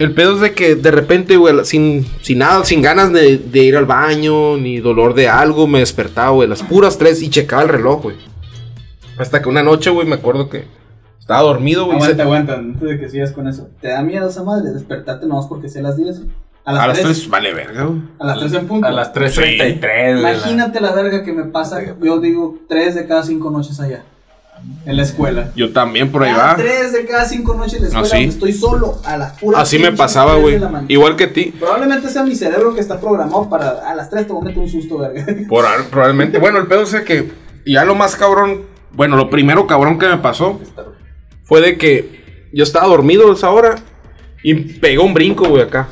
El 0.00 0.12
pedo 0.14 0.34
es 0.36 0.40
de 0.40 0.52
que 0.54 0.74
de 0.76 0.90
repente, 0.90 1.36
güey, 1.36 1.54
sin, 1.64 2.06
sin 2.22 2.38
nada, 2.38 2.64
sin 2.64 2.80
ganas 2.80 3.12
de, 3.12 3.36
de 3.38 3.58
ir 3.62 3.76
al 3.76 3.84
baño, 3.84 4.56
ni 4.56 4.78
dolor 4.78 5.12
de 5.14 5.28
algo, 5.28 5.66
me 5.66 5.80
despertaba, 5.80 6.30
güey, 6.30 6.48
las 6.48 6.62
puras 6.62 6.96
3 6.98 7.22
y 7.22 7.28
checaba 7.30 7.62
el 7.62 7.68
reloj, 7.68 8.02
güey. 8.04 8.16
Hasta 9.18 9.42
que 9.42 9.48
una 9.50 9.62
noche, 9.62 9.90
güey, 9.90 10.06
me 10.06 10.14
acuerdo 10.14 10.48
que 10.48 10.64
estaba 11.18 11.42
dormido, 11.42 11.84
güey. 11.84 11.98
y 11.98 12.00
se- 12.00 12.06
Aguanta, 12.20 12.22
aguanta, 12.22 12.54
antes 12.54 12.88
de 12.88 12.98
que 12.98 13.08
sigas 13.10 13.32
con 13.32 13.46
eso. 13.46 13.68
¿Te 13.80 13.88
da 13.88 14.02
miedo 14.02 14.28
esa 14.28 14.42
madre 14.42 14.70
despertarte 14.72 15.26
nomás 15.26 15.46
porque 15.46 15.68
sea 15.68 15.82
las 15.82 15.98
10? 15.98 16.22
A 16.64 16.72
las, 16.72 16.82
A 16.82 16.86
las 16.88 17.00
3. 17.00 17.06
3, 17.18 17.28
vale, 17.28 17.52
verga, 17.54 17.84
güey. 17.84 18.00
A 18.18 18.24
las 18.26 18.38
3 18.38 18.52
en 18.54 18.66
punto. 18.68 18.86
A 18.86 18.90
las 18.92 19.12
3.33. 19.12 20.20
güey. 20.20 20.32
Imagínate 20.32 20.80
la 20.80 20.92
verga 20.92 21.22
que 21.22 21.32
me 21.34 21.44
pasa. 21.44 21.78
Yo 22.02 22.20
digo 22.20 22.58
3 22.70 22.94
de 22.94 23.06
cada 23.06 23.22
5 23.22 23.50
noches 23.50 23.78
allá. 23.80 24.02
En 24.86 24.96
la 24.96 25.02
escuela. 25.02 25.50
Yo 25.56 25.72
también 25.72 26.10
por 26.10 26.22
ahí 26.24 26.32
va. 26.32 26.56
3 26.56 26.92
de 26.92 27.04
cada 27.06 27.24
5 27.24 27.54
noches 27.54 27.74
en 27.74 27.82
la 27.82 27.86
escuela. 27.88 28.06
Así. 28.14 28.24
Estoy 28.24 28.52
solo 28.52 28.98
a 29.04 29.16
las 29.16 29.38
puras. 29.38 29.60
Así 29.60 29.78
me 29.78 29.92
pasaba, 29.92 30.32
3 30.40 30.42
güey. 30.42 30.84
Igual 30.88 31.16
que 31.16 31.26
ti. 31.26 31.52
Probablemente 31.58 32.08
sea 32.08 32.22
mi 32.24 32.34
cerebro 32.34 32.74
que 32.74 32.80
está 32.80 32.98
programado 33.00 33.48
para 33.48 33.88
a 33.88 33.94
las 33.94 34.08
3 34.10 34.26
te 34.26 34.32
voy 34.32 34.42
a 34.42 34.44
meter 34.46 34.62
un 34.62 34.68
susto, 34.68 34.98
verga. 34.98 35.24
Por, 35.48 35.64
probablemente. 35.90 36.38
Bueno, 36.38 36.58
el 36.58 36.66
pedo 36.66 36.82
es 36.82 36.94
que 37.02 37.30
ya 37.66 37.84
lo 37.84 37.94
más 37.94 38.16
cabrón. 38.16 38.62
Bueno, 38.92 39.16
lo 39.16 39.30
primero 39.30 39.66
cabrón 39.66 39.98
que 39.98 40.06
me 40.08 40.18
pasó 40.18 40.60
fue 41.44 41.60
de 41.60 41.76
que 41.78 42.48
yo 42.52 42.64
estaba 42.64 42.86
dormido 42.88 43.30
a 43.30 43.34
esa 43.34 43.50
hora 43.50 43.76
y 44.42 44.54
pegó 44.54 45.04
un 45.04 45.14
brinco, 45.14 45.48
güey, 45.48 45.62
acá. 45.62 45.88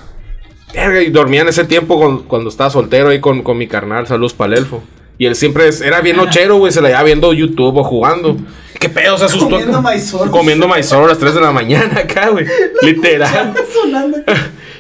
Verga, 0.74 1.00
y 1.02 1.10
dormía 1.10 1.42
en 1.42 1.48
ese 1.48 1.64
tiempo 1.64 1.98
con- 2.00 2.24
cuando 2.24 2.48
estaba 2.50 2.70
soltero 2.70 3.08
ahí 3.10 3.20
con, 3.20 3.42
con 3.42 3.56
mi 3.56 3.66
carnal, 3.68 4.06
saludos 4.06 4.34
para 4.34 4.52
el 4.52 4.58
elfo. 4.58 4.82
Y 5.18 5.26
él 5.26 5.34
siempre 5.34 5.68
es- 5.68 5.80
era 5.80 6.00
bien 6.00 6.16
nochero, 6.16 6.56
güey, 6.56 6.72
se 6.72 6.80
la 6.80 6.88
llevaba 6.88 7.04
viendo 7.04 7.32
YouTube 7.32 7.76
o 7.76 7.84
jugando. 7.84 8.36
¿Qué 8.78 8.88
pedo? 8.88 9.18
Se 9.18 9.24
asustó. 9.24 9.50
Comiendo 9.50 9.82
maizoro. 9.82 10.30
Comiendo 10.30 10.68
maizoro 10.68 11.04
a 11.04 11.08
las 11.08 11.18
3 11.18 11.34
de 11.34 11.40
la 11.40 11.50
mañana 11.50 12.00
acá, 12.00 12.28
güey. 12.30 12.46
Literal. 12.82 13.52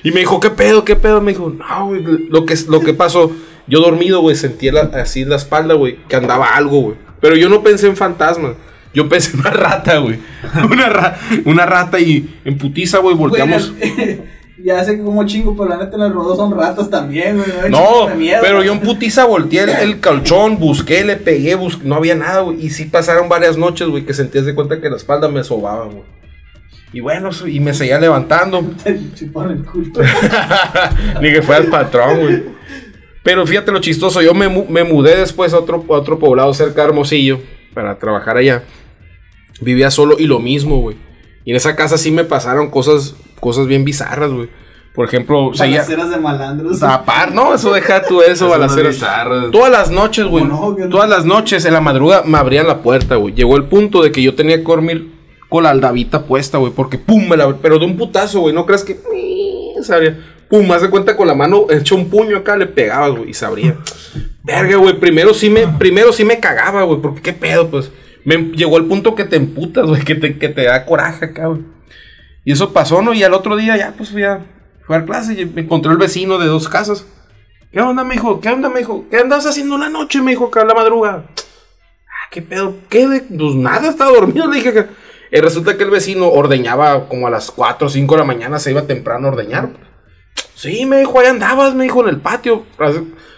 Y 0.04 0.12
me 0.12 0.20
dijo, 0.20 0.38
¿qué 0.38 0.50
pedo? 0.50 0.84
¿Qué 0.84 0.94
pedo? 0.94 1.20
Me 1.20 1.32
dijo, 1.32 1.50
no, 1.50 1.86
güey, 1.86 2.02
lo 2.30 2.46
que, 2.46 2.54
lo 2.68 2.80
que 2.80 2.94
pasó, 2.94 3.32
yo 3.66 3.80
dormido, 3.80 4.20
güey, 4.20 4.36
sentí 4.36 4.70
la- 4.70 4.82
así 4.94 5.22
en 5.22 5.30
la 5.30 5.36
espalda, 5.36 5.74
güey, 5.74 5.98
que 6.08 6.14
andaba 6.14 6.46
algo, 6.54 6.80
güey. 6.80 6.96
Pero 7.20 7.34
yo 7.34 7.48
no 7.48 7.64
pensé 7.64 7.88
en 7.88 7.96
fantasmas. 7.96 8.52
Yo 8.94 9.08
pensé 9.08 9.32
en 9.34 9.40
una 9.40 9.50
rata, 9.50 9.98
güey. 9.98 10.18
Una, 10.70 10.88
ra- 10.88 11.18
una 11.44 11.66
rata 11.66 11.98
y 11.98 12.38
en 12.44 12.56
putiza, 12.56 12.98
güey, 12.98 13.16
volteamos. 13.16 13.72
Ya 14.64 14.84
sé 14.84 14.96
que 14.96 15.02
como 15.02 15.24
chingo, 15.26 15.56
pero 15.56 15.68
la 15.68 15.76
neta 15.76 15.96
en 15.96 16.02
el 16.02 16.12
rodó 16.12 16.36
son 16.36 16.56
ratas 16.56 16.90
también, 16.90 17.36
güey. 17.36 17.70
No, 17.70 18.08
miedo, 18.16 18.40
pero 18.42 18.62
yo 18.62 18.72
en 18.72 18.80
putiza 18.80 19.24
volteé 19.24 19.62
el, 19.62 19.70
el 19.70 20.00
colchón, 20.00 20.58
busqué, 20.58 21.04
le 21.04 21.16
pegué, 21.16 21.54
busqué, 21.54 21.86
no 21.86 21.96
había 21.96 22.14
nada, 22.14 22.40
güey. 22.40 22.64
Y 22.64 22.70
sí 22.70 22.86
pasaron 22.86 23.28
varias 23.28 23.56
noches, 23.56 23.88
güey, 23.88 24.04
que 24.04 24.14
sentías 24.14 24.46
de 24.46 24.54
cuenta 24.54 24.80
que 24.80 24.90
la 24.90 24.96
espalda 24.96 25.28
me 25.28 25.44
sobaba, 25.44 25.84
güey. 25.84 26.02
Y 26.92 27.00
bueno, 27.00 27.30
y 27.46 27.60
me 27.60 27.74
seguía 27.74 27.98
levantando. 27.98 28.60
Te 28.84 28.98
chuparon 29.14 29.58
el 29.58 29.64
culo. 29.64 29.92
Ni 31.20 31.32
que 31.32 31.42
fuera 31.42 31.62
el 31.62 31.70
patrón, 31.70 32.20
güey. 32.20 32.42
Pero 33.22 33.46
fíjate 33.46 33.72
lo 33.72 33.80
chistoso, 33.80 34.22
yo 34.22 34.32
me, 34.32 34.48
me 34.48 34.84
mudé 34.84 35.16
después 35.16 35.52
a 35.52 35.58
otro, 35.58 35.84
a 35.88 35.92
otro 35.92 36.18
poblado 36.18 36.54
cerca 36.54 36.82
de 36.82 36.88
Hermosillo 36.88 37.40
para 37.74 37.98
trabajar 37.98 38.38
allá. 38.38 38.62
Vivía 39.60 39.90
solo 39.90 40.16
y 40.18 40.26
lo 40.26 40.38
mismo, 40.38 40.80
güey. 40.80 40.96
Y 41.44 41.50
en 41.50 41.56
esa 41.56 41.76
casa 41.76 41.98
sí 41.98 42.10
me 42.10 42.24
pasaron 42.24 42.70
cosas, 42.70 43.14
cosas 43.40 43.66
bien 43.66 43.84
bizarras, 43.84 44.30
güey. 44.30 44.48
Por 44.98 45.06
ejemplo, 45.06 45.52
seguía. 45.54 45.82
Balaceras 45.82 46.10
de 46.10 46.16
malandros. 46.16 46.80
Tapar, 46.80 47.32
no, 47.32 47.54
eso 47.54 47.72
deja 47.72 48.02
tú 48.02 48.20
eso, 48.20 48.48
balaceras. 48.48 48.98
Todas 49.52 49.70
las 49.70 49.92
noches, 49.92 50.26
güey. 50.26 50.42
¿Cómo 50.48 50.70
no? 50.70 50.76
¿Qué 50.76 50.82
no? 50.82 50.88
Todas 50.88 51.08
las 51.08 51.24
noches 51.24 51.64
en 51.64 51.74
la 51.74 51.80
madrugada 51.80 52.24
me 52.24 52.36
abrían 52.36 52.66
la 52.66 52.82
puerta, 52.82 53.14
güey. 53.14 53.32
Llegó 53.32 53.56
el 53.56 53.62
punto 53.64 54.02
de 54.02 54.10
que 54.10 54.22
yo 54.22 54.34
tenía 54.34 54.56
que 54.56 54.64
dormir 54.64 55.12
con 55.48 55.62
la 55.62 55.70
aldabita 55.70 56.24
puesta, 56.24 56.58
güey. 56.58 56.72
Porque 56.72 56.98
pum, 56.98 57.28
me 57.28 57.36
la 57.36 57.56
Pero 57.58 57.78
de 57.78 57.86
un 57.86 57.96
putazo, 57.96 58.40
güey. 58.40 58.52
No 58.52 58.66
creas 58.66 58.82
que. 58.82 58.98
Se 59.82 59.94
abría. 59.94 60.18
Pum, 60.48 60.66
me 60.66 60.74
hace 60.74 60.90
cuenta 60.90 61.16
con 61.16 61.28
la 61.28 61.34
mano, 61.34 61.66
hecho 61.70 61.94
un 61.94 62.08
puño 62.08 62.38
acá, 62.38 62.56
le 62.56 62.66
pegabas, 62.66 63.12
güey, 63.12 63.30
y 63.30 63.34
se 63.34 63.46
abría. 63.46 63.76
Verga, 64.42 64.78
güey. 64.78 64.98
Primero 64.98 65.32
sí 65.32 65.48
me, 65.48 65.68
primero 65.78 66.12
sí 66.12 66.24
me 66.24 66.40
cagaba, 66.40 66.82
güey. 66.82 67.00
Porque 67.00 67.22
qué 67.22 67.32
pedo, 67.32 67.68
pues. 67.68 67.92
Me 68.28 68.36
llegó 68.56 68.76
el 68.78 68.84
punto 68.86 69.14
que 69.14 69.24
te 69.24 69.36
emputas, 69.36 69.86
güey. 69.86 70.04
Que 70.04 70.14
te, 70.14 70.38
que 70.38 70.48
te 70.48 70.64
da 70.64 70.84
coraje 70.84 71.28
güey. 71.28 71.62
Y 72.44 72.52
eso 72.52 72.72
pasó, 72.72 73.00
¿no? 73.02 73.14
Y 73.14 73.22
al 73.22 73.34
otro 73.34 73.56
día 73.56 73.76
ya, 73.76 73.94
pues 73.96 74.10
fui 74.10 74.22
a, 74.24 74.44
a 74.88 75.04
clase 75.04 75.40
y 75.40 75.46
me 75.46 75.62
encontró 75.62 75.92
el 75.92 75.98
vecino 75.98 76.38
de 76.38 76.46
dos 76.46 76.68
casas. 76.68 77.06
¿Qué 77.72 77.80
onda, 77.80 78.04
mijo? 78.04 78.40
¿Qué 78.40 78.48
onda, 78.48 78.68
mijo? 78.70 79.06
¿Qué 79.10 79.18
andas 79.18 79.46
haciendo 79.46 79.74
en 79.74 79.80
la 79.82 79.88
noche, 79.90 80.20
mijo, 80.22 80.46
acá 80.46 80.62
a 80.62 80.64
la 80.64 80.74
madruga? 80.74 81.24
Ah, 81.36 82.28
¿qué 82.30 82.40
pedo? 82.42 82.74
¿Qué? 82.88 83.06
de- 83.06 83.20
Pues 83.22 83.54
nada, 83.54 83.90
estaba 83.90 84.10
dormido, 84.12 84.46
le 84.46 84.56
dije. 84.56 84.86
Y 85.30 85.40
resulta 85.40 85.76
que 85.76 85.84
el 85.84 85.90
vecino 85.90 86.28
ordeñaba 86.28 87.08
como 87.08 87.26
a 87.26 87.30
las 87.30 87.50
4 87.50 87.86
o 87.86 87.90
5 87.90 88.14
de 88.14 88.18
la 88.20 88.24
mañana, 88.26 88.58
se 88.58 88.70
iba 88.70 88.82
temprano 88.82 89.28
a 89.28 89.30
ordeñar. 89.32 89.70
Sí, 90.54 90.86
me 90.86 90.98
dijo, 91.00 91.20
ahí 91.20 91.26
andabas, 91.26 91.74
me 91.74 91.84
dijo, 91.84 92.02
en 92.02 92.08
el 92.08 92.20
patio. 92.20 92.64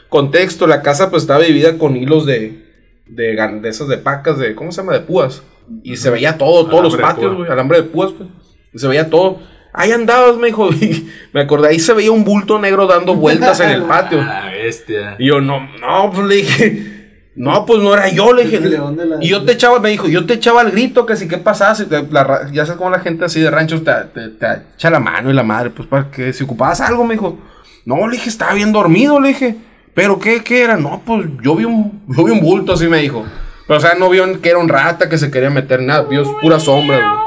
Contexto, 0.09 0.67
la 0.67 0.83
casa 0.83 1.11
pues 1.11 1.23
estaba 1.25 1.41
dividida 1.45 1.79
con 1.79 1.97
hilos 1.97 2.27
de, 2.27 2.70
de, 3.11 3.37
de 3.63 3.69
esas 3.69 3.89
de 3.89 3.99
pacas, 3.99 4.39
de, 4.39 4.55
¿cómo 4.55 4.73
se 4.73 4.81
llama? 4.83 4.93
De 4.93 5.01
púas. 5.01 5.43
Y 5.83 5.97
se 5.97 6.11
veía 6.11 6.37
todo, 6.37 6.67
todos 6.67 6.83
los 6.83 6.95
Alambre 6.95 7.15
patios, 7.15 7.37
güey, 7.37 7.51
alambre 7.51 7.79
de 7.79 7.85
púas, 7.85 8.13
pues. 8.17 8.29
Y 8.73 8.79
se 8.79 8.89
veía 8.89 9.09
todo. 9.09 9.39
Ahí 9.73 9.93
andabas, 9.93 10.37
me 10.37 10.49
dijo. 10.49 10.69
Y 10.81 11.09
me 11.33 11.43
acordé, 11.43 11.69
ahí 11.69 11.79
se 11.79 11.93
veía 11.93 12.11
un 12.13 12.25
bulto 12.25 12.59
negro 12.59 12.87
dando 12.87 13.15
vueltas 13.15 13.61
en 13.61 13.71
el 13.71 13.83
patio. 13.85 14.19
Ah, 14.27 14.51
bestia. 14.53 15.17
Y 15.19 15.27
yo, 15.29 15.41
no, 15.41 15.61
no, 15.81 16.11
pues 16.13 16.27
le 16.27 16.35
dije, 16.37 17.31
no, 17.37 17.65
pues 17.67 17.81
no 17.83 17.95
era 17.95 18.09
yo, 18.09 18.33
le 18.33 18.45
dije. 18.45 18.61
La- 18.61 19.19
Y 19.21 19.29
yo 19.29 19.45
te 19.45 19.53
echaba, 19.53 19.79
me 19.79 19.91
dijo, 19.91 20.09
yo 20.09 20.27
te 20.27 20.35
echaba 20.35 20.63
el 20.63 20.73
grito, 20.73 21.07
que 21.07 21.17
si 21.17 21.29
qué 21.29 21.37
te- 21.37 22.07
la 22.11 22.49
ya 22.53 22.67
sabes 22.67 22.79
cómo 22.79 22.91
la 22.91 22.99
gente 23.01 23.25
así 23.25 23.41
de 23.41 23.51
ranchos 23.51 23.85
te, 23.85 23.93
te- 24.13 24.29
te 24.31 24.47
echa 24.77 24.91
la 24.91 24.99
mano 25.01 25.31
y 25.31 25.35
la 25.35 25.43
madre, 25.45 25.71
pues 25.71 25.87
para 25.89 26.11
que 26.11 26.33
si 26.33 26.45
ocupabas 26.45 26.81
algo, 26.81 27.05
me 27.05 27.15
dijo. 27.15 27.39
No, 27.85 28.07
le 28.07 28.17
dije, 28.17 28.29
estaba 28.29 28.53
bien 28.55 28.73
dormido, 28.73 29.21
le 29.21 29.29
dije. 29.29 29.57
Pero 29.95 30.19
qué, 30.19 30.43
qué 30.43 30.63
era, 30.63 30.77
no, 30.77 31.03
pues 31.05 31.27
yo 31.43 31.55
vi 31.57 31.65
un, 31.65 32.03
yo 32.09 32.25
vi 32.25 32.31
un 32.33 32.41
bulto, 32.41 32.73
así 32.75 32.87
me 32.87 32.99
dijo. 32.99 33.25
Pero 33.67 33.79
o 33.79 33.81
sea, 33.81 33.95
no 33.95 34.09
vio 34.09 34.41
que 34.41 34.49
era 34.51 34.59
un 34.59 34.69
rata 34.69 35.09
que 35.09 35.19
se 35.19 35.31
quería 35.31 35.51
meter 35.51 35.83
nada, 35.83 36.03
vio 36.03 36.25
pura 36.41 36.59
sombra, 36.61 36.97
güey. 36.99 37.21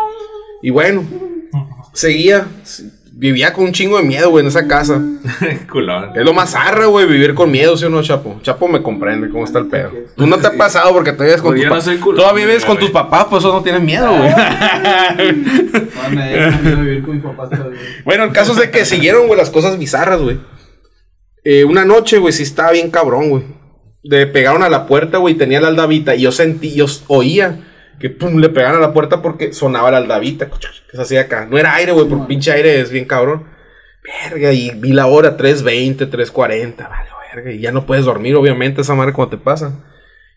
Y 0.61 0.69
bueno, 0.69 1.03
seguía, 1.94 2.45
vivía 3.11 3.53
con 3.53 3.65
un 3.65 3.72
chingo 3.73 3.98
de 3.98 4.03
miedo, 4.03 4.30
güey, 4.30 4.44
en 4.44 4.48
esa 4.48 4.68
casa. 4.68 5.02
Culón. 5.72 6.11
Es 6.15 6.23
lo 6.23 6.34
más 6.34 6.56
arra, 6.56 6.85
güey, 6.85 7.06
vivir 7.06 7.34
con 7.34 7.52
miedo, 7.52 7.76
¿sí 7.77 7.85
o 7.85 7.90
no, 7.90 8.02
Chapo? 8.02 8.40
Chapo 8.41 8.68
me 8.68 8.81
comprende 8.81 9.30
cómo 9.30 9.44
está 9.45 9.60
el 9.60 9.68
pedo. 9.68 9.91
Tú 10.15 10.26
no 10.26 10.38
te 10.38 10.48
has 10.48 10.53
pasado 10.53 10.94
porque 10.94 11.11
todavía 11.11 11.35
vives 11.35 11.41
con 11.41 11.53
Pues 11.53 11.61
tus 11.61 11.69
no 11.69 11.76
papás. 11.76 11.99
culón, 12.02 12.15
Todavía 12.22 12.45
vives 12.45 12.65
con 12.65 12.80
tus 12.80 12.91
papás, 12.91 13.27
pues 13.30 13.44
eso 13.44 13.53
no 13.53 13.61
tienes 13.61 13.81
miedo, 13.81 14.10
güey. 14.10 14.30
No, 16.03 16.10
me 16.10 16.27
dejan 16.30 16.64
miedo 16.64 16.77
vivir 16.81 17.03
con 17.03 17.15
mis 17.15 17.23
papás 17.23 17.49
todavía. 17.49 17.80
bueno, 18.06 18.23
el 18.26 18.31
caso 18.31 18.53
es 18.53 18.57
de 18.60 18.72
que 18.72 18.85
siguieron, 18.85 19.27
güey, 19.27 19.38
las 19.40 19.49
cosas 19.49 19.77
bizarras, 19.77 20.19
güey. 20.22 20.40
Eh, 21.44 21.65
una 21.65 21.86
noche, 21.86 22.18
güey, 22.20 22.34
sí 22.34 22.44
estaba 22.44 22.72
bien 22.72 22.90
cabrón, 22.90 23.30
güey. 23.30 23.44
Le 24.02 24.28
pegaron 24.28 24.64
a 24.64 24.70
la 24.70 24.86
puerta, 24.86 25.18
güey, 25.18 25.36
tenía 25.36 25.61
la 25.61 25.70
aldabita. 25.70 26.15
Y 26.15 26.22
yo 26.22 26.32
sentí, 26.32 26.74
yo 26.74 26.86
oía 27.07 27.60
que 27.99 28.10
pum, 28.10 28.38
le 28.38 28.49
pegaron 28.49 28.78
a 28.78 28.88
la 28.88 28.94
puerta 28.94 29.22
porque 29.22 29.53
sonaba 29.53 29.91
la 29.91 29.98
aldabita. 29.98 30.49
Que 30.49 30.98
se 30.98 31.02
hacía 31.02 31.22
acá. 31.22 31.48
No 31.49 31.57
era 31.57 31.76
aire, 31.76 31.91
güey, 31.91 32.07
porque 32.07 32.28
pinche 32.28 32.52
aire 32.52 32.80
es 32.80 32.91
bien 32.91 33.06
cabrón. 33.06 33.45
Verga, 34.03 34.52
y 34.52 34.72
vi 34.72 34.91
la 34.91 35.07
hora 35.07 35.38
3.20, 35.38 36.10
3.40. 36.10 36.78
Vale, 36.90 37.10
verga. 37.34 37.52
Y 37.52 37.60
ya 37.60 37.72
no 37.72 37.86
puedes 37.86 38.06
dormir, 38.06 38.36
obviamente, 38.36 38.82
esa 38.82 38.95
madre 38.95 39.14
cuando 39.14 39.38
te 39.38 39.44
pasa. 39.44 39.80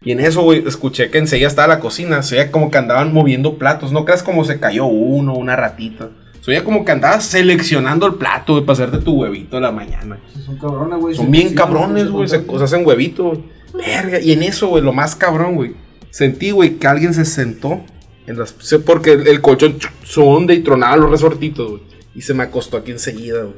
Y 0.01 0.13
en 0.13 0.21
eso, 0.21 0.43
güey, 0.43 0.63
escuché 0.67 1.11
que 1.11 1.19
enseguida 1.19 1.49
estaba 1.49 1.67
la 1.69 1.81
cocina. 1.81 2.23
Se 2.23 2.37
veía 2.37 2.53
como 2.53 2.71
que 2.71 2.79
andaban 2.79 3.13
moviendo 3.13 3.59
platos. 3.59 3.91
No 3.91 4.05
creas 4.05 4.23
como 4.23 4.45
se 4.45 4.61
cayó 4.61 4.87
uno, 4.87 5.35
una 5.35 5.57
ratita. 5.57 6.11
Se 6.47 6.53
veía 6.53 6.63
como 6.63 6.85
que 6.85 6.93
andabas 6.93 7.25
seleccionando 7.27 8.07
el 8.07 8.15
plato, 8.15 8.53
güey, 8.53 8.65
para 8.65 8.75
hacerte 8.75 8.99
tu 9.05 9.15
huevito 9.21 9.57
de 9.57 9.63
la 9.63 9.73
mañana. 9.73 10.17
Son 10.45 10.57
cabrones, 10.59 11.01
güey. 11.01 11.15
Son 11.17 11.29
bien 11.29 11.53
cabrones, 11.55 12.09
güey. 12.09 12.29
Se, 12.29 12.41
se 12.45 12.63
hacen 12.63 12.87
huevito, 12.87 13.25
güey. 13.25 13.41
Verga. 13.75 14.21
Y 14.21 14.31
en 14.31 14.45
eso, 14.45 14.69
güey, 14.69 14.85
lo 14.85 14.93
más 14.93 15.17
cabrón, 15.17 15.57
güey. 15.57 15.75
Sentí, 16.11 16.53
güey, 16.53 16.77
que 16.77 16.87
alguien 16.87 17.13
se 17.15 17.25
sentó. 17.25 17.81
En 18.29 18.39
las, 18.39 18.55
sé 18.61 18.79
porque 18.79 19.15
el, 19.15 19.27
el 19.27 19.41
colchón 19.41 19.81
ch- 19.81 19.91
sonde 20.05 20.55
y 20.55 20.61
tronaba 20.61 20.97
los 20.97 21.11
resortitos, 21.11 21.69
güey. 21.69 21.83
Y 22.15 22.21
se 22.23 22.33
me 22.33 22.45
acostó 22.45 22.77
aquí 22.77 22.93
enseguida, 22.93 23.43
güey. 23.43 23.55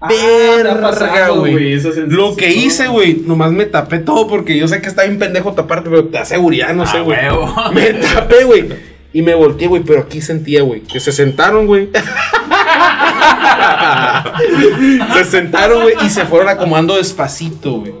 Ah, 0.00 0.08
Verga, 0.08 1.28
güey. 1.30 1.78
Lo 2.06 2.36
que 2.36 2.50
hice, 2.52 2.86
güey, 2.88 3.22
nomás 3.26 3.50
me 3.52 3.66
tapé 3.66 3.98
todo 3.98 4.28
porque 4.28 4.56
yo 4.56 4.68
sé 4.68 4.80
que 4.80 4.86
está 4.88 5.02
bien 5.02 5.18
pendejo 5.18 5.52
taparte, 5.52 5.90
pero 5.90 6.04
te 6.06 6.16
da 6.18 6.24
seguridad, 6.24 6.72
no 6.74 6.86
sé, 6.86 6.98
Ah, 6.98 7.02
güey. 7.02 7.18
huevo. 7.18 7.54
Me 7.74 7.92
tapé, 7.94 8.44
güey. 8.44 8.68
Y 9.12 9.22
me 9.22 9.34
volteé, 9.34 9.66
güey, 9.66 9.82
pero 9.82 10.00
aquí 10.00 10.20
sentía, 10.20 10.62
güey, 10.62 10.82
que 10.82 11.00
se 11.00 11.12
sentaron, 11.12 11.66
güey. 11.66 11.88
se 15.14 15.24
sentaron, 15.24 15.82
güey, 15.82 15.94
y 16.04 16.10
se 16.10 16.24
fueron 16.26 16.48
acomodando 16.48 16.96
despacito, 16.96 17.72
güey. 17.72 17.94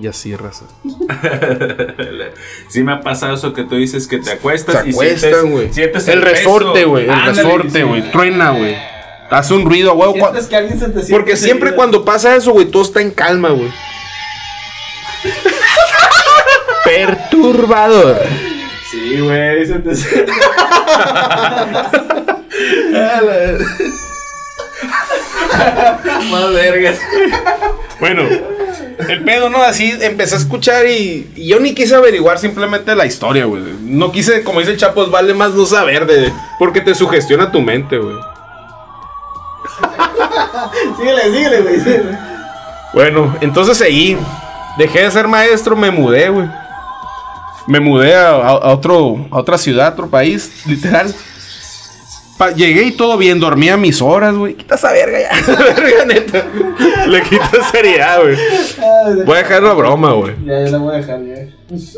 Y 0.00 0.06
así, 0.06 0.34
raza. 0.34 0.64
Sí 2.68 2.84
me 2.84 2.92
ha 2.92 3.00
pasado 3.00 3.34
eso 3.34 3.52
que 3.52 3.64
tú 3.64 3.74
dices 3.74 4.06
que 4.06 4.18
te 4.18 4.30
acuestas 4.30 4.82
Se 4.82 4.88
y 4.88 4.92
acuestan, 4.92 5.18
sientes, 5.30 5.50
güey. 5.50 5.72
sientes 5.72 6.08
El 6.08 6.22
resorte, 6.22 6.84
güey. 6.84 7.04
El 7.04 7.10
Ándale, 7.10 7.42
resorte, 7.42 7.80
sí. 7.80 7.82
güey. 7.82 8.10
Truena, 8.12 8.50
güey. 8.50 8.76
Hace 9.28 9.54
un 9.54 9.66
ruido, 9.66 9.94
güey. 9.94 10.22
Porque 11.10 11.36
siempre 11.36 11.74
cuando 11.74 12.04
pasa 12.04 12.36
eso, 12.36 12.52
güey, 12.52 12.66
todo 12.66 12.82
está 12.82 13.00
en 13.00 13.10
calma, 13.10 13.50
güey. 13.50 13.70
Perturbador. 16.84 18.20
Sí, 18.90 19.20
güey, 19.20 19.66
se 19.66 19.78
te 19.78 19.90
Más 26.30 26.52
vergas. 26.52 26.98
Bueno, 28.00 28.22
el 29.08 29.24
pedo, 29.24 29.48
¿no? 29.50 29.62
Así 29.62 29.96
empecé 30.00 30.34
a 30.34 30.38
escuchar 30.38 30.86
y, 30.86 31.30
y 31.36 31.48
yo 31.48 31.60
ni 31.60 31.74
quise 31.74 31.94
averiguar 31.94 32.38
simplemente 32.38 32.94
la 32.96 33.06
historia, 33.06 33.44
güey. 33.44 33.62
No 33.82 34.10
quise, 34.10 34.42
como 34.42 34.60
dice 34.60 34.72
el 34.72 34.78
Chapos, 34.78 35.10
vale 35.10 35.34
más 35.34 35.54
no 35.54 35.66
saber 35.66 36.06
de... 36.06 36.32
Porque 36.58 36.80
te 36.80 36.94
sugestiona 36.94 37.52
tu 37.52 37.60
mente, 37.60 37.98
güey. 37.98 38.16
Síguele, 40.96 41.22
síguele, 41.24 41.60
güey. 41.60 41.80
Bueno, 42.92 43.36
entonces 43.40 43.76
seguí. 43.78 44.16
Dejé 44.78 45.02
de 45.02 45.10
ser 45.10 45.28
maestro, 45.28 45.76
me 45.76 45.90
mudé, 45.90 46.28
güey. 46.28 46.48
Me 47.66 47.80
mudé 47.80 48.14
a, 48.16 48.54
otro, 48.54 49.26
a 49.30 49.38
otra 49.38 49.58
ciudad, 49.58 49.86
a 49.88 49.90
otro 49.90 50.08
país, 50.08 50.50
literal. 50.66 51.14
Pa- 52.38 52.52
llegué 52.52 52.84
y 52.84 52.92
todo 52.92 53.18
bien, 53.18 53.38
dormía 53.38 53.76
mis 53.76 54.00
horas, 54.00 54.34
güey. 54.34 54.54
Quita 54.54 54.74
esa 54.76 54.92
verga 54.92 55.18
ya. 55.20 55.54
verga, 55.74 56.04
neta. 56.06 56.46
Le 57.06 57.22
quito 57.22 57.44
seriedad, 57.70 58.20
güey. 58.22 58.36
Voy 59.26 59.34
a 59.36 59.38
dejar 59.42 59.62
la 59.62 59.74
broma, 59.74 60.12
güey. 60.12 60.34
Ya, 60.44 60.64
ya 60.64 60.70
la 60.70 60.78
voy 60.78 60.94
a 60.94 60.98
dejar, 60.98 61.20
ya. 61.24 61.34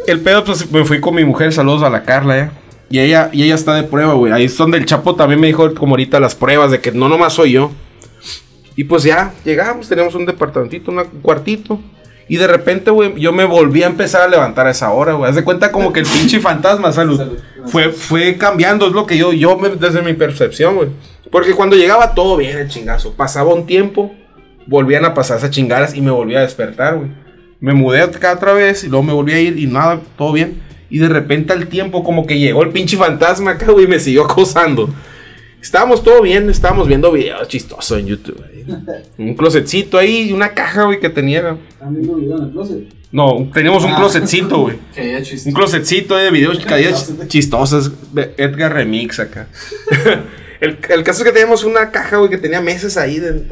El 0.06 0.20
pedo, 0.20 0.44
pues 0.44 0.70
me 0.70 0.84
fui 0.84 1.00
con 1.00 1.14
mi 1.14 1.24
mujer, 1.24 1.52
saludos 1.52 1.82
a 1.84 1.90
la 1.90 2.02
Carla, 2.02 2.38
¿eh? 2.38 2.50
Y 2.90 2.98
ella, 2.98 3.30
y 3.32 3.44
ella 3.44 3.54
está 3.54 3.74
de 3.74 3.84
prueba, 3.84 4.12
güey. 4.14 4.32
Ahí 4.32 4.44
es 4.44 4.56
donde 4.56 4.76
el 4.78 4.84
Chapo 4.84 5.14
también 5.14 5.40
me 5.40 5.46
dijo, 5.46 5.72
como 5.74 5.92
ahorita, 5.92 6.20
las 6.20 6.34
pruebas 6.34 6.70
de 6.72 6.80
que 6.80 6.92
no 6.92 7.08
nomás 7.08 7.32
soy 7.34 7.52
yo. 7.52 7.70
Y 8.76 8.84
pues 8.84 9.02
ya, 9.04 9.32
llegamos, 9.44 9.88
teníamos 9.88 10.14
un 10.14 10.26
departamentito, 10.26 10.90
un 10.90 11.04
cuartito. 11.22 11.78
Y 12.28 12.36
de 12.36 12.46
repente, 12.46 12.90
güey, 12.90 13.18
yo 13.20 13.32
me 13.32 13.44
volví 13.44 13.82
a 13.82 13.86
empezar 13.86 14.22
a 14.22 14.28
levantar 14.28 14.66
a 14.66 14.70
esa 14.70 14.90
hora, 14.92 15.12
güey. 15.14 15.28
Haz 15.28 15.36
de 15.36 15.44
cuenta 15.44 15.70
como 15.72 15.92
que 15.92 16.00
el 16.00 16.06
pinche 16.06 16.40
fantasma, 16.40 16.92
salud, 16.92 17.18
Salud. 17.18 17.38
fue, 17.66 17.90
fue 17.90 18.36
cambiando, 18.38 18.86
es 18.86 18.92
lo 18.92 19.06
que 19.06 19.18
yo, 19.18 19.32
yo 19.32 19.56
me- 19.58 19.70
desde 19.70 20.02
mi 20.02 20.12
percepción, 20.14 20.76
güey. 20.76 20.88
Porque 21.30 21.52
cuando 21.52 21.76
llegaba 21.76 22.14
todo 22.14 22.36
bien, 22.36 22.56
el 22.58 22.68
chingazo. 22.68 23.12
Pasaba 23.14 23.52
un 23.54 23.66
tiempo, 23.66 24.12
volvían 24.66 25.04
a 25.04 25.14
pasar 25.14 25.38
esas 25.38 25.50
chingadas 25.50 25.94
y 25.94 26.00
me 26.00 26.10
volví 26.10 26.34
a 26.36 26.40
despertar, 26.40 26.96
güey. 26.96 27.08
Me 27.60 27.72
mudé 27.74 28.02
acá 28.02 28.32
otra 28.32 28.52
vez 28.52 28.82
y 28.84 28.88
luego 28.88 29.02
me 29.02 29.12
volví 29.12 29.32
a 29.32 29.40
ir 29.40 29.58
y 29.58 29.66
nada, 29.66 30.00
todo 30.16 30.32
bien. 30.32 30.60
Y 30.90 30.98
de 30.98 31.08
repente 31.08 31.52
al 31.52 31.66
tiempo 31.68 32.04
como 32.04 32.26
que 32.26 32.38
llegó 32.38 32.62
el 32.62 32.70
pinche 32.70 32.96
fantasma 32.96 33.52
acá, 33.52 33.70
güey, 33.72 33.84
y 33.86 33.88
me 33.88 33.98
siguió 33.98 34.24
acosando. 34.24 34.88
Estábamos 35.62 36.02
todo 36.02 36.20
bien, 36.22 36.50
estábamos 36.50 36.88
viendo 36.88 37.12
videos 37.12 37.46
chistosos 37.46 37.96
en 37.98 38.06
YouTube. 38.06 38.44
Un 39.18 39.34
closetcito 39.34 39.96
ahí 39.96 40.30
y 40.30 40.32
una 40.32 40.52
caja, 40.54 40.84
güey, 40.84 40.98
que 40.98 41.08
tenía. 41.08 41.56
¿Han 41.80 41.94
visto 41.94 42.16
video 42.16 42.36
en 42.38 42.44
el 42.44 42.50
closet? 42.50 42.78
No, 43.12 43.48
teníamos 43.54 43.84
un 43.84 43.92
Ah. 43.92 43.96
closetcito, 43.96 44.58
güey. 44.58 44.76
Un 45.46 45.52
closetcito 45.52 46.16
de 46.16 46.30
videos 46.32 46.58
caídas 46.64 47.12
chistosas. 47.28 47.92
Edgar 48.36 48.72
Remix 48.74 49.20
acá. 49.20 49.46
el, 50.60 50.78
el 50.88 51.02
caso 51.04 51.22
es 51.22 51.24
que 51.24 51.32
teníamos 51.32 51.62
una 51.62 51.90
caja, 51.92 52.16
güey, 52.16 52.28
que 52.30 52.38
tenía 52.38 52.60
meses 52.60 52.96
ahí 52.96 53.20
de 53.20 53.44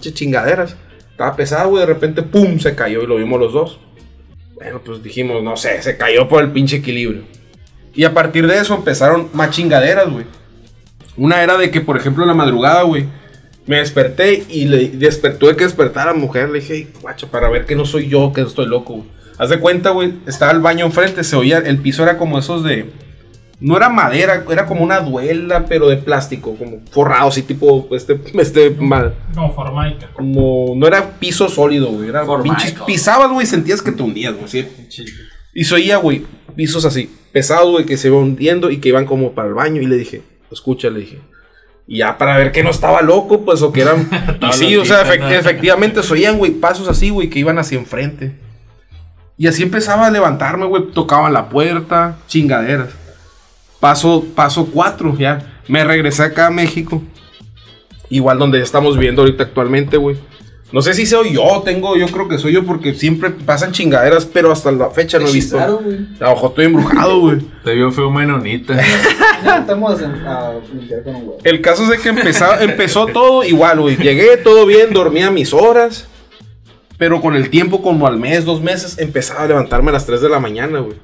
chingaderas. 0.00 0.76
Estaba 1.10 1.34
pesada, 1.34 1.64
güey, 1.64 1.80
de 1.80 1.86
repente, 1.86 2.22
pum, 2.22 2.60
se 2.60 2.76
cayó 2.76 3.02
y 3.02 3.06
lo 3.06 3.16
vimos 3.16 3.40
los 3.40 3.52
dos. 3.52 3.80
Bueno, 4.54 4.80
pues 4.84 5.02
dijimos, 5.02 5.42
no 5.42 5.56
sé, 5.56 5.82
se 5.82 5.96
cayó 5.96 6.28
por 6.28 6.44
el 6.44 6.52
pinche 6.52 6.76
equilibrio. 6.76 7.22
Y 7.94 8.04
a 8.04 8.14
partir 8.14 8.46
de 8.46 8.58
eso 8.58 8.74
empezaron 8.76 9.28
más 9.32 9.50
chingaderas, 9.50 10.08
güey. 10.08 10.24
Una 11.18 11.42
era 11.42 11.58
de 11.58 11.70
que, 11.70 11.80
por 11.82 11.96
ejemplo, 11.98 12.22
en 12.24 12.28
la 12.28 12.34
madrugada, 12.34 12.82
güey, 12.84 13.04
Me 13.66 13.76
desperté 13.76 14.44
y 14.48 14.64
le 14.64 14.88
despertó 14.88 15.46
de 15.48 15.54
que 15.56 15.64
despertar 15.64 16.08
a 16.08 16.12
la 16.12 16.18
mujer. 16.18 16.48
Le 16.48 16.60
dije, 16.60 16.72
"Ey, 16.74 16.88
guacha, 17.02 17.26
para 17.26 17.50
ver 17.50 17.66
que 17.66 17.74
no 17.76 17.84
soy 17.84 18.08
yo, 18.08 18.32
que 18.32 18.40
estoy 18.40 18.64
loco. 18.64 18.94
güey". 18.94 19.08
Haz 19.36 19.50
de 19.50 19.58
cuenta, 19.60 19.90
güey, 19.90 20.14
estaba 20.26 20.52
el 20.52 20.60
baño 20.60 20.86
enfrente, 20.86 21.22
se 21.22 21.36
oía, 21.36 21.58
el 21.58 21.76
piso 21.76 22.02
era 22.02 22.16
como 22.16 22.38
esos 22.38 22.64
de... 22.64 22.86
No 23.60 23.76
era 23.76 23.90
madera, 23.90 24.44
era 24.50 24.64
como 24.64 24.82
una 24.82 25.00
duela, 25.00 25.66
pero 25.66 25.86
de 25.88 25.98
plástico, 25.98 26.54
como 26.56 26.78
forrado, 26.90 27.28
así 27.28 27.42
tipo, 27.42 27.88
este, 27.94 28.18
este, 28.40 28.70
ma- 28.70 29.12
Como 29.34 29.52
formaica. 29.54 30.08
como, 30.14 30.72
no 30.74 30.86
era 30.86 31.18
piso 31.18 31.48
sólido, 31.50 31.88
güey, 31.88 32.08
era 32.08 32.24
pinches, 32.42 32.74
pisabas, 32.86 33.30
güey, 33.30 33.44
sentías 33.46 33.82
que 33.82 33.92
te 33.92 34.02
hundías, 34.02 34.32
güey, 34.32 34.44
así. 34.46 34.64
Y 35.52 35.64
se 35.64 35.74
oía, 35.74 35.98
güey, 35.98 36.24
pisos 36.56 36.84
así, 36.86 37.10
pesados, 37.32 37.70
güey, 37.70 37.84
que 37.84 37.96
se 37.98 38.08
iban 38.08 38.20
hundiendo 38.20 38.70
y 38.70 38.78
que 38.78 38.88
iban 38.88 39.04
como 39.04 39.32
para 39.32 39.48
el 39.48 39.54
baño. 39.54 39.82
Y 39.82 39.86
le 39.86 39.96
dije, 39.96 40.22
escucha, 40.50 40.90
le 40.90 41.00
dije. 41.00 41.20
Y 41.86 41.98
ya 41.98 42.18
para 42.18 42.36
ver 42.36 42.52
que 42.52 42.62
no 42.62 42.70
estaba 42.70 43.00
loco, 43.02 43.44
pues, 43.44 43.62
o 43.62 43.72
que 43.72 43.80
eran. 43.82 44.08
y 44.48 44.52
sí, 44.52 44.76
o 44.76 44.84
sea, 44.84 45.04
efect- 45.04 45.30
efectivamente 45.32 46.02
se 46.02 46.12
oían, 46.12 46.36
güey, 46.38 46.52
pasos 46.52 46.88
así, 46.88 47.10
güey, 47.10 47.30
que 47.30 47.38
iban 47.38 47.58
hacia 47.58 47.78
enfrente. 47.78 48.34
Y 49.36 49.46
así 49.46 49.62
empezaba 49.62 50.06
a 50.06 50.10
levantarme, 50.10 50.66
güey, 50.66 50.90
tocaban 50.92 51.32
la 51.32 51.48
puerta, 51.48 52.16
chingaderas. 52.26 52.90
Paso, 53.80 54.24
paso 54.34 54.66
cuatro, 54.72 55.16
ya. 55.16 55.60
Me 55.68 55.84
regresé 55.84 56.24
acá 56.24 56.48
a 56.48 56.50
México. 56.50 57.02
Igual 58.10 58.38
donde 58.38 58.60
estamos 58.60 58.96
viviendo 58.96 59.22
ahorita 59.22 59.44
actualmente, 59.44 59.96
güey. 59.96 60.16
No 60.70 60.82
sé 60.82 60.92
si 60.92 61.06
soy 61.06 61.32
yo, 61.32 61.62
tengo, 61.64 61.96
yo 61.96 62.06
creo 62.08 62.28
que 62.28 62.36
soy 62.36 62.52
yo 62.52 62.64
porque 62.66 62.92
siempre 62.94 63.30
pasan 63.30 63.72
chingaderas, 63.72 64.26
pero 64.26 64.52
hasta 64.52 64.70
la 64.70 64.90
fecha 64.90 65.18
no 65.18 65.26
he 65.26 65.32
visto. 65.32 65.56
Claro, 65.56 65.80
güey. 65.82 65.96
A 66.20 66.24
lo 66.24 66.30
mejor 66.34 66.50
estoy 66.50 66.64
embrujado, 66.66 67.20
güey. 67.20 67.38
Te 67.64 67.74
vio 67.74 67.90
feo 67.90 68.10
menonita. 68.10 68.78
Ya 69.44 69.58
estamos 69.58 70.02
a, 70.02 70.04
a 70.48 70.54
limpiar 70.74 71.04
con 71.04 71.14
un 71.14 71.20
huevo. 71.22 71.38
El 71.44 71.60
caso 71.60 71.84
es 71.84 71.90
de 71.90 71.98
que 71.98 72.08
empezaba, 72.08 72.60
empezó 72.62 73.06
todo 73.06 73.44
igual, 73.44 73.80
güey. 73.80 73.96
Llegué 73.96 74.36
todo 74.36 74.66
bien, 74.66 74.92
dormía 74.92 75.30
mis 75.30 75.54
horas. 75.54 76.08
Pero 76.98 77.20
con 77.20 77.36
el 77.36 77.48
tiempo, 77.48 77.80
como 77.80 78.08
al 78.08 78.16
mes, 78.16 78.44
dos 78.44 78.60
meses, 78.60 78.98
empezaba 78.98 79.42
a 79.44 79.46
levantarme 79.46 79.90
a 79.90 79.92
las 79.92 80.04
3 80.06 80.20
de 80.20 80.28
la 80.28 80.40
mañana, 80.40 80.80
güey. 80.80 80.96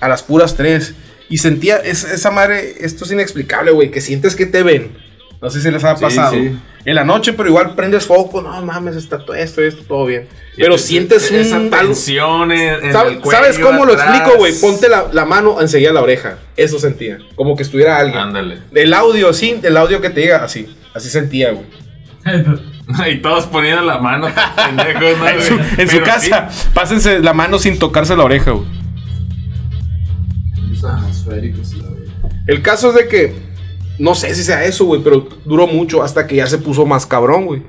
A 0.00 0.08
las 0.08 0.24
puras 0.24 0.56
3. 0.56 0.94
Y 1.28 1.38
sentía 1.38 1.76
es- 1.76 2.02
esa 2.02 2.32
madre, 2.32 2.74
esto 2.84 3.04
es 3.04 3.12
inexplicable, 3.12 3.70
güey, 3.70 3.92
que 3.92 4.00
sientes 4.00 4.34
que 4.34 4.46
te 4.46 4.64
ven. 4.64 4.90
No 5.40 5.50
sé 5.50 5.60
si 5.60 5.70
les 5.70 5.84
ha 5.84 5.94
pasado. 5.96 6.32
sí. 6.34 6.58
En 6.84 6.94
la 6.94 7.04
noche, 7.04 7.32
pero 7.34 7.48
igual 7.48 7.74
prendes 7.74 8.06
foco, 8.06 8.40
no 8.40 8.60
mames, 8.62 8.96
está 8.96 9.18
todo 9.18 9.34
esto, 9.36 9.60
esto, 9.62 9.82
todo 9.86 10.06
bien. 10.06 10.26
Pero 10.56 10.78
sientes 10.78 11.30
esa 11.30 11.58
un 11.58 11.66
algo- 11.74 11.88
tensión 11.88 12.50
en, 12.50 12.84
en 12.86 12.92
¿Sabe- 12.92 13.10
el 13.12 13.20
cuello 13.20 13.38
¿Sabes 13.38 13.58
cómo 13.58 13.84
lo 13.84 13.92
explico, 13.92 14.36
güey? 14.38 14.54
Ponte 14.60 14.88
la, 14.88 15.06
la 15.12 15.24
mano 15.26 15.60
enseguida 15.60 15.90
a 15.90 15.92
la 15.92 16.00
oreja. 16.02 16.38
Eso 16.56 16.78
sentía. 16.78 17.18
Como 17.36 17.56
que 17.56 17.62
estuviera 17.62 17.98
alguien. 17.98 18.18
Ándale. 18.18 18.58
El 18.74 18.94
audio, 18.94 19.32
sí, 19.34 19.60
el 19.62 19.76
audio 19.76 20.00
que 20.00 20.10
te 20.10 20.20
diga 20.22 20.42
así. 20.42 20.74
Así 20.94 21.08
sentía, 21.10 21.52
güey. 21.52 21.66
Y 23.06 23.18
todos 23.18 23.44
poniendo 23.44 23.82
la 23.82 23.98
mano, 23.98 24.28
pendejos, 24.56 25.18
¿no, 25.18 25.28
En 25.76 25.88
su, 25.90 25.98
en 25.98 26.02
casa, 26.04 26.48
pásense 26.72 27.18
la 27.20 27.34
mano 27.34 27.58
sin 27.58 27.78
tocarse 27.78 28.16
la 28.16 28.24
oreja, 28.24 28.52
güey. 28.52 28.66
El 32.46 32.62
caso 32.62 32.88
es 32.90 32.94
de 32.94 33.08
que, 33.08 33.34
no 33.98 34.14
sé 34.14 34.34
si 34.34 34.44
sea 34.44 34.64
eso, 34.64 34.84
güey, 34.84 35.02
pero 35.02 35.28
duró 35.44 35.66
mucho 35.66 36.02
hasta 36.02 36.26
que 36.26 36.36
ya 36.36 36.46
se 36.46 36.58
puso 36.58 36.86
más 36.86 37.06
cabrón, 37.06 37.46
güey. 37.46 37.62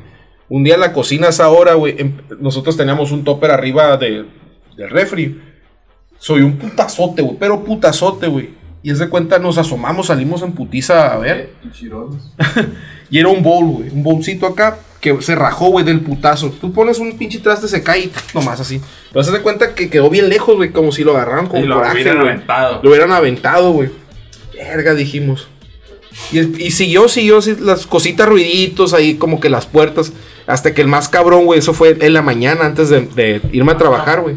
Un 0.48 0.64
día 0.64 0.76
en 0.76 0.80
la 0.82 0.94
cocina 0.94 1.28
a 1.28 1.30
esa 1.30 1.50
hora, 1.50 1.74
güey, 1.76 1.96
em- 2.00 2.18
nosotros 2.40 2.76
teníamos 2.76 3.12
un 3.12 3.24
topper 3.24 3.52
arriba 3.52 3.98
de, 3.98 4.26
del 4.78 4.90
refri. 4.90 5.42
Soy 6.18 6.42
un 6.42 6.58
putazote, 6.58 7.22
güey, 7.22 7.38
pero 7.40 7.64
putazote, 7.64 8.28
güey. 8.28 8.50
Y 8.82 8.92
es 8.92 9.00
de 9.00 9.10
cuenta, 9.10 9.40
nos 9.40 9.58
asomamos, 9.58 10.08
salimos 10.08 10.42
en 10.42 10.54
putiza 10.54 11.14
a 11.14 11.18
ver. 11.18 11.54
Y 11.64 11.72
chirolos. 11.72 12.34
Y 13.12 13.18
era 13.18 13.30
un 13.30 13.42
bowl, 13.42 13.66
güey. 13.66 13.90
Un 13.90 14.04
bowlcito 14.04 14.46
acá 14.46 14.78
que 15.02 15.20
se 15.22 15.34
rajó, 15.34 15.70
güey, 15.70 15.84
del 15.84 16.02
putazo. 16.02 16.52
Tú 16.52 16.72
pones 16.72 17.00
un 17.00 17.18
pinche 17.18 17.40
traste, 17.40 17.68
se 17.68 17.82
cae 17.82 18.02
y 18.02 18.12
nomás 18.36 18.60
así. 18.60 18.80
Pero 19.12 19.24
se 19.24 19.32
da 19.32 19.42
cuenta 19.42 19.74
que 19.74 19.90
quedó 19.90 20.12
bien 20.12 20.30
lejos, 20.30 20.56
güey. 20.56 20.72
Como 20.72 20.92
si 20.92 21.04
lo 21.04 21.16
agarraran 21.16 21.48
con 21.48 21.64
Y 21.64 21.66
lo 21.66 21.76
coraje, 21.78 21.96
hubieran 21.96 22.20
aventado. 22.20 22.80
Lo 22.84 22.90
hubieran 22.90 23.12
aventado, 23.12 23.72
güey. 23.72 23.90
Verga, 24.54 24.94
dijimos. 24.94 25.48
Y, 26.32 26.66
y 26.68 26.72
siguió, 26.72 27.08
siguió 27.10 27.40
las 27.62 27.88
cositas, 27.88 28.28
ruiditos 28.28 28.94
ahí, 28.94 29.16
como 29.16 29.40
que 29.40 29.50
las 29.50 29.66
puertas. 29.66 30.14
Hasta 30.48 30.74
que 30.74 30.82
el 30.82 30.88
más 30.88 31.10
cabrón, 31.10 31.46
güey, 31.46 31.60
eso 31.60 31.74
fue 31.74 31.98
en 32.00 32.14
la 32.14 32.22
mañana 32.22 32.66
antes 32.66 32.90
de, 32.90 33.02
de 33.02 33.42
irme 33.52 33.72
a 33.72 33.78
trabajar, 33.78 34.22
güey. 34.22 34.36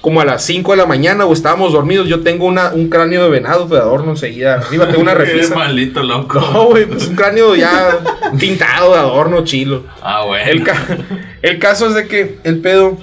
Como 0.00 0.22
a 0.22 0.24
las 0.24 0.42
5 0.46 0.70
de 0.70 0.78
la 0.78 0.86
mañana, 0.86 1.24
güey, 1.24 1.36
estábamos 1.36 1.74
dormidos. 1.74 2.08
Yo 2.08 2.20
tengo 2.20 2.46
una, 2.46 2.70
un 2.72 2.88
cráneo 2.88 3.22
de 3.24 3.28
venado 3.28 3.66
de 3.66 3.76
adorno 3.76 4.12
enseguida. 4.12 4.54
Arriba 4.54 4.88
tengo 4.88 5.02
una 5.02 5.12
repisa. 5.14 5.54
maldito 5.54 6.02
loco. 6.02 6.40
No, 6.40 6.64
güey, 6.68 6.86
pues 6.86 7.06
un 7.06 7.14
cráneo 7.14 7.54
ya 7.54 7.98
pintado 8.38 8.94
de 8.94 8.98
adorno 9.00 9.44
chilo. 9.44 9.84
Ah, 10.02 10.24
bueno. 10.24 10.50
El, 10.50 10.64
ca- 10.64 10.86
el 11.42 11.58
caso 11.58 11.86
es 11.88 11.94
de 11.94 12.06
que 12.08 12.38
el 12.44 12.60
pedo. 12.60 12.96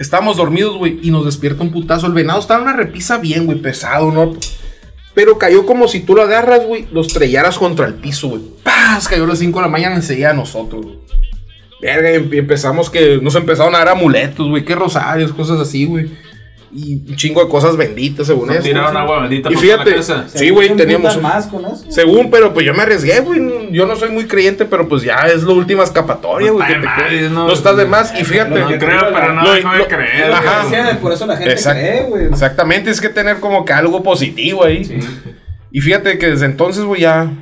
Estábamos 0.00 0.38
dormidos, 0.38 0.76
güey, 0.78 0.98
y 1.02 1.10
nos 1.10 1.26
despierta 1.26 1.62
un 1.62 1.70
putazo. 1.70 2.06
El 2.06 2.14
venado 2.14 2.40
estaba 2.40 2.60
en 2.62 2.68
una 2.68 2.76
repisa 2.76 3.18
bien, 3.18 3.44
güey, 3.46 3.58
pesado, 3.58 4.10
¿no? 4.10 4.34
Pero 5.14 5.38
cayó 5.38 5.66
como 5.66 5.88
si 5.88 6.00
tú 6.00 6.14
lo 6.14 6.22
agarras, 6.22 6.64
güey, 6.66 6.86
lo 6.92 7.00
estrellaras 7.00 7.58
contra 7.58 7.86
el 7.86 7.94
piso, 7.94 8.28
güey. 8.28 8.42
¡Paz! 8.62 9.08
Cayó 9.08 9.24
a 9.24 9.28
las 9.28 9.38
5 9.40 9.58
de 9.58 9.62
la 9.62 9.68
mañana 9.70 9.96
enseguida 9.96 10.30
a 10.30 10.34
nosotros, 10.34 10.84
güey. 10.84 10.98
Verga, 11.82 12.12
y 12.12 12.16
em- 12.16 12.32
empezamos 12.34 12.90
que 12.90 13.18
nos 13.22 13.34
empezaron 13.34 13.74
a 13.74 13.78
dar 13.78 13.88
amuletos, 13.88 14.48
güey, 14.48 14.64
que 14.64 14.74
rosarios, 14.74 15.32
cosas 15.32 15.58
así, 15.60 15.84
güey. 15.86 16.10
Y 16.72 17.02
un 17.10 17.16
chingo 17.16 17.42
de 17.44 17.50
cosas 17.50 17.76
benditas, 17.76 18.28
según 18.28 18.46
No 18.46 18.52
eso. 18.54 18.62
tiraron 18.62 18.96
agua 18.96 19.22
bendita 19.22 19.50
Y 19.50 19.54
la 19.54 19.60
fíjate, 19.60 19.94
casa. 19.96 20.26
sí, 20.28 20.50
güey, 20.50 20.68
¿Se 20.68 20.74
teníamos. 20.76 21.20
más 21.20 21.48
con 21.48 21.64
eso? 21.64 21.84
Según, 21.90 22.30
pero 22.30 22.52
pues 22.54 22.64
yo 22.64 22.72
me 22.74 22.82
arriesgué, 22.82 23.18
güey. 23.20 23.72
Yo 23.72 23.86
no 23.86 23.96
soy 23.96 24.10
muy 24.10 24.26
creyente, 24.26 24.64
pero 24.64 24.88
pues 24.88 25.02
ya 25.02 25.16
es 25.26 25.42
la 25.42 25.52
última 25.52 25.82
escapatoria, 25.82 26.48
No 26.48 26.54
güey. 26.54 26.66
está 26.66 26.74
que 26.74 26.80
de 26.80 26.80
te 26.80 26.86
más, 27.02 27.10
queda. 27.10 27.28
no- 27.30 27.46
no, 27.48 27.52
estás 27.52 27.76
de 27.76 27.86
más. 27.86 28.20
Y 28.20 28.24
fíjate. 28.24 28.50
No 28.60 28.66
creo, 28.68 29.00
pero 29.12 29.32
no 29.32 29.42
Lo- 29.42 29.52
de 29.52 29.62
lo- 29.62 29.88
creer. 29.88 30.32
Ajá. 30.32 30.64
güey. 30.68 30.80
Sí, 30.92 30.96
por 31.02 31.12
eso 31.12 31.26
la 31.26 31.36
gente 31.36 31.52
Exact- 31.54 31.72
cree, 31.80 32.02
güey. 32.04 32.24
Exactamente, 32.26 32.90
es 32.90 33.00
que 33.00 33.08
tener 33.08 33.40
como 33.40 33.64
que 33.64 33.72
algo 33.72 34.02
positivo 34.04 34.64
ahí. 34.64 35.00
Y 35.72 35.80
fíjate 35.80 36.18
que 36.18 36.28
desde 36.30 36.46
entonces, 36.46 36.84
güey, 36.84 37.00
ya 37.00 37.32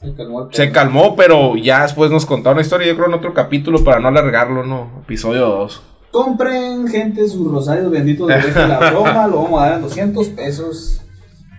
Se 0.00 0.14
calmó 0.14 0.48
se 0.52 0.70
calmó, 0.70 1.16
pero 1.16 1.56
ya 1.56 1.82
después 1.82 2.10
nos 2.10 2.24
contaron 2.24 2.56
una 2.58 2.62
historia, 2.62 2.86
yo 2.86 2.94
creo 2.94 3.08
en 3.08 3.14
otro 3.14 3.34
capítulo 3.34 3.82
para 3.84 3.98
no 3.98 4.08
alargarlo, 4.08 4.64
¿no? 4.64 5.00
Episodio 5.04 5.40
2. 5.46 5.82
Compren, 6.24 6.88
gente, 6.88 7.28
sus 7.28 7.48
rosarios 7.48 7.92
benditos 7.92 8.26
de 8.26 8.66
la 8.66 8.78
broma. 8.90 9.28
Lo 9.28 9.44
vamos 9.44 9.62
a 9.62 9.66
dar 9.66 9.74
en 9.76 9.82
200 9.82 10.28
pesos. 10.30 11.00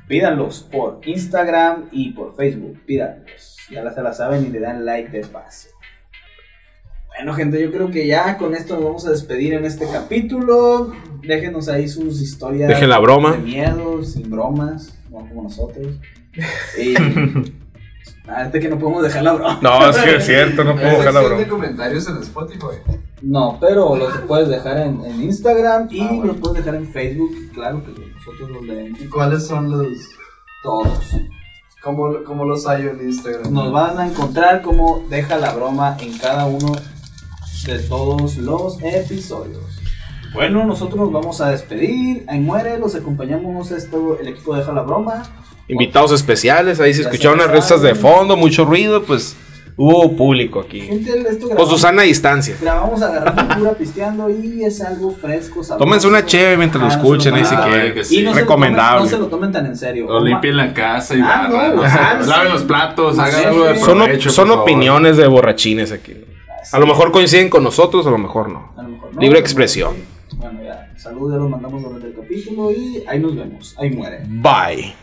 Pídanlos 0.06 0.68
por 0.70 1.00
Instagram 1.06 1.86
y 1.94 2.12
por 2.12 2.36
Facebook. 2.36 2.78
Pídanlos. 2.86 3.58
Ya 3.72 3.90
se 3.90 4.02
la 4.02 4.12
saben 4.12 4.46
y 4.46 4.50
le 4.50 4.60
dan 4.60 4.84
like 4.84 5.12
de 5.12 5.26
paso. 5.26 5.70
Bueno, 7.08 7.34
gente, 7.36 7.62
yo 7.62 7.72
creo 7.72 7.90
que 7.90 8.06
ya 8.06 8.38
con 8.38 8.54
esto 8.54 8.76
nos 8.76 8.84
vamos 8.84 9.08
a 9.08 9.12
despedir 9.12 9.54
en 9.54 9.64
este 9.64 9.86
capítulo. 9.90 10.92
Déjenos 11.22 11.70
ahí 11.70 11.88
sus 11.88 12.22
historias. 12.22 12.68
Dejen 12.68 12.90
la 12.90 13.00
broma. 13.00 13.38
De 13.38 13.38
miedo, 13.38 14.04
sin 14.04 14.30
bromas, 14.30 14.94
no 15.10 15.20
como 15.20 15.44
nosotros. 15.44 15.88
Y. 16.78 16.96
Ahorita 18.36 18.60
que 18.60 18.70
no 18.70 18.78
podemos 18.80 19.04
dejar 19.04 19.24
la 19.24 19.34
broma. 19.34 19.60
No, 19.62 19.90
es 19.90 19.98
que 19.98 20.16
es 20.18 20.26
cierto, 20.26 20.64
no 20.64 20.76
puedo 20.76 20.90
dejar 20.98 21.14
la 21.14 21.20
de 21.22 21.28
broma. 21.28 21.48
comentarios 21.48 22.08
en 22.08 22.18
Spotify. 22.18 22.66
No, 23.22 23.58
pero 23.60 23.96
los 23.96 24.18
puedes 24.20 24.48
dejar 24.50 24.78
en, 24.78 25.04
en 25.04 25.22
Instagram 25.24 25.88
y 25.92 26.22
los 26.22 26.38
puedes 26.38 26.64
dejar 26.64 26.76
en 26.76 26.88
Facebook. 26.88 27.32
Claro 27.54 27.84
que 27.84 27.92
nosotros 27.92 28.50
los 28.52 28.64
leemos 28.64 29.02
¿Y 29.02 29.06
cuáles 29.08 29.46
son 29.48 29.72
los. 29.72 29.88
todos. 30.64 31.16
¿Cómo, 31.84 32.24
cómo 32.26 32.46
los 32.46 32.68
hay 32.68 32.84
en 32.88 33.02
Instagram? 33.02 33.54
Nos 33.54 33.72
van 33.72 33.98
a 34.00 34.08
encontrar 34.08 34.62
como 34.62 35.06
deja 35.10 35.38
la 35.38 35.54
broma 35.54 35.96
en 36.02 36.18
cada 36.18 36.46
uno 36.46 36.74
de 37.66 37.80
todos 37.80 38.38
los 38.38 38.78
episodios. 38.84 39.64
Bueno, 40.34 40.66
nosotros 40.66 40.98
nos 41.00 41.12
vamos 41.12 41.42
a 41.42 41.50
despedir. 41.50 42.26
Ahí 42.28 42.40
muere, 42.40 42.78
los 42.78 42.96
acompañamos 42.96 43.72
esto, 43.72 44.18
el 44.20 44.28
equipo 44.28 44.56
deja 44.56 44.72
la 44.74 44.82
broma. 44.82 45.24
Invitados 45.70 46.12
especiales, 46.12 46.80
ahí 46.80 46.94
se 46.94 47.04
escucharon 47.04 47.38
las 47.38 47.52
risas 47.52 47.82
de 47.82 47.94
fondo, 47.96 48.36
mucho 48.36 48.66
ruido, 48.66 49.04
pues 49.04 49.36
hubo 49.78 50.12
público 50.18 50.60
aquí. 50.60 50.80
Esto 50.82 51.14
Con 51.14 51.50
grabamos, 51.50 51.70
Susana 51.70 52.02
a 52.02 52.06
distancia. 52.06 52.58
grabamos 52.60 53.02
agarrando 53.02 53.56
pura 53.60 53.72
pisteando 53.74 54.30
y 54.30 54.64
es 54.66 54.82
algo 54.82 55.12
fresco, 55.12 55.64
sabroso. 55.64 55.78
Tómense 55.86 56.08
una 56.08 56.26
cheve 56.26 56.58
mientras 56.58 56.82
lo 56.84 56.90
Ah, 56.90 56.94
escuchen 56.96 57.34
ahí 57.36 57.44
no, 57.44 57.50
si 57.50 57.56
ah, 57.56 57.66
quieren. 57.70 57.94
que 57.94 58.04
sí. 58.04 58.20
Y 58.20 58.24
no 58.24 58.32
se 58.32 58.36
lo 58.38 58.42
Recomendable. 58.42 59.00
tomen- 59.00 59.04
no 59.04 59.10
se 59.10 59.18
lo 59.20 59.28
tomen 59.28 59.52
tan 59.52 59.66
en 59.68 59.78
serio. 59.78 60.08
O 60.08 60.20
limpien 60.20 60.58
la 60.58 60.74
casa 60.74 61.16
y 61.16 61.22
Ah, 61.22 61.48
barran, 61.50 61.76
no, 61.76 61.82
o 61.82 61.86
sea, 61.86 62.20
sí. 62.22 62.30
laven 62.30 62.52
los 62.52 62.64
platos, 62.64 63.20
hagan 63.20 63.40
sí. 63.40 63.46
algo 63.46 63.64
de 63.66 63.76
Son 63.80 63.98
provecho, 64.00 64.54
opiniones 64.62 65.18
de 65.18 65.28
borrachines 65.28 65.92
aquí. 65.92 66.14
A 66.74 66.80
lo 66.80 66.88
mejor 66.88 67.12
coinciden 67.12 67.50
con 67.50 67.64
nosotros, 67.64 68.06
a 68.08 68.10
lo 68.10 68.18
mejor 68.18 68.50
no. 68.50 68.74
A 68.76 68.82
lo 68.84 68.90
mejor 68.90 69.14
no, 69.16 69.22
Libre 69.22 69.40
expresión. 69.40 69.94
Bueno, 70.36 70.60
ya. 70.64 70.92
Saludos, 70.98 71.32
ya 71.34 71.38
los 71.38 71.50
mandamos 71.50 71.82
durante 71.82 72.08
el 72.08 72.16
capítulo 72.16 72.72
y 72.72 73.04
ahí 73.08 73.20
nos 73.20 73.36
vemos. 73.36 73.76
Ahí 73.80 73.92
muere. 73.92 74.24
Bye. 74.28 74.94